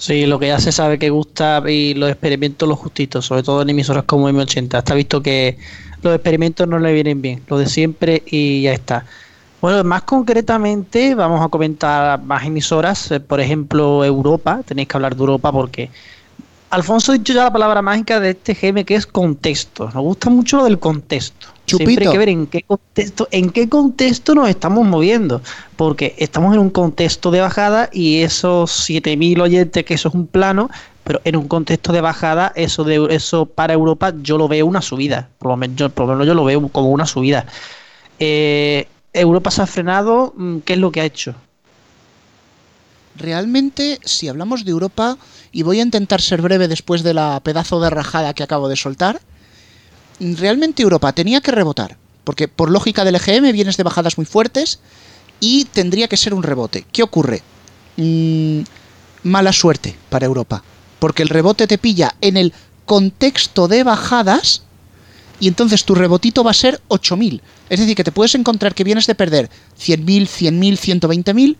Sí, 0.00 0.24
lo 0.24 0.38
que 0.38 0.46
ya 0.46 0.58
se 0.58 0.72
sabe 0.72 0.98
que 0.98 1.10
gusta 1.10 1.62
y 1.68 1.92
los 1.92 2.08
experimentos 2.10 2.66
los 2.66 2.78
justitos, 2.78 3.26
sobre 3.26 3.42
todo 3.42 3.60
en 3.60 3.68
emisoras 3.68 4.04
como 4.04 4.30
M80. 4.30 4.78
Está 4.78 4.94
visto 4.94 5.22
que 5.22 5.58
los 6.00 6.14
experimentos 6.14 6.66
no 6.66 6.78
le 6.78 6.94
vienen 6.94 7.20
bien, 7.20 7.42
lo 7.48 7.58
de 7.58 7.66
siempre 7.66 8.22
y 8.24 8.62
ya 8.62 8.72
está. 8.72 9.04
Bueno, 9.60 9.84
más 9.84 10.04
concretamente 10.04 11.14
vamos 11.14 11.44
a 11.44 11.48
comentar 11.48 12.22
más 12.22 12.46
emisoras, 12.46 13.10
eh, 13.10 13.20
por 13.20 13.40
ejemplo 13.40 14.02
Europa, 14.02 14.62
tenéis 14.64 14.88
que 14.88 14.96
hablar 14.96 15.14
de 15.14 15.20
Europa 15.20 15.52
porque 15.52 15.90
Alfonso 16.70 17.12
ha 17.12 17.18
dicho 17.18 17.34
ya 17.34 17.44
la 17.44 17.52
palabra 17.52 17.82
mágica 17.82 18.20
de 18.20 18.30
este 18.30 18.54
GM 18.54 18.86
que 18.86 18.94
es 18.94 19.06
contexto. 19.06 19.90
Nos 19.92 20.02
gusta 20.02 20.30
mucho 20.30 20.56
lo 20.56 20.64
del 20.64 20.78
contexto. 20.78 21.48
Siempre 21.76 22.06
hay 22.06 22.12
que 22.12 22.18
ver 22.18 22.28
en 22.28 22.46
qué 22.46 22.62
contexto, 22.62 23.28
en 23.30 23.50
qué 23.50 23.68
contexto 23.68 24.34
nos 24.34 24.48
estamos 24.48 24.86
moviendo, 24.86 25.42
porque 25.76 26.14
estamos 26.18 26.54
en 26.54 26.60
un 26.60 26.70
contexto 26.70 27.30
de 27.30 27.40
bajada 27.40 27.88
y 27.92 28.22
esos 28.22 28.70
7000 28.70 29.40
oyentes, 29.40 29.84
que 29.84 29.94
eso 29.94 30.08
es 30.08 30.14
un 30.14 30.26
plano, 30.26 30.70
pero 31.04 31.20
en 31.24 31.36
un 31.36 31.48
contexto 31.48 31.92
de 31.92 32.00
bajada, 32.00 32.52
eso 32.54 32.84
de 32.84 33.08
eso 33.10 33.46
para 33.46 33.72
Europa 33.72 34.12
yo 34.22 34.38
lo 34.38 34.48
veo 34.48 34.66
una 34.66 34.82
subida, 34.82 35.28
por 35.38 35.50
lo 35.50 35.56
menos 35.56 35.76
yo, 35.76 35.90
por 35.90 36.06
lo, 36.06 36.12
menos 36.12 36.26
yo 36.26 36.34
lo 36.34 36.44
veo 36.44 36.68
como 36.68 36.90
una 36.90 37.06
subida. 37.06 37.46
Eh, 38.18 38.86
Europa 39.12 39.50
se 39.50 39.62
ha 39.62 39.66
frenado, 39.66 40.32
mm, 40.36 40.58
¿qué 40.58 40.74
es 40.74 40.78
lo 40.78 40.92
que 40.92 41.00
ha 41.00 41.04
hecho? 41.04 41.34
Realmente, 43.16 43.98
si 44.04 44.28
hablamos 44.28 44.64
de 44.64 44.70
Europa, 44.70 45.18
y 45.52 45.62
voy 45.62 45.80
a 45.80 45.82
intentar 45.82 46.20
ser 46.20 46.42
breve 46.42 46.68
después 46.68 47.02
de 47.02 47.14
la 47.14 47.40
pedazo 47.40 47.80
de 47.80 47.90
rajada 47.90 48.34
que 48.34 48.42
acabo 48.42 48.68
de 48.68 48.76
soltar, 48.76 49.20
realmente 50.20 50.82
Europa 50.82 51.12
tenía 51.12 51.40
que 51.40 51.50
rebotar, 51.50 51.96
porque 52.24 52.48
por 52.48 52.70
lógica 52.70 53.04
del 53.04 53.16
EGM 53.16 53.52
vienes 53.52 53.76
de 53.76 53.82
bajadas 53.82 54.18
muy 54.18 54.26
fuertes 54.26 54.80
y 55.40 55.64
tendría 55.64 56.08
que 56.08 56.16
ser 56.16 56.34
un 56.34 56.42
rebote. 56.42 56.86
¿Qué 56.92 57.02
ocurre? 57.02 57.42
Mm, 57.96 58.60
mala 59.24 59.52
suerte 59.52 59.96
para 60.08 60.26
Europa, 60.26 60.62
porque 60.98 61.22
el 61.22 61.28
rebote 61.28 61.66
te 61.66 61.78
pilla 61.78 62.14
en 62.20 62.36
el 62.36 62.52
contexto 62.84 63.68
de 63.68 63.82
bajadas 63.82 64.62
y 65.40 65.48
entonces 65.48 65.84
tu 65.84 65.94
rebotito 65.94 66.44
va 66.44 66.50
a 66.50 66.54
ser 66.54 66.80
8.000. 66.88 67.40
Es 67.70 67.80
decir, 67.80 67.96
que 67.96 68.04
te 68.04 68.12
puedes 68.12 68.34
encontrar 68.34 68.74
que 68.74 68.84
vienes 68.84 69.06
de 69.06 69.14
perder 69.14 69.48
100.000, 69.78 70.28
100.000, 70.28 71.00
120.000, 71.00 71.56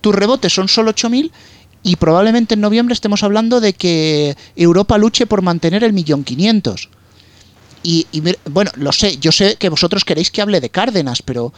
tus 0.00 0.14
rebotes 0.14 0.52
son 0.52 0.68
solo 0.68 0.92
8.000 0.92 1.30
y 1.82 1.96
probablemente 1.96 2.54
en 2.54 2.60
noviembre 2.60 2.92
estemos 2.92 3.22
hablando 3.22 3.60
de 3.60 3.72
que 3.72 4.36
Europa 4.56 4.98
luche 4.98 5.26
por 5.26 5.42
mantener 5.42 5.84
el 5.84 5.92
millón 5.92 6.24
quinientos. 6.24 6.90
Y, 7.82 8.06
bueno, 8.50 8.70
lo 8.76 8.92
sé, 8.92 9.16
yo 9.18 9.32
sé 9.32 9.56
que 9.56 9.68
vosotros 9.68 10.04
queréis 10.04 10.30
que 10.30 10.42
hable 10.42 10.60
de 10.60 10.70
Cárdenas, 10.70 11.22
pero 11.22 11.52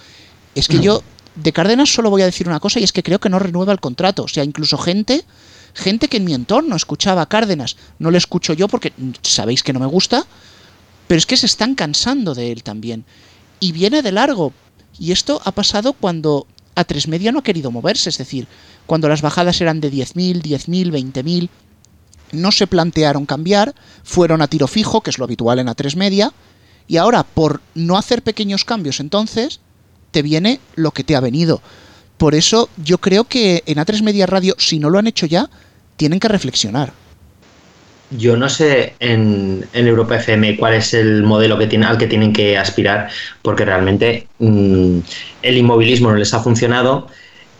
es 0.55 0.69
que 0.69 0.79
yo 0.79 1.03
de 1.35 1.53
Cárdenas 1.53 1.93
solo 1.93 2.11
voy 2.11 2.23
a 2.23 2.27
decir 2.27 2.49
una 2.49 2.61
cosa 2.61 2.79
y 2.79 2.85
es 2.85 2.93
que 2.93 3.03
creo 3.03 3.19
que 3.19 3.29
no 3.29 3.39
renueva 3.39 3.73
el 3.73 3.81
contrato. 3.81 4.25
O 4.25 4.29
sea, 4.29 4.45
incluso 4.45 4.79
gente, 4.79 5.25
gente 5.75 6.09
que 6.09 6.19
en 6.19 6.25
mi 6.25 6.35
entorno 6.35 6.77
escuchaba 6.77 7.23
a 7.23 7.29
Cárdenas, 7.29 7.77
no 7.99 8.11
le 8.11 8.19
escucho 8.19 8.53
yo 8.53 8.69
porque 8.69 8.93
sabéis 9.23 9.63
que 9.63 9.73
no 9.73 9.81
me 9.81 9.87
gusta, 9.87 10.25
pero 11.09 11.19
es 11.19 11.27
que 11.27 11.37
se 11.37 11.47
están 11.47 11.75
cansando 11.75 12.35
de 12.35 12.53
él 12.53 12.63
también. 12.63 13.05
Y 13.59 13.73
viene 13.73 14.03
de 14.03 14.13
largo. 14.13 14.53
Y 14.99 15.13
esto 15.13 15.41
ha 15.45 15.53
pasado 15.53 15.93
cuando 15.93 16.47
a 16.75 16.85
tres 16.85 17.09
media 17.09 17.33
no 17.33 17.41
ha 17.41 17.45
querido 17.45 17.71
moverse, 17.71 18.11
es 18.11 18.19
decir, 18.19 18.47
cuando 18.87 19.09
las 19.09 19.23
bajadas 19.23 19.61
eran 19.61 19.81
de 19.81 19.91
10.000, 19.91 20.43
10.000, 20.43 20.91
20.000, 20.91 21.49
no 22.33 22.51
se 22.51 22.67
plantearon 22.67 23.27
cambiar, 23.27 23.75
fueron 24.03 24.43
a 24.43 24.49
tiro 24.49 24.67
fijo, 24.67 25.03
que 25.03 25.11
es 25.11 25.19
lo 25.19 25.25
habitual 25.25 25.59
en 25.59 25.69
A3 25.69 25.97
media, 25.97 26.33
y 26.89 26.97
ahora 26.97 27.23
por 27.23 27.61
no 27.75 27.97
hacer 27.97 28.23
pequeños 28.23 28.65
cambios 28.65 29.01
entonces, 29.01 29.61
te 30.11 30.23
viene 30.23 30.61
lo 30.75 30.91
que 30.91 31.05
te 31.05 31.17
ha 31.17 31.21
venido. 31.21 31.61
Por 32.19 32.35
eso 32.35 32.69
yo 32.77 32.99
creo 32.99 33.25
que 33.25 33.65
en 33.67 33.79
A3 33.79 34.03
Media 34.03 34.27
Radio, 34.27 34.55
si 34.59 34.79
no 34.79 34.91
lo 34.91 34.99
han 34.99 35.09
hecho 35.09 35.27
ya, 35.27 35.51
tienen 35.97 36.21
que 36.21 36.29
reflexionar. 36.29 36.93
yo 38.11 38.37
no 38.37 38.49
sé 38.49 38.95
en, 39.01 39.67
Europa 39.73 40.17
FM 40.17 40.57
cuál 40.59 40.75
es 40.75 40.95
el 40.95 41.23
modelo 41.23 41.59
que 41.59 41.67
tiene, 41.67 41.87
al 41.87 41.99
que 41.99 42.07
tienen 42.07 42.33
que 42.33 42.59
aspirar, 42.59 43.09
porque 43.41 43.65
realmente 43.65 44.29
mm, 44.39 44.99
el 45.43 45.57
inmovilismo 45.57 46.11
no 46.11 46.17
les 46.17 46.35
ha 46.35 46.41
funcionado 46.41 47.09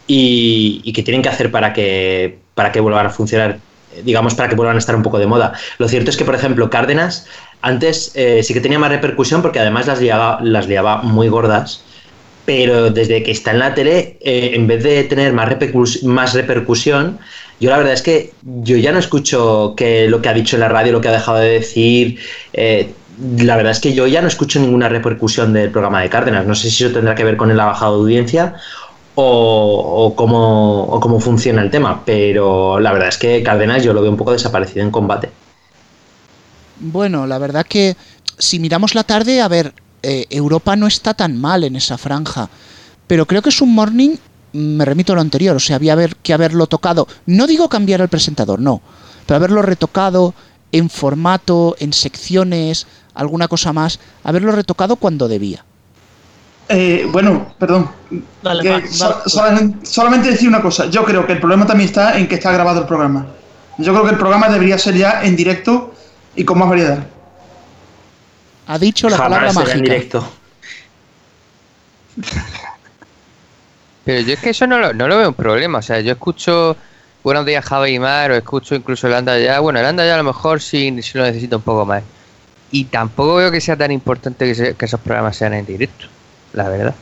y, 0.07 0.81
y 0.85 0.93
qué 0.93 1.03
tienen 1.03 1.23
que 1.23 1.31
hacer 1.31 1.51
para 1.51 1.73
que, 1.73 2.39
para 2.55 2.71
que 2.71 2.81
vuelvan 2.81 3.07
a 3.07 3.11
funcionar, 3.11 3.59
digamos, 4.05 4.35
para 4.35 4.49
que 4.49 4.55
vuelvan 4.55 4.77
a 4.77 4.79
estar 4.79 4.95
un 4.95 5.03
poco 5.03 5.19
de 5.19 5.27
moda. 5.27 5.53
Lo 5.79 5.89
cierto 5.89 6.11
es 6.11 6.17
que, 6.17 6.25
por 6.25 6.35
ejemplo, 6.35 6.71
Cárdenas 6.71 7.27
antes 7.63 8.13
eh, 8.15 8.43
sí 8.43 8.55
que 8.55 8.61
tenía 8.61 8.79
más 8.79 8.91
repercusión 8.91 9.41
porque 9.41 9.61
además 9.61 9.87
las 9.87 10.01
liaba, 10.01 11.03
muy 11.03 11.29
gordas 11.29 11.85
pero 12.45 12.91
desde 12.91 13.23
que 13.23 13.31
está 13.31 13.53
en 13.53 13.61
la 13.61 13.73
tele, 13.73 14.19
eh, 14.21 14.51
en 14.55 14.67
vez 14.67 14.83
de 14.83 15.05
tener 15.05 15.33
más, 15.33 15.49
más 16.03 16.35
repercusión, 16.35 17.21
yo 17.61 17.71
la 17.71 17.79
verdad 17.79 17.93
es 17.93 18.03
que 18.03 18.33
yo 18.43 18.77
ya 18.77 18.91
no 18.91 18.99
escucho 18.99 19.75
que 19.77 20.09
lo 20.09 20.21
que 20.21 20.29
ha 20.29 20.35
dicho 20.35 20.57
en 20.57 20.61
la 20.61 20.69
radio, 20.69 20.91
lo 20.91 21.01
que 21.01 21.07
ha 21.07 21.13
dejado 21.13 21.39
de 21.39 21.51
decir. 21.51 22.19
Eh, 22.53 22.91
la 23.39 23.57
verdad 23.57 23.71
es 23.71 23.79
que 23.79 23.95
yo 23.95 24.09
ya 24.09 24.21
no 24.21 24.27
escucho 24.27 24.59
ninguna 24.59 24.89
repercusión 24.89 25.53
del 25.53 25.71
programa 25.71 26.03
de 26.03 26.09
Cárdenas. 26.09 26.45
No 26.45 26.57
sé 26.57 26.69
si 26.69 26.83
eso 26.83 26.93
tendrá 26.93 27.15
que 27.15 27.23
ver 27.23 27.37
con 27.37 27.57
la 27.57 27.67
bajada 27.67 27.93
de 27.93 27.99
audiencia 27.99 28.57
o, 29.15 30.15
cómo, 30.17 30.85
o 30.85 31.01
cómo 31.01 31.21
funciona 31.21 31.63
el 31.63 31.71
tema, 31.71 32.03
pero 32.05 32.81
la 32.81 32.93
verdad 32.93 33.09
es 33.09 33.19
que 33.19 33.43
Cárdenas 33.43 33.83
yo 33.83 33.93
lo 33.93 34.03
veo 34.03 34.11
un 34.11 34.17
poco 34.17 34.33
desaparecido 34.33 34.85
en 34.85 34.91
combate. 34.91 35.31
Bueno, 36.81 37.27
la 37.27 37.39
verdad 37.39 37.67
que 37.67 37.97
si 38.39 38.59
miramos 38.59 38.95
la 38.95 39.05
tarde, 39.05 39.41
a 39.41 39.49
ver, 39.49 39.75
eh, 40.03 40.27
Europa 40.31 40.75
no 40.77 40.87
está 40.87 41.15
tan 41.15 41.41
mal 41.41 41.65
en 41.65 41.77
esa 41.77 41.99
franja. 41.99 42.49
Pero 43.07 43.27
creo 43.27 43.43
que 43.43 43.51
es 43.51 43.61
un 43.61 43.75
morning, 43.75 44.17
me 44.53 44.85
remito 44.85 45.13
a 45.13 45.17
lo 45.17 45.21
anterior, 45.21 45.55
o 45.55 45.61
sea, 45.61 45.77
había 45.77 45.97
que 46.23 46.33
haberlo 46.33 46.67
tocado. 46.67 47.07
No 47.27 47.47
digo 47.47 47.69
cambiar 47.69 48.01
el 48.01 48.09
presentador, 48.09 48.61
no, 48.61 48.81
pero 49.27 49.37
haberlo 49.37 49.63
retocado 49.63 50.35
en 50.73 50.89
formato, 50.89 51.77
en 51.79 51.93
secciones, 51.93 52.87
alguna 53.15 53.49
cosa 53.49 53.73
más, 53.73 54.01
haberlo 54.25 54.53
retocado 54.53 54.97
cuando 54.97 55.29
debía. 55.29 55.65
Eh, 56.69 57.09
bueno, 57.11 57.55
perdón. 57.59 57.91
solamente 59.85 60.31
decir 60.31 60.49
una 60.49 60.63
cosa. 60.63 60.87
Yo 60.87 61.05
creo 61.05 61.27
que 61.27 61.33
el 61.33 61.41
problema 61.41 61.67
también 61.67 61.89
está 61.89 62.19
en 62.19 62.29
que 62.29 62.37
está 62.37 62.53
grabado 62.53 62.81
el 62.81 62.87
programa. 62.87 63.27
Yo 63.79 63.93
creo 63.93 64.05
que 64.05 64.13
el 64.13 64.19
programa 64.19 64.49
debería 64.49 64.79
ser 64.79 64.95
ya 64.95 65.23
en 65.23 65.37
directo 65.37 65.95
y 66.37 66.45
con 66.45 66.59
más 66.59 66.69
variedad. 66.69 67.07
Ha 68.67 68.79
dicho 68.79 69.09
la 69.09 69.19
palabra 69.19 69.53
mágica. 69.53 69.73
en 69.73 69.83
directo. 69.83 70.33
Pero 74.05 74.21
yo 74.21 74.35
es 74.35 74.41
que 74.41 74.51
eso 74.51 74.67
no 74.67 74.79
lo, 74.79 74.93
no 74.93 75.09
lo 75.09 75.17
veo 75.17 75.29
un 75.29 75.35
problema. 75.35 75.79
O 75.79 75.83
sea, 75.83 76.01
yo 76.01 76.13
escucho 76.13 76.77
Buenos 77.23 77.47
días 77.47 77.65
Javi 77.65 77.95
y 77.95 77.99
Mar 78.01 78.33
o 78.33 78.35
escucho 78.35 78.75
incluso 78.75 79.07
el 79.07 79.15
Anda 79.15 79.39
ya. 79.39 79.61
Bueno, 79.61 79.79
el 79.79 79.87
Anda 79.87 80.05
ya 80.05 80.15
a 80.15 80.17
lo 80.17 80.25
mejor 80.25 80.61
sí, 80.61 80.91
lo 81.15 81.23
necesito 81.23 81.57
un 81.57 81.63
poco 81.63 81.87
más. 81.87 82.03
Y 82.73 82.87
tampoco 82.87 83.37
veo 83.37 83.51
que 83.53 83.61
sea 83.61 83.77
tan 83.77 83.93
importante 83.93 84.53
que, 84.53 84.85
esos 84.85 85.01
programas 85.01 85.37
sean 85.37 85.55
en 85.55 85.65
directo, 85.65 86.07
la 86.53 86.69
verdad. 86.69 86.95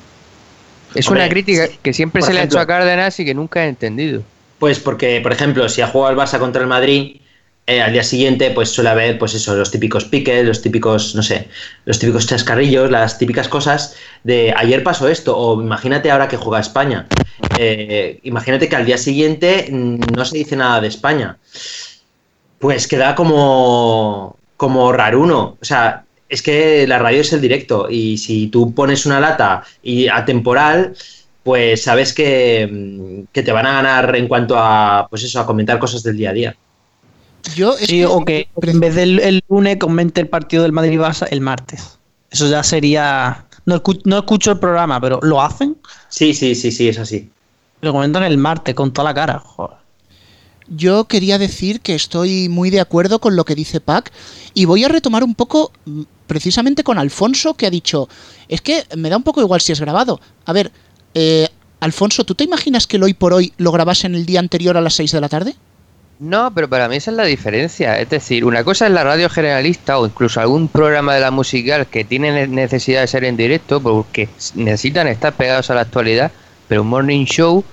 Es 0.94 1.08
una 1.08 1.28
crítica 1.28 1.68
que 1.82 1.92
siempre 1.92 2.22
se 2.22 2.32
le 2.32 2.40
ha 2.40 2.44
hecho 2.44 2.58
a 2.58 2.66
Cárdenas 2.66 3.18
y 3.20 3.24
que 3.24 3.34
nunca 3.34 3.64
he 3.64 3.68
entendido. 3.68 4.22
Pues 4.58 4.80
porque, 4.80 5.20
por 5.20 5.32
ejemplo, 5.32 5.68
si 5.68 5.80
ha 5.80 5.86
jugado 5.86 6.12
el 6.12 6.18
Barça 6.18 6.38
contra 6.38 6.60
el 6.60 6.68
Madrid, 6.68 7.20
eh, 7.66 7.80
al 7.80 7.92
día 7.92 8.02
siguiente 8.02 8.50
pues 8.50 8.70
suele 8.70 8.90
haber 8.90 9.16
pues 9.16 9.32
eso, 9.34 9.54
los 9.54 9.70
típicos 9.70 10.04
piques, 10.04 10.44
los 10.44 10.60
típicos, 10.60 11.14
no 11.14 11.22
sé, 11.22 11.48
los 11.84 12.00
típicos 12.00 12.26
chascarrillos, 12.26 12.90
las 12.90 13.16
típicas 13.16 13.46
cosas 13.46 13.94
de 14.24 14.52
ayer 14.56 14.82
pasó 14.82 15.08
esto, 15.08 15.36
o 15.38 15.62
imagínate 15.62 16.10
ahora 16.10 16.26
que 16.26 16.36
juega 16.36 16.58
España. 16.58 17.06
Eh, 17.58 18.18
imagínate 18.24 18.68
que 18.68 18.76
al 18.76 18.86
día 18.86 18.98
siguiente 18.98 19.68
no 19.70 20.24
se 20.24 20.38
dice 20.38 20.56
nada 20.56 20.80
de 20.80 20.88
España. 20.88 21.36
Pues 22.58 22.88
queda 22.88 23.14
como, 23.14 24.36
como 24.56 24.92
raruno. 24.92 25.56
O 25.60 25.64
sea, 25.64 26.04
es 26.30 26.42
que 26.42 26.86
la 26.86 26.98
radio 26.98 27.20
es 27.20 27.32
el 27.32 27.40
directo 27.40 27.88
y 27.90 28.16
si 28.16 28.46
tú 28.46 28.72
pones 28.72 29.04
una 29.04 29.20
lata 29.20 29.64
y 29.82 30.08
atemporal, 30.08 30.94
pues 31.42 31.82
sabes 31.82 32.14
que, 32.14 33.24
que 33.32 33.42
te 33.42 33.52
van 33.52 33.66
a 33.66 33.74
ganar 33.74 34.14
en 34.14 34.28
cuanto 34.28 34.56
a, 34.56 35.08
pues 35.10 35.24
eso, 35.24 35.40
a 35.40 35.46
comentar 35.46 35.78
cosas 35.78 36.02
del 36.02 36.16
día 36.16 36.30
a 36.30 36.32
día. 36.32 36.56
Yo 37.54 37.72
sí, 37.72 38.04
o 38.04 38.24
que 38.24 38.48
en 38.62 38.80
vez 38.80 38.94
del 38.94 39.42
lunes 39.48 39.76
comente 39.78 40.20
el 40.20 40.28
partido 40.28 40.62
del 40.62 40.72
Madrid 40.72 41.00
Barça 41.00 41.26
el 41.30 41.40
martes. 41.40 41.98
Eso 42.30 42.48
ya 42.48 42.62
sería. 42.62 43.44
No, 43.64 43.76
escucho, 43.76 44.52
el 44.52 44.58
programa, 44.58 45.00
pero 45.00 45.18
¿lo 45.22 45.42
hacen? 45.42 45.76
Sí, 46.08 46.32
sí, 46.34 46.54
sí, 46.54 46.70
sí, 46.70 46.88
es 46.88 46.98
así. 46.98 47.30
Lo 47.80 47.92
comentan 47.92 48.22
el 48.22 48.38
martes 48.38 48.74
con 48.74 48.92
toda 48.92 49.08
la 49.08 49.14
cara. 49.14 49.42
Yo 50.70 51.04
quería 51.04 51.36
decir 51.36 51.80
que 51.80 51.96
estoy 51.96 52.48
muy 52.48 52.70
de 52.70 52.80
acuerdo 52.80 53.18
con 53.18 53.34
lo 53.34 53.44
que 53.44 53.56
dice 53.56 53.80
Pac 53.80 54.12
y 54.54 54.66
voy 54.66 54.84
a 54.84 54.88
retomar 54.88 55.24
un 55.24 55.34
poco 55.34 55.72
mm, 55.84 56.02
precisamente 56.28 56.84
con 56.84 56.96
Alfonso 56.96 57.54
que 57.54 57.66
ha 57.66 57.70
dicho, 57.70 58.08
es 58.48 58.60
que 58.60 58.84
me 58.96 59.10
da 59.10 59.16
un 59.16 59.24
poco 59.24 59.40
igual 59.40 59.60
si 59.60 59.72
es 59.72 59.80
grabado. 59.80 60.20
A 60.46 60.52
ver, 60.52 60.70
eh, 61.14 61.48
Alfonso, 61.80 62.24
¿tú 62.24 62.36
te 62.36 62.44
imaginas 62.44 62.86
que 62.86 62.98
el 62.98 63.02
hoy 63.02 63.14
por 63.14 63.32
hoy 63.32 63.52
lo 63.56 63.72
grabase 63.72 64.06
en 64.06 64.14
el 64.14 64.26
día 64.26 64.38
anterior 64.38 64.76
a 64.76 64.80
las 64.80 64.94
6 64.94 65.10
de 65.10 65.20
la 65.20 65.28
tarde? 65.28 65.56
No, 66.20 66.52
pero 66.54 66.68
para 66.68 66.88
mí 66.88 66.96
esa 66.96 67.10
es 67.10 67.16
la 67.16 67.24
diferencia. 67.24 67.98
Es 67.98 68.10
decir, 68.10 68.44
una 68.44 68.62
cosa 68.62 68.86
es 68.86 68.92
la 68.92 69.02
radio 69.02 69.28
generalista 69.28 69.98
o 69.98 70.06
incluso 70.06 70.38
algún 70.38 70.68
programa 70.68 71.14
de 71.14 71.20
la 71.22 71.30
musical 71.32 71.86
que 71.86 72.04
tiene 72.04 72.46
necesidad 72.46 73.00
de 73.00 73.06
ser 73.08 73.24
en 73.24 73.36
directo 73.36 73.80
porque 73.80 74.28
necesitan 74.54 75.08
estar 75.08 75.32
pegados 75.32 75.70
a 75.70 75.74
la 75.74 75.80
actualidad, 75.80 76.30
pero 76.68 76.82
un 76.82 76.88
morning 76.88 77.24
show 77.24 77.64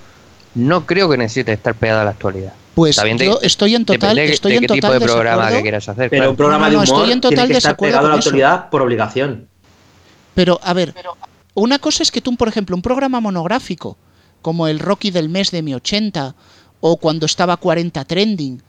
no 0.54 0.86
creo 0.86 1.08
que 1.08 1.16
necesite 1.16 1.52
estar 1.52 1.74
pegado 1.74 2.00
a 2.00 2.04
la 2.04 2.10
actualidad. 2.10 2.52
Pues 2.74 2.96
yo 3.18 3.40
estoy 3.42 3.74
en 3.74 3.84
total, 3.84 4.18
estoy 4.18 4.54
en 4.54 4.66
total 4.66 4.76
tipo 4.76 4.92
de 4.92 5.00
programa 5.00 5.50
que 5.50 5.62
quieras 5.62 5.88
hacer. 5.88 6.10
Pero 6.10 6.30
un 6.30 6.36
programa 6.36 6.70
de 6.70 6.76
humor 6.76 6.84
estoy 6.84 7.12
en 7.12 7.20
total 7.20 7.36
tiene 7.36 7.52
que 7.52 7.58
estar 7.58 7.76
pegado 7.76 8.06
a 8.06 8.10
la 8.10 8.16
actualidad 8.16 8.70
por 8.70 8.82
obligación. 8.82 9.48
Pero 10.34 10.60
a 10.62 10.72
ver, 10.72 10.94
una 11.54 11.80
cosa 11.80 12.04
es 12.04 12.12
que 12.12 12.20
tú, 12.20 12.36
por 12.36 12.46
ejemplo, 12.46 12.76
un 12.76 12.82
programa 12.82 13.20
monográfico 13.20 13.96
como 14.42 14.68
el 14.68 14.78
Rocky 14.78 15.10
del 15.10 15.28
mes 15.28 15.50
de 15.50 15.62
mi 15.62 15.74
80 15.74 16.34
o 16.80 16.96
cuando 16.96 17.26
estaba 17.26 17.56
40 17.56 18.04
trending. 18.04 18.62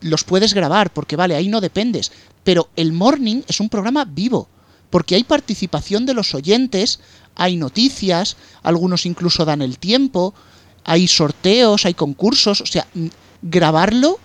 Los 0.00 0.24
puedes 0.24 0.52
grabar 0.52 0.92
porque 0.92 1.16
vale, 1.16 1.34
ahí 1.34 1.48
no 1.48 1.60
dependes. 1.60 2.12
Pero 2.42 2.68
el 2.76 2.92
morning 2.92 3.42
es 3.48 3.60
un 3.60 3.70
programa 3.70 4.04
vivo, 4.04 4.48
porque 4.90 5.14
hay 5.14 5.24
participación 5.24 6.04
de 6.04 6.14
los 6.14 6.34
oyentes, 6.34 7.00
hay 7.34 7.56
noticias, 7.56 8.36
algunos 8.62 9.06
incluso 9.06 9.44
dan 9.44 9.62
el 9.62 9.78
tiempo, 9.78 10.34
hay 10.84 11.08
sorteos, 11.08 11.86
hay 11.86 11.94
concursos, 11.94 12.60
o 12.60 12.66
sea, 12.66 12.86
grabarlo, 13.42 14.18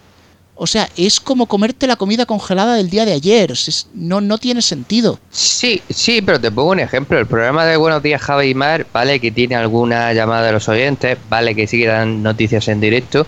o 0.56 0.68
sea, 0.68 0.90
es 0.98 1.22
como 1.22 1.46
comerte 1.46 1.88
la 1.88 1.96
comida 1.96 2.26
congelada 2.26 2.76
del 2.76 2.90
día 2.90 3.06
de 3.06 3.14
ayer, 3.14 3.54
no, 3.94 4.20
no 4.20 4.38
tiene 4.38 4.62
sentido. 4.62 5.18
Sí, 5.32 5.82
sí, 5.90 6.22
pero 6.22 6.40
te 6.40 6.52
pongo 6.52 6.72
un 6.72 6.80
ejemplo, 6.80 7.18
el 7.18 7.26
programa 7.28 7.66
de 7.66 7.78
Buenos 7.78 8.04
Días 8.04 8.22
Javi 8.22 8.50
y 8.50 8.54
Mar, 8.54 8.86
vale 8.92 9.22
que 9.22 9.32
tiene 9.32 9.56
alguna 9.56 10.12
llamada 10.14 10.48
de 10.48 10.52
los 10.52 10.68
oyentes, 10.68 11.18
vale 11.30 11.56
que 11.56 11.66
sí 11.66 11.80
que 11.80 11.88
dan 11.88 12.22
noticias 12.22 12.68
en 12.68 12.82
directo, 12.82 13.26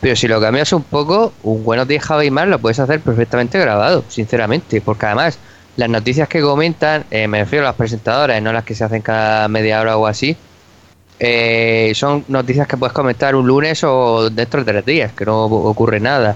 pero 0.00 0.16
si 0.16 0.28
lo 0.28 0.40
cambias 0.40 0.72
un 0.72 0.82
poco, 0.82 1.34
un 1.42 1.62
Buenos 1.62 1.86
Días 1.86 2.04
Javi 2.04 2.28
y 2.28 2.30
Mar 2.30 2.48
lo 2.48 2.58
puedes 2.58 2.78
hacer 2.78 3.00
perfectamente 3.00 3.58
grabado, 3.58 4.02
sinceramente, 4.08 4.80
porque 4.80 5.06
además 5.06 5.38
las 5.76 5.90
noticias 5.90 6.26
que 6.26 6.40
comentan, 6.40 7.04
eh, 7.10 7.28
me 7.28 7.40
refiero 7.40 7.66
a 7.66 7.68
las 7.68 7.76
presentadoras, 7.76 8.40
no 8.42 8.52
las 8.52 8.64
que 8.64 8.74
se 8.74 8.84
hacen 8.84 9.02
cada 9.02 9.46
media 9.48 9.78
hora 9.80 9.98
o 9.98 10.06
así, 10.06 10.38
eh, 11.22 11.92
son 11.94 12.24
noticias 12.28 12.66
que 12.66 12.78
puedes 12.78 12.94
comentar 12.94 13.36
un 13.36 13.46
lunes 13.46 13.84
o 13.84 14.30
dentro 14.30 14.64
de 14.64 14.72
tres 14.72 14.86
días, 14.86 15.12
que 15.12 15.26
no 15.26 15.44
ocurre 15.44 16.00
nada. 16.00 16.34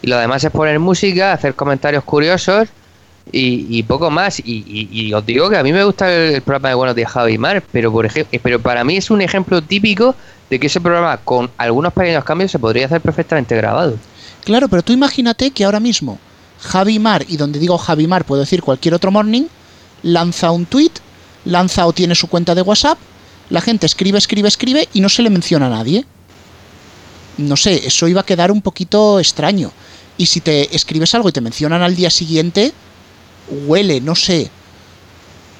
Y 0.00 0.06
lo 0.06 0.16
demás 0.16 0.42
es 0.42 0.50
poner 0.50 0.78
música, 0.80 1.34
hacer 1.34 1.54
comentarios 1.54 2.02
curiosos 2.02 2.68
y, 3.30 3.82
poco 3.82 4.10
más. 4.10 4.40
Y, 4.42 5.12
os 5.12 5.24
digo 5.26 5.50
que 5.50 5.58
a 5.58 5.62
mí 5.62 5.70
me 5.72 5.84
gusta 5.84 6.10
el, 6.10 6.40
programa 6.40 6.70
de 6.70 6.74
Buenos 6.74 6.96
Días 6.96 7.12
Javi 7.12 7.36
Mar, 7.36 7.62
pero, 7.70 7.92
por 7.92 8.06
ejemplo, 8.06 8.40
pero 8.42 8.58
para 8.58 8.82
mí 8.84 8.96
es 8.96 9.10
un 9.10 9.20
ejemplo 9.20 9.60
típico 9.60 10.14
de 10.48 10.58
que 10.58 10.66
ese 10.66 10.80
programa 10.80 11.18
con 11.18 11.50
algunos 11.58 11.92
pequeños 11.92 12.24
cambios 12.24 12.50
se 12.50 12.58
podría 12.58 12.86
hacer 12.86 13.02
perfectamente 13.02 13.54
grabado. 13.54 13.96
Claro, 14.44 14.66
pero 14.68 14.82
tú 14.82 14.94
imagínate 14.94 15.50
que 15.50 15.64
ahora 15.64 15.78
mismo 15.78 16.18
Javi 16.58 16.98
Mar, 16.98 17.24
y 17.28 17.36
donde 17.36 17.58
digo 17.58 17.76
Javi 17.76 18.06
Mar 18.06 18.24
puedo 18.24 18.40
decir 18.40 18.62
cualquier 18.62 18.94
otro 18.94 19.10
morning, 19.10 19.44
lanza 20.02 20.50
un 20.50 20.64
tweet, 20.64 20.92
lanza 21.44 21.86
o 21.86 21.92
tiene 21.92 22.14
su 22.14 22.28
cuenta 22.28 22.54
de 22.54 22.62
WhatsApp 22.62 22.98
la 23.52 23.60
gente 23.60 23.84
escribe, 23.84 24.16
escribe, 24.16 24.48
escribe 24.48 24.88
y 24.94 25.00
no 25.02 25.10
se 25.10 25.22
le 25.22 25.28
menciona 25.28 25.66
a 25.66 25.68
nadie. 25.68 26.06
No 27.36 27.56
sé, 27.58 27.86
eso 27.86 28.08
iba 28.08 28.22
a 28.22 28.24
quedar 28.24 28.50
un 28.50 28.62
poquito 28.62 29.20
extraño. 29.20 29.70
Y 30.16 30.24
si 30.24 30.40
te 30.40 30.74
escribes 30.74 31.14
algo 31.14 31.28
y 31.28 31.32
te 31.32 31.42
mencionan 31.42 31.82
al 31.82 31.94
día 31.94 32.08
siguiente, 32.08 32.72
huele, 33.66 34.00
no 34.00 34.14
sé. 34.14 34.50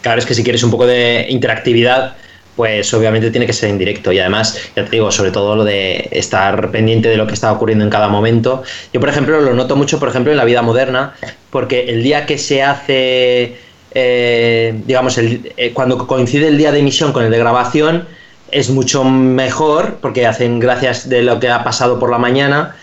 Claro, 0.01 0.19
es 0.19 0.27
que 0.27 0.35
si 0.35 0.43
quieres 0.43 0.63
un 0.63 0.71
poco 0.71 0.87
de 0.87 1.27
interactividad, 1.29 2.17
pues 2.57 2.93
obviamente 2.95 3.31
tiene 3.31 3.47
que 3.47 3.53
ser 3.53 3.69
en 3.69 3.77
directo. 3.77 4.11
Y 4.11 4.21
además, 4.21 4.59
ya 4.75 4.87
te 4.87 4.91
digo, 4.91 5.13
sobre 5.13 5.31
todo 5.31 5.55
lo 5.55 5.65
de 5.65 6.09
estar 6.13 6.71
pendiente 6.71 7.11
de 7.11 7.19
lo 7.19 7.27
que 7.27 7.35
está 7.35 7.53
ocurriendo 7.53 7.85
en 7.85 7.91
cada 7.91 8.09
momento. 8.09 8.63
Yo, 8.95 9.01
por 9.01 9.11
ejemplo, 9.11 9.39
lo 9.43 9.53
noto 9.53 9.77
mucho, 9.77 9.99
por 9.99 10.09
ejemplo, 10.09 10.33
en 10.33 10.39
la 10.39 10.47
vida 10.47 10.63
moderna, 10.63 11.15
porque 11.51 11.91
el 11.91 12.03
día 12.03 12.25
que 12.25 12.39
se 12.39 12.63
hace 12.63 13.59
eh, 13.95 14.81
digamos, 14.87 15.19
el, 15.19 15.53
eh, 15.57 15.73
cuando 15.73 16.07
coincide 16.07 16.49
el 16.49 16.59
día 16.59 16.73
de 16.73 16.81
emisión 16.81 17.13
con 17.13 17.25
el 17.25 17.31
de 17.31 17.39
grabación, 17.39 18.07
es 18.51 18.71
mucho 18.71 19.05
mejor, 19.05 19.99
porque 20.01 20.27
hacen 20.27 20.61
gracias 20.61 21.09
de 21.09 21.23
lo 21.23 21.41
que 21.41 21.49
ha 21.49 21.65
pasado 21.65 21.99
por 21.99 22.11
la 22.11 22.19
mañana, 22.19 22.77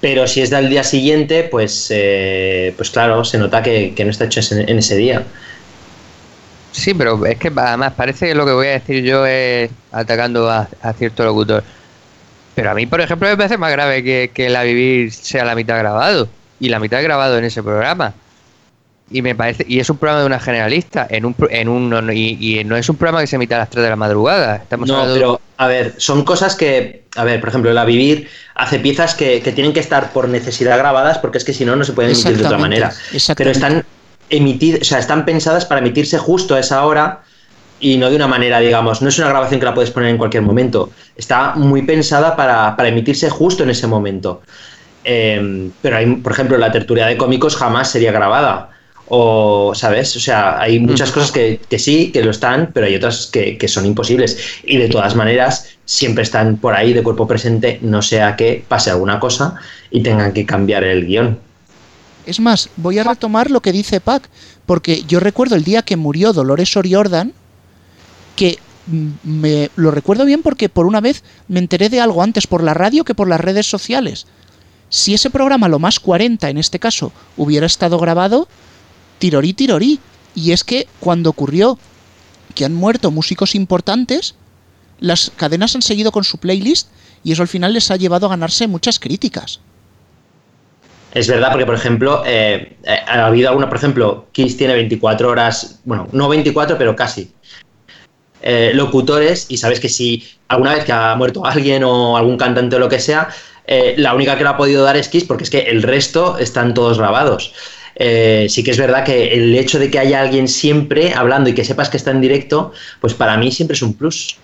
Pero 0.00 0.26
si 0.26 0.42
es 0.42 0.50
del 0.50 0.68
día 0.68 0.84
siguiente, 0.84 1.44
pues, 1.44 1.88
eh, 1.90 2.74
pues 2.76 2.90
claro, 2.90 3.24
se 3.24 3.38
nota 3.38 3.62
que, 3.62 3.94
no 4.04 4.10
está 4.10 4.26
hecho 4.26 4.40
en 4.50 4.78
ese 4.78 4.94
día. 4.94 5.24
Sí, 6.76 6.92
pero 6.92 7.24
es 7.24 7.38
que 7.38 7.50
además 7.56 7.94
parece 7.96 8.28
que 8.28 8.34
lo 8.34 8.44
que 8.44 8.52
voy 8.52 8.66
a 8.66 8.72
decir 8.72 9.02
yo 9.02 9.24
es 9.24 9.70
atacando 9.90 10.50
a, 10.50 10.68
cierto 10.98 11.24
locutor. 11.24 11.64
Pero 12.54 12.70
a 12.70 12.74
mí, 12.74 12.86
por 12.86 13.00
ejemplo, 13.00 13.26
me 13.28 13.36
parece 13.36 13.56
más 13.56 13.72
grave 13.72 14.04
que, 14.04 14.30
que 14.32 14.50
la 14.50 14.62
vivir 14.62 15.10
sea 15.12 15.46
la 15.46 15.54
mitad 15.54 15.78
grabado 15.78 16.28
y 16.60 16.68
la 16.68 16.78
mitad 16.78 17.02
grabado 17.02 17.38
en 17.38 17.44
ese 17.44 17.62
programa. 17.62 18.12
Y 19.08 19.22
me 19.22 19.36
parece 19.36 19.64
y 19.68 19.78
es 19.78 19.88
un 19.88 19.98
programa 19.98 20.20
de 20.20 20.26
una 20.26 20.40
generalista 20.40 21.06
en 21.08 21.24
un 21.24 21.36
en 21.50 21.68
un 21.68 22.10
y, 22.12 22.62
no 22.64 22.76
es 22.76 22.88
un 22.88 22.96
programa 22.96 23.20
que 23.20 23.28
se 23.28 23.36
emite 23.36 23.54
a 23.54 23.58
las 23.58 23.70
3 23.70 23.84
de 23.84 23.90
la 23.90 23.96
madrugada. 23.96 24.56
Estamos 24.56 24.88
no, 24.88 25.04
pero 25.14 25.40
a 25.58 25.66
ver, 25.68 25.94
son 25.98 26.24
cosas 26.24 26.56
que 26.56 27.04
a 27.14 27.22
ver, 27.22 27.38
por 27.38 27.50
ejemplo, 27.50 27.72
la 27.72 27.84
Vivir 27.84 28.28
hace 28.56 28.80
piezas 28.80 29.14
que, 29.14 29.42
que 29.42 29.52
tienen 29.52 29.72
que 29.72 29.80
estar 29.80 30.12
por 30.12 30.28
necesidad 30.28 30.76
grabadas 30.76 31.18
porque 31.18 31.38
es 31.38 31.44
que 31.44 31.52
si 31.52 31.64
no 31.64 31.76
no 31.76 31.84
se 31.84 31.92
pueden 31.92 32.10
emitir 32.10 32.36
de 32.36 32.44
otra 32.46 32.58
manera. 32.58 32.92
Pero 33.36 33.50
están 33.50 33.84
emitidas, 34.28 34.80
o 34.80 34.84
sea, 34.84 34.98
están 34.98 35.24
pensadas 35.24 35.64
para 35.64 35.80
emitirse 35.80 36.18
justo 36.18 36.56
a 36.56 36.60
esa 36.60 36.84
hora 36.84 37.22
y 37.78 37.98
no 37.98 38.10
de 38.10 38.16
una 38.16 38.26
manera, 38.26 38.58
digamos, 38.60 39.02
no 39.02 39.08
es 39.08 39.18
una 39.18 39.28
grabación 39.28 39.60
que 39.60 39.66
la 39.66 39.74
puedes 39.74 39.90
poner 39.90 40.10
en 40.10 40.18
cualquier 40.18 40.42
momento. 40.42 40.90
Está 41.14 41.54
muy 41.54 41.82
pensada 41.82 42.34
para, 42.34 42.74
para 42.76 42.88
emitirse 42.88 43.28
justo 43.28 43.62
en 43.62 43.70
ese 43.70 43.86
momento. 43.86 44.42
Em, 45.04 45.70
pero 45.82 45.98
hay, 45.98 46.16
por 46.16 46.32
ejemplo, 46.32 46.58
la 46.58 46.72
tertulia 46.72 47.06
de 47.06 47.16
cómicos 47.16 47.54
jamás 47.54 47.90
sería 47.90 48.12
grabada. 48.12 48.70
O, 49.08 49.72
¿sabes? 49.74 50.16
O 50.16 50.20
sea, 50.20 50.60
hay 50.60 50.80
muchas 50.80 51.12
cosas 51.12 51.30
que, 51.30 51.60
sí, 51.78 52.10
que 52.12 52.24
lo 52.24 52.30
están, 52.30 52.70
pero 52.72 52.86
hay 52.86 52.96
otras 52.96 53.26
que, 53.26 53.68
son 53.68 53.86
imposibles. 53.86 54.38
Y 54.64 54.78
de 54.78 54.88
todas 54.88 55.14
maneras, 55.14 55.68
siempre 55.84 56.24
están 56.24 56.56
por 56.56 56.74
ahí 56.74 56.92
de 56.92 57.02
cuerpo 57.02 57.26
presente, 57.26 57.78
no 57.82 58.02
sea 58.02 58.36
que 58.36 58.64
pase 58.66 58.90
alguna 58.90 59.20
cosa 59.20 59.54
y 59.90 60.02
tengan 60.02 60.32
que 60.32 60.44
cambiar 60.44 60.84
el 60.84 61.06
guion. 61.06 61.38
Es 62.26 62.40
más, 62.40 62.68
voy 62.76 62.98
a 62.98 63.04
retomar 63.04 63.50
lo 63.50 63.60
que 63.60 63.70
dice 63.70 64.00
Pac, 64.00 64.28
porque 64.66 65.04
yo 65.04 65.20
recuerdo 65.20 65.54
el 65.54 65.62
día 65.62 65.82
que 65.82 65.96
murió 65.96 66.32
Dolores 66.32 66.76
O'Riordan, 66.76 67.32
que 68.34 68.58
me 69.24 69.70
lo 69.76 69.90
recuerdo 69.90 70.24
bien 70.24 70.42
porque 70.42 70.68
por 70.68 70.86
una 70.86 71.00
vez 71.00 71.22
me 71.48 71.58
enteré 71.58 71.88
de 71.88 72.00
algo 72.00 72.22
antes 72.22 72.46
por 72.46 72.62
la 72.62 72.74
radio 72.74 73.04
que 73.04 73.14
por 73.14 73.28
las 73.28 73.40
redes 73.40 73.66
sociales. 73.66 74.26
Si 74.88 75.14
ese 75.14 75.30
programa, 75.30 75.68
lo 75.68 75.78
más 75.78 75.98
40 75.98 76.48
en 76.48 76.58
este 76.58 76.78
caso, 76.78 77.12
hubiera 77.36 77.66
estado 77.66 77.98
grabado, 77.98 78.48
tirorí, 79.18 79.52
tirorí. 79.52 80.00
Y 80.34 80.52
es 80.52 80.64
que 80.64 80.86
cuando 81.00 81.30
ocurrió 81.30 81.78
que 82.54 82.64
han 82.64 82.74
muerto 82.74 83.10
músicos 83.10 83.54
importantes, 83.54 84.34
las 85.00 85.30
cadenas 85.36 85.74
han 85.74 85.82
seguido 85.82 86.12
con 86.12 86.24
su 86.24 86.38
playlist 86.38 86.88
y 87.22 87.32
eso 87.32 87.42
al 87.42 87.48
final 87.48 87.72
les 87.72 87.90
ha 87.90 87.96
llevado 87.96 88.26
a 88.26 88.30
ganarse 88.30 88.66
muchas 88.66 88.98
críticas. 88.98 89.60
Es 91.16 91.28
verdad, 91.28 91.50
porque 91.50 91.64
por 91.64 91.74
ejemplo, 91.74 92.22
eh, 92.26 92.76
eh, 92.84 92.98
ha 93.06 93.26
habido 93.26 93.48
alguna, 93.48 93.68
por 93.68 93.78
ejemplo, 93.78 94.26
Kiss 94.32 94.56
tiene 94.56 94.74
24 94.74 95.30
horas, 95.30 95.80
bueno, 95.84 96.08
no 96.12 96.28
24, 96.28 96.76
pero 96.76 96.94
casi, 96.94 97.32
eh, 98.42 98.72
locutores, 98.74 99.46
y 99.48 99.56
sabes 99.56 99.80
que 99.80 99.88
si 99.88 100.28
alguna 100.48 100.74
vez 100.74 100.84
que 100.84 100.92
ha 100.92 101.14
muerto 101.16 101.46
alguien 101.46 101.84
o 101.84 102.18
algún 102.18 102.36
cantante 102.36 102.76
o 102.76 102.78
lo 102.78 102.88
que 102.90 103.00
sea, 103.00 103.30
la 103.96 104.14
única 104.14 104.36
que 104.38 104.44
lo 104.44 104.50
ha 104.50 104.56
podido 104.56 104.84
dar 104.84 104.96
es 104.96 105.08
Kiss, 105.08 105.24
porque 105.24 105.44
es 105.44 105.50
que 105.50 105.60
el 105.60 105.82
resto 105.82 106.38
están 106.38 106.74
todos 106.74 106.98
grabados. 106.98 107.52
Sí 107.98 108.62
que 108.62 108.70
es 108.70 108.78
verdad 108.78 109.04
que 109.04 109.32
el 109.34 109.54
hecho 109.54 109.78
de 109.78 109.90
que 109.90 109.98
haya 109.98 110.20
alguien 110.20 110.48
siempre 110.48 111.14
hablando 111.14 111.50
y 111.50 111.54
que 111.54 111.64
sepas 111.64 111.88
que 111.88 111.96
está 111.96 112.10
en 112.10 112.20
directo, 112.20 112.72
pues 113.00 113.14
para 113.14 113.36
mí 113.36 113.50
siempre 113.50 113.74
es 113.74 113.82
un 113.82 113.94
plus. 113.94 114.36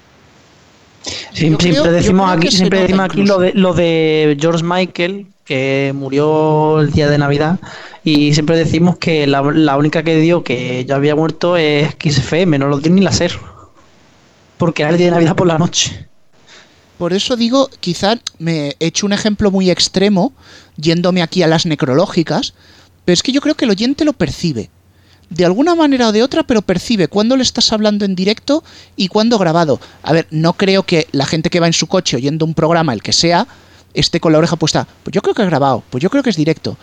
siempre, 1.32 1.72
decimos 1.90 2.30
aquí, 2.30 2.50
siempre 2.50 2.80
decimos 2.80 3.06
aquí 3.06 3.24
lo 3.24 3.38
de, 3.38 3.52
lo 3.54 3.74
de 3.74 4.36
George 4.40 4.64
Michael, 4.64 5.26
que 5.44 5.92
murió 5.94 6.80
el 6.80 6.92
día 6.92 7.08
de 7.08 7.18
Navidad 7.18 7.58
y 8.04 8.34
siempre 8.34 8.56
decimos 8.56 8.96
que 8.98 9.26
la, 9.26 9.42
única 9.76 10.02
que 10.02 10.16
dio 10.16 10.42
que 10.42 10.84
ya 10.84 10.96
había 10.96 11.14
muerto 11.14 11.56
es 11.56 11.94
XFM, 12.02 12.58
no 12.58 12.68
lo 12.68 12.78
dio 12.78 12.90
ni 12.90 13.00
la 13.00 13.12
SER, 13.12 13.32
porque 14.58 14.82
era 14.82 14.90
el 14.90 14.98
día 14.98 15.06
de 15.06 15.12
Navidad 15.12 15.36
por 15.36 15.46
la 15.46 15.58
noche. 15.58 16.06
Por 16.98 17.12
eso 17.12 17.36
digo, 17.36 17.68
quizá 17.80 18.18
me 18.38 18.76
he 18.78 18.86
hecho 18.86 19.06
un 19.06 19.12
ejemplo 19.12 19.50
muy 19.50 19.70
extremo, 19.70 20.32
yéndome 20.76 21.22
aquí 21.22 21.42
a 21.42 21.48
las 21.48 21.66
necrológicas, 21.66 22.54
pero 23.04 23.14
es 23.14 23.22
que 23.22 23.32
yo 23.32 23.40
creo 23.40 23.54
que 23.54 23.64
el 23.64 23.70
oyente 23.70 24.04
lo 24.04 24.12
percibe. 24.12 24.70
De 25.30 25.46
alguna 25.46 25.74
manera 25.74 26.08
o 26.08 26.12
de 26.12 26.22
otra, 26.22 26.42
pero 26.42 26.60
percibe 26.60 27.08
cuándo 27.08 27.36
le 27.36 27.42
estás 27.42 27.72
hablando 27.72 28.04
en 28.04 28.14
directo 28.14 28.62
y 28.96 29.08
cuándo 29.08 29.38
grabado. 29.38 29.80
A 30.02 30.12
ver, 30.12 30.26
no 30.30 30.52
creo 30.52 30.82
que 30.82 31.08
la 31.12 31.24
gente 31.24 31.48
que 31.48 31.58
va 31.58 31.66
en 31.66 31.72
su 31.72 31.86
coche 31.86 32.16
oyendo 32.16 32.44
un 32.44 32.52
programa, 32.52 32.92
el 32.92 33.02
que 33.02 33.14
sea, 33.14 33.46
esté 33.94 34.20
con 34.20 34.32
la 34.32 34.38
oreja 34.38 34.56
puesta. 34.56 34.86
Pues 35.02 35.14
yo 35.14 35.22
creo 35.22 35.34
que 35.34 35.42
es 35.42 35.48
grabado, 35.48 35.82
pues 35.88 36.02
yo 36.02 36.10
creo 36.10 36.22
que 36.22 36.30
es 36.30 36.36
directo. 36.36 36.76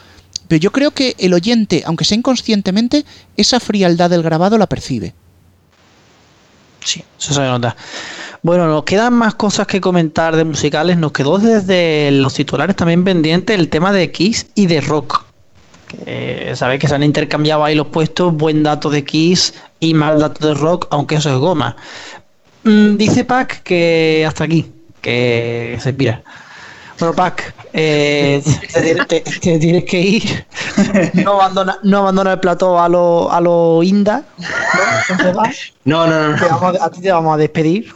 Pero 0.48 0.60
yo 0.60 0.72
creo 0.72 0.92
que 0.92 1.16
el 1.20 1.34
oyente, 1.34 1.84
aunque 1.86 2.06
sea 2.06 2.18
inconscientemente, 2.18 3.06
esa 3.38 3.60
frialdad 3.60 4.10
del 4.10 4.24
grabado 4.24 4.58
la 4.58 4.68
percibe. 4.68 5.14
Sí, 6.84 7.04
eso 7.20 7.34
se 7.34 7.42
nota. 7.42 7.76
Bueno, 8.42 8.68
nos 8.68 8.84
quedan 8.84 9.14
más 9.14 9.36
cosas 9.36 9.68
que 9.68 9.80
comentar 9.80 10.36
de 10.36 10.46
musicales. 10.46 10.98
Nos 10.98 11.12
quedó 11.12 11.38
desde 11.38 12.10
los 12.12 12.34
titulares 12.34 12.76
también 12.76 13.04
pendiente 13.04 13.54
el 13.54 13.70
tema 13.70 13.92
de 13.92 14.12
Kiss 14.12 14.48
y 14.56 14.66
de 14.66 14.82
Rock. 14.82 15.29
Sabéis 16.56 16.82
que 16.82 16.88
se 16.88 16.96
han 16.96 17.04
intercambiado 17.04 17.64
ahí 17.64 17.76
los 17.76 17.88
puestos, 17.88 18.34
buen 18.34 18.64
dato 18.64 18.90
de 18.90 19.04
Kiss 19.04 19.54
y 19.80 19.94
mal 19.94 20.20
dato 20.20 20.48
de 20.48 20.54
Rock, 20.54 20.88
aunque 20.92 21.16
eso 21.16 21.30
es 21.30 21.38
goma. 21.38 21.76
Mm, 22.64 22.98
dice 22.98 23.24
Pac 23.24 23.64
que 23.64 24.26
hasta 24.28 24.44
aquí, 24.44 24.72
que 25.02 25.78
se 25.82 25.94
pira. 25.94 26.22
Bueno, 27.00 27.16
Pac, 27.16 27.54
eh, 27.72 28.44
te, 29.08 29.22
tienes 29.22 29.86
que 29.86 30.02
ir. 30.02 30.46
No 31.14 31.34
abandona, 31.34 31.80
no 31.84 32.00
abandona 32.00 32.34
el 32.34 32.40
plato 32.40 32.80
a 32.80 32.90
lo, 32.90 33.32
a 33.32 33.40
lo 33.40 33.82
Inda. 33.84 34.26
¿no? 35.86 36.06
No, 36.06 36.08
no, 36.08 36.36
no. 36.36 36.68
a 36.82 36.92
ti 36.92 37.02
te 37.02 37.12
vamos 37.12 37.34
a 37.34 37.38
despedir. 37.38 37.94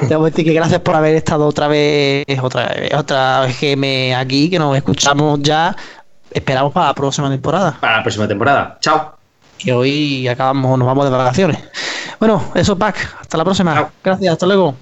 Te 0.00 0.14
vamos 0.14 0.26
a 0.26 0.30
decir 0.30 0.44
que 0.44 0.52
gracias 0.52 0.80
por 0.80 0.96
haber 0.96 1.14
estado 1.14 1.46
otra 1.46 1.68
vez, 1.68 2.26
otra 2.42 2.68
vez, 2.68 2.94
otra 2.94 3.40
vez 3.40 3.56
GM 3.58 4.14
aquí, 4.14 4.50
que 4.50 4.58
nos 4.58 4.76
escuchamos 4.76 5.40
ya. 5.42 5.74
Esperamos 6.30 6.72
para 6.72 6.88
la 6.88 6.94
próxima 6.94 7.28
temporada. 7.30 7.76
Para 7.80 7.98
la 7.98 8.02
próxima 8.02 8.28
temporada. 8.28 8.78
Chao. 8.80 9.16
Que 9.58 9.72
hoy 9.72 10.28
acabamos, 10.28 10.78
nos 10.78 10.86
vamos 10.86 11.04
de 11.04 11.10
vacaciones. 11.10 11.58
Bueno, 12.18 12.42
eso, 12.54 12.76
Pac. 12.76 12.96
Hasta 13.20 13.36
la 13.36 13.44
próxima. 13.44 13.90
Gracias, 14.02 14.32
hasta 14.32 14.46
luego. 14.46 14.74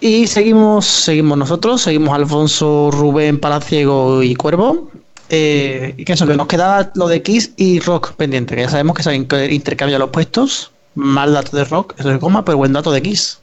Y 0.00 0.26
seguimos, 0.26 0.86
seguimos 0.86 1.36
nosotros, 1.36 1.82
seguimos 1.82 2.14
Alfonso, 2.14 2.90
Rubén, 2.92 3.40
Palaciego 3.40 4.22
y 4.22 4.34
Cuervo. 4.34 4.90
Eh, 5.28 5.94
y 5.96 6.04
que 6.04 6.12
eso, 6.14 6.26
que 6.26 6.36
nos 6.36 6.46
quedaba 6.46 6.90
lo 6.94 7.08
de 7.08 7.22
Kiss 7.22 7.52
y 7.56 7.80
Rock 7.80 8.12
pendiente, 8.12 8.54
que 8.54 8.62
ya 8.62 8.70
sabemos 8.70 8.96
que 8.96 9.02
se 9.02 9.10
han 9.10 9.16
intercambiado 9.50 9.98
los 9.98 10.10
puestos. 10.10 10.70
Mal 10.94 11.34
dato 11.34 11.56
de 11.56 11.64
Rock, 11.64 11.94
eso 11.98 12.10
es 12.10 12.18
coma, 12.18 12.44
pero 12.44 12.58
buen 12.58 12.72
dato 12.72 12.90
de 12.90 13.02
Kiss. 13.02 13.40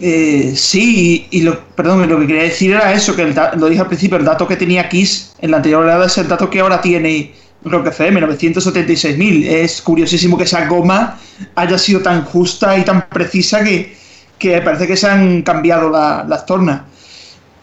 Eh, 0.00 0.52
sí, 0.56 1.28
y, 1.30 1.42
lo, 1.42 1.60
perdón, 1.76 2.08
lo 2.08 2.18
que 2.20 2.26
quería 2.26 2.42
decir 2.42 2.72
era 2.72 2.92
eso, 2.92 3.14
que 3.14 3.32
lo 3.56 3.68
dije 3.68 3.80
al 3.80 3.86
principio, 3.86 4.18
el 4.18 4.24
dato 4.24 4.46
que 4.46 4.56
tenía 4.56 4.88
Kiss 4.88 5.34
en 5.40 5.52
la 5.52 5.58
anterior 5.58 5.82
oleada 5.82 6.06
es 6.06 6.18
el 6.18 6.28
dato 6.28 6.50
que 6.50 6.60
ahora 6.60 6.80
tiene 6.80 7.32
Rock 7.64 7.88
FM, 7.88 8.20
976.000. 8.20 9.46
Es 9.46 9.80
curiosísimo 9.82 10.36
que 10.36 10.44
esa 10.44 10.66
goma 10.66 11.18
haya 11.54 11.78
sido 11.78 12.00
tan 12.00 12.24
justa 12.24 12.76
y 12.76 12.84
tan 12.84 13.08
precisa 13.08 13.64
que, 13.64 13.96
que 14.38 14.60
parece 14.60 14.86
que 14.86 14.96
se 14.96 15.08
han 15.08 15.42
cambiado 15.42 15.90
las 15.90 16.46
tornas. 16.46 16.82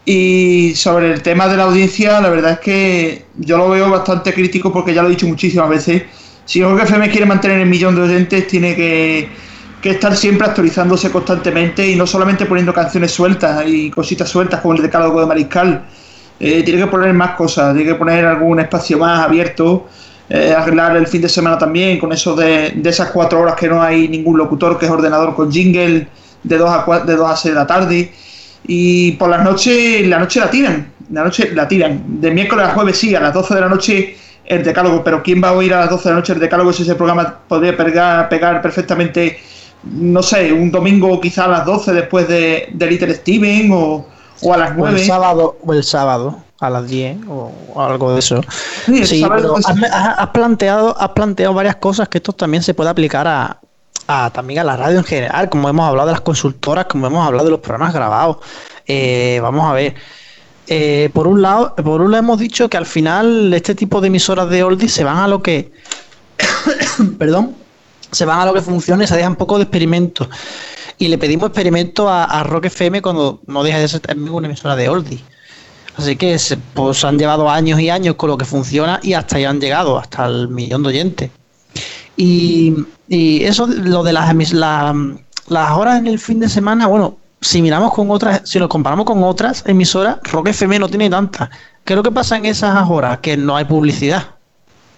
Y 0.03 0.73
sobre 0.75 1.13
el 1.13 1.21
tema 1.21 1.47
de 1.47 1.57
la 1.57 1.63
audiencia, 1.63 2.19
la 2.21 2.29
verdad 2.29 2.53
es 2.53 2.59
que 2.59 3.25
yo 3.37 3.57
lo 3.57 3.69
veo 3.69 3.89
bastante 3.89 4.33
crítico 4.33 4.73
porque 4.73 4.93
ya 4.93 5.03
lo 5.03 5.09
he 5.09 5.11
dicho 5.11 5.27
muchísimas 5.27 5.69
veces. 5.69 6.03
Si 6.45 6.59
que 6.59 6.65
FM 6.65 7.09
quiere 7.11 7.25
mantener 7.25 7.59
el 7.59 7.69
millón 7.69 7.95
de 7.95 8.01
oyentes, 8.01 8.47
tiene 8.47 8.75
que, 8.75 9.29
estar 9.89 10.15
siempre 10.15 10.47
actualizándose 10.47 11.11
constantemente 11.11 11.89
y 11.89 11.95
no 11.95 12.05
solamente 12.05 12.45
poniendo 12.45 12.73
canciones 12.73 13.11
sueltas 13.11 13.63
y 13.67 13.89
cositas 13.89 14.29
sueltas 14.29 14.61
como 14.61 14.75
el 14.75 14.81
decálogo 14.81 15.19
de 15.19 15.25
Mariscal. 15.25 15.83
Eh, 16.39 16.63
tiene 16.63 16.81
que 16.81 16.87
poner 16.87 17.13
más 17.13 17.35
cosas, 17.35 17.75
tiene 17.75 17.91
que 17.91 17.95
poner 17.95 18.25
algún 18.25 18.59
espacio 18.59 18.97
más 18.97 19.25
abierto, 19.25 19.87
eh, 20.29 20.53
arreglar 20.57 20.95
el 20.97 21.07
fin 21.07 21.21
de 21.21 21.29
semana 21.29 21.57
también 21.57 21.99
con 21.99 22.11
eso 22.11 22.35
de, 22.35 22.79
esas 22.83 23.09
cuatro 23.11 23.41
horas 23.41 23.55
que 23.55 23.67
no 23.67 23.81
hay 23.81 24.07
ningún 24.07 24.37
locutor 24.37 24.79
que 24.79 24.85
es 24.85 24.91
ordenador 24.91 25.35
con 25.35 25.51
jingle 25.51 26.07
de 26.43 26.57
2 26.57 26.69
a, 26.69 26.99
de 27.01 27.15
2 27.15 27.29
a 27.29 27.35
6 27.35 27.53
de 27.53 27.59
la 27.59 27.67
tarde. 27.67 28.13
Y 28.65 29.13
por 29.13 29.29
las 29.29 29.43
noches, 29.43 30.07
la 30.07 30.19
noche 30.19 30.39
la 30.39 30.49
tiran, 30.49 30.91
la 31.11 31.23
noche 31.23 31.51
la 31.53 31.67
tiran. 31.67 32.21
De 32.21 32.31
miércoles 32.31 32.67
a 32.67 32.73
jueves 32.73 32.97
sí, 32.97 33.13
a 33.15 33.19
las 33.19 33.33
12 33.33 33.55
de 33.55 33.61
la 33.61 33.69
noche 33.69 34.17
el 34.45 34.63
decálogo, 34.63 35.03
pero 35.03 35.21
¿quién 35.23 35.41
va 35.43 35.49
a 35.49 35.53
oír 35.53 35.73
a 35.73 35.81
las 35.81 35.89
12 35.89 36.03
de 36.03 36.09
la 36.09 36.19
noche 36.19 36.33
el 36.33 36.39
decálogo 36.39 36.73
si 36.73 36.83
ese 36.83 36.95
programa 36.95 37.39
podría 37.47 37.77
pegar 37.77 38.61
perfectamente, 38.61 39.39
no 39.83 40.21
sé, 40.21 40.53
un 40.53 40.71
domingo 40.71 41.19
quizá 41.19 41.45
a 41.45 41.47
las 41.47 41.65
12 41.65 41.93
después 41.93 42.27
de, 42.27 42.69
de 42.71 42.87
Little 42.87 43.13
Steven 43.15 43.71
o, 43.73 44.05
a 44.51 44.57
las 44.57 44.75
9? 44.75 44.93
O 44.93 44.97
el 44.97 45.05
sábado, 45.05 45.57
o 45.65 45.73
el 45.73 45.83
sábado 45.83 46.43
a 46.59 46.69
las 46.69 46.87
10 46.87 47.17
o, 47.27 47.51
algo 47.75 48.13
de 48.13 48.19
eso. 48.19 48.41
Sí, 48.85 49.25
pero 49.27 49.55
has, 49.57 50.29
planteado, 50.29 50.95
has 50.99 51.09
planteado 51.09 51.53
varias 51.53 51.77
cosas 51.77 52.07
que 52.07 52.19
esto 52.19 52.33
también 52.33 52.61
se 52.61 52.73
puede 52.73 52.89
aplicar 52.91 53.27
a, 53.27 53.59
también 54.31 54.59
a 54.59 54.63
la 54.63 54.77
radio 54.77 54.99
en 54.99 55.03
general, 55.05 55.49
como 55.49 55.69
hemos 55.69 55.87
hablado 55.87 56.07
de 56.07 56.13
las 56.13 56.21
consultoras, 56.21 56.85
como 56.85 57.07
hemos 57.07 57.25
hablado 57.25 57.45
de 57.45 57.51
los 57.51 57.61
programas 57.61 57.93
grabados. 57.93 58.37
Eh, 58.85 59.39
vamos 59.41 59.65
a 59.65 59.73
ver. 59.73 59.95
eh, 60.67 61.09
por 61.13 61.27
un 61.27 61.41
lado, 61.41 61.73
por 61.75 62.01
un 62.01 62.11
lado 62.11 62.23
hemos 62.23 62.39
dicho 62.39 62.69
que 62.69 62.77
al 62.77 62.85
final 62.85 63.53
este 63.53 63.73
tipo 63.73 63.99
de 64.01 64.07
emisoras 64.07 64.49
de 64.49 64.63
oldies 64.63 64.93
se 64.93 65.03
van 65.03 65.17
a 65.17 65.27
lo 65.27 65.41
que, 65.41 65.71
perdón, 67.17 67.55
se 68.11 68.25
van 68.25 68.39
a 68.39 68.45
lo 68.45 68.53
que 68.53 68.61
funcione, 68.61 69.07
se 69.07 69.15
dejan 69.15 69.35
poco 69.35 69.57
de 69.57 69.63
experimento. 69.63 70.29
Y 70.97 71.07
le 71.07 71.17
pedimos 71.17 71.47
experimento 71.47 72.09
a, 72.09 72.43
Rock 72.43 72.65
FM 72.65 73.01
cuando 73.01 73.41
no 73.47 73.63
deja 73.63 73.79
de 73.79 73.87
ser 73.87 74.01
una 74.17 74.47
emisora 74.47 74.75
de 74.75 74.89
oldies. 74.89 75.21
Así 75.97 76.15
que 76.15 76.37
se, 76.39 76.57
pues 76.57 77.03
han 77.03 77.17
llevado 77.17 77.49
años 77.49 77.79
y 77.79 77.89
años 77.89 78.15
con 78.15 78.29
lo 78.29 78.37
que 78.37 78.45
funciona 78.45 78.99
y 79.03 79.13
hasta 79.13 79.37
ahí 79.37 79.45
han 79.45 79.59
llegado, 79.59 79.97
hasta 79.97 80.25
el 80.25 80.47
millón 80.47 80.83
de 80.83 80.89
oyentes. 80.89 81.31
Y, 82.15 82.75
eso, 83.09 83.67
lo 83.67 84.03
de 84.03 84.13
las, 84.13 84.53
las 84.53 85.71
horas 85.71 85.99
en 85.99 86.07
el 86.07 86.19
fin 86.19 86.39
de 86.39 86.47
semana, 86.47 86.87
bueno, 86.87 87.17
si 87.41 87.61
miramos 87.61 87.93
con 87.93 88.09
otras, 88.11 88.41
si 88.45 88.59
nos 88.59 88.69
comparamos 88.69 89.05
con 89.05 89.23
otras 89.23 89.63
emisoras, 89.65 90.19
Rock 90.31 90.49
FM 90.49 90.79
no 90.79 90.87
tiene 90.87 91.09
tantas. 91.09 91.49
¿Qué 91.83 91.93
es 91.93 91.97
lo 91.97 92.03
que 92.03 92.11
pasa 92.11 92.37
en 92.37 92.45
esas 92.45 92.87
horas? 92.87 93.17
Que 93.19 93.35
no 93.35 93.55
hay 93.55 93.65
publicidad. 93.65 94.35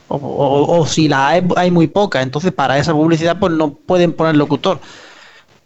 O, 0.07 0.85
si 0.88 1.07
la 1.07 1.30
hay, 1.30 1.47
hay 1.55 1.71
muy 1.71 1.88
poca, 1.88 2.21
entonces 2.21 2.51
para 2.51 2.77
esa 2.77 2.93
publicidad 2.93 3.39
pues 3.39 3.53
no 3.53 3.73
pueden 3.73 4.13
poner 4.13 4.35
locutor. 4.35 4.80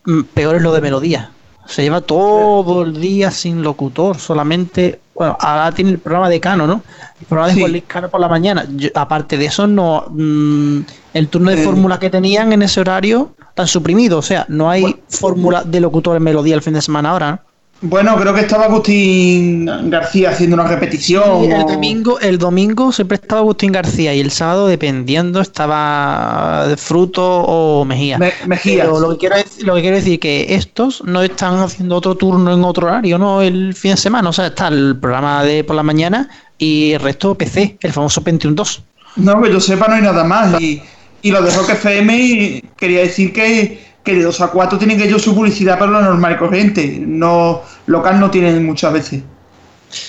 Mm, 0.06 0.22
peor 0.34 0.56
es 0.56 0.62
lo 0.62 0.74
de 0.74 0.82
melodía. 0.82 1.32
Se 1.66 1.82
lleva 1.82 2.00
todo 2.00 2.84
el 2.84 3.00
día 3.02 3.30
sin 3.30 3.62
locutor, 3.62 4.18
solamente. 4.18 5.02
Bueno, 5.14 5.36
ahora 5.40 5.72
tiene 5.74 5.92
el 5.92 6.00
programa 6.00 6.30
de 6.30 6.40
Cano, 6.40 6.66
¿no? 6.66 6.82
El 7.20 7.26
programa 7.26 7.54
de 7.54 7.60
Juan 7.60 7.82
Cano 7.88 8.10
por 8.10 8.22
la 8.22 8.30
mañana. 8.30 8.66
aparte 8.96 9.38
de 9.38 9.46
eso, 9.46 9.68
no. 9.68 10.06
Mm, 10.10 10.80
el 11.14 11.28
turno 11.28 11.52
de 11.52 11.58
fórmula 11.58 12.00
que 12.00 12.10
tenían 12.10 12.54
en 12.54 12.62
ese 12.62 12.80
horario 12.80 13.36
están 13.50 13.68
suprimido. 13.68 14.20
O 14.20 14.22
sea, 14.22 14.46
no 14.48 14.70
hay 14.70 15.02
fórmula 15.10 15.64
de 15.64 15.82
locutor 15.82 16.16
en 16.16 16.24
melodía 16.24 16.56
el 16.56 16.62
fin 16.62 16.74
de 16.74 16.82
semana 16.82 17.10
ahora, 17.10 17.32
¿no? 17.32 17.47
Bueno, 17.82 18.18
creo 18.20 18.34
que 18.34 18.42
estaba 18.42 18.66
Agustín 18.66 19.66
García 19.90 20.32
haciendo 20.32 20.56
una 20.56 20.68
repetición. 20.68 21.52
el, 21.52 21.66
domingo, 21.66 22.20
el 22.20 22.40
domingo 22.40 22.92
siempre 22.92 23.16
estaba 23.16 23.42
Agustín 23.42 23.72
García 23.72 24.16
y 24.16 24.20
el 24.20 24.32
sábado, 24.32 24.68
dependiendo, 24.68 25.42
estaba 25.42 26.66
Fruto 26.78 27.24
o 27.24 27.86
Mejía. 27.86 28.18
Mejía. 28.48 28.86
lo 28.86 29.12
que, 29.12 29.18
quiero 29.18 29.36
decir, 29.36 29.68
lo 29.68 29.76
que 29.76 29.82
quiero 29.82 29.96
decir 29.98 30.20
que 30.20 30.56
estos 30.56 31.04
no 31.04 31.22
están 31.22 31.60
haciendo 31.60 31.98
otro 31.98 32.16
turno 32.16 32.52
en 32.52 32.64
otro 32.64 32.88
horario, 32.88 33.20
¿no? 33.20 33.44
El 33.44 33.76
fin 33.76 33.92
de 33.92 33.98
semana. 33.98 34.30
O 34.30 34.34
sea, 34.34 34.48
está 34.48 34.70
el 34.70 34.98
programa 35.00 35.44
de 35.44 35.64
por 35.64 35.76
la 35.76 35.84
mañana 35.84 36.30
y 36.58 36.94
el 36.94 37.00
resto 37.00 37.36
PC, 37.36 37.78
el 37.82 37.94
famoso 37.94 38.24
21.2. 38.24 38.82
No, 39.18 39.40
que 39.42 39.52
yo 39.52 39.60
sepa, 39.60 39.88
no 39.88 39.96
hay 39.96 40.02
nada 40.02 40.24
más. 40.24 40.60
Y, 40.60 40.82
y 41.22 41.30
lo 41.30 41.44
de 41.44 41.52
Rock 41.52 41.70
FM 41.70 42.64
quería 42.76 43.02
decir 43.02 43.34
que 43.34 43.87
que 44.08 44.16
de 44.16 44.24
2 44.24 44.40
a 44.40 44.48
4 44.48 44.78
tienen 44.78 44.98
que 44.98 45.04
ellos 45.04 45.22
su 45.22 45.36
publicidad 45.36 45.78
para 45.78 45.92
lo 45.92 46.02
normal 46.02 46.34
y 46.34 46.38
corriente. 46.38 47.04
No, 47.06 47.62
local 47.88 48.22
no 48.22 48.32
tienen 48.32 48.66
muchas 48.66 48.94
veces. 48.94 49.22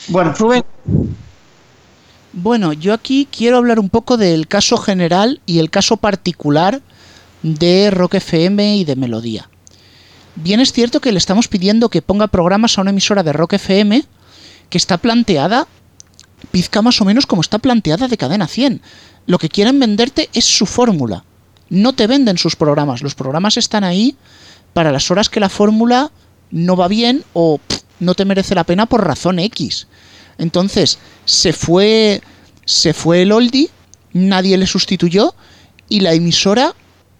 Bueno, 0.07 0.33
Rubén. 0.39 0.63
Bueno, 2.33 2.73
yo 2.73 2.95
aquí 2.95 3.27
quiero 3.31 3.57
hablar 3.57 3.81
un 3.81 3.89
poco 3.89 4.17
del 4.17 4.47
caso 4.47 4.77
general 4.77 5.41
y 5.47 5.59
el 5.59 5.71
caso 5.71 5.97
particular 5.97 6.81
de 7.43 7.91
Rock 7.91 8.15
FM 8.15 8.77
y 8.77 8.85
de 8.85 8.95
Melodía. 8.95 9.51
Bien 10.37 10.61
es 10.61 10.73
cierto 10.73 11.01
que 11.01 11.11
le 11.11 11.19
estamos 11.19 11.49
pidiendo 11.49 11.89
que 11.89 12.01
ponga 12.01 12.29
programas 12.29 12.79
a 12.79 12.83
una 12.83 12.91
emisora 12.91 13.25
de 13.25 13.33
Rock 13.33 13.55
FM 13.55 14.05
que 14.71 14.79
está 14.79 14.99
planteada, 14.99 15.67
pizca 16.53 16.83
más 16.83 17.01
o 17.01 17.05
menos 17.05 17.27
como 17.27 17.41
está 17.41 17.59
planteada 17.59 18.07
de 18.07 18.17
cadena 18.17 18.47
100. 18.47 18.81
Lo 19.27 19.39
que 19.39 19.49
quieren 19.49 19.81
venderte 19.81 20.31
es 20.35 20.45
su 20.45 20.67
fórmula 20.67 21.25
no 21.71 21.93
te 21.93 22.07
venden 22.07 22.39
sus 22.39 22.57
programas. 22.57 23.03
Los 23.03 23.15
programas 23.15 23.57
están 23.57 23.85
ahí 23.85 24.17
para 24.73 24.93
las 24.93 25.11
horas 25.11 25.29
que 25.29 25.41
la 25.41 25.49
fórmula 25.49 26.11
no 26.51 26.77
va 26.77 26.89
bien 26.89 27.25
o 27.33 27.61
no 28.01 28.15
te 28.15 28.25
merece 28.25 28.55
la 28.55 28.65
pena 28.65 28.87
por 28.87 29.05
razón 29.05 29.39
X. 29.39 29.87
Entonces, 30.39 30.99
se 31.25 31.53
fue 31.53 32.23
se 32.65 32.93
fue 32.93 33.23
el 33.23 33.33
oldie, 33.33 33.71
nadie 34.13 34.59
le 34.59 34.67
sustituyó 34.67 35.35
y 35.89 36.01
la 36.01 36.13
emisora 36.13 36.75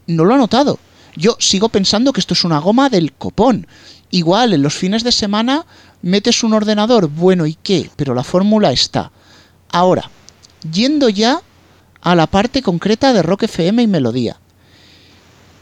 no 0.07 0.25
lo 0.25 0.35
ha 0.35 0.39
notado. 0.39 0.79
Yo 1.17 1.37
sigo 1.41 1.71
pensando 1.71 2.13
que 2.13 2.21
esto 2.21 2.35
es 2.35 2.45
una 2.45 2.59
goma 2.59 2.91
del 2.91 3.15
copón. 3.15 3.67
Igual 4.11 4.53
en 4.53 4.63
los 4.63 4.75
fines 4.75 5.05
de 5.05 5.13
semana 5.13 5.65
metes 6.03 6.45
un 6.45 6.53
ordenador, 6.53 7.09
bueno, 7.09 7.47
¿y 7.47 7.55
qué? 7.55 7.91
Pero 7.97 8.15
la 8.15 8.25
fórmula 8.25 8.73
está. 8.73 9.11
Ahora, 9.73 10.11
yendo 10.71 11.09
ya 11.09 11.41
a 12.01 12.15
la 12.15 12.27
parte 12.27 12.63
concreta 12.63 13.13
de 13.13 13.23
Rock 13.23 13.45
FM 13.45 13.83
y 13.83 13.87
Melodía. 13.87 14.39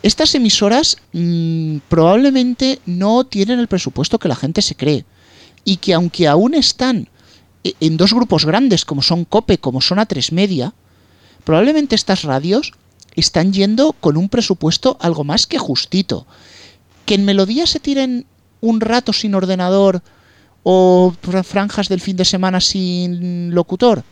Estas 0.03 0.35
emisoras 0.35 0.99
mm, 1.13 1.79
probablemente 1.89 2.81
no 2.87 3.25
tienen 3.25 3.59
el 3.59 3.69
presupuesto 3.69 4.19
que 4.19 4.29
la 4.29 4.37
gente 4.37 4.63
se 4.63 4.77
cree 4.77 5.05
y 5.65 5.79
que 5.79 5.95
aunque 5.95 6.29
aún 6.29 6.55
están 6.55 7.09
e, 7.65 7.75
en 7.81 7.97
dos 7.97 8.13
grupos 8.13 8.45
grandes 8.45 8.85
como 8.85 9.03
son 9.03 9.25
Cope, 9.25 9.59
como 9.59 9.81
son 9.81 9.99
A3 9.99 10.33
Media, 10.33 10.75
probablemente 11.45 11.95
estas 11.95 12.23
radios 12.23 12.73
están 13.17 13.53
yendo 13.53 13.95
con 13.95 14.17
un 14.17 14.29
presupuesto 14.29 14.97
algo 15.01 15.25
más 15.25 15.47
que 15.47 15.59
justito. 15.59 16.27
Que 17.05 17.15
en 17.15 17.25
Melodía 17.25 17.67
se 17.67 17.81
tiren 17.81 18.27
un 18.61 18.81
rato 18.81 19.13
sin 19.13 19.35
ordenador 19.35 20.03
o 20.63 21.15
franjas 21.45 21.89
del 21.89 22.01
fin 22.01 22.17
de 22.17 22.25
semana 22.25 22.61
sin 22.61 23.55
locutor, 23.55 24.05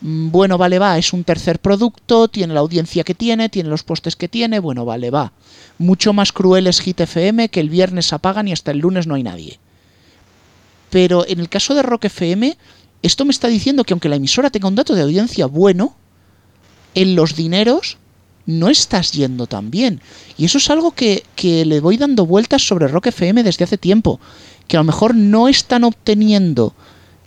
bueno, 0.00 0.56
vale, 0.56 0.78
va, 0.78 0.96
es 0.96 1.12
un 1.12 1.24
tercer 1.24 1.58
producto, 1.58 2.28
tiene 2.28 2.54
la 2.54 2.60
audiencia 2.60 3.04
que 3.04 3.14
tiene, 3.14 3.48
tiene 3.48 3.68
los 3.68 3.82
postes 3.82 4.16
que 4.16 4.28
tiene, 4.28 4.58
bueno, 4.58 4.84
vale, 4.84 5.10
va. 5.10 5.32
Mucho 5.78 6.12
más 6.12 6.32
cruel 6.32 6.66
es 6.66 6.80
Hit 6.80 7.00
FM, 7.00 7.48
que 7.50 7.60
el 7.60 7.68
viernes 7.68 8.12
apagan 8.12 8.48
y 8.48 8.52
hasta 8.52 8.70
el 8.70 8.78
lunes 8.78 9.06
no 9.06 9.14
hay 9.14 9.22
nadie. 9.22 9.58
Pero 10.88 11.26
en 11.26 11.40
el 11.40 11.48
caso 11.48 11.74
de 11.74 11.82
Rock 11.82 12.06
FM, 12.06 12.56
esto 13.02 13.24
me 13.24 13.30
está 13.30 13.48
diciendo 13.48 13.84
que 13.84 13.92
aunque 13.92 14.08
la 14.08 14.16
emisora 14.16 14.50
tenga 14.50 14.68
un 14.68 14.74
dato 14.74 14.94
de 14.94 15.02
audiencia 15.02 15.46
bueno, 15.46 15.94
en 16.94 17.14
los 17.14 17.36
dineros 17.36 17.98
no 18.46 18.68
estás 18.68 19.12
yendo 19.12 19.46
tan 19.46 19.70
bien. 19.70 20.00
Y 20.36 20.46
eso 20.46 20.58
es 20.58 20.70
algo 20.70 20.92
que, 20.92 21.24
que 21.36 21.64
le 21.64 21.80
voy 21.80 21.96
dando 21.96 22.26
vueltas 22.26 22.66
sobre 22.66 22.88
Rock 22.88 23.08
FM 23.08 23.42
desde 23.42 23.64
hace 23.64 23.78
tiempo, 23.78 24.18
que 24.66 24.76
a 24.76 24.80
lo 24.80 24.84
mejor 24.84 25.14
no 25.14 25.48
están 25.48 25.84
obteniendo 25.84 26.74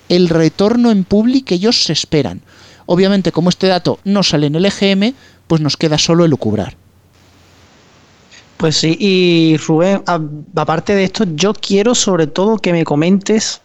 el 0.09 0.29
retorno 0.29 0.91
en 0.91 1.05
público 1.05 1.47
que 1.47 1.55
ellos 1.55 1.83
se 1.85 1.93
esperan. 1.93 2.41
Obviamente, 2.85 3.31
como 3.31 3.49
este 3.49 3.67
dato 3.67 3.99
no 4.03 4.23
sale 4.23 4.47
en 4.47 4.55
el 4.55 4.65
EGM, 4.65 5.13
pues 5.47 5.61
nos 5.61 5.77
queda 5.77 5.97
solo 5.97 6.25
elucubrar. 6.25 6.75
Pues 8.57 8.77
sí, 8.77 8.95
y 8.99 9.57
Rubén, 9.57 10.03
aparte 10.55 10.95
de 10.95 11.03
esto, 11.03 11.25
yo 11.35 11.53
quiero 11.53 11.95
sobre 11.95 12.27
todo 12.27 12.57
que 12.57 12.71
me 12.71 12.85
comentes 12.85 13.61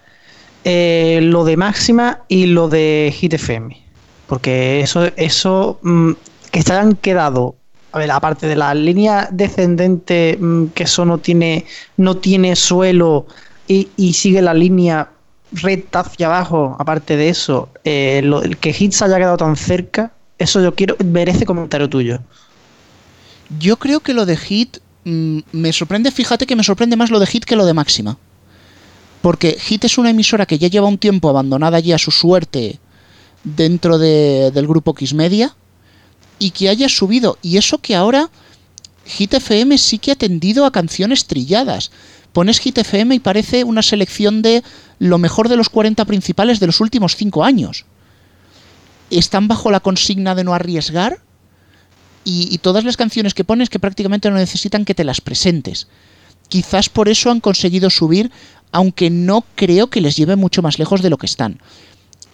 eh, 0.64 1.20
lo 1.22 1.44
de 1.44 1.56
Máxima 1.56 2.22
y 2.26 2.46
lo 2.46 2.68
de 2.68 3.14
Hit 3.16 3.34
FM. 3.34 3.80
Porque 4.26 4.80
eso, 4.80 5.08
eso 5.16 5.78
mm, 5.82 6.12
que 6.50 6.62
se 6.62 6.72
han 6.72 6.96
quedado, 6.96 7.54
a 7.92 7.98
ver, 7.98 8.10
aparte 8.10 8.48
de 8.48 8.56
la 8.56 8.74
línea 8.74 9.28
descendente, 9.30 10.36
mm, 10.38 10.66
que 10.74 10.82
eso 10.82 11.04
no 11.04 11.18
tiene, 11.18 11.64
no 11.96 12.16
tiene 12.16 12.56
suelo 12.56 13.26
y, 13.68 13.88
y 13.96 14.14
sigue 14.14 14.42
la 14.42 14.54
línea 14.54 15.10
recta 15.52 16.00
hacia 16.00 16.26
abajo, 16.26 16.76
aparte 16.78 17.16
de 17.16 17.28
eso, 17.28 17.68
eh, 17.84 18.20
el 18.22 18.56
que 18.58 18.74
Hits 18.78 19.02
haya 19.02 19.16
quedado 19.16 19.36
tan 19.36 19.56
cerca, 19.56 20.12
eso 20.38 20.62
yo 20.62 20.74
quiero, 20.74 20.96
merece 21.04 21.46
comentario 21.46 21.88
tuyo. 21.88 22.20
Yo 23.58 23.78
creo 23.78 24.00
que 24.00 24.14
lo 24.14 24.26
de 24.26 24.36
Hit 24.36 24.78
mm, 25.04 25.38
me 25.52 25.72
sorprende, 25.72 26.10
fíjate 26.10 26.46
que 26.46 26.56
me 26.56 26.62
sorprende 26.62 26.96
más 26.96 27.10
lo 27.10 27.18
de 27.18 27.26
Hit 27.26 27.44
que 27.44 27.56
lo 27.56 27.66
de 27.66 27.74
Máxima. 27.74 28.18
Porque 29.22 29.56
Hit 29.58 29.84
es 29.84 29.98
una 29.98 30.10
emisora 30.10 30.46
que 30.46 30.58
ya 30.58 30.68
lleva 30.68 30.86
un 30.86 30.98
tiempo 30.98 31.28
abandonada 31.28 31.80
ya 31.80 31.96
a 31.96 31.98
su 31.98 32.10
suerte 32.10 32.78
dentro 33.42 33.98
del 33.98 34.66
grupo 34.66 34.92
X 34.92 35.14
Media 35.14 35.54
y 36.38 36.50
que 36.50 36.68
haya 36.68 36.88
subido. 36.88 37.38
Y 37.42 37.56
eso 37.56 37.78
que 37.78 37.96
ahora 37.96 38.30
Hit 39.04 39.34
FM 39.34 39.76
sí 39.78 39.98
que 39.98 40.12
ha 40.12 40.16
tendido 40.16 40.66
a 40.66 40.72
canciones 40.72 41.26
trilladas. 41.26 41.90
Pones 42.32 42.60
Hit 42.60 42.78
FM 42.78 43.14
y 43.14 43.18
parece 43.18 43.64
una 43.64 43.82
selección 43.82 44.42
de 44.42 44.62
lo 44.98 45.18
mejor 45.18 45.48
de 45.48 45.56
los 45.56 45.68
40 45.68 46.04
principales 46.04 46.60
de 46.60 46.66
los 46.66 46.80
últimos 46.80 47.16
5 47.16 47.44
años. 47.44 47.84
Están 49.10 49.48
bajo 49.48 49.70
la 49.70 49.80
consigna 49.80 50.34
de 50.34 50.44
no 50.44 50.54
arriesgar 50.54 51.20
y, 52.24 52.58
todas 52.58 52.84
las 52.84 52.98
canciones 52.98 53.32
que 53.32 53.44
pones 53.44 53.70
que 53.70 53.78
prácticamente 53.78 54.28
no 54.28 54.36
necesitan 54.36 54.84
que 54.84 54.94
te 54.94 55.04
las 55.04 55.20
presentes. 55.20 55.88
Quizás 56.48 56.88
por 56.90 57.08
eso 57.08 57.30
han 57.30 57.40
conseguido 57.40 57.88
subir, 57.88 58.30
aunque 58.70 59.08
no 59.08 59.44
creo 59.54 59.88
que 59.88 60.02
les 60.02 60.16
lleve 60.16 60.36
mucho 60.36 60.60
más 60.60 60.78
lejos 60.78 61.00
de 61.00 61.10
lo 61.10 61.16
que 61.16 61.26
están. 61.26 61.58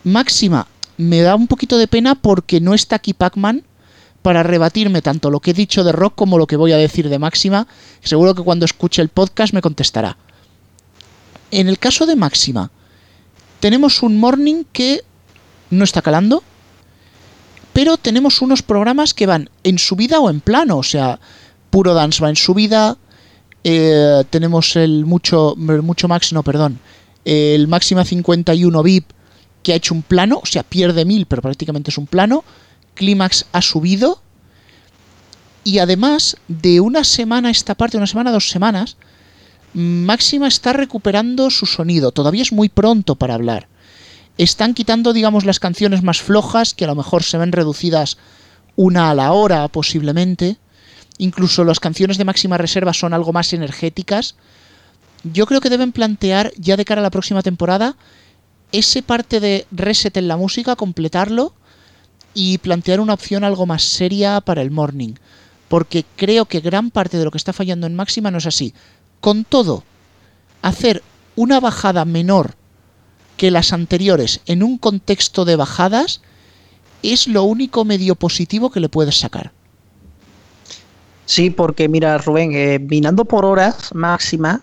Máxima, 0.03 0.66
me 0.97 1.20
da 1.20 1.36
un 1.36 1.47
poquito 1.47 1.78
de 1.78 1.86
pena 1.86 2.16
porque 2.16 2.61
no 2.61 2.74
está 2.74 2.97
aquí 2.97 3.15
Pac-Man 3.15 3.62
para 4.23 4.43
rebatirme 4.43 5.03
tanto 5.03 5.31
lo 5.31 5.41
que 5.41 5.53
he 5.53 5.55
dicho 5.55 5.85
de 5.85 5.93
rock 5.93 6.15
como 6.16 6.39
lo 6.39 6.47
que 6.47 6.57
voy 6.57 6.73
a 6.73 6.77
decir 6.77 7.09
de 7.09 7.19
Máxima. 7.19 7.69
Seguro 8.03 8.35
que 8.35 8.43
cuando 8.43 8.65
escuche 8.65 9.03
el 9.03 9.11
podcast 9.11 9.53
me 9.55 9.61
contestará. 9.61 10.16
En 11.51 11.69
el 11.69 11.79
caso 11.79 12.07
de 12.07 12.16
Máxima, 12.16 12.71
tenemos 13.61 14.03
un 14.03 14.19
morning 14.19 14.65
que 14.73 15.03
no 15.71 15.85
está 15.85 16.03
calando, 16.03 16.43
pero 17.73 17.97
tenemos 17.97 18.43
unos 18.43 18.62
programas 18.62 19.15
que 19.15 19.27
van 19.27 19.51
en 19.62 19.79
subida 19.79 20.21
o 20.21 20.31
en 20.31 20.41
plano, 20.41 20.79
o 20.79 20.83
sea, 20.83 21.19
Puro 21.71 21.95
Dance 21.95 22.23
va 22.23 22.29
en 22.31 22.37
subida, 22.37 22.97
eh, 23.65 24.25
tenemos 24.31 24.77
el 24.77 25.05
mucho, 25.07 25.55
mucho 25.57 26.09
Max, 26.09 26.33
no, 26.33 26.43
perdón, 26.43 26.79
el 27.25 27.66
Máxima 27.69 28.05
51 28.05 28.83
VIP 28.83 29.11
que 29.65 29.73
ha 29.73 29.77
hecho 29.77 29.95
un 29.95 30.03
plano, 30.03 30.41
o 30.41 30.47
sea, 30.47 30.62
pierde 30.62 31.05
1000, 31.05 31.27
pero 31.27 31.43
prácticamente 31.43 31.91
es 31.91 31.99
un 31.99 32.07
plano. 32.07 32.45
Clímax 32.95 33.47
ha 33.51 33.62
subido. 33.62 34.21
Y 35.65 35.79
además, 35.79 36.37
de 36.47 36.81
una 36.81 37.03
semana 37.03 37.49
a 37.49 37.51
esta 37.51 37.75
parte, 37.75 37.97
una 37.97 38.07
semana, 38.07 38.31
dos 38.31 38.51
semanas, 38.51 38.99
Máxima 39.75 40.47
está 40.47 40.73
recuperando 40.73 41.51
su 41.51 41.67
sonido. 41.67 42.13
Todavía 42.13 42.43
es 42.43 42.53
muy 42.53 42.69
pronto 42.69 43.17
para 43.17 43.35
hablar. 43.35 43.67
Están 44.39 44.73
quitando, 44.73 45.13
digamos, 45.13 45.45
las 45.45 45.59
canciones 45.59 46.03
más 46.03 46.23
flojas, 46.23 46.75
que 46.75 46.85
a 46.85 46.89
lo 46.89 46.95
mejor 46.95 47.25
se 47.25 47.39
ven 47.39 47.53
reducidas 47.53 48.17
una 48.77 49.11
a 49.11 49.15
la 49.15 49.33
hora, 49.33 49.67
posiblemente. 49.69 50.59
Incluso 51.19 51.65
las 51.65 51.81
canciones 51.81 52.19
de 52.19 52.25
máxima 52.25 52.57
reserva 52.57 52.93
son 52.93 53.15
algo 53.15 53.33
más 53.33 53.53
energéticas. 53.53 54.37
Yo 55.25 55.47
creo 55.47 55.61
que 55.61 55.71
deben 55.71 55.93
plantear, 55.93 56.53
ya 56.57 56.77
de 56.77 56.85
cara 56.85 57.01
a 57.01 57.03
la 57.03 57.11
próxima 57.11 57.43
temporada, 57.43 57.97
ese 58.73 59.03
parte 59.03 59.41
de 59.41 59.67
reset 59.73 60.17
en 60.17 60.29
la 60.29 60.37
música, 60.37 60.77
completarlo 60.77 61.53
y 62.33 62.59
plantear 62.59 63.01
una 63.01 63.15
opción 63.15 63.43
algo 63.43 63.67
más 63.67 63.83
seria 63.83 64.41
para 64.41 64.63
el 64.63 64.71
morning. 64.71 65.15
Porque 65.69 66.05
creo 66.17 66.45
que 66.45 66.61
gran 66.61 66.91
parte 66.91 67.19
de 67.19 67.25
lo 67.25 67.31
que 67.31 67.39
está 67.39 67.53
fallando 67.53 67.87
en 67.87 67.95
máxima 67.95 68.31
no 68.31 68.39
es 68.39 68.47
así. 68.47 68.75
Con 69.25 69.45
todo, 69.45 69.85
hacer 70.61 71.03
una 71.35 71.59
bajada 71.59 72.05
menor 72.05 72.57
que 73.39 73.51
las 73.51 73.73
anteriores 73.73 74.43
en 74.45 74.63
un 74.63 74.77
contexto 74.77 75.47
de 75.47 75.57
bajadas 75.57 76.21
es 77.03 77.27
lo 77.27 77.45
único 77.45 77.87
medio 77.87 78.17
positivo 78.17 78.71
que 78.71 78.81
le 78.81 78.91
puedes 78.91 79.19
sacar. 79.19 79.53
Sí, 81.25 81.49
porque 81.49 81.89
mira, 81.89 82.19
Rubén, 82.19 82.53
eh, 82.53 82.77
vinando 82.79 83.25
por 83.25 83.47
horas 83.47 83.95
máxima, 83.95 84.61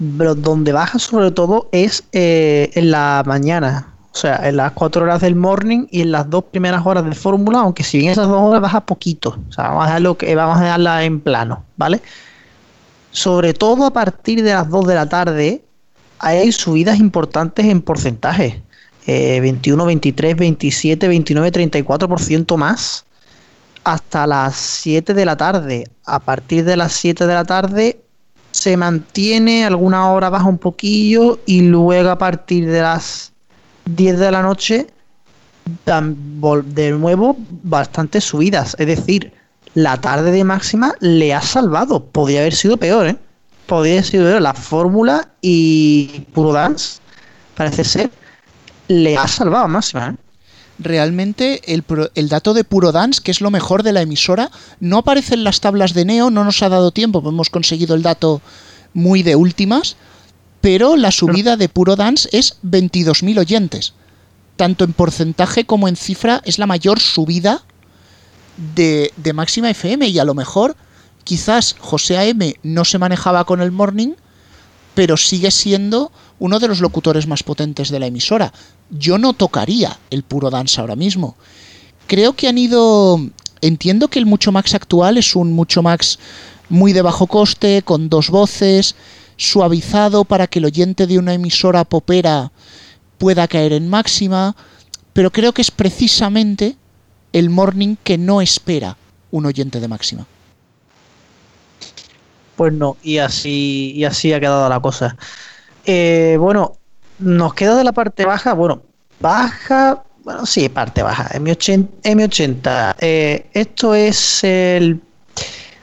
donde 0.00 0.72
baja 0.72 0.98
sobre 0.98 1.30
todo 1.30 1.68
es 1.70 2.02
eh, 2.10 2.68
en 2.74 2.90
la 2.90 3.22
mañana. 3.24 3.94
O 4.12 4.16
sea, 4.16 4.40
en 4.48 4.56
las 4.56 4.72
cuatro 4.72 5.04
horas 5.04 5.20
del 5.20 5.36
morning 5.36 5.86
y 5.88 6.00
en 6.00 6.10
las 6.10 6.28
dos 6.28 6.42
primeras 6.50 6.84
horas 6.84 7.04
de 7.04 7.14
fórmula, 7.14 7.60
aunque 7.60 7.84
si 7.84 7.98
bien 7.98 8.10
esas 8.10 8.26
dos 8.26 8.42
horas 8.42 8.60
baja 8.60 8.80
poquito. 8.80 9.38
O 9.50 9.52
sea, 9.52 9.68
vamos 9.68 9.84
a 9.84 9.86
dejarlo 9.86 10.18
que 10.18 10.34
vamos 10.34 10.58
a 10.58 10.64
dejarla 10.64 11.04
en 11.04 11.20
plano, 11.20 11.62
¿vale? 11.76 12.02
Sobre 13.12 13.54
todo 13.54 13.86
a 13.86 13.92
partir 13.92 14.42
de 14.42 14.52
las 14.52 14.68
2 14.68 14.86
de 14.86 14.94
la 14.94 15.08
tarde 15.08 15.64
hay 16.18 16.52
subidas 16.52 16.98
importantes 16.98 17.66
en 17.66 17.82
porcentaje. 17.82 18.62
21, 19.06 19.86
23, 19.86 20.36
27, 20.36 21.08
29, 21.08 21.52
34% 21.52 22.56
más 22.56 23.04
hasta 23.82 24.26
las 24.26 24.56
7 24.56 25.14
de 25.14 25.24
la 25.24 25.36
tarde. 25.36 25.84
A 26.04 26.20
partir 26.20 26.64
de 26.64 26.76
las 26.76 26.92
7 26.92 27.26
de 27.26 27.34
la 27.34 27.44
tarde 27.44 28.00
se 28.52 28.76
mantiene, 28.76 29.64
alguna 29.64 30.10
hora 30.10 30.28
baja 30.28 30.44
un 30.46 30.58
poquillo 30.58 31.40
y 31.46 31.62
luego 31.62 32.10
a 32.10 32.18
partir 32.18 32.70
de 32.70 32.82
las 32.82 33.32
10 33.86 34.18
de 34.18 34.30
la 34.30 34.42
noche 34.42 34.86
de 35.86 36.90
nuevo 36.92 37.36
bastantes 37.62 38.24
subidas. 38.24 38.76
Es 38.78 38.86
decir, 38.86 39.32
la 39.74 40.00
tarde 40.00 40.30
de 40.30 40.44
máxima 40.44 40.94
le 41.00 41.34
ha 41.34 41.42
salvado. 41.42 42.04
Podría 42.04 42.40
haber 42.40 42.54
sido 42.54 42.76
peor, 42.76 43.06
¿eh? 43.06 43.16
Podría 43.66 43.94
haber 43.94 44.04
sido 44.04 44.24
peor. 44.24 44.42
La 44.42 44.54
fórmula 44.54 45.28
y 45.40 46.26
Puro 46.32 46.52
Dance 46.52 47.00
parece 47.54 47.84
ser 47.84 48.10
le 48.88 49.16
ha 49.16 49.28
salvado 49.28 49.64
a 49.64 49.68
máxima, 49.68 50.08
¿eh? 50.08 50.30
realmente 50.80 51.60
el, 51.72 51.84
el, 52.14 52.28
dato 52.28 52.54
de 52.54 52.64
Puro 52.64 52.90
Dance, 52.90 53.20
que 53.22 53.30
es 53.30 53.40
lo 53.40 53.50
mejor 53.50 53.82
de 53.82 53.92
la 53.92 54.02
emisora, 54.02 54.50
no 54.80 54.98
aparece 54.98 55.34
en 55.34 55.44
las 55.44 55.60
tablas 55.60 55.94
de 55.94 56.04
Neo, 56.04 56.30
no 56.30 56.42
nos 56.42 56.62
ha 56.62 56.68
dado 56.68 56.90
tiempo, 56.90 57.22
hemos 57.24 57.50
conseguido 57.50 57.94
el 57.94 58.02
dato 58.02 58.40
muy 58.94 59.22
de 59.22 59.36
últimas, 59.36 59.96
pero 60.60 60.96
la 60.96 61.10
subida 61.10 61.56
de 61.56 61.68
Puro 61.68 61.96
Dance 61.96 62.28
es 62.32 62.56
22.000 62.64 63.38
oyentes. 63.38 63.94
Tanto 64.56 64.84
en 64.84 64.92
porcentaje 64.92 65.64
como 65.64 65.88
en 65.88 65.96
cifra 65.96 66.42
es 66.44 66.58
la 66.58 66.66
mayor 66.66 67.00
subida 67.00 67.62
de, 68.56 69.12
de 69.16 69.32
Máxima 69.32 69.70
FM 69.70 70.08
y 70.08 70.18
a 70.18 70.24
lo 70.24 70.34
mejor 70.34 70.76
quizás 71.24 71.76
José 71.78 72.18
AM 72.18 72.54
no 72.62 72.84
se 72.84 72.98
manejaba 72.98 73.44
con 73.44 73.60
el 73.60 73.70
morning, 73.70 74.14
pero 74.94 75.16
sigue 75.16 75.50
siendo 75.50 76.12
uno 76.38 76.58
de 76.58 76.68
los 76.68 76.80
locutores 76.80 77.26
más 77.26 77.42
potentes 77.42 77.90
de 77.90 78.00
la 78.00 78.06
emisora. 78.06 78.52
Yo 78.90 79.18
no 79.18 79.34
tocaría 79.34 79.98
el 80.10 80.22
puro 80.22 80.50
dance 80.50 80.80
ahora 80.80 80.96
mismo. 80.96 81.36
Creo 82.06 82.34
que 82.34 82.48
han 82.48 82.58
ido... 82.58 83.20
Entiendo 83.62 84.08
que 84.08 84.18
el 84.18 84.26
Mucho 84.26 84.52
Max 84.52 84.74
actual 84.74 85.18
es 85.18 85.36
un 85.36 85.52
Mucho 85.52 85.82
Max 85.82 86.18
muy 86.70 86.92
de 86.94 87.02
bajo 87.02 87.26
coste, 87.26 87.82
con 87.82 88.08
dos 88.08 88.30
voces, 88.30 88.94
suavizado 89.36 90.24
para 90.24 90.46
que 90.46 90.60
el 90.60 90.64
oyente 90.64 91.06
de 91.06 91.18
una 91.18 91.34
emisora 91.34 91.84
popera 91.84 92.52
pueda 93.18 93.46
caer 93.48 93.74
en 93.74 93.88
máxima, 93.88 94.56
pero 95.12 95.30
creo 95.30 95.52
que 95.52 95.60
es 95.60 95.70
precisamente 95.70 96.76
el 97.32 97.50
morning 97.50 97.96
que 98.02 98.18
no 98.18 98.40
espera 98.40 98.96
un 99.30 99.46
oyente 99.46 99.80
de 99.80 99.88
máxima. 99.88 100.26
Pues 102.56 102.72
no, 102.72 102.96
y 103.02 103.18
así, 103.18 103.92
y 103.94 104.04
así 104.04 104.32
ha 104.32 104.40
quedado 104.40 104.68
la 104.68 104.80
cosa. 104.80 105.16
Eh, 105.86 106.36
bueno, 106.38 106.76
nos 107.18 107.54
queda 107.54 107.76
de 107.76 107.84
la 107.84 107.92
parte 107.92 108.26
baja, 108.26 108.52
bueno, 108.52 108.82
baja, 109.18 110.02
bueno, 110.24 110.44
sí, 110.44 110.68
parte 110.68 111.02
baja, 111.02 111.30
M80. 111.30 111.88
M80 112.02 112.96
eh, 113.00 113.48
esto 113.52 113.94
es 113.94 114.44
el... 114.44 115.00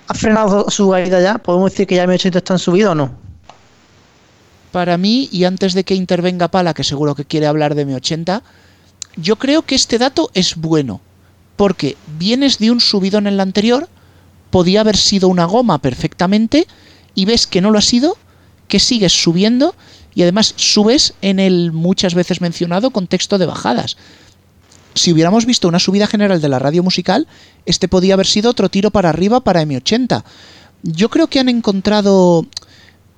¿Ha 0.10 0.14
frenado 0.14 0.70
su 0.70 0.90
caída 0.92 1.20
ya? 1.20 1.38
¿Podemos 1.38 1.72
decir 1.72 1.88
que 1.88 1.96
ya 1.96 2.06
M80 2.06 2.36
está 2.36 2.54
en 2.54 2.60
subida 2.60 2.92
o 2.92 2.96
no? 2.96 3.12
Para 4.72 4.98
mí, 4.98 5.28
y 5.32 5.44
antes 5.46 5.74
de 5.74 5.84
que 5.84 5.96
intervenga 5.96 6.48
Pala, 6.50 6.74
que 6.74 6.84
seguro 6.84 7.16
que 7.16 7.26
quiere 7.26 7.48
hablar 7.48 7.74
de 7.74 7.88
M80, 7.88 8.42
yo 9.16 9.36
creo 9.38 9.64
que 9.64 9.76
este 9.76 9.98
dato 9.98 10.30
es 10.34 10.56
bueno, 10.56 11.02
porque 11.58 11.98
vienes 12.18 12.60
de 12.60 12.72
un 12.72 12.80
subido 12.80 13.18
en 13.18 13.28
el 13.28 13.40
anterior, 13.40 13.90
podía 14.50 14.82
haber 14.82 14.96
sido 14.96 15.28
una 15.28 15.46
goma 15.46 15.80
perfectamente, 15.80 16.68
y 17.16 17.26
ves 17.26 17.48
que 17.48 17.62
no 17.62 17.72
lo 17.72 17.80
ha 17.80 17.82
sido, 17.82 18.16
que 18.68 18.80
sigues 18.80 19.12
subiendo 19.12 19.76
y 20.14 20.24
además 20.24 20.54
subes 20.56 21.14
en 21.22 21.40
el 21.40 21.72
muchas 21.72 22.14
veces 22.14 22.42
mencionado 22.42 22.92
contexto 22.92 23.38
de 23.38 23.46
bajadas. 23.46 23.98
Si 24.94 25.12
hubiéramos 25.14 25.46
visto 25.46 25.68
una 25.68 25.80
subida 25.80 26.08
general 26.08 26.42
de 26.42 26.50
la 26.50 26.60
radio 26.60 26.82
musical, 26.84 27.28
este 27.66 27.88
podía 27.88 28.16
haber 28.16 28.26
sido 28.26 28.50
otro 28.50 28.70
tiro 28.70 28.90
para 28.90 29.10
arriba 29.10 29.42
para 29.42 29.62
M80. 29.62 30.24
Yo 30.84 31.10
creo 31.10 31.28
que 31.28 31.40
han 31.40 31.50
encontrado... 31.50 32.46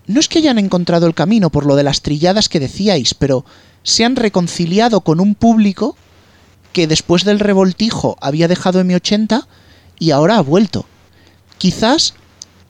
No 0.07 0.19
es 0.19 0.27
que 0.27 0.39
hayan 0.39 0.59
encontrado 0.59 1.07
el 1.07 1.13
camino 1.13 1.49
por 1.49 1.65
lo 1.65 1.75
de 1.75 1.83
las 1.83 2.01
trilladas 2.01 2.49
que 2.49 2.59
decíais, 2.59 3.13
pero 3.13 3.45
se 3.83 4.03
han 4.03 4.15
reconciliado 4.15 5.01
con 5.01 5.19
un 5.19 5.35
público 5.35 5.95
que 6.73 6.87
después 6.87 7.23
del 7.23 7.39
revoltijo 7.39 8.17
había 8.21 8.47
dejado 8.47 8.81
M80 8.81 9.45
y 9.97 10.11
ahora 10.11 10.37
ha 10.37 10.41
vuelto. 10.41 10.85
Quizás 11.57 12.13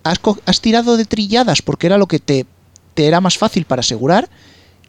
has, 0.03 0.61
tirado 0.61 0.97
de 0.97 1.05
trilladas 1.05 1.61
porque 1.61 1.87
era 1.87 1.97
lo 1.97 2.07
que 2.07 2.19
te 2.19 2.45
era 2.95 3.21
más 3.21 3.37
fácil 3.37 3.65
para 3.65 3.79
asegurar 3.79 4.29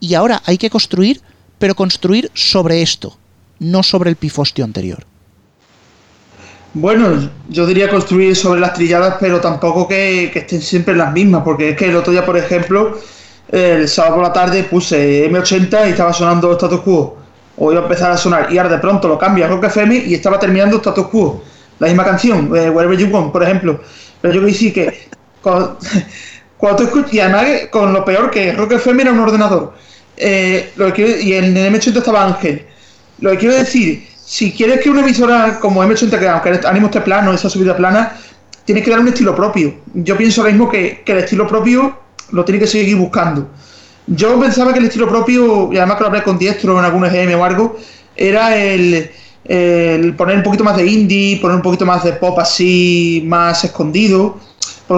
y 0.01 0.15
ahora 0.15 0.43
hay 0.47 0.59
que 0.59 0.71
construir, 0.71 1.21
pero 1.59 1.75
construir 1.75 2.31
sobre 2.35 2.83
esto, 2.83 3.17
no 3.59 3.83
sobre 3.83 4.11
el 4.11 4.17
pifostio 4.17 4.65
anterior. 4.65 5.07
Bueno, 6.73 7.31
yo 7.49 7.67
diría 7.67 7.91
construir 7.91 8.37
sobre 8.37 8.61
las 8.61 8.75
trilladas, 8.75 9.17
pero 9.21 9.41
tampoco 9.41 9.89
que, 9.89 10.27
estén 10.33 10.63
siempre 10.63 10.95
las 10.95 11.13
mismas, 11.13 11.43
porque 11.43 11.71
es 11.71 11.77
que 11.77 11.87
el 11.87 11.97
otro 11.97 12.13
día, 12.13 12.25
por 12.25 12.37
ejemplo, 12.37 12.99
el 13.51 13.89
sábado 13.89 14.17
por 14.17 14.25
la 14.25 14.33
tarde 14.33 14.63
puse 14.65 15.29
M80 15.29 15.89
y 15.89 15.91
estaba 15.91 16.13
sonando 16.13 16.53
Status 16.53 16.81
Quo, 16.81 17.19
o 17.61 17.71
iba 17.71 17.83
a 17.83 17.85
empezar 17.85 18.11
a 18.11 18.17
sonar, 18.17 18.53
y 18.53 18.59
ahora 18.59 18.71
de 18.71 18.79
pronto 18.79 19.07
lo 19.07 19.17
cambia 19.17 19.47
a 19.47 19.49
Rock 19.49 19.65
FM 19.65 19.95
y 20.07 20.15
estaba 20.15 20.41
terminando 20.41 20.79
Status 20.79 21.07
Quo, 21.07 21.45
la 21.79 21.87
misma 21.87 22.05
canción, 22.05 22.51
eh, 22.57 22.69
Wherever 22.71 22.99
You 22.99 23.07
Want, 23.07 23.31
por 23.31 23.45
ejemplo. 23.45 23.81
Pero 24.21 24.35
yo 24.35 24.45
que 24.45 24.53
sí 24.53 24.73
que 24.73 25.09
Cuando 26.61 26.87
tú 26.87 27.07
y 27.11 27.19
además 27.21 27.47
con 27.71 27.93
lo 27.95 28.05
peor 28.05 28.31
que 28.31 28.53
Rock 28.53 28.73
FM 28.73 29.03
era 29.03 29.13
un 29.13 29.21
ordenador. 29.21 29.73
Eh, 30.17 30.73
que 30.95 31.23
y 31.23 31.33
en 31.33 31.57
el 31.57 31.73
M80 31.73 31.97
estaba 31.97 32.27
Ángel. 32.27 32.67
Lo 33.21 33.31
que 33.31 33.39
quiero 33.39 33.55
decir, 33.55 34.07
si 34.23 34.53
quieres 34.53 34.81
que 34.81 34.91
una 34.91 35.01
emisora 35.01 35.59
como 35.59 35.83
M80, 35.83 36.19
que 36.19 36.29
aunque 36.29 36.51
el 36.51 36.67
ánimo 36.67 36.87
esté 36.87 37.01
plano, 37.01 37.33
esa 37.33 37.49
subida 37.49 37.75
plana, 37.75 38.13
tiene 38.67 38.83
que 38.83 38.91
dar 38.91 39.01
un 39.01 39.09
estilo 39.09 39.35
propio. 39.35 39.75
Yo 39.95 40.19
pienso 40.19 40.43
ahora 40.43 40.53
mismo 40.53 40.69
que, 40.69 41.03
el 41.07 41.19
estilo 41.19 41.49
propio 41.49 41.99
lo 42.31 42.45
tiene 42.45 42.61
que 42.61 42.67
seguir 42.67 42.97
buscando. 42.97 43.49
Yo 44.11 44.39
pensaba 44.41 44.73
que 44.73 44.81
el 44.81 44.87
estilo 44.87 45.09
propio, 45.09 45.73
y 45.73 45.79
además 45.79 45.97
que 45.97 46.03
lo 46.03 46.09
hablé 46.09 46.23
con 46.23 46.39
Diestro 46.39 46.79
en 46.79 46.85
algún 46.85 47.05
EGM 47.05 47.41
o 47.41 47.45
algo, 47.45 47.77
era 48.17 48.57
el, 48.57 49.11
poner 50.17 50.37
un 50.37 50.43
poquito 50.43 50.65
más 50.65 50.77
de 50.77 50.87
indie, 50.87 51.39
poner 51.41 51.57
un 51.57 51.63
poquito 51.63 51.87
más 51.87 52.05
de 52.05 52.13
pop 52.13 52.39
así, 52.39 53.23
más 53.27 53.65
escondido 53.65 54.39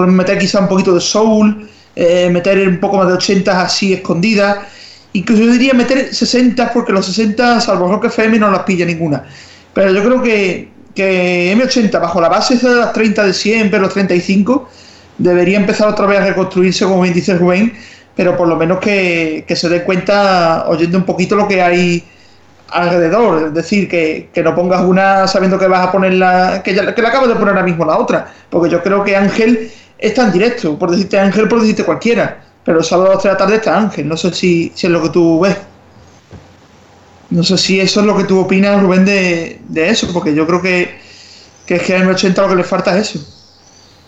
meter 0.01 0.37
quizá 0.37 0.59
un 0.59 0.67
poquito 0.67 0.95
de 0.95 1.01
soul, 1.01 1.69
eh, 1.95 2.29
meter 2.31 2.67
un 2.67 2.79
poco 2.79 2.97
más 2.97 3.07
de 3.07 3.13
80 3.13 3.61
así 3.61 3.93
escondidas. 3.93 4.57
Incluso 5.13 5.43
yo 5.43 5.51
diría 5.51 5.73
meter 5.73 6.13
60 6.13 6.73
porque 6.73 6.91
los 6.91 7.05
60, 7.05 7.61
salvo 7.61 7.87
Rock 7.87 8.05
FM, 8.05 8.39
no 8.39 8.49
las 8.49 8.63
pilla 8.63 8.85
ninguna. 8.85 9.23
Pero 9.73 9.91
yo 9.91 10.03
creo 10.03 10.21
que, 10.23 10.69
que 10.95 11.55
M80, 11.55 12.01
bajo 12.01 12.19
la 12.19 12.29
base 12.29 12.57
de 12.57 12.75
las 12.75 12.93
30 12.93 13.23
de 13.25 13.33
siempre, 13.33 13.79
los 13.79 13.93
35, 13.93 14.69
debería 15.19 15.57
empezar 15.57 15.87
otra 15.87 16.07
vez 16.07 16.19
a 16.19 16.25
reconstruirse, 16.25 16.85
como 16.85 17.01
bien 17.01 17.13
dice 17.13 17.35
Rubén, 17.35 17.73
pero 18.15 18.37
por 18.37 18.47
lo 18.47 18.55
menos 18.55 18.79
que, 18.79 19.45
se 19.55 19.69
dé 19.69 19.83
cuenta 19.83 20.65
oyendo 20.67 20.97
un 20.97 21.05
poquito 21.05 21.35
lo 21.35 21.47
que 21.47 21.61
hay 21.61 22.03
alrededor, 22.69 23.47
es 23.47 23.53
decir, 23.53 23.87
que, 23.87 24.29
no 24.43 24.55
pongas 24.55 24.81
una 24.81 25.27
sabiendo 25.27 25.59
que 25.59 25.67
vas 25.67 25.87
a 25.87 25.91
ponerla, 25.91 26.61
que, 26.63 26.73
que 26.73 27.01
la 27.01 27.09
acabas 27.09 27.27
de 27.27 27.35
poner 27.35 27.49
ahora 27.49 27.63
mismo 27.63 27.85
la 27.85 27.97
otra, 27.97 28.33
porque 28.49 28.69
yo 28.69 28.81
creo 28.81 29.03
que 29.03 29.15
Ángel 29.15 29.71
está 29.97 30.25
en 30.25 30.31
directo, 30.31 30.77
por 30.77 30.91
decirte 30.91 31.19
Ángel, 31.19 31.47
por 31.47 31.61
decirte 31.61 31.83
cualquiera, 31.83 32.43
pero 32.63 32.79
el 32.79 32.83
sábado 32.83 33.11
a 33.11 33.13
las 33.15 33.23
3 33.23 33.31
de 33.31 33.33
la 33.33 33.37
tarde 33.37 33.55
está 33.55 33.77
Ángel, 33.77 34.07
no 34.07 34.17
sé 34.17 34.33
si, 34.33 34.71
si 34.75 34.87
es 34.87 34.93
lo 34.93 35.01
que 35.01 35.09
tú 35.09 35.39
ves. 35.39 35.57
No 37.29 37.43
sé 37.43 37.57
si 37.57 37.79
eso 37.79 38.01
es 38.01 38.05
lo 38.05 38.15
que 38.15 38.25
tú 38.25 38.39
opinas, 38.39 38.79
Rubén, 38.79 39.05
de, 39.05 39.59
eso, 39.75 40.07
porque 40.13 40.35
yo 40.35 40.45
creo 40.45 40.61
que, 40.61 40.99
que 41.65 41.75
es 41.75 41.81
que 41.81 41.95
a 41.95 42.03
M80 42.03 42.35
lo 42.35 42.49
que 42.49 42.55
le 42.57 42.63
falta 42.63 42.95
es 42.95 43.15
eso. 43.15 43.25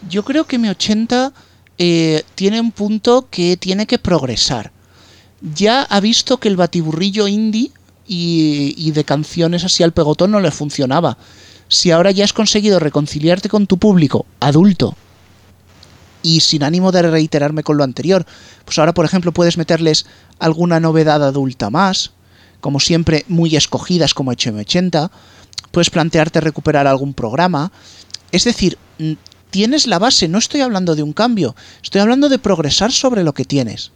Yo 0.07 0.23
creo 0.23 0.43
que 0.43 0.59
M80 0.59 1.33
eh, 1.77 2.23
tiene 2.35 2.61
un 2.61 2.71
punto 2.71 3.27
que 3.29 3.57
tiene 3.57 3.85
que 3.85 3.99
progresar. 3.99 4.71
Ya 5.41 5.83
ha 5.83 5.99
visto 5.99 6.37
que 6.37 6.47
el 6.47 6.55
batiburrillo 6.55 7.27
indie 7.27 7.71
y, 8.07 8.73
y 8.77 8.91
de 8.91 9.03
canciones 9.03 9.63
así 9.63 9.83
al 9.83 9.93
pegotón 9.93 10.31
no 10.31 10.39
le 10.39 10.51
funcionaba. 10.51 11.17
Si 11.67 11.91
ahora 11.91 12.11
ya 12.11 12.23
has 12.23 12.33
conseguido 12.33 12.79
reconciliarte 12.79 13.49
con 13.49 13.67
tu 13.67 13.77
público 13.77 14.25
adulto 14.39 14.95
y 16.25 16.39
sin 16.39 16.63
ánimo 16.63 16.91
de 16.91 17.03
reiterarme 17.03 17.63
con 17.63 17.77
lo 17.77 17.83
anterior, 17.83 18.25
pues 18.63 18.79
ahora 18.79 18.93
por 18.93 19.05
ejemplo 19.05 19.31
puedes 19.31 19.57
meterles 19.57 20.05
alguna 20.39 20.79
novedad 20.79 21.23
adulta 21.23 21.69
más, 21.69 22.11
como 22.61 22.79
siempre 22.79 23.25
muy 23.27 23.55
escogidas 23.55 24.13
como 24.13 24.31
HM80, 24.31 25.11
puedes 25.71 25.91
plantearte 25.91 26.41
recuperar 26.41 26.87
algún 26.87 27.13
programa, 27.13 27.71
es 28.31 28.43
decir, 28.43 28.77
tienes 29.55 29.87
la 29.87 29.99
base, 29.99 30.27
no 30.27 30.37
estoy 30.37 30.59
hablando 30.59 30.95
de 30.95 31.01
un 31.01 31.13
cambio, 31.13 31.55
estoy 31.81 32.01
hablando 32.01 32.27
de 32.27 32.39
progresar 32.39 32.91
sobre 32.91 33.23
lo 33.23 33.33
que 33.33 33.45
tienes. 33.45 33.89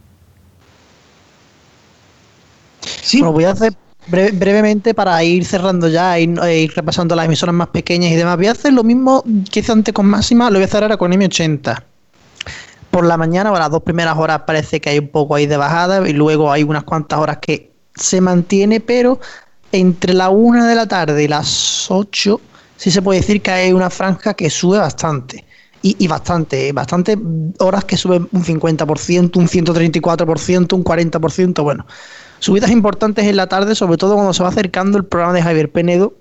Sí. 3.02 3.20
Bueno, 3.20 3.34
voy 3.34 3.44
a 3.44 3.52
hacer 3.52 3.74
brevemente 4.08 4.94
para 4.94 5.22
ir 5.22 5.44
cerrando 5.44 5.90
ya 5.90 6.18
e 6.18 6.22
ir, 6.22 6.74
repasando 6.74 7.14
las 7.14 7.26
emisoras 7.26 7.54
más 7.54 7.68
pequeñas 7.68 8.10
y 8.14 8.16
demás. 8.16 8.38
Voy 8.38 8.48
a 8.48 8.54
hacer 8.54 8.72
lo 8.72 8.86
mismo 8.86 9.22
que 9.52 9.60
hice 9.60 9.74
antes 9.74 9.94
con 9.94 10.06
Máxima, 10.06 10.50
lo 10.50 10.60
voy 10.60 10.64
a 10.64 10.66
hacer 10.68 10.82
ahora 10.82 10.96
con 10.96 11.12
M80. 11.12 11.84
Por 12.90 13.06
la 13.06 13.18
mañana, 13.18 13.52
o 13.52 13.60
las 13.60 13.70
dos 13.70 13.84
primeras 13.84 14.18
horas 14.18 14.44
parece 14.48 14.80
que 14.80 14.92
hay 14.92 15.00
un 15.00 15.10
poco 15.10 15.36
ahí 15.36 15.46
de 15.46 15.58
bajada 15.58 16.08
y 16.08 16.14
luego 16.14 16.54
hay 16.54 16.64
unas 16.64 16.86
cuantas 16.86 17.20
horas 17.20 17.40
que 17.42 17.74
se 17.96 18.22
mantiene, 18.22 18.80
pero 18.80 19.20
entre 19.74 20.14
la 20.14 20.30
1 20.30 20.68
de 20.68 20.76
la 20.76 20.88
tarde 20.88 21.22
y 21.22 21.28
las 21.28 21.92
8 21.92 22.40
sí 22.78 22.92
se 22.92 23.02
puede 23.02 23.20
decir 23.20 23.42
que 23.42 23.52
hay 23.52 23.74
una 23.74 23.90
franja 23.90 24.34
que 24.34 24.50
sube 24.50 24.78
bastante. 24.78 25.49
Y, 25.82 26.08
bastante, 26.08 26.74
bastante 26.74 27.18
horas 27.60 27.86
que 27.86 27.96
suben 27.96 28.28
un 28.34 28.44
50%, 28.44 29.38
un 29.38 29.48
134%, 29.48 30.74
un 30.74 30.84
40%, 30.84 31.64
bueno. 31.64 31.86
Subidas 32.40 32.70
importantes 32.70 33.26
en 33.26 33.38
la 33.38 33.48
tarde, 33.48 33.76
sobre 33.76 33.98
todo 33.98 34.16
cuando 34.16 34.34
se 34.34 34.44
va 34.44 34.50
acercando 34.50 34.98
el 34.98 35.06
programa 35.06 35.34
de 35.34 35.42
Javier 35.42 35.72
Penedo. 35.72 36.14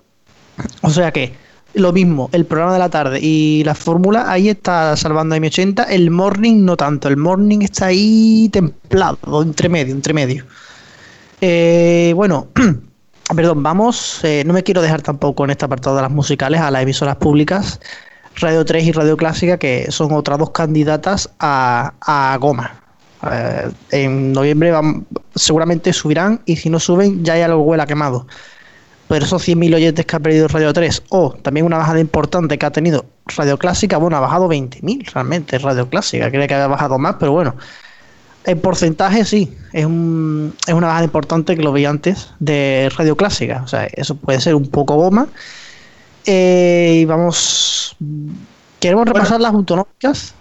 O 0.82 0.90
sea 0.90 1.10
que, 1.12 1.34
lo 1.74 1.92
mismo, 1.92 2.30
el 2.32 2.44
programa 2.46 2.72
de 2.72 2.78
la 2.78 2.88
tarde 2.88 3.18
y 3.20 3.62
la 3.64 3.74
fórmula, 3.74 4.30
ahí 4.30 4.48
está 4.48 4.96
salvando 4.96 5.34
a 5.34 5.40
mi 5.40 5.48
80. 5.48 5.84
El 5.84 6.10
morning 6.10 6.64
no 6.64 6.76
tanto, 6.76 7.08
el 7.08 7.16
morning 7.16 7.60
está 7.62 7.86
ahí 7.86 8.48
templado, 8.52 9.42
entre 9.42 9.68
medio, 9.68 9.94
entre 9.94 10.14
medio. 10.14 10.44
Eh, 11.40 12.12
bueno, 12.16 12.48
perdón, 13.36 13.62
vamos, 13.62 14.20
eh, 14.24 14.42
no 14.46 14.52
me 14.52 14.62
quiero 14.62 14.82
dejar 14.82 15.02
tampoco 15.02 15.44
en 15.44 15.50
este 15.50 15.64
apartado 15.64 15.96
de 15.96 16.02
las 16.02 16.10
musicales 16.10 16.60
a 16.60 16.70
las 16.70 16.82
emisoras 16.82 17.16
públicas, 17.16 17.80
Radio 18.40 18.64
3 18.64 18.84
y 18.84 18.92
Radio 18.92 19.16
Clásica, 19.16 19.58
que 19.58 19.90
son 19.90 20.12
otras 20.12 20.38
dos 20.38 20.50
candidatas 20.50 21.30
a, 21.38 22.36
Goma. 22.40 22.80
Eh, 23.30 23.70
en 23.90 24.32
noviembre 24.32 24.72
seguramente 25.34 25.92
subirán 25.92 26.40
y 26.44 26.56
si 26.56 26.70
no 26.70 26.78
suben 26.78 27.24
ya 27.24 27.34
hay 27.34 27.42
algo 27.42 27.62
huela 27.62 27.86
quemado. 27.86 28.26
Pero 29.08 29.24
esos 29.24 29.46
100.000 29.46 29.74
oyentes 29.74 30.06
que 30.06 30.16
ha 30.16 30.20
perdido 30.20 30.48
Radio 30.48 30.72
3 30.72 31.04
o 31.08 31.32
también 31.32 31.64
una 31.64 31.78
bajada 31.78 31.98
importante 31.98 32.58
que 32.58 32.66
ha 32.66 32.70
tenido 32.70 33.06
Radio 33.36 33.58
Clásica, 33.58 33.96
bueno, 33.96 34.18
ha 34.18 34.20
bajado 34.20 34.48
20.000 34.48 35.12
realmente 35.12 35.58
Radio 35.58 35.88
Clásica, 35.88 36.30
creía 36.30 36.46
que 36.46 36.54
había 36.54 36.66
bajado 36.66 36.98
más, 36.98 37.16
pero 37.18 37.32
bueno, 37.32 37.54
en 38.48 38.60
porcentaje 38.60 39.24
sí, 39.24 39.52
es, 39.72 39.84
un, 39.84 40.54
es 40.66 40.74
una 40.74 40.86
bajada 40.86 41.04
importante 41.04 41.54
que 41.56 41.62
lo 41.62 41.72
vi 41.72 41.84
antes 41.84 42.30
de 42.38 42.90
radio 42.96 43.16
clásica. 43.16 43.62
O 43.62 43.68
sea, 43.68 43.86
eso 43.92 44.14
puede 44.16 44.40
ser 44.40 44.54
un 44.54 44.68
poco 44.68 44.94
goma. 44.94 45.28
Eh, 46.30 46.98
y 47.00 47.04
vamos. 47.06 47.96
¿Queremos 48.78 49.06
repasar 49.06 49.40
las 49.40 49.54
autonómicas? 49.54 50.34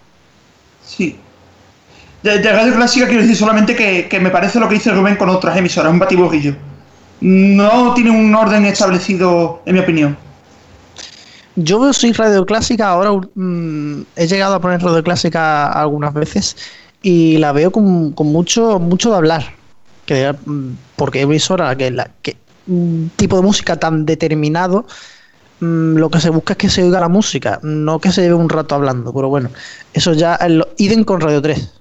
Sí. 0.84 1.16
De, 2.22 2.42
radio 2.42 2.74
clásica 2.74 3.06
quiero 3.06 3.22
decir 3.22 3.36
solamente 3.36 3.74
que, 3.74 4.20
me 4.20 4.28
parece 4.28 4.60
lo 4.60 4.68
que 4.68 4.74
dice 4.74 4.92
Rubén 4.92 5.16
con 5.16 5.30
otras 5.30 5.56
emisoras, 5.56 5.90
un 5.90 5.98
batiburrillo. 5.98 6.54
No 7.22 7.94
tiene 7.94 8.10
un 8.10 8.34
orden 8.34 8.66
establecido, 8.66 9.62
en 9.64 9.74
mi 9.76 9.80
opinión. 9.80 10.18
Yo 11.56 11.90
soy 11.94 12.12
radio 12.12 12.44
clásica, 12.44 12.90
ahora 12.90 13.26
mm, 13.34 14.02
he 14.14 14.26
llegado 14.26 14.56
a 14.56 14.60
poner 14.60 14.82
radio 14.82 15.02
clásica 15.02 15.72
algunas 15.72 16.12
veces 16.12 16.56
y 17.02 17.38
la 17.38 17.52
veo 17.52 17.72
con, 17.72 18.14
mucho, 18.14 18.78
mucho 18.78 19.10
de 19.10 19.16
hablar. 19.16 19.54
Que, 20.04 20.34
mm, 20.44 20.68
porque 20.96 21.22
emisora 21.22 21.74
que, 21.76 21.90
la, 21.90 22.10
que 22.20 22.36
un 22.66 23.10
tipo 23.16 23.36
de 23.36 23.42
música 23.42 23.76
tan 23.76 24.04
determinado, 24.04 24.86
mm, 25.60 25.96
lo 25.96 26.10
que 26.10 26.20
se 26.20 26.30
busca 26.30 26.54
es 26.54 26.56
que 26.58 26.68
se 26.68 26.82
oiga 26.82 27.00
la 27.00 27.08
música, 27.08 27.60
no 27.62 27.98
que 27.98 28.12
se 28.12 28.22
lleve 28.22 28.34
un 28.34 28.48
rato 28.48 28.74
hablando. 28.74 29.12
Pero 29.12 29.28
bueno, 29.28 29.50
eso 29.92 30.12
ya 30.12 30.38
lo, 30.48 30.68
idem 30.76 31.04
con 31.04 31.20
Radio 31.20 31.42
3. 31.42 31.72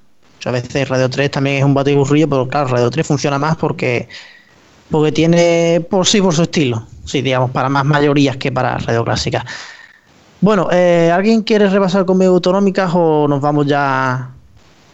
a 0.45 0.51
veces 0.51 0.87
Radio 0.87 1.09
3 1.09 1.31
también 1.31 1.57
es 1.57 1.63
un 1.63 1.73
batiburrillo, 1.73 2.29
pero 2.29 2.47
claro, 2.47 2.67
Radio 2.67 2.89
3 2.89 3.05
funciona 3.05 3.37
más 3.37 3.55
porque 3.57 4.07
porque 4.89 5.11
tiene 5.11 5.85
por 5.89 6.05
sí 6.05 6.21
por 6.21 6.33
su 6.33 6.43
estilo. 6.43 6.87
Sí, 7.05 7.21
digamos, 7.21 7.51
para 7.51 7.69
más 7.69 7.85
mayorías 7.85 8.37
que 8.37 8.51
para 8.51 8.77
Radio 8.77 9.03
Clásica. 9.03 9.45
Bueno, 10.39 10.69
eh, 10.71 11.11
¿alguien 11.13 11.41
quiere 11.41 11.67
repasar 11.67 12.05
conmigo 12.05 12.33
autonómicas 12.33 12.91
o 12.93 13.27
nos 13.27 13.41
vamos 13.41 13.65
ya 13.65 14.31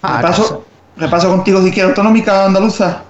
Ah, 0.03 0.17
repaso, 0.21 0.65
repaso 0.97 1.29
contigo 1.29 1.61
de 1.61 1.69
izquierda 1.69 1.91
autonómica 1.91 2.45
andaluza. 2.45 3.03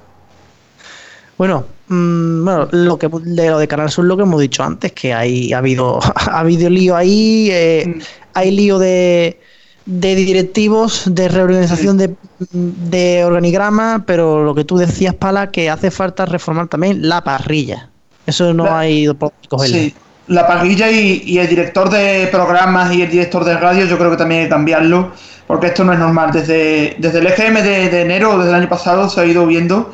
Bueno, 1.39 1.65
mm, 1.93 2.45
bueno, 2.45 2.67
lo 2.71 2.97
que 2.97 3.09
de 3.09 3.49
lo 3.49 3.59
de 3.59 3.67
Canal 3.67 3.89
Sur 3.89 4.05
lo 4.05 4.17
que 4.17 4.23
hemos 4.23 4.41
dicho 4.41 4.63
antes, 4.63 4.91
que 4.91 5.13
hay 5.13 5.53
ha 5.53 5.59
habido 5.59 5.99
ha 6.15 6.39
habido 6.39 6.69
lío 6.69 6.95
ahí, 6.95 7.49
eh, 7.51 7.85
mm. 7.87 8.01
hay 8.33 8.51
lío 8.51 8.79
de, 8.79 9.39
de 9.85 10.15
directivos, 10.15 11.03
de 11.07 11.27
reorganización 11.27 11.97
de, 11.97 12.15
de, 12.51 13.25
organigrama, 13.25 14.03
pero 14.05 14.43
lo 14.43 14.55
que 14.55 14.63
tú 14.63 14.77
decías, 14.77 15.13
Pala, 15.13 15.51
que 15.51 15.69
hace 15.69 15.91
falta 15.91 16.25
reformar 16.25 16.67
también 16.67 17.07
la 17.07 17.23
parrilla. 17.23 17.89
Eso 18.25 18.53
no 18.53 18.73
ha 18.73 18.87
ido 18.87 19.15
por 19.15 19.33
Sí, 19.65 19.93
la 20.27 20.47
parrilla 20.47 20.89
y, 20.89 21.23
y, 21.25 21.39
el 21.39 21.47
director 21.49 21.89
de 21.89 22.29
programas 22.31 22.93
y 22.93 23.01
el 23.01 23.11
director 23.11 23.43
de 23.43 23.57
radio, 23.57 23.85
yo 23.85 23.97
creo 23.97 24.11
que 24.11 24.17
también 24.17 24.41
hay 24.41 24.45
que 24.47 24.51
cambiarlo 24.51 25.11
porque 25.47 25.67
esto 25.67 25.83
no 25.83 25.93
es 25.93 25.99
normal. 25.99 26.31
Desde, 26.31 26.95
desde 26.97 27.19
el 27.19 27.27
EGM 27.27 27.61
de, 27.61 28.01
enero, 28.01 28.37
desde 28.37 28.49
el 28.49 28.55
año 28.55 28.69
pasado, 28.69 29.09
se 29.09 29.21
ha 29.21 29.25
ido 29.25 29.45
viendo 29.45 29.93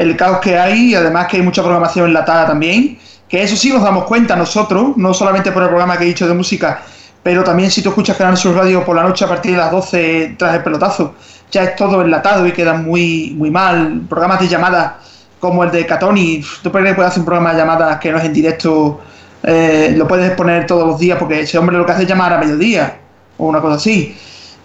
el 0.00 0.16
caos 0.16 0.38
que 0.38 0.58
hay 0.58 0.92
y 0.92 0.94
además 0.94 1.26
que 1.26 1.36
hay 1.36 1.42
mucha 1.42 1.60
programación 1.62 2.06
enlatada 2.06 2.46
también. 2.46 2.98
Que 3.28 3.42
eso 3.42 3.54
sí 3.54 3.70
nos 3.70 3.82
damos 3.82 4.04
cuenta 4.04 4.34
nosotros, 4.34 4.96
no 4.96 5.12
solamente 5.12 5.52
por 5.52 5.62
el 5.62 5.68
programa 5.68 5.98
que 5.98 6.04
he 6.04 6.06
dicho 6.08 6.26
de 6.26 6.34
música, 6.34 6.82
pero 7.22 7.44
también 7.44 7.70
si 7.70 7.82
tú 7.82 7.90
escuchas 7.90 8.16
Canal 8.16 8.36
Sur 8.36 8.56
Radio 8.56 8.84
por 8.84 8.96
la 8.96 9.02
noche 9.02 9.24
a 9.24 9.28
partir 9.28 9.52
de 9.52 9.58
las 9.58 9.70
12 9.70 10.36
tras 10.38 10.56
el 10.56 10.62
pelotazo, 10.62 11.14
ya 11.52 11.64
es 11.64 11.76
todo 11.76 12.00
enlatado 12.00 12.46
y 12.46 12.52
queda 12.52 12.72
muy, 12.72 13.34
muy 13.36 13.50
mal. 13.50 14.00
Programas 14.08 14.40
de 14.40 14.48
llamadas 14.48 14.92
como 15.38 15.62
el 15.64 15.70
de 15.70 15.84
Catoni, 15.84 16.42
tú 16.62 16.72
puedes 16.72 16.98
hacer 16.98 17.20
un 17.20 17.26
programa 17.26 17.52
de 17.52 17.58
llamadas 17.58 18.00
que 18.00 18.10
no 18.10 18.18
es 18.18 18.24
en 18.24 18.32
directo, 18.32 19.00
eh, 19.42 19.94
lo 19.96 20.08
puedes 20.08 20.30
poner 20.32 20.66
todos 20.66 20.86
los 20.86 20.98
días 20.98 21.18
porque 21.18 21.40
ese 21.40 21.58
hombre 21.58 21.76
lo 21.76 21.84
que 21.84 21.92
hace 21.92 22.02
es 22.02 22.08
llamar 22.08 22.32
a 22.32 22.38
mediodía 22.38 22.96
o 23.36 23.46
una 23.46 23.60
cosa 23.60 23.76
así. 23.76 24.16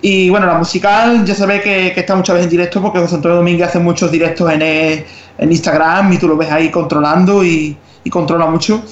Y 0.02 0.30
bueno, 0.30 0.46
la 0.46 0.54
musical 0.54 1.26
ya 1.26 1.34
se 1.34 1.46
ve 1.48 1.62
que, 1.62 1.88
está 2.00 2.16
muchas 2.16 2.36
veces 2.36 2.46
en 2.46 2.52
directo 2.52 2.82
porque 2.82 3.00
José 3.00 3.16
Antonio 3.16 3.38
Domínguez 3.38 3.70
hace 3.70 3.80
muchos 3.80 4.12
directos 4.12 4.52
en, 4.52 4.62
eh, 4.62 5.06
en 5.38 5.52
Instagram 5.52 6.14
y 6.14 6.18
tú 6.18 6.28
lo 6.28 6.38
ves 6.38 6.52
ahí 6.52 6.70
controlando 6.72 7.44
y, 7.44 7.78
controla 8.10 8.46
mucho. 8.46 8.84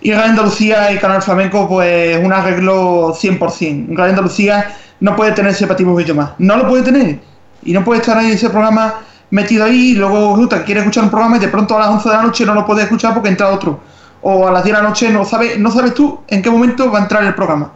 Y 0.00 0.12
Radio 0.12 0.30
Andalucía 0.30 0.92
y 0.92 0.98
Canal 0.98 1.22
Flamenco, 1.22 1.68
pues 1.68 2.18
un 2.24 2.32
arreglo 2.32 3.14
100%. 3.14 3.94
Radio 3.94 4.10
Andalucía 4.10 4.76
no 5.00 5.14
puede 5.14 5.32
tener 5.32 5.52
ese 5.52 5.66
mucho 5.66 6.14
más. 6.14 6.30
No 6.38 6.56
lo 6.56 6.68
puede 6.68 6.82
tener. 6.82 7.20
Y 7.62 7.72
no 7.72 7.84
puede 7.84 8.00
estar 8.00 8.16
ahí 8.16 8.32
ese 8.32 8.48
programa 8.50 8.94
metido 9.30 9.64
ahí 9.64 9.90
y 9.90 9.94
luego 9.94 10.34
resulta 10.34 10.62
quiere 10.64 10.80
escuchar 10.80 11.04
un 11.04 11.10
programa 11.10 11.36
y 11.36 11.40
de 11.40 11.48
pronto 11.48 11.76
a 11.76 11.80
las 11.80 11.88
11 11.88 12.08
de 12.08 12.14
la 12.14 12.22
noche 12.22 12.46
no 12.46 12.54
lo 12.54 12.66
puede 12.66 12.82
escuchar 12.82 13.14
porque 13.14 13.28
entra 13.28 13.50
otro. 13.50 13.80
O 14.22 14.46
a 14.46 14.52
las 14.52 14.64
10 14.64 14.76
de 14.76 14.82
la 14.82 14.88
noche 14.88 15.10
no, 15.10 15.24
sabe, 15.24 15.58
no 15.58 15.70
sabes 15.70 15.94
tú 15.94 16.20
en 16.28 16.42
qué 16.42 16.50
momento 16.50 16.90
va 16.90 16.98
a 17.00 17.02
entrar 17.02 17.24
el 17.24 17.34
programa. 17.34 17.72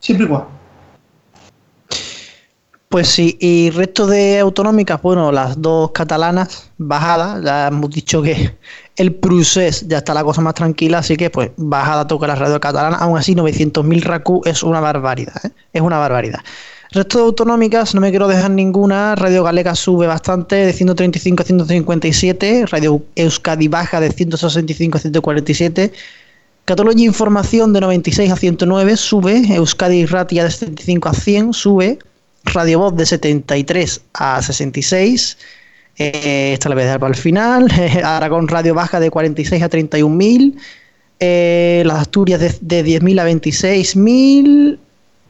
Siempre 0.00 0.26
igual. 0.26 0.44
Pues 2.92 3.08
sí, 3.08 3.38
y 3.40 3.70
resto 3.70 4.06
de 4.06 4.38
autonómicas, 4.40 5.00
bueno, 5.00 5.32
las 5.32 5.62
dos 5.62 5.92
catalanas 5.92 6.70
bajadas, 6.76 7.42
ya 7.42 7.68
hemos 7.68 7.88
dicho 7.88 8.20
que 8.20 8.54
el 8.96 9.14
Prusés 9.14 9.88
ya 9.88 9.96
está 9.96 10.12
la 10.12 10.22
cosa 10.22 10.42
más 10.42 10.52
tranquila, 10.52 10.98
así 10.98 11.16
que 11.16 11.30
pues 11.30 11.52
bajada 11.56 12.06
toca 12.06 12.26
la 12.26 12.34
radio 12.34 12.60
catalana, 12.60 12.98
aún 12.98 13.16
así 13.16 13.34
900.000 13.34 14.02
RACU 14.02 14.42
es 14.44 14.62
una 14.62 14.80
barbaridad, 14.80 15.42
¿eh? 15.42 15.52
es 15.72 15.80
una 15.80 15.96
barbaridad. 15.96 16.40
Resto 16.90 17.16
de 17.16 17.24
autonómicas, 17.24 17.94
no 17.94 18.02
me 18.02 18.10
quiero 18.10 18.28
dejar 18.28 18.50
ninguna. 18.50 19.14
Radio 19.14 19.42
Galega 19.42 19.74
sube 19.74 20.06
bastante, 20.06 20.56
de 20.56 20.74
135 20.74 21.42
a 21.42 21.46
157. 21.46 22.66
Radio 22.66 23.02
Euskadi 23.16 23.68
baja 23.68 24.00
de 24.00 24.10
165 24.10 24.98
a 24.98 25.00
147. 25.00 25.92
Cataluña 26.66 27.04
Información 27.04 27.72
de 27.72 27.80
96 27.80 28.30
a 28.30 28.36
109 28.36 28.98
sube. 28.98 29.54
Euskadi 29.54 30.04
Ratia 30.04 30.44
de 30.44 30.50
75 30.50 31.08
a 31.08 31.14
100 31.14 31.52
sube. 31.54 31.98
Radio 32.44 32.78
Voz 32.80 32.96
de 32.96 33.06
73 33.06 34.02
a 34.14 34.42
66. 34.42 35.38
Eh, 35.98 36.52
esta 36.54 36.68
la 36.68 36.74
voy 36.74 36.82
a 36.82 36.86
dejar 36.86 37.00
para 37.00 37.14
el 37.14 37.20
final. 37.20 37.68
Aragón 38.04 38.48
Radio 38.48 38.74
baja 38.74 39.00
de 39.00 39.10
46 39.10 39.62
a 39.62 39.70
31.000. 39.70 40.56
Eh, 41.20 41.82
las 41.86 42.00
Asturias 42.00 42.40
de, 42.40 42.54
de 42.60 43.00
10.000 43.00 43.20
a 43.20 43.28
26.000 43.28 44.78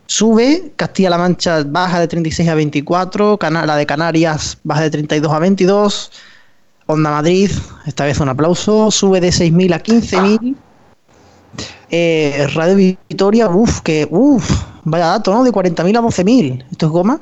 sube, 0.06 0.72
Castilla-La 0.76 1.18
Mancha 1.18 1.62
baja 1.64 2.00
de 2.00 2.08
36 2.08 2.48
a 2.48 2.54
24, 2.54 3.38
la 3.50 3.76
de 3.76 3.86
Canarias 3.86 4.58
baja 4.62 4.82
de 4.82 4.90
32 4.90 5.32
a 5.32 5.38
22, 5.38 6.12
Onda 6.86 7.10
Madrid, 7.10 7.50
esta 7.86 8.04
vez 8.04 8.20
un 8.20 8.28
aplauso, 8.28 8.90
sube 8.90 9.20
de 9.20 9.28
6.000 9.28 9.74
a 9.74 9.82
15.000. 9.82 10.56
Eh, 11.90 12.46
Radio 12.54 12.76
Victoria, 12.76 13.48
uff, 13.48 13.80
que 13.80 14.06
uff, 14.10 14.64
vaya 14.84 15.06
dato, 15.06 15.32
¿no? 15.32 15.44
De 15.44 15.52
40.000 15.52 15.96
a 15.96 16.00
12.000, 16.00 16.64
esto 16.70 16.86
es 16.86 16.92
goma. 16.92 17.20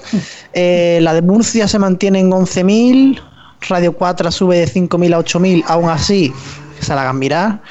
Eh, 0.53 0.99
la 1.03 1.15
de 1.15 1.23
Murcia 1.23 1.69
se 1.69 1.79
mantiene 1.79 2.21
en 2.21 2.31
11.000, 2.31 3.21
Radio 3.69 3.93
4 3.93 4.31
sube 4.31 4.59
de 4.59 4.67
5.000 4.67 5.15
a 5.15 5.19
8.000, 5.19 5.65
aún 5.67 5.91
así, 5.91 6.33
se 6.81 6.95
la 6.95 7.03
hagan 7.03 7.19
mirar. 7.19 7.63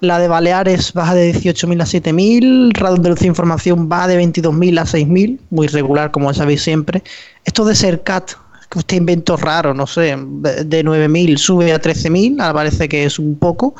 La 0.00 0.20
de 0.20 0.28
Baleares 0.28 0.92
baja 0.92 1.14
de 1.14 1.34
18.000 1.34 1.82
a 1.82 1.84
7.000. 1.84 2.72
Radio 2.74 2.96
Andalucía 2.96 3.26
Información 3.26 3.88
va 3.90 4.06
de 4.06 4.22
22.000 4.22 4.78
a 4.78 4.84
6.000. 4.84 5.40
Muy 5.50 5.66
regular, 5.66 6.12
como 6.12 6.32
sabéis 6.32 6.62
siempre. 6.62 7.02
Esto 7.44 7.64
de 7.64 7.74
Sercat, 7.74 8.30
que 8.70 8.78
usted 8.78 8.96
inventó 8.96 9.36
raro, 9.36 9.74
no 9.74 9.88
sé, 9.88 10.14
de 10.16 10.84
9.000 10.84 11.36
sube 11.36 11.72
a 11.72 11.80
13.000. 11.80 12.40
Ahora 12.40 12.54
parece 12.54 12.88
que 12.88 13.04
es 13.04 13.18
un 13.18 13.36
poco. 13.38 13.74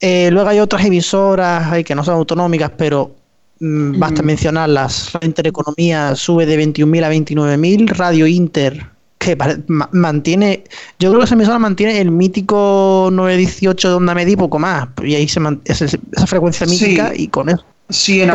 Eh, 0.00 0.30
luego 0.30 0.48
hay 0.48 0.60
otras 0.60 0.84
emisoras 0.84 1.82
que 1.84 1.94
no 1.96 2.04
son 2.04 2.14
autonómicas, 2.14 2.70
pero 2.76 3.16
mm, 3.60 3.98
basta 3.98 4.22
mencionarlas. 4.22 5.12
La 5.20 5.26
Intereconomía 5.26 6.16
sube 6.16 6.46
de 6.46 6.58
21.000 6.58 7.04
a 7.04 7.10
29.000. 7.10 7.88
Radio 7.90 8.26
Inter 8.26 8.90
que 9.20 9.36
mantiene, 9.92 10.64
yo 10.98 11.10
creo 11.10 11.20
que 11.20 11.26
esa 11.26 11.34
emisora 11.34 11.58
mantiene 11.58 12.00
el 12.00 12.10
mítico 12.10 13.10
918 13.12 13.90
de 13.90 13.94
onda 13.94 14.14
media 14.14 14.32
y 14.32 14.36
poco 14.36 14.58
más, 14.58 14.88
y 15.04 15.14
ahí 15.14 15.28
se 15.28 15.38
mantiene 15.40 15.78
esa, 15.78 16.26
frecuencia 16.26 16.66
mítica 16.66 17.12
y 17.14 17.28
con 17.28 17.50
eso. 17.50 17.62
Sí, 17.90 18.22
en 18.22 18.32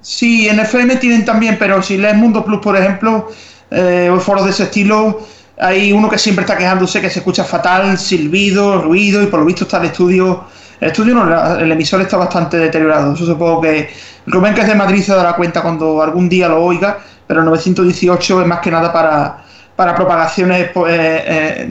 sí, 0.00 0.48
en 0.48 0.58
FM 0.58 0.96
tienen 0.96 1.24
también, 1.24 1.58
pero 1.60 1.80
si 1.80 1.96
lees 1.96 2.16
Mundo 2.16 2.44
Plus, 2.44 2.58
por 2.58 2.76
ejemplo, 2.76 3.28
eh, 3.70 4.10
o 4.12 4.18
foros 4.18 4.46
de 4.46 4.50
ese 4.50 4.64
estilo, 4.64 5.24
hay 5.60 5.92
uno 5.92 6.10
que 6.10 6.18
siempre 6.18 6.42
está 6.42 6.58
quejándose 6.58 7.00
que 7.00 7.08
se 7.08 7.20
escucha 7.20 7.44
fatal, 7.44 7.96
silbido, 7.98 8.82
ruido, 8.82 9.22
y 9.22 9.26
por 9.26 9.38
lo 9.38 9.46
visto 9.46 9.62
está 9.62 9.78
el 9.78 9.84
estudio, 9.84 10.44
el 10.82 10.88
estudio 10.88 11.14
no, 11.14 11.58
el 11.58 11.72
emisor 11.72 12.00
está 12.00 12.16
bastante 12.16 12.58
deteriorado. 12.58 13.14
Eso 13.14 13.24
supongo 13.24 13.60
que 13.60 13.90
Rubén, 14.26 14.54
que 14.54 14.62
es 14.62 14.66
de 14.66 14.74
Madrid, 14.74 15.02
se 15.02 15.14
dará 15.14 15.34
cuenta 15.34 15.62
cuando 15.62 16.02
algún 16.02 16.28
día 16.28 16.48
lo 16.48 16.62
oiga, 16.62 16.98
pero 17.26 17.40
el 17.40 17.46
918 17.46 18.42
es 18.42 18.46
más 18.46 18.60
que 18.60 18.70
nada 18.70 18.92
para 18.92 19.42
para 19.76 19.94
propagaciones 19.94 20.60
eh, 20.60 20.70
eh, 20.86 21.68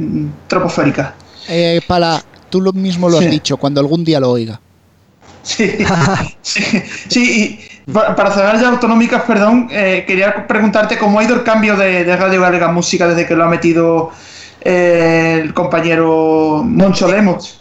troposféricas. 0.47 1.11
Eh, 1.47 1.81
para, 1.87 2.21
tú 2.49 2.61
lo 2.61 2.73
mismo 2.73 3.09
lo 3.09 3.19
has 3.19 3.29
dicho, 3.29 3.57
cuando 3.57 3.79
algún 3.79 4.03
día 4.03 4.19
lo 4.19 4.31
oiga. 4.31 4.59
Sí, 5.43 5.71
sí, 6.41 7.59
y 7.89 7.91
para 7.91 8.31
cerrar 8.31 8.59
ya 8.59 8.69
autonómicas, 8.69 9.23
perdón, 9.23 9.67
quería 9.69 10.45
preguntarte 10.47 10.97
cómo 10.97 11.19
ha 11.19 11.23
ido 11.23 11.35
el 11.35 11.43
cambio 11.43 11.75
de, 11.75 12.15
Radio 12.15 12.41
Galega 12.41 12.71
Música 12.71 13.07
desde 13.07 13.25
que 13.25 13.35
lo 13.35 13.45
ha 13.45 13.47
metido 13.47 14.11
el 14.61 15.53
compañero 15.53 16.63
Moncho 16.63 17.07
Lemos. 17.11 17.60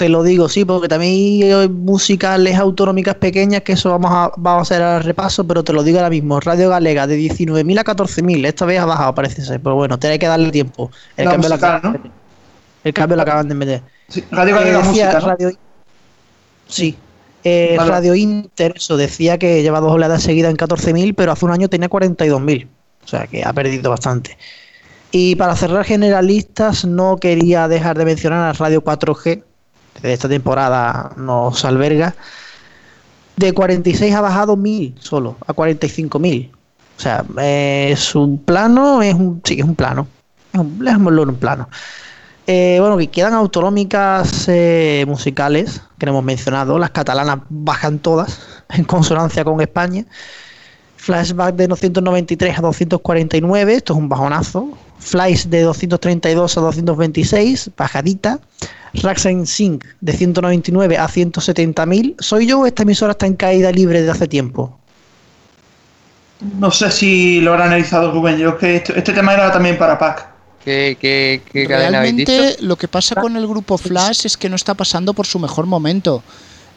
Te 0.00 0.08
lo 0.08 0.22
digo, 0.22 0.48
sí, 0.48 0.64
porque 0.64 0.88
también 0.88 1.52
hay 1.52 1.68
musicales 1.68 2.56
autonómicas 2.56 3.16
pequeñas, 3.16 3.60
que 3.60 3.72
eso 3.72 3.90
vamos 3.90 4.10
a, 4.10 4.32
vamos 4.38 4.60
a 4.60 4.62
hacer 4.62 4.82
al 4.82 5.04
repaso, 5.04 5.46
pero 5.46 5.62
te 5.62 5.74
lo 5.74 5.82
digo 5.82 5.98
ahora 5.98 6.08
mismo. 6.08 6.40
Radio 6.40 6.70
Galega 6.70 7.06
de 7.06 7.18
19.000 7.18 7.78
a 7.78 7.84
14.000, 7.84 8.46
esta 8.46 8.64
vez 8.64 8.80
ha 8.80 8.86
bajado, 8.86 9.14
parece 9.14 9.44
ser, 9.44 9.60
pero 9.60 9.74
bueno, 9.74 9.98
hay 10.02 10.18
que 10.18 10.26
darle 10.26 10.50
tiempo. 10.50 10.90
El 11.18 11.28
cambio, 11.28 11.50
¿no? 11.50 11.94
el 12.82 12.94
cambio 12.94 13.16
lo 13.16 13.22
acaban 13.22 13.46
de 13.46 13.54
meter. 13.54 13.82
Radio 14.30 14.54
Galega 14.54 15.36
eh, 15.38 15.52
Sí. 16.66 16.96
Eh, 17.44 17.76
Radio 17.78 18.14
Inter, 18.14 18.72
eso 18.76 18.96
decía 18.96 19.36
que 19.36 19.62
lleva 19.62 19.80
dos 19.80 19.92
oleadas 19.92 20.22
seguidas 20.22 20.50
en 20.50 20.56
14.000, 20.56 21.14
pero 21.14 21.32
hace 21.32 21.44
un 21.44 21.50
año 21.50 21.68
tenía 21.68 21.90
42.000. 21.90 22.68
O 23.04 23.06
sea 23.06 23.26
que 23.26 23.44
ha 23.44 23.52
perdido 23.52 23.90
bastante. 23.90 24.38
Y 25.12 25.36
para 25.36 25.54
cerrar 25.56 25.84
generalistas, 25.84 26.86
no 26.86 27.18
quería 27.18 27.68
dejar 27.68 27.98
de 27.98 28.06
mencionar 28.06 28.48
a 28.48 28.52
Radio 28.54 28.82
4G, 28.82 29.44
de 30.02 30.12
esta 30.12 30.28
temporada 30.28 31.12
nos 31.16 31.64
alberga, 31.64 32.14
de 33.36 33.52
46 33.52 34.14
ha 34.14 34.20
bajado 34.20 34.56
1000 34.56 34.96
solo, 35.00 35.36
a 35.46 35.54
45.000. 35.54 36.50
O 36.50 37.02
sea, 37.02 37.24
es 37.38 38.14
un 38.14 38.38
plano, 38.38 39.00
es 39.02 39.14
un, 39.14 39.40
sí, 39.44 39.58
es 39.58 39.64
un 39.64 39.74
plano. 39.74 40.06
Es 40.52 40.60
un, 40.60 40.86
un 41.06 41.34
plano. 41.36 41.68
Eh, 42.46 42.78
bueno, 42.80 42.96
que 42.96 43.06
quedan 43.06 43.32
autonómicas 43.32 44.46
eh, 44.48 45.04
musicales, 45.06 45.82
que 45.98 46.06
hemos 46.06 46.24
mencionado. 46.24 46.78
Las 46.78 46.90
catalanas 46.90 47.38
bajan 47.48 48.00
todas, 48.00 48.40
en 48.70 48.84
consonancia 48.84 49.44
con 49.44 49.60
España. 49.60 50.04
Flashback 50.96 51.54
de 51.54 51.68
293 51.68 52.58
a 52.58 52.62
249, 52.62 53.74
esto 53.74 53.92
es 53.94 53.98
un 53.98 54.08
bajonazo. 54.08 54.76
Flies 55.00 55.50
de 55.50 55.62
232 55.62 56.56
a 56.56 56.60
226, 56.60 57.70
bajadita. 57.76 58.40
Raxen 58.92 59.46
Sync 59.46 59.84
de 60.00 60.12
199 60.12 60.98
a 60.98 61.08
170.000. 61.08 62.16
¿Soy 62.18 62.46
yo 62.46 62.60
o 62.60 62.66
esta 62.66 62.82
emisora 62.82 63.12
está 63.12 63.26
en 63.26 63.34
caída 63.34 63.70
libre 63.70 64.00
desde 64.00 64.12
hace 64.12 64.28
tiempo? 64.28 64.76
No 66.58 66.70
sé 66.70 66.90
si 66.90 67.40
lo 67.40 67.52
habrá 67.52 67.66
analizado 67.66 68.12
Rubén. 68.12 68.38
Yo 68.38 68.56
que 68.58 68.76
este, 68.76 68.98
este, 68.98 69.12
tema 69.12 69.34
era 69.34 69.52
también 69.52 69.78
para 69.78 69.98
PAC. 69.98 70.28
¿Qué, 70.64 70.96
qué, 71.00 71.42
qué 71.50 71.66
Realmente 71.66 72.56
lo 72.60 72.76
que 72.76 72.88
pasa 72.88 73.14
con 73.14 73.36
el 73.36 73.46
grupo 73.46 73.78
Flash 73.78 74.26
es 74.26 74.36
que 74.36 74.48
no 74.48 74.56
está 74.56 74.74
pasando 74.74 75.14
por 75.14 75.26
su 75.26 75.38
mejor 75.38 75.66
momento. 75.66 76.22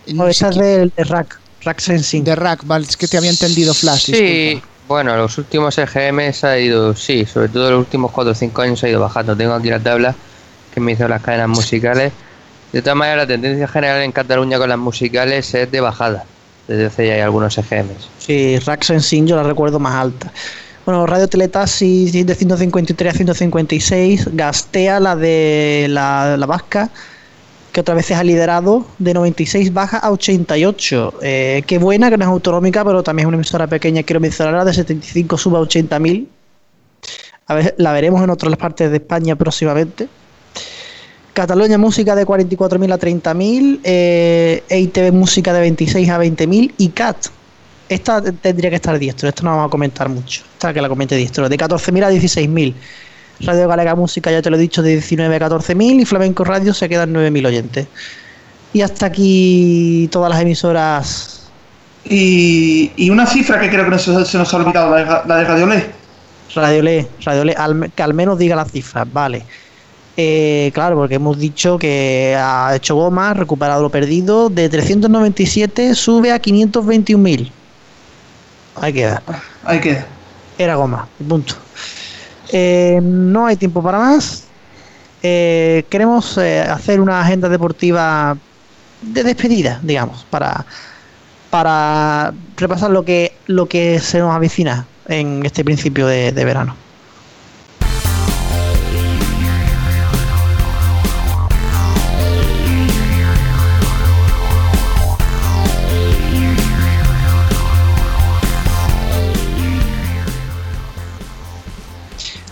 No, 0.08 0.28
esa 0.28 0.50
es 0.50 0.56
de, 0.56 0.92
de 0.96 1.04
Rack, 1.04 1.40
Rack 1.64 1.80
Sensing. 1.80 2.24
De 2.24 2.36
Rack, 2.36 2.66
vale, 2.66 2.86
es 2.86 2.96
que 2.96 3.08
te 3.08 3.18
había 3.18 3.30
entendido 3.30 3.74
Flash. 3.74 4.12
Sí, 4.12 4.62
bueno, 4.94 5.18
los 5.18 5.40
últimos 5.40 5.76
EGMs 5.76 6.44
ha 6.44 6.60
ido, 6.60 6.96
sí, 6.96 7.26
sobre 7.26 7.50
todo 7.50 7.72
los 7.72 7.80
últimos 7.80 8.12
4 8.12 8.32
o 8.32 8.36
5 8.36 8.62
años 8.62 8.84
ha 8.84 8.90
ido 8.90 9.00
bajando. 9.00 9.36
Tengo 9.36 9.54
aquí 9.56 9.72
la 9.72 9.80
tabla 9.80 10.14
que 10.72 10.80
me 10.80 10.92
hizo 10.92 11.08
las 11.08 11.20
cadenas 11.20 11.50
musicales. 11.50 12.14
De 12.72 12.82
todas 12.84 12.96
maneras, 12.96 13.24
la 13.24 13.28
tendencia 13.34 13.68
general 13.68 14.04
en 14.04 14.12
Cataluña 14.12 14.60
con 14.60 14.70
las 14.70 14.78
musicales 14.78 15.52
es 15.56 15.72
de 15.72 15.82
bajada. 15.82 16.26
Desde 16.68 16.86
hace 16.86 17.08
ya 17.08 17.14
hay 17.16 17.22
algunos 17.22 17.58
EGMs. 17.58 18.08
Sí, 18.20 18.60
Rack 18.60 18.84
Sensing 18.84 19.26
yo 19.26 19.36
la 19.36 19.42
recuerdo 19.42 19.80
más 19.80 19.96
alta. 19.96 20.32
Bueno, 20.86 21.08
Radio 21.08 21.28
Teletaxi 21.28 22.24
de 22.24 22.36
153 22.36 23.14
a 23.14 23.18
156, 23.18 24.30
Gastea, 24.34 25.00
la 25.00 25.16
de 25.16 25.88
la, 25.90 26.38
la 26.38 26.46
Vasca, 26.46 26.92
que 27.74 27.82
otra 27.82 27.96
vez 27.96 28.12
ha 28.12 28.24
liderado, 28.24 28.86
de 29.00 29.16
96 29.16 29.74
baja 29.74 29.98
a 29.98 30.12
88. 30.12 31.16
Eh, 31.24 31.64
qué 31.66 31.80
buena, 31.80 32.12
que 32.12 32.18
no 32.18 32.24
es 32.24 32.30
autonómica, 32.30 32.86
pero 32.86 33.02
también 33.02 33.26
es 33.26 33.28
una 33.30 33.38
emisora 33.38 33.66
pequeña, 33.66 34.04
quiero 34.04 34.20
mencionarla, 34.20 34.64
de 34.64 34.74
75 34.74 35.38
sube 35.40 35.58
a 35.58 35.62
80.000. 35.62 36.28
A 37.48 37.56
ver, 37.56 37.76
la 37.80 37.92
veremos 37.92 38.24
en 38.24 38.30
otras 38.30 38.56
partes 38.58 38.92
de 38.92 38.98
España 38.98 39.36
próximamente. 39.36 40.08
Cataluña 41.34 41.80
Música 41.80 42.16
de 42.16 42.28
44.000 42.28 42.94
a 42.94 43.00
30.000, 43.00 43.80
eh, 43.84 44.64
EITV 44.70 45.12
Música 45.12 45.52
de 45.52 45.62
26 45.62 46.10
a 46.10 46.20
20.000 46.20 46.74
y 46.78 46.90
CAT. 46.90 47.26
Esta 47.90 48.22
tendría 48.22 48.70
que 48.70 48.76
estar 48.76 48.98
diestro, 49.00 49.28
esto 49.28 49.44
no 49.44 49.50
vamos 49.50 49.68
a 49.68 49.70
comentar 49.70 50.10
mucho. 50.10 50.44
Esta 50.54 50.72
que 50.72 50.82
la 50.82 50.90
comente 50.90 51.16
diestro, 51.16 51.50
de 51.50 51.58
14.000 51.58 52.04
a 52.04 52.12
16.000. 52.12 52.74
Radio 53.42 53.68
Galega 53.68 53.96
Música, 53.96 54.32
ya 54.32 54.42
te 54.42 54.50
lo 54.50 54.58
he 54.58 54.60
dicho, 54.60 54.82
de 54.82 54.92
19 54.92 55.36
a 55.36 55.40
14.000 55.40 56.02
y 56.02 56.06
Flamenco 56.06 56.44
Radio 56.44 56.74
se 56.74 56.88
quedan 56.88 57.14
9.000 57.14 57.48
oyentes. 57.48 57.88
Y 58.74 58.82
hasta 58.82 59.08
aquí 59.08 60.08
todas 60.12 60.30
las 60.32 60.42
emisoras. 60.42 61.50
Y, 62.06 63.10
una 63.10 63.26
cifra 63.26 63.60
que 63.60 63.70
creo 63.70 63.90
que 63.90 64.00
se, 64.00 64.38
nos 64.38 64.54
ha 64.54 64.58
olvidado, 64.58 64.92
la 65.26 65.38
de, 65.38 65.44
Radio 65.46 65.66
Le. 65.68 65.86
Radio 66.56 66.82
Le, 66.82 67.08
Radio 67.24 67.44
Le, 67.46 67.56
que 67.96 68.04
al 68.04 68.14
menos 68.14 68.38
diga 68.38 68.56
la 68.56 68.66
cifra, 68.66 69.06
vale. 69.06 69.46
Eh, 70.16 70.72
claro, 70.74 70.98
porque 70.98 71.16
hemos 71.16 71.40
dicho 71.40 71.80
que 71.80 72.36
ha 72.38 72.76
hecho 72.76 72.96
goma, 72.96 73.32
ha 73.32 73.34
recuperado 73.34 73.82
lo 73.82 73.90
perdido. 73.90 74.50
De 74.50 74.70
397 74.70 75.96
sube 75.96 76.32
a 76.32 76.42
521.000. 76.42 77.50
Ahí 78.76 78.94
queda. 78.94 79.24
Ahí 79.64 79.80
queda. 79.80 80.06
Era 80.58 80.76
goma, 80.76 81.08
punto. 81.28 81.56
Eh, 82.54 83.02
no 83.04 83.46
hay 83.46 83.58
tiempo 83.58 83.84
para 83.84 83.98
más. 83.98 84.46
Eh, 85.22 85.84
queremos 85.90 86.38
hacer 86.38 87.02
una 87.02 87.20
agenda 87.20 87.50
deportiva 87.50 88.38
de 89.02 89.24
despedida, 89.24 89.82
digamos, 89.84 90.26
para, 90.30 90.66
para 91.50 92.34
repasar 92.56 92.92
lo 92.92 93.04
que, 93.04 93.34
lo 93.48 93.68
que 93.68 94.00
se 94.00 94.20
nos 94.20 94.34
avecina 94.34 94.86
en 95.10 95.46
este 95.46 95.66
principio 95.66 96.08
de 96.08 96.32
verano. 96.46 96.76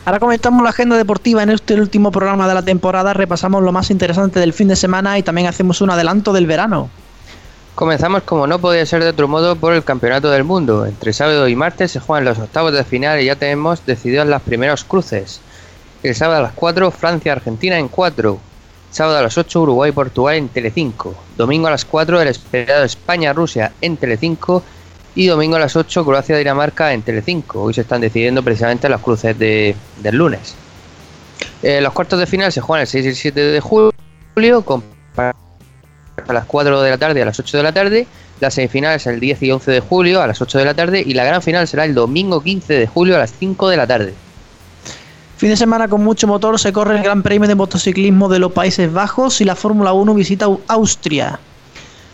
Ahora 0.03 0.19
comentamos 0.19 0.63
la 0.63 0.69
agenda 0.69 0.97
deportiva 0.97 1.43
en 1.43 1.51
este 1.51 1.75
último 1.75 2.11
programa 2.11 2.47
de 2.47 2.55
la 2.55 2.63
temporada, 2.63 3.13
repasamos 3.13 3.61
lo 3.61 3.71
más 3.71 3.91
interesante 3.91 4.39
del 4.39 4.51
fin 4.51 4.67
de 4.67 4.75
semana 4.75 5.19
y 5.19 5.23
también 5.23 5.45
hacemos 5.45 5.79
un 5.79 5.91
adelanto 5.91 6.33
del 6.33 6.47
verano. 6.47 6.89
Comenzamos 7.75 8.23
como 8.23 8.47
no 8.47 8.57
podía 8.57 8.83
ser 8.87 9.03
de 9.03 9.09
otro 9.09 9.27
modo 9.27 9.55
por 9.55 9.73
el 9.73 9.83
Campeonato 9.83 10.31
del 10.31 10.43
Mundo. 10.43 10.87
Entre 10.87 11.13
sábado 11.13 11.47
y 11.47 11.55
martes 11.55 11.91
se 11.91 11.99
juegan 11.99 12.25
los 12.25 12.39
octavos 12.39 12.73
de 12.73 12.83
final 12.83 13.21
y 13.21 13.25
ya 13.25 13.35
tenemos 13.35 13.85
decididas 13.85 14.27
las 14.27 14.41
primeros 14.41 14.83
cruces. 14.83 15.39
El 16.01 16.15
sábado 16.15 16.39
a 16.39 16.43
las 16.43 16.53
4 16.53 16.89
Francia-Argentina 16.89 17.77
en 17.77 17.87
4. 17.87 18.39
Sábado 18.89 19.19
a 19.19 19.21
las 19.21 19.37
8 19.37 19.61
Uruguay-Portugal 19.61 20.35
en 20.35 20.49
Telecinco. 20.49 21.13
Domingo 21.37 21.67
a 21.67 21.71
las 21.71 21.85
4 21.85 22.21
el 22.21 22.27
esperado 22.27 22.83
España-Rusia 22.83 23.71
en 23.81 23.97
Telecinco 23.97 24.63
y 25.15 25.27
domingo 25.27 25.57
a 25.57 25.59
las 25.59 25.75
8 25.75 26.05
Croacia-Dinamarca 26.05 26.93
en 26.93 27.01
Telecinco. 27.01 27.63
Hoy 27.63 27.73
se 27.73 27.81
están 27.81 28.01
decidiendo 28.01 28.43
precisamente 28.43 28.87
las 28.89 29.01
cruces 29.01 29.37
de, 29.37 29.75
del 30.01 30.15
lunes. 30.15 30.55
Eh, 31.63 31.81
los 31.81 31.93
cuartos 31.93 32.19
de 32.19 32.27
final 32.27 32.51
se 32.51 32.61
juegan 32.61 32.81
el 32.81 32.87
6 32.87 33.05
y 33.05 33.09
el 33.09 33.15
7 33.15 33.39
de 33.39 33.59
julio, 33.59 33.93
a 35.15 36.33
las 36.33 36.45
4 36.45 36.81
de 36.81 36.89
la 36.89 36.97
tarde 36.97 37.21
a 37.21 37.25
las 37.25 37.39
8 37.39 37.57
de 37.57 37.63
la 37.63 37.71
tarde. 37.73 38.07
Las 38.39 38.55
semifinales 38.55 39.05
el 39.05 39.19
10 39.19 39.43
y 39.43 39.51
11 39.51 39.71
de 39.71 39.79
julio 39.81 40.21
a 40.21 40.27
las 40.27 40.41
8 40.41 40.57
de 40.57 40.65
la 40.65 40.73
tarde 40.73 41.03
y 41.05 41.13
la 41.13 41.23
gran 41.23 41.43
final 41.43 41.67
será 41.67 41.85
el 41.85 41.93
domingo 41.93 42.41
15 42.41 42.73
de 42.73 42.87
julio 42.87 43.15
a 43.15 43.19
las 43.19 43.33
5 43.37 43.69
de 43.69 43.77
la 43.77 43.85
tarde. 43.85 44.13
Fin 45.37 45.49
de 45.49 45.57
semana 45.57 45.87
con 45.87 46.03
mucho 46.03 46.27
motor 46.27 46.59
se 46.59 46.73
corre 46.73 46.97
el 46.97 47.03
Gran 47.03 47.23
Premio 47.23 47.47
de 47.47 47.55
Motociclismo 47.55 48.29
de 48.29 48.39
los 48.39 48.51
Países 48.51 48.91
Bajos 48.91 49.41
y 49.41 49.45
la 49.45 49.55
Fórmula 49.55 49.93
1 49.93 50.13
visita 50.13 50.47
Austria. 50.67 51.39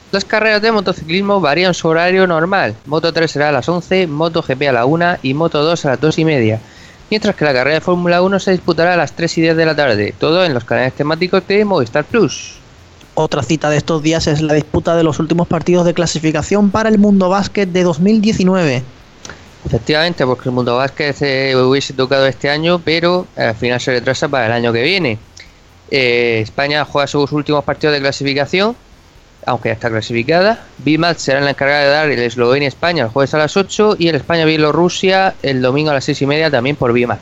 Las 0.09 0.23
carreras 0.23 0.61
de 0.61 0.71
motociclismo 0.71 1.41
varían 1.41 1.73
su 1.73 1.89
horario 1.89 2.25
normal. 2.27 2.75
Moto 2.85 3.11
3 3.11 3.29
será 3.29 3.49
a 3.49 3.51
las 3.51 3.67
11, 3.67 4.07
Moto 4.07 4.41
GP 4.41 4.69
a 4.69 4.71
la 4.71 4.85
1 4.85 5.17
y 5.21 5.33
Moto 5.33 5.61
2 5.61 5.85
a 5.85 5.89
las 5.89 5.99
2 5.99 6.19
y 6.19 6.25
media. 6.25 6.61
Mientras 7.09 7.35
que 7.35 7.43
la 7.43 7.51
carrera 7.51 7.75
de 7.75 7.81
Fórmula 7.81 8.21
1 8.21 8.39
se 8.39 8.51
disputará 8.51 8.93
a 8.93 8.97
las 8.97 9.11
3 9.11 9.37
y 9.37 9.41
10 9.41 9.57
de 9.57 9.65
la 9.65 9.75
tarde, 9.75 10.13
todo 10.17 10.45
en 10.45 10.53
los 10.53 10.63
canales 10.63 10.93
temáticos 10.93 11.45
de 11.45 11.65
Movistar 11.65 12.05
Plus. 12.05 12.55
Otra 13.15 13.43
cita 13.43 13.69
de 13.69 13.75
estos 13.75 14.01
días 14.01 14.27
es 14.27 14.41
la 14.41 14.53
disputa 14.53 14.95
de 14.95 15.03
los 15.03 15.19
últimos 15.19 15.45
partidos 15.45 15.85
de 15.85 15.93
clasificación 15.93 16.71
para 16.71 16.87
el 16.87 16.99
Mundo 16.99 17.27
Básquet 17.27 17.69
de 17.69 17.83
2019. 17.83 18.83
Efectivamente, 19.65 20.25
porque 20.25 20.47
el 20.47 20.55
Mundo 20.55 20.77
Básquet 20.77 21.13
se 21.13 21.53
hubiese 21.57 21.91
tocado 21.93 22.27
este 22.27 22.49
año, 22.49 22.79
pero 22.79 23.27
al 23.35 23.55
final 23.55 23.81
se 23.81 23.91
retrasa 23.91 24.29
para 24.29 24.45
el 24.45 24.53
año 24.53 24.71
que 24.71 24.83
viene. 24.83 25.19
Eh, 25.91 26.39
España 26.43 26.85
juega 26.85 27.07
sus 27.07 27.29
últimos 27.33 27.65
partidos 27.65 27.93
de 27.93 28.01
clasificación 28.01 28.75
aunque 29.47 29.69
ya 29.69 29.73
está 29.73 29.89
clasificada. 29.89 30.63
BIMAT 30.79 31.17
será 31.17 31.41
la 31.41 31.51
encargada 31.51 31.81
de 31.81 31.89
dar 31.89 32.09
el 32.09 32.19
Eslovenia-España 32.19 33.05
el 33.05 33.09
jueves 33.09 33.33
a 33.33 33.39
las 33.39 33.57
8 33.57 33.95
y 33.97 34.09
el 34.09 34.15
España-Bielorrusia 34.15 35.35
el 35.41 35.61
domingo 35.61 35.89
a 35.89 35.95
las 35.95 36.03
6 36.03 36.21
y 36.21 36.25
media 36.27 36.51
también 36.51 36.75
por 36.75 36.93
BIMAT. 36.93 37.19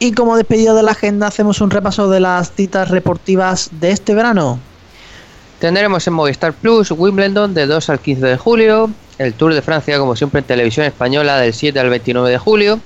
Y 0.00 0.12
como 0.12 0.36
despedida 0.36 0.74
de 0.74 0.82
la 0.82 0.92
agenda 0.92 1.26
hacemos 1.26 1.60
un 1.60 1.70
repaso 1.70 2.10
de 2.10 2.20
las 2.20 2.52
citas 2.52 2.88
reportivas 2.88 3.70
de 3.72 3.92
este 3.92 4.14
verano. 4.14 4.58
Tendremos 5.60 6.06
en 6.06 6.14
Movistar 6.14 6.52
Plus 6.54 6.90
Wimbledon 6.90 7.54
del 7.54 7.68
2 7.68 7.90
al 7.90 8.00
15 8.00 8.26
de 8.26 8.36
julio, 8.36 8.90
el 9.18 9.34
Tour 9.34 9.54
de 9.54 9.62
Francia 9.62 9.98
como 9.98 10.16
siempre 10.16 10.40
en 10.40 10.46
televisión 10.46 10.86
española 10.86 11.38
del 11.38 11.52
7 11.54 11.78
al 11.78 11.90
29 11.90 12.30
de 12.30 12.38
julio, 12.38 12.80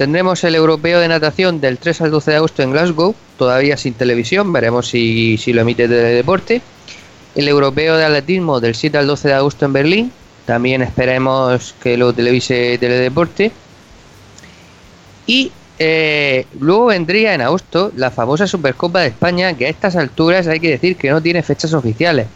Tendremos 0.00 0.42
el 0.44 0.54
europeo 0.54 0.98
de 0.98 1.08
natación 1.08 1.60
del 1.60 1.76
3 1.76 2.00
al 2.00 2.10
12 2.10 2.30
de 2.30 2.36
agosto 2.38 2.62
en 2.62 2.72
Glasgow, 2.72 3.14
todavía 3.36 3.76
sin 3.76 3.92
televisión, 3.92 4.50
veremos 4.50 4.88
si, 4.88 5.36
si 5.36 5.52
lo 5.52 5.60
emite 5.60 5.88
de 5.88 6.14
deporte 6.14 6.62
el 7.34 7.48
europeo 7.48 7.96
de 7.96 8.04
atletismo 8.04 8.60
del 8.60 8.74
7 8.74 8.98
al 8.98 9.06
12 9.06 9.28
de 9.28 9.34
agosto 9.34 9.64
en 9.64 9.72
Berlín. 9.72 10.12
También 10.46 10.82
esperemos 10.82 11.74
que 11.82 11.96
lo 11.96 12.12
televise 12.12 12.76
Teledeporte. 12.78 13.52
Y 15.26 15.52
eh, 15.78 16.46
luego 16.58 16.86
vendría 16.86 17.34
en 17.34 17.40
agosto 17.40 17.92
la 17.96 18.10
famosa 18.10 18.46
Supercopa 18.46 19.00
de 19.00 19.08
España, 19.08 19.54
que 19.54 19.66
a 19.66 19.70
estas 19.70 19.96
alturas 19.96 20.46
hay 20.46 20.60
que 20.60 20.70
decir 20.70 20.96
que 20.96 21.10
no 21.10 21.22
tiene 21.22 21.42
fechas 21.42 21.72
oficiales. 21.72 22.26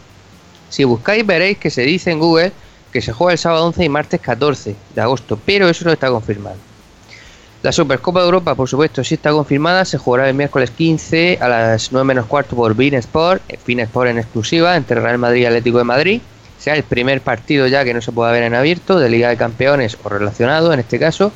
Si 0.69 0.83
buscáis 0.83 1.25
veréis 1.25 1.57
que 1.57 1.69
se 1.69 1.83
dice 1.83 2.11
en 2.11 2.19
Google 2.19 2.51
que 2.91 3.01
se 3.01 3.11
juega 3.11 3.33
el 3.33 3.37
sábado 3.37 3.65
11 3.65 3.83
y 3.83 3.89
martes 3.89 4.21
14 4.21 4.75
de 4.95 5.01
agosto, 5.01 5.37
pero 5.45 5.67
eso 5.69 5.85
no 5.85 5.91
está 5.91 6.09
confirmado. 6.09 6.55
La 7.65 7.71
Supercopa 7.71 8.19
de 8.19 8.25
Europa, 8.25 8.53
por 8.53 8.69
supuesto, 8.69 9.03
sí 9.03 9.15
está 9.15 9.31
confirmada. 9.31 9.85
Se 9.85 9.97
jugará 9.97 10.29
el 10.29 10.35
miércoles 10.35 10.69
15 10.69 11.39
a 11.41 11.49
las 11.49 11.91
9 11.91 12.05
menos 12.05 12.27
cuarto 12.27 12.55
por 12.55 12.75
Bean 12.75 12.93
Sport, 12.93 13.41
Fin 13.63 13.79
Sport 13.79 14.11
en 14.11 14.19
exclusiva, 14.19 14.77
entre 14.77 15.01
Real 15.01 15.17
Madrid 15.17 15.41
y 15.41 15.45
Atlético 15.47 15.79
de 15.79 15.83
Madrid. 15.83 16.21
Sea 16.59 16.75
el 16.75 16.83
primer 16.83 17.21
partido 17.21 17.65
ya 17.65 17.83
que 17.83 17.95
no 17.95 18.03
se 18.03 18.11
pueda 18.11 18.31
ver 18.31 18.43
en 18.43 18.53
abierto, 18.53 18.99
de 18.99 19.09
Liga 19.09 19.29
de 19.29 19.37
Campeones 19.37 19.97
o 20.03 20.09
relacionado 20.09 20.71
en 20.73 20.79
este 20.79 20.99
caso. 20.99 21.31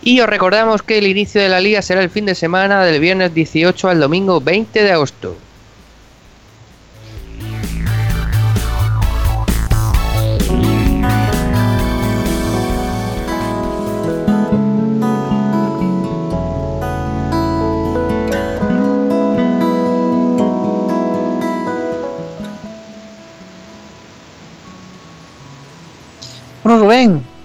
Y 0.00 0.20
os 0.20 0.28
recordamos 0.28 0.84
que 0.84 0.98
el 0.98 1.08
inicio 1.08 1.40
de 1.40 1.48
la 1.48 1.60
liga 1.60 1.82
será 1.82 2.04
el 2.04 2.10
fin 2.10 2.24
de 2.24 2.36
semana 2.36 2.84
del 2.84 3.00
viernes 3.00 3.34
18 3.34 3.88
al 3.88 3.98
domingo 3.98 4.40
20 4.40 4.80
de 4.80 4.92
agosto. 4.92 5.36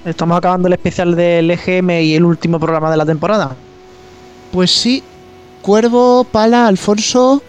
Estamos 0.09 0.37
acabando 0.37 0.67
el 0.67 0.73
especial 0.73 1.15
del 1.15 1.51
EGM 1.51 1.89
y 2.01 2.15
el 2.15 2.25
último 2.25 2.59
programa 2.59 2.89
de 2.89 2.97
la 2.97 3.05
temporada. 3.05 3.55
Pues 4.51 4.71
sí, 4.71 5.03
Cuervo, 5.61 6.23
Pala, 6.23 6.67
Alfonso, 6.67 7.43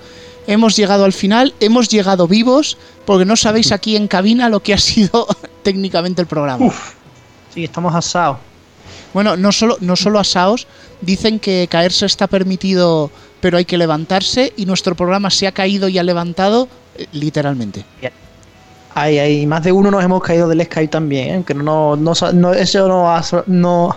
hemos 0.47 0.77
llegado 0.77 1.05
al 1.05 1.13
final, 1.13 1.55
hemos 1.61 1.89
llegado 1.89 2.27
vivos, 2.27 2.77
porque 3.05 3.25
no 3.25 3.37
sabéis 3.37 3.71
aquí 3.71 3.97
en 3.97 4.09
cabina 4.09 4.49
lo 4.49 4.61
que 4.61 4.75
ha 4.75 4.79
sido 4.79 5.27
técnicamente 5.63 6.23
el 6.23 6.27
programa. 6.27 6.67
Uf, 6.67 6.95
sí, 7.55 7.65
estamos 7.65 7.95
asados. 7.95 8.39
Bueno, 9.15 9.37
no 9.37 9.53
solo, 9.53 9.79
no 9.81 9.97
solo 9.97 10.19
asados, 10.19 10.67
dicen 11.01 11.39
que 11.39 11.67
caerse 11.71 12.07
está 12.07 12.27
permitido, 12.27 13.11
pero 13.41 13.57
hay 13.57 13.65
que 13.65 13.79
levantarse, 13.79 14.53
y 14.57 14.67
nuestro 14.67 14.95
programa 14.95 15.31
se 15.31 15.47
ha 15.47 15.53
caído 15.53 15.89
y 15.89 15.99
ha 15.99 16.03
levantado 16.03 16.69
eh, 16.97 17.07
literalmente. 17.13 17.85
Bien. 18.01 18.13
Hay, 19.01 19.47
más 19.47 19.63
de 19.63 19.73
uno 19.73 19.91
nos 19.91 20.05
hemos 20.05 20.23
caído 20.23 20.49
del 20.49 20.65
Skype 20.65 20.89
también, 20.89 21.41
¿eh? 21.41 21.45
que 21.47 21.55
no, 21.55 21.97
no, 21.97 22.13
no, 22.33 22.53
eso 22.53 22.89
no, 22.89 23.11
ha, 23.11 23.23
no, 23.47 23.97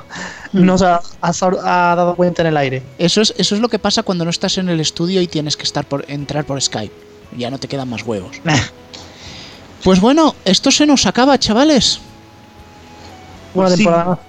no 0.53 0.77
se 0.77 0.85
ha, 0.85 1.95
dado 1.95 2.15
cuenta 2.15 2.41
en 2.41 2.47
el 2.49 2.57
aire. 2.57 2.83
Eso 2.97 3.21
es, 3.21 3.33
eso 3.37 3.55
es 3.55 3.61
lo 3.61 3.69
que 3.69 3.79
pasa 3.79 4.03
cuando 4.03 4.23
no 4.23 4.31
estás 4.31 4.57
en 4.57 4.69
el 4.69 4.79
estudio 4.79 5.21
y 5.21 5.27
tienes 5.27 5.57
que 5.57 5.63
estar 5.63 5.85
por, 5.85 6.05
entrar 6.09 6.45
por 6.45 6.61
Skype. 6.61 6.93
Ya 7.37 7.49
no 7.49 7.57
te 7.57 7.67
quedan 7.67 7.89
más 7.89 8.03
huevos. 8.03 8.41
pues 9.83 9.99
bueno, 9.99 10.35
esto 10.45 10.71
se 10.71 10.85
nos 10.85 11.05
acaba, 11.05 11.37
chavales. 11.39 11.99
Buena 13.53 13.75
temporada. 13.75 14.19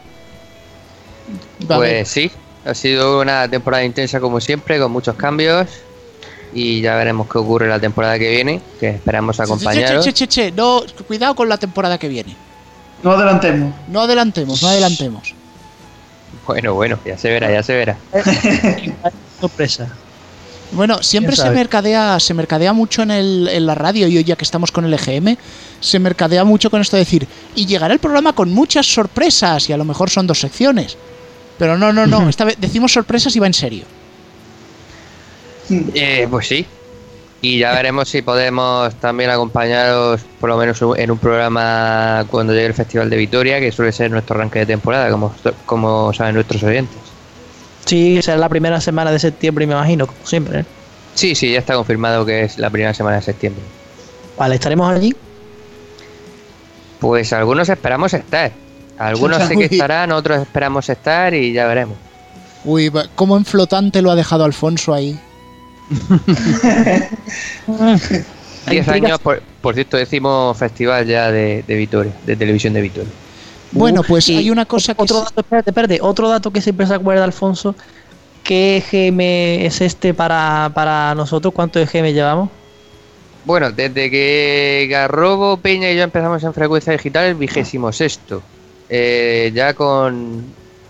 Pues 1.66 2.08
sí, 2.08 2.30
ha 2.64 2.74
sido 2.74 3.20
una 3.20 3.48
temporada 3.48 3.84
intensa 3.84 4.20
como 4.20 4.40
siempre, 4.40 4.78
con 4.78 4.90
muchos 4.90 5.14
cambios 5.16 5.68
y 6.54 6.80
ya 6.80 6.94
veremos 6.96 7.28
qué 7.28 7.38
ocurre 7.38 7.68
la 7.68 7.80
temporada 7.80 8.18
que 8.18 8.30
viene, 8.30 8.60
que 8.78 8.90
esperamos 8.90 9.40
acompañaros. 9.40 10.04
Che, 10.04 10.12
che, 10.12 10.26
che, 10.26 10.52
no, 10.52 10.82
cuidado 11.06 11.34
con 11.34 11.48
la 11.48 11.56
temporada 11.56 11.98
que 11.98 12.08
viene. 12.08 12.36
No 13.02 13.12
adelantemos. 13.12 13.74
No 13.88 14.00
adelantemos, 14.00 14.62
no 14.62 14.68
adelantemos. 14.68 15.34
Bueno, 16.46 16.74
bueno, 16.74 16.98
ya 17.04 17.18
se 17.18 17.30
verá, 17.30 17.50
ya 17.50 17.62
se 17.62 17.74
verá. 17.74 17.96
Sorpresa. 19.40 19.88
Bueno, 20.72 21.02
siempre 21.02 21.36
se 21.36 21.50
mercadea, 21.50 22.18
se 22.18 22.32
mercadea 22.32 22.72
mucho 22.72 23.02
en, 23.02 23.10
el, 23.10 23.48
en 23.52 23.66
la 23.66 23.74
radio 23.74 24.08
y 24.08 24.16
hoy 24.16 24.24
ya 24.24 24.36
que 24.36 24.44
estamos 24.44 24.72
con 24.72 24.86
el 24.86 24.94
EGM, 24.94 25.36
se 25.80 25.98
mercadea 25.98 26.44
mucho 26.44 26.70
con 26.70 26.80
esto 26.80 26.96
de 26.96 27.02
decir, 27.02 27.28
y 27.54 27.66
llegará 27.66 27.92
el 27.92 28.00
programa 28.00 28.32
con 28.32 28.50
muchas 28.52 28.86
sorpresas 28.86 29.68
y 29.68 29.72
a 29.72 29.76
lo 29.76 29.84
mejor 29.84 30.08
son 30.08 30.26
dos 30.26 30.40
secciones. 30.40 30.96
Pero 31.58 31.76
no, 31.76 31.92
no, 31.92 32.06
no, 32.06 32.28
esta 32.30 32.44
vez 32.44 32.56
decimos 32.58 32.92
sorpresas 32.92 33.36
y 33.36 33.38
va 33.38 33.46
en 33.46 33.54
serio. 33.54 33.84
Eh, 35.70 36.26
pues 36.30 36.48
sí. 36.48 36.66
Y 37.40 37.58
ya 37.58 37.72
veremos 37.72 38.08
si 38.08 38.22
podemos 38.22 38.94
también 38.96 39.30
acompañaros, 39.30 40.20
por 40.38 40.48
lo 40.48 40.56
menos 40.56 40.80
en 40.96 41.10
un 41.10 41.18
programa 41.18 42.24
cuando 42.30 42.52
llegue 42.52 42.66
el 42.66 42.74
Festival 42.74 43.10
de 43.10 43.16
Vitoria, 43.16 43.58
que 43.58 43.72
suele 43.72 43.90
ser 43.90 44.12
nuestro 44.12 44.36
arranque 44.36 44.60
de 44.60 44.66
temporada, 44.66 45.10
como, 45.10 45.34
como 45.66 46.12
saben 46.12 46.36
nuestros 46.36 46.62
oyentes. 46.62 46.96
Sí, 47.84 48.22
será 48.22 48.36
la 48.36 48.48
primera 48.48 48.80
semana 48.80 49.10
de 49.10 49.18
septiembre, 49.18 49.66
me 49.66 49.72
imagino, 49.72 50.06
como 50.06 50.24
siempre. 50.24 50.60
¿eh? 50.60 50.64
Sí, 51.14 51.34
sí, 51.34 51.52
ya 51.52 51.58
está 51.58 51.74
confirmado 51.74 52.24
que 52.24 52.44
es 52.44 52.58
la 52.58 52.70
primera 52.70 52.94
semana 52.94 53.16
de 53.16 53.22
septiembre. 53.22 53.62
Vale, 54.38 54.54
¿estaremos 54.54 54.92
allí? 54.92 55.14
Pues 57.00 57.32
algunos 57.32 57.68
esperamos 57.68 58.14
estar. 58.14 58.52
Algunos 58.98 59.42
sé 59.48 59.56
que 59.56 59.64
estarán, 59.64 60.12
otros 60.12 60.40
esperamos 60.40 60.88
estar 60.88 61.34
y 61.34 61.52
ya 61.52 61.66
veremos. 61.66 61.96
Uy, 62.64 62.92
cómo 63.16 63.36
en 63.36 63.44
flotante 63.44 64.00
lo 64.00 64.12
ha 64.12 64.14
dejado 64.14 64.44
Alfonso 64.44 64.94
ahí. 64.94 65.18
Diez 68.68 68.88
años, 68.88 69.18
por, 69.18 69.42
cierto, 69.74 69.96
decimos 69.96 70.56
festival 70.56 71.06
ya 71.06 71.32
de, 71.32 71.64
de 71.66 71.74
Vitoria, 71.74 72.12
de 72.24 72.36
televisión 72.36 72.72
de 72.72 72.80
Vitoria. 72.80 73.10
Bueno, 73.72 74.02
pues 74.02 74.28
hay 74.28 74.50
una 74.50 74.66
cosa 74.66 74.94
que... 74.94 75.02
Otro 75.02 75.20
dato, 75.20 75.40
espérate, 75.40 75.70
espérate, 75.70 75.98
otro 76.00 76.28
dato 76.28 76.50
que 76.50 76.60
siempre 76.60 76.86
se 76.86 76.94
acuerda 76.94 77.24
Alfonso, 77.24 77.74
¿qué 78.44 78.76
EGM 78.76 79.20
es 79.66 79.80
este 79.80 80.14
para, 80.14 80.70
para 80.74 81.14
nosotros? 81.14 81.54
¿Cuántos 81.54 81.82
EGM 81.82 82.12
llevamos? 82.12 82.50
Bueno, 83.44 83.72
desde 83.72 84.10
que 84.10 84.86
Garrobo, 84.88 85.56
Peña 85.56 85.90
y 85.90 85.96
yo 85.96 86.02
empezamos 86.02 86.44
en 86.44 86.54
frecuencia 86.54 86.92
digital, 86.92 87.24
el 87.24 87.34
vigésimo 87.34 87.92
sexto. 87.92 88.42
Eh, 88.88 89.50
ya 89.54 89.74
con 89.74 90.44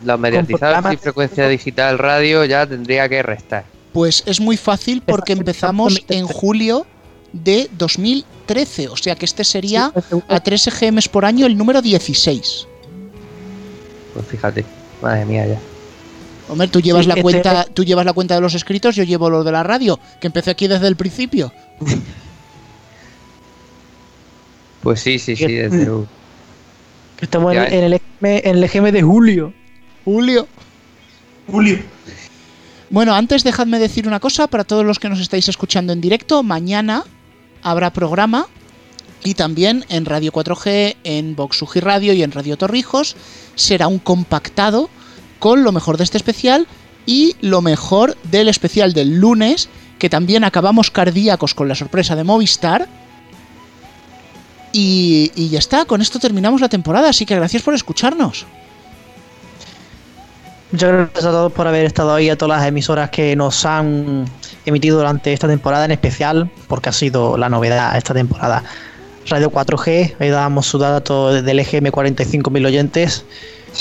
los 0.05 0.19
mediatizados 0.19 0.93
y 0.93 0.97
frecuencia 0.97 1.49
digital 1.49 1.99
radio 1.99 2.45
ya 2.45 2.67
tendría 2.67 3.09
que 3.09 3.23
restar. 3.23 3.65
Pues 3.93 4.23
es 4.27 4.41
muy 4.41 4.57
fácil 4.57 5.03
porque 5.05 5.33
empezamos 5.33 6.03
en 6.09 6.27
julio 6.27 6.87
de 7.33 7.69
2013, 7.79 8.89
o 8.89 8.97
sea 8.97 9.15
que 9.15 9.25
este 9.25 9.45
sería 9.45 9.93
a 10.29 10.41
3 10.41 10.67
EGMs 10.69 11.09
por 11.09 11.25
año 11.25 11.47
el 11.47 11.57
número 11.57 11.83
16. 11.83 12.67
Pues 14.15 14.27
fíjate, 14.27 14.65
madre 15.01 15.25
mía 15.25 15.47
ya. 15.47 15.59
Hombre, 16.49 16.69
tú 16.69 16.81
llevas 16.81 17.07
la 17.07 17.21
cuenta, 17.21 17.65
tú 17.65 17.85
llevas 17.85 18.05
la 18.05 18.13
cuenta 18.13 18.35
de 18.35 18.41
los 18.41 18.55
escritos, 18.55 18.97
yo 18.97 19.05
llevo 19.05 19.31
lo 19.31 19.45
de 19.45 19.53
la 19.53 19.63
radio, 19.63 19.99
que 20.21 20.27
empecé 20.27 20.51
aquí 20.51 20.69
desde 20.69 20.89
el 20.89 20.97
principio. 20.97 21.53
pues 24.83 25.01
sí, 25.01 25.19
sí, 25.19 25.37
sí, 25.37 25.47
desde 25.47 25.85
luego. 25.85 26.07
Estamos 27.21 27.55
en, 27.55 27.61
el 27.61 28.01
en 28.21 28.57
el 28.57 28.65
EGM 28.65 28.91
de 28.91 29.03
julio. 29.03 29.53
Julio. 30.05 30.49
Julio. 31.51 31.79
Bueno, 32.93 33.15
antes 33.15 33.43
dejadme 33.43 33.79
decir 33.79 34.07
una 34.07 34.21
cosa 34.21 34.49
para 34.49 34.65
todos 34.65 34.85
los 34.85 34.99
que 34.99 35.09
nos 35.09 35.19
estáis 35.19 35.49
escuchando 35.49 35.95
en 35.95 36.03
directo. 36.03 36.43
Mañana 36.43 37.05
habrá 37.63 37.91
programa 37.91 38.49
y 39.25 39.33
también 39.33 39.87
en 39.89 40.05
Radio 40.05 40.31
4G, 40.31 40.97
en 41.03 41.35
Voxugi 41.35 41.81
Radio 41.81 42.13
y 42.13 42.23
en 42.23 42.33
Radio 42.33 42.59
Torrijos 42.59 43.17
será 43.55 43.89
un 43.89 43.99
compactado 43.99 44.91
con 45.39 45.65
lo 45.65 45.73
mejor 45.73 45.97
de 45.97 46.05
este 46.05 46.19
especial 46.19 46.67
y 47.07 47.35
lo 47.41 47.63
mejor 47.63 48.15
del 48.25 48.49
especial 48.49 48.93
del 48.93 49.19
lunes, 49.19 49.71
que 49.99 50.11
también 50.11 50.45
acabamos 50.45 50.91
cardíacos 50.91 51.55
con 51.55 51.69
la 51.69 51.75
sorpresa 51.75 52.15
de 52.15 52.25
Movistar. 52.25 52.91
Y, 54.75 55.33
y 55.35 55.49
ya 55.49 55.61
está, 55.61 55.87
con 55.87 56.03
esto 56.03 56.19
terminamos 56.19 56.61
la 56.61 56.69
temporada, 56.69 57.09
así 57.09 57.25
que 57.25 57.37
gracias 57.37 57.63
por 57.63 57.73
escucharnos. 57.73 58.45
Muchas 60.73 60.91
gracias 60.91 61.25
a 61.27 61.31
todos 61.31 61.53
por 61.53 61.69
haber 61.69 61.85
estado 61.85 62.15
ahí, 62.15 62.31
a 62.31 62.37
todas 62.37 62.59
las 62.59 62.67
emisoras 62.67 63.11
que 63.11 63.37
nos 63.37 63.67
han 63.67 64.25
emitido 64.65 64.97
durante 64.97 65.31
esta 65.31 65.47
temporada 65.47 65.85
en 65.85 65.91
especial, 65.91 66.51
porque 66.67 66.89
ha 66.89 66.93
sido 66.93 67.37
la 67.37 67.51
novedad 67.51 67.95
esta 67.95 68.15
temporada. 68.15 68.65
Radio 69.29 69.51
4G, 69.51 70.15
ahí 70.19 70.31
dábamos 70.31 70.67
su 70.67 70.79
dato 70.79 71.43
del 71.43 71.59
EGM 71.59 71.89
45.000 71.89 72.67
oyentes. 72.67 73.27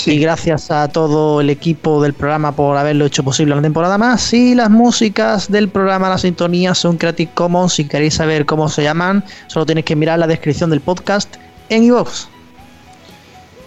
Y 0.04 0.18
gracias 0.18 0.70
a 0.70 0.88
todo 0.88 1.40
el 1.40 1.48
equipo 1.48 2.02
del 2.02 2.12
programa 2.12 2.52
por 2.52 2.76
haberlo 2.76 3.06
hecho 3.06 3.22
posible 3.22 3.54
una 3.54 3.62
temporada 3.62 3.96
más. 3.96 4.30
Y 4.34 4.54
las 4.54 4.68
músicas 4.68 5.50
del 5.50 5.70
programa, 5.70 6.10
la 6.10 6.18
sintonía 6.18 6.74
son 6.74 6.98
Creative 6.98 7.30
Commons. 7.32 7.72
Si 7.72 7.86
queréis 7.86 8.14
saber 8.14 8.44
cómo 8.44 8.68
se 8.68 8.82
llaman, 8.82 9.24
solo 9.46 9.64
tenéis 9.64 9.86
que 9.86 9.96
mirar 9.96 10.18
la 10.18 10.26
descripción 10.26 10.68
del 10.68 10.82
podcast 10.82 11.36
en 11.70 11.84
iVoox. 11.84 12.31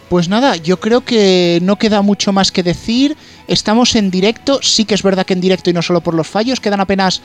Pues 0.09 0.29
nada, 0.29 0.55
yo 0.55 0.79
creo 0.79 1.01
que 1.01 1.59
no 1.63 1.77
queda 1.77 2.01
mucho 2.01 2.31
más 2.31 2.51
que 2.51 2.63
decir. 2.63 3.17
Estamos 3.47 3.95
en 3.95 4.11
directo, 4.11 4.59
sí 4.61 4.85
que 4.85 4.93
es 4.93 5.01
verdad 5.01 5.25
que 5.25 5.33
en 5.33 5.41
directo 5.41 5.69
y 5.69 5.73
no 5.73 5.81
solo 5.81 6.01
por 6.01 6.13
los 6.13 6.27
fallos. 6.27 6.59
Quedan 6.59 6.79
apenas 6.79 7.21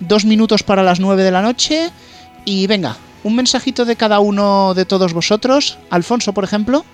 dos 0.00 0.24
minutos 0.24 0.62
para 0.62 0.82
las 0.82 0.98
nueve 0.98 1.22
de 1.22 1.30
la 1.30 1.42
noche. 1.42 1.90
Y 2.44 2.66
venga, 2.66 2.96
un 3.22 3.36
mensajito 3.36 3.84
de 3.84 3.96
cada 3.96 4.20
uno 4.20 4.72
de 4.74 4.86
todos 4.86 5.12
vosotros. 5.12 5.78
Alfonso, 5.90 6.32
por 6.32 6.44
ejemplo. 6.44 6.84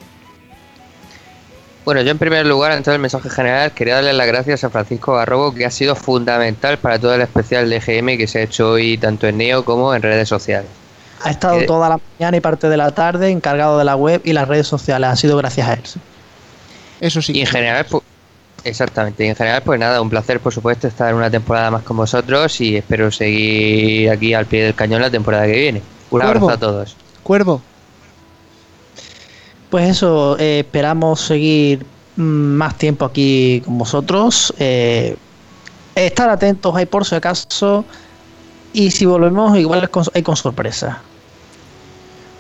Bueno, 1.85 2.03
yo 2.03 2.11
en 2.11 2.19
primer 2.19 2.45
lugar, 2.45 2.73
en 2.73 2.83
todo 2.83 2.95
el 2.95 3.01
mensaje 3.01 3.31
general, 3.31 3.73
quería 3.73 3.95
darle 3.95 4.13
las 4.13 4.27
gracias 4.27 4.63
a 4.65 4.71
Francisco 4.71 5.15
Garrobo, 5.15 5.55
que 5.55 5.65
ha 5.65 5.71
sido 5.71 5.97
fundamental 5.97 6.79
para 6.79 6.99
todo 6.99 7.15
el 7.15 7.23
especial 7.23 7.71
de 7.71 7.81
GM 7.81 8.19
que 8.19 8.27
se 8.27 8.41
ha 8.41 8.43
hecho 8.43 8.73
hoy 8.73 8.99
tanto 8.99 9.27
en 9.27 9.39
Neo 9.39 9.65
como 9.65 9.95
en 9.95 10.03
redes 10.03 10.29
sociales. 10.29 10.69
Ha 11.23 11.31
estado 11.31 11.65
toda 11.67 11.89
la 11.89 12.01
mañana 12.19 12.37
y 12.37 12.41
parte 12.41 12.69
de 12.69 12.77
la 12.77 12.93
tarde 12.93 13.31
encargado 13.31 13.79
de 13.79 13.85
la 13.85 13.97
web 13.97 14.21
y 14.25 14.33
las 14.33 14.47
redes 14.47 14.67
sociales. 14.67 15.09
Ha 15.11 15.17
sido 15.17 15.37
gracias 15.37 15.69
a 15.69 15.75
él. 15.75 15.83
Eso 17.01 17.23
sí. 17.23 17.33
Y 17.35 17.41
en 17.41 17.47
general, 17.47 17.87
pues, 17.89 18.03
exactamente. 18.65 19.25
Y 19.25 19.29
en 19.29 19.37
general, 19.37 19.63
pues 19.63 19.81
nada, 19.81 20.01
un 20.01 20.11
placer, 20.11 20.41
por 20.41 20.53
supuesto, 20.53 20.87
estar 20.87 21.15
una 21.15 21.31
temporada 21.31 21.71
más 21.71 21.83
con 21.83 21.97
vosotros 21.97 22.61
y 22.61 22.77
espero 22.77 23.11
seguir 23.11 24.11
aquí 24.11 24.35
al 24.35 24.47
pie 24.47 24.65
del 24.65 24.75
cañón 24.75 25.01
la 25.01 25.11
temporada 25.11 25.47
que 25.47 25.53
viene. 25.53 25.83
Un 26.11 26.23
abrazo 26.23 26.51
a 26.51 26.57
todos. 26.57 26.97
Cuervo. 27.23 27.61
Pues 29.71 29.91
eso, 29.91 30.39
eh, 30.39 30.61
esperamos 30.61 31.21
seguir 31.21 31.85
mm, 32.17 32.23
más 32.23 32.79
tiempo 32.79 33.05
aquí 33.05 33.61
con 33.65 33.77
vosotros. 33.77 34.55
Eh, 34.59 35.17
estar 35.95 36.31
atentos 36.31 36.75
ahí 36.75 36.87
por 36.87 37.05
si 37.05 37.15
acaso. 37.15 37.85
Y 38.79 38.93
si 38.93 39.07
volvemos, 39.07 39.59
igual 39.59 39.91
hay 40.15 40.23
con 40.23 40.37
sorpresa. 40.37 41.01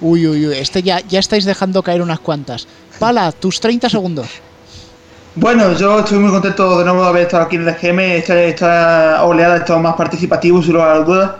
Uy, 0.00 0.24
uy, 0.24 0.46
uy, 0.46 0.54
este 0.56 0.84
ya, 0.84 1.00
ya 1.00 1.18
estáis 1.18 1.44
dejando 1.44 1.82
caer 1.82 2.00
unas 2.00 2.20
cuantas. 2.20 2.68
Pala, 3.00 3.32
tus 3.32 3.58
30 3.58 3.88
segundos. 3.88 4.28
Bueno, 5.34 5.72
yo 5.72 5.98
estoy 5.98 6.20
muy 6.20 6.30
contento 6.30 6.78
de 6.78 6.84
nuevo 6.84 7.02
de 7.02 7.08
haber 7.08 7.22
estado 7.22 7.42
aquí 7.42 7.56
en 7.56 7.66
el 7.66 7.74
GM. 7.74 7.98
Esta, 8.18 9.24
oleada 9.24 9.54
ha 9.54 9.56
estado 9.56 9.80
más 9.80 9.96
participativo, 9.96 10.62
sin 10.62 10.74
lugar 10.74 10.90
a 10.90 11.00
dudas. 11.00 11.30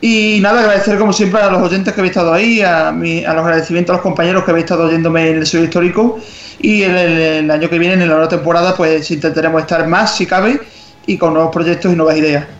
Y 0.00 0.38
nada, 0.40 0.60
agradecer 0.60 1.00
como 1.00 1.12
siempre 1.12 1.40
a 1.40 1.50
los 1.50 1.60
oyentes 1.60 1.92
que 1.92 2.00
habéis 2.00 2.12
estado 2.12 2.32
ahí, 2.32 2.62
a, 2.62 2.92
mi, 2.92 3.24
a 3.24 3.34
los 3.34 3.42
agradecimientos 3.42 3.92
a 3.92 3.96
los 3.96 4.02
compañeros 4.02 4.44
que 4.44 4.52
habéis 4.52 4.66
estado 4.66 4.84
oyéndome 4.84 5.30
en 5.30 5.38
el 5.38 5.46
sello 5.48 5.64
histórico. 5.64 6.20
Y 6.60 6.82
el, 6.82 6.94
el, 6.96 7.50
año 7.50 7.68
que 7.68 7.80
viene, 7.80 7.94
en 7.94 8.08
la 8.08 8.14
nueva 8.14 8.28
temporada, 8.28 8.76
pues 8.76 9.10
intentaremos 9.10 9.62
estar 9.62 9.84
más, 9.88 10.16
si 10.16 10.26
cabe, 10.26 10.60
y 11.06 11.18
con 11.18 11.34
nuevos 11.34 11.50
proyectos 11.52 11.92
y 11.92 11.96
nuevas 11.96 12.16
ideas. 12.16 12.57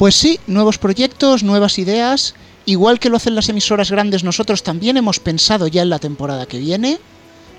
Pues 0.00 0.14
sí, 0.14 0.40
nuevos 0.46 0.78
proyectos, 0.78 1.42
nuevas 1.42 1.78
ideas. 1.78 2.34
Igual 2.64 2.98
que 2.98 3.10
lo 3.10 3.18
hacen 3.18 3.34
las 3.34 3.50
emisoras 3.50 3.90
grandes, 3.90 4.24
nosotros 4.24 4.62
también 4.62 4.96
hemos 4.96 5.20
pensado 5.20 5.66
ya 5.66 5.82
en 5.82 5.90
la 5.90 5.98
temporada 5.98 6.46
que 6.46 6.58
viene. 6.58 6.98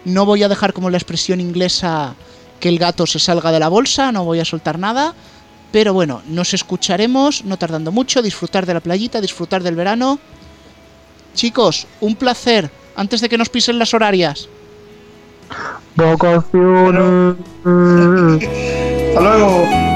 No 0.05 0.25
voy 0.25 0.41
a 0.41 0.49
dejar 0.49 0.73
como 0.73 0.89
la 0.89 0.97
expresión 0.97 1.39
inglesa 1.39 2.15
que 2.59 2.69
el 2.69 2.79
gato 2.79 3.05
se 3.05 3.19
salga 3.19 3.51
de 3.51 3.59
la 3.59 3.69
bolsa, 3.69 4.11
no 4.11 4.25
voy 4.25 4.39
a 4.39 4.45
soltar 4.45 4.79
nada. 4.79 5.13
Pero 5.71 5.93
bueno, 5.93 6.23
nos 6.29 6.55
escucharemos, 6.55 7.45
no 7.45 7.57
tardando 7.57 7.91
mucho, 7.91 8.23
disfrutar 8.23 8.65
de 8.65 8.73
la 8.73 8.79
playita, 8.79 9.21
disfrutar 9.21 9.61
del 9.61 9.75
verano. 9.75 10.17
Chicos, 11.35 11.85
un 11.99 12.15
placer, 12.15 12.71
antes 12.95 13.21
de 13.21 13.29
que 13.29 13.37
nos 13.37 13.49
pisen 13.49 13.77
las 13.77 13.93
horarias. 13.93 14.49
Vacaciones. 15.95 17.35
Hasta 19.13 19.21
luego. 19.21 19.90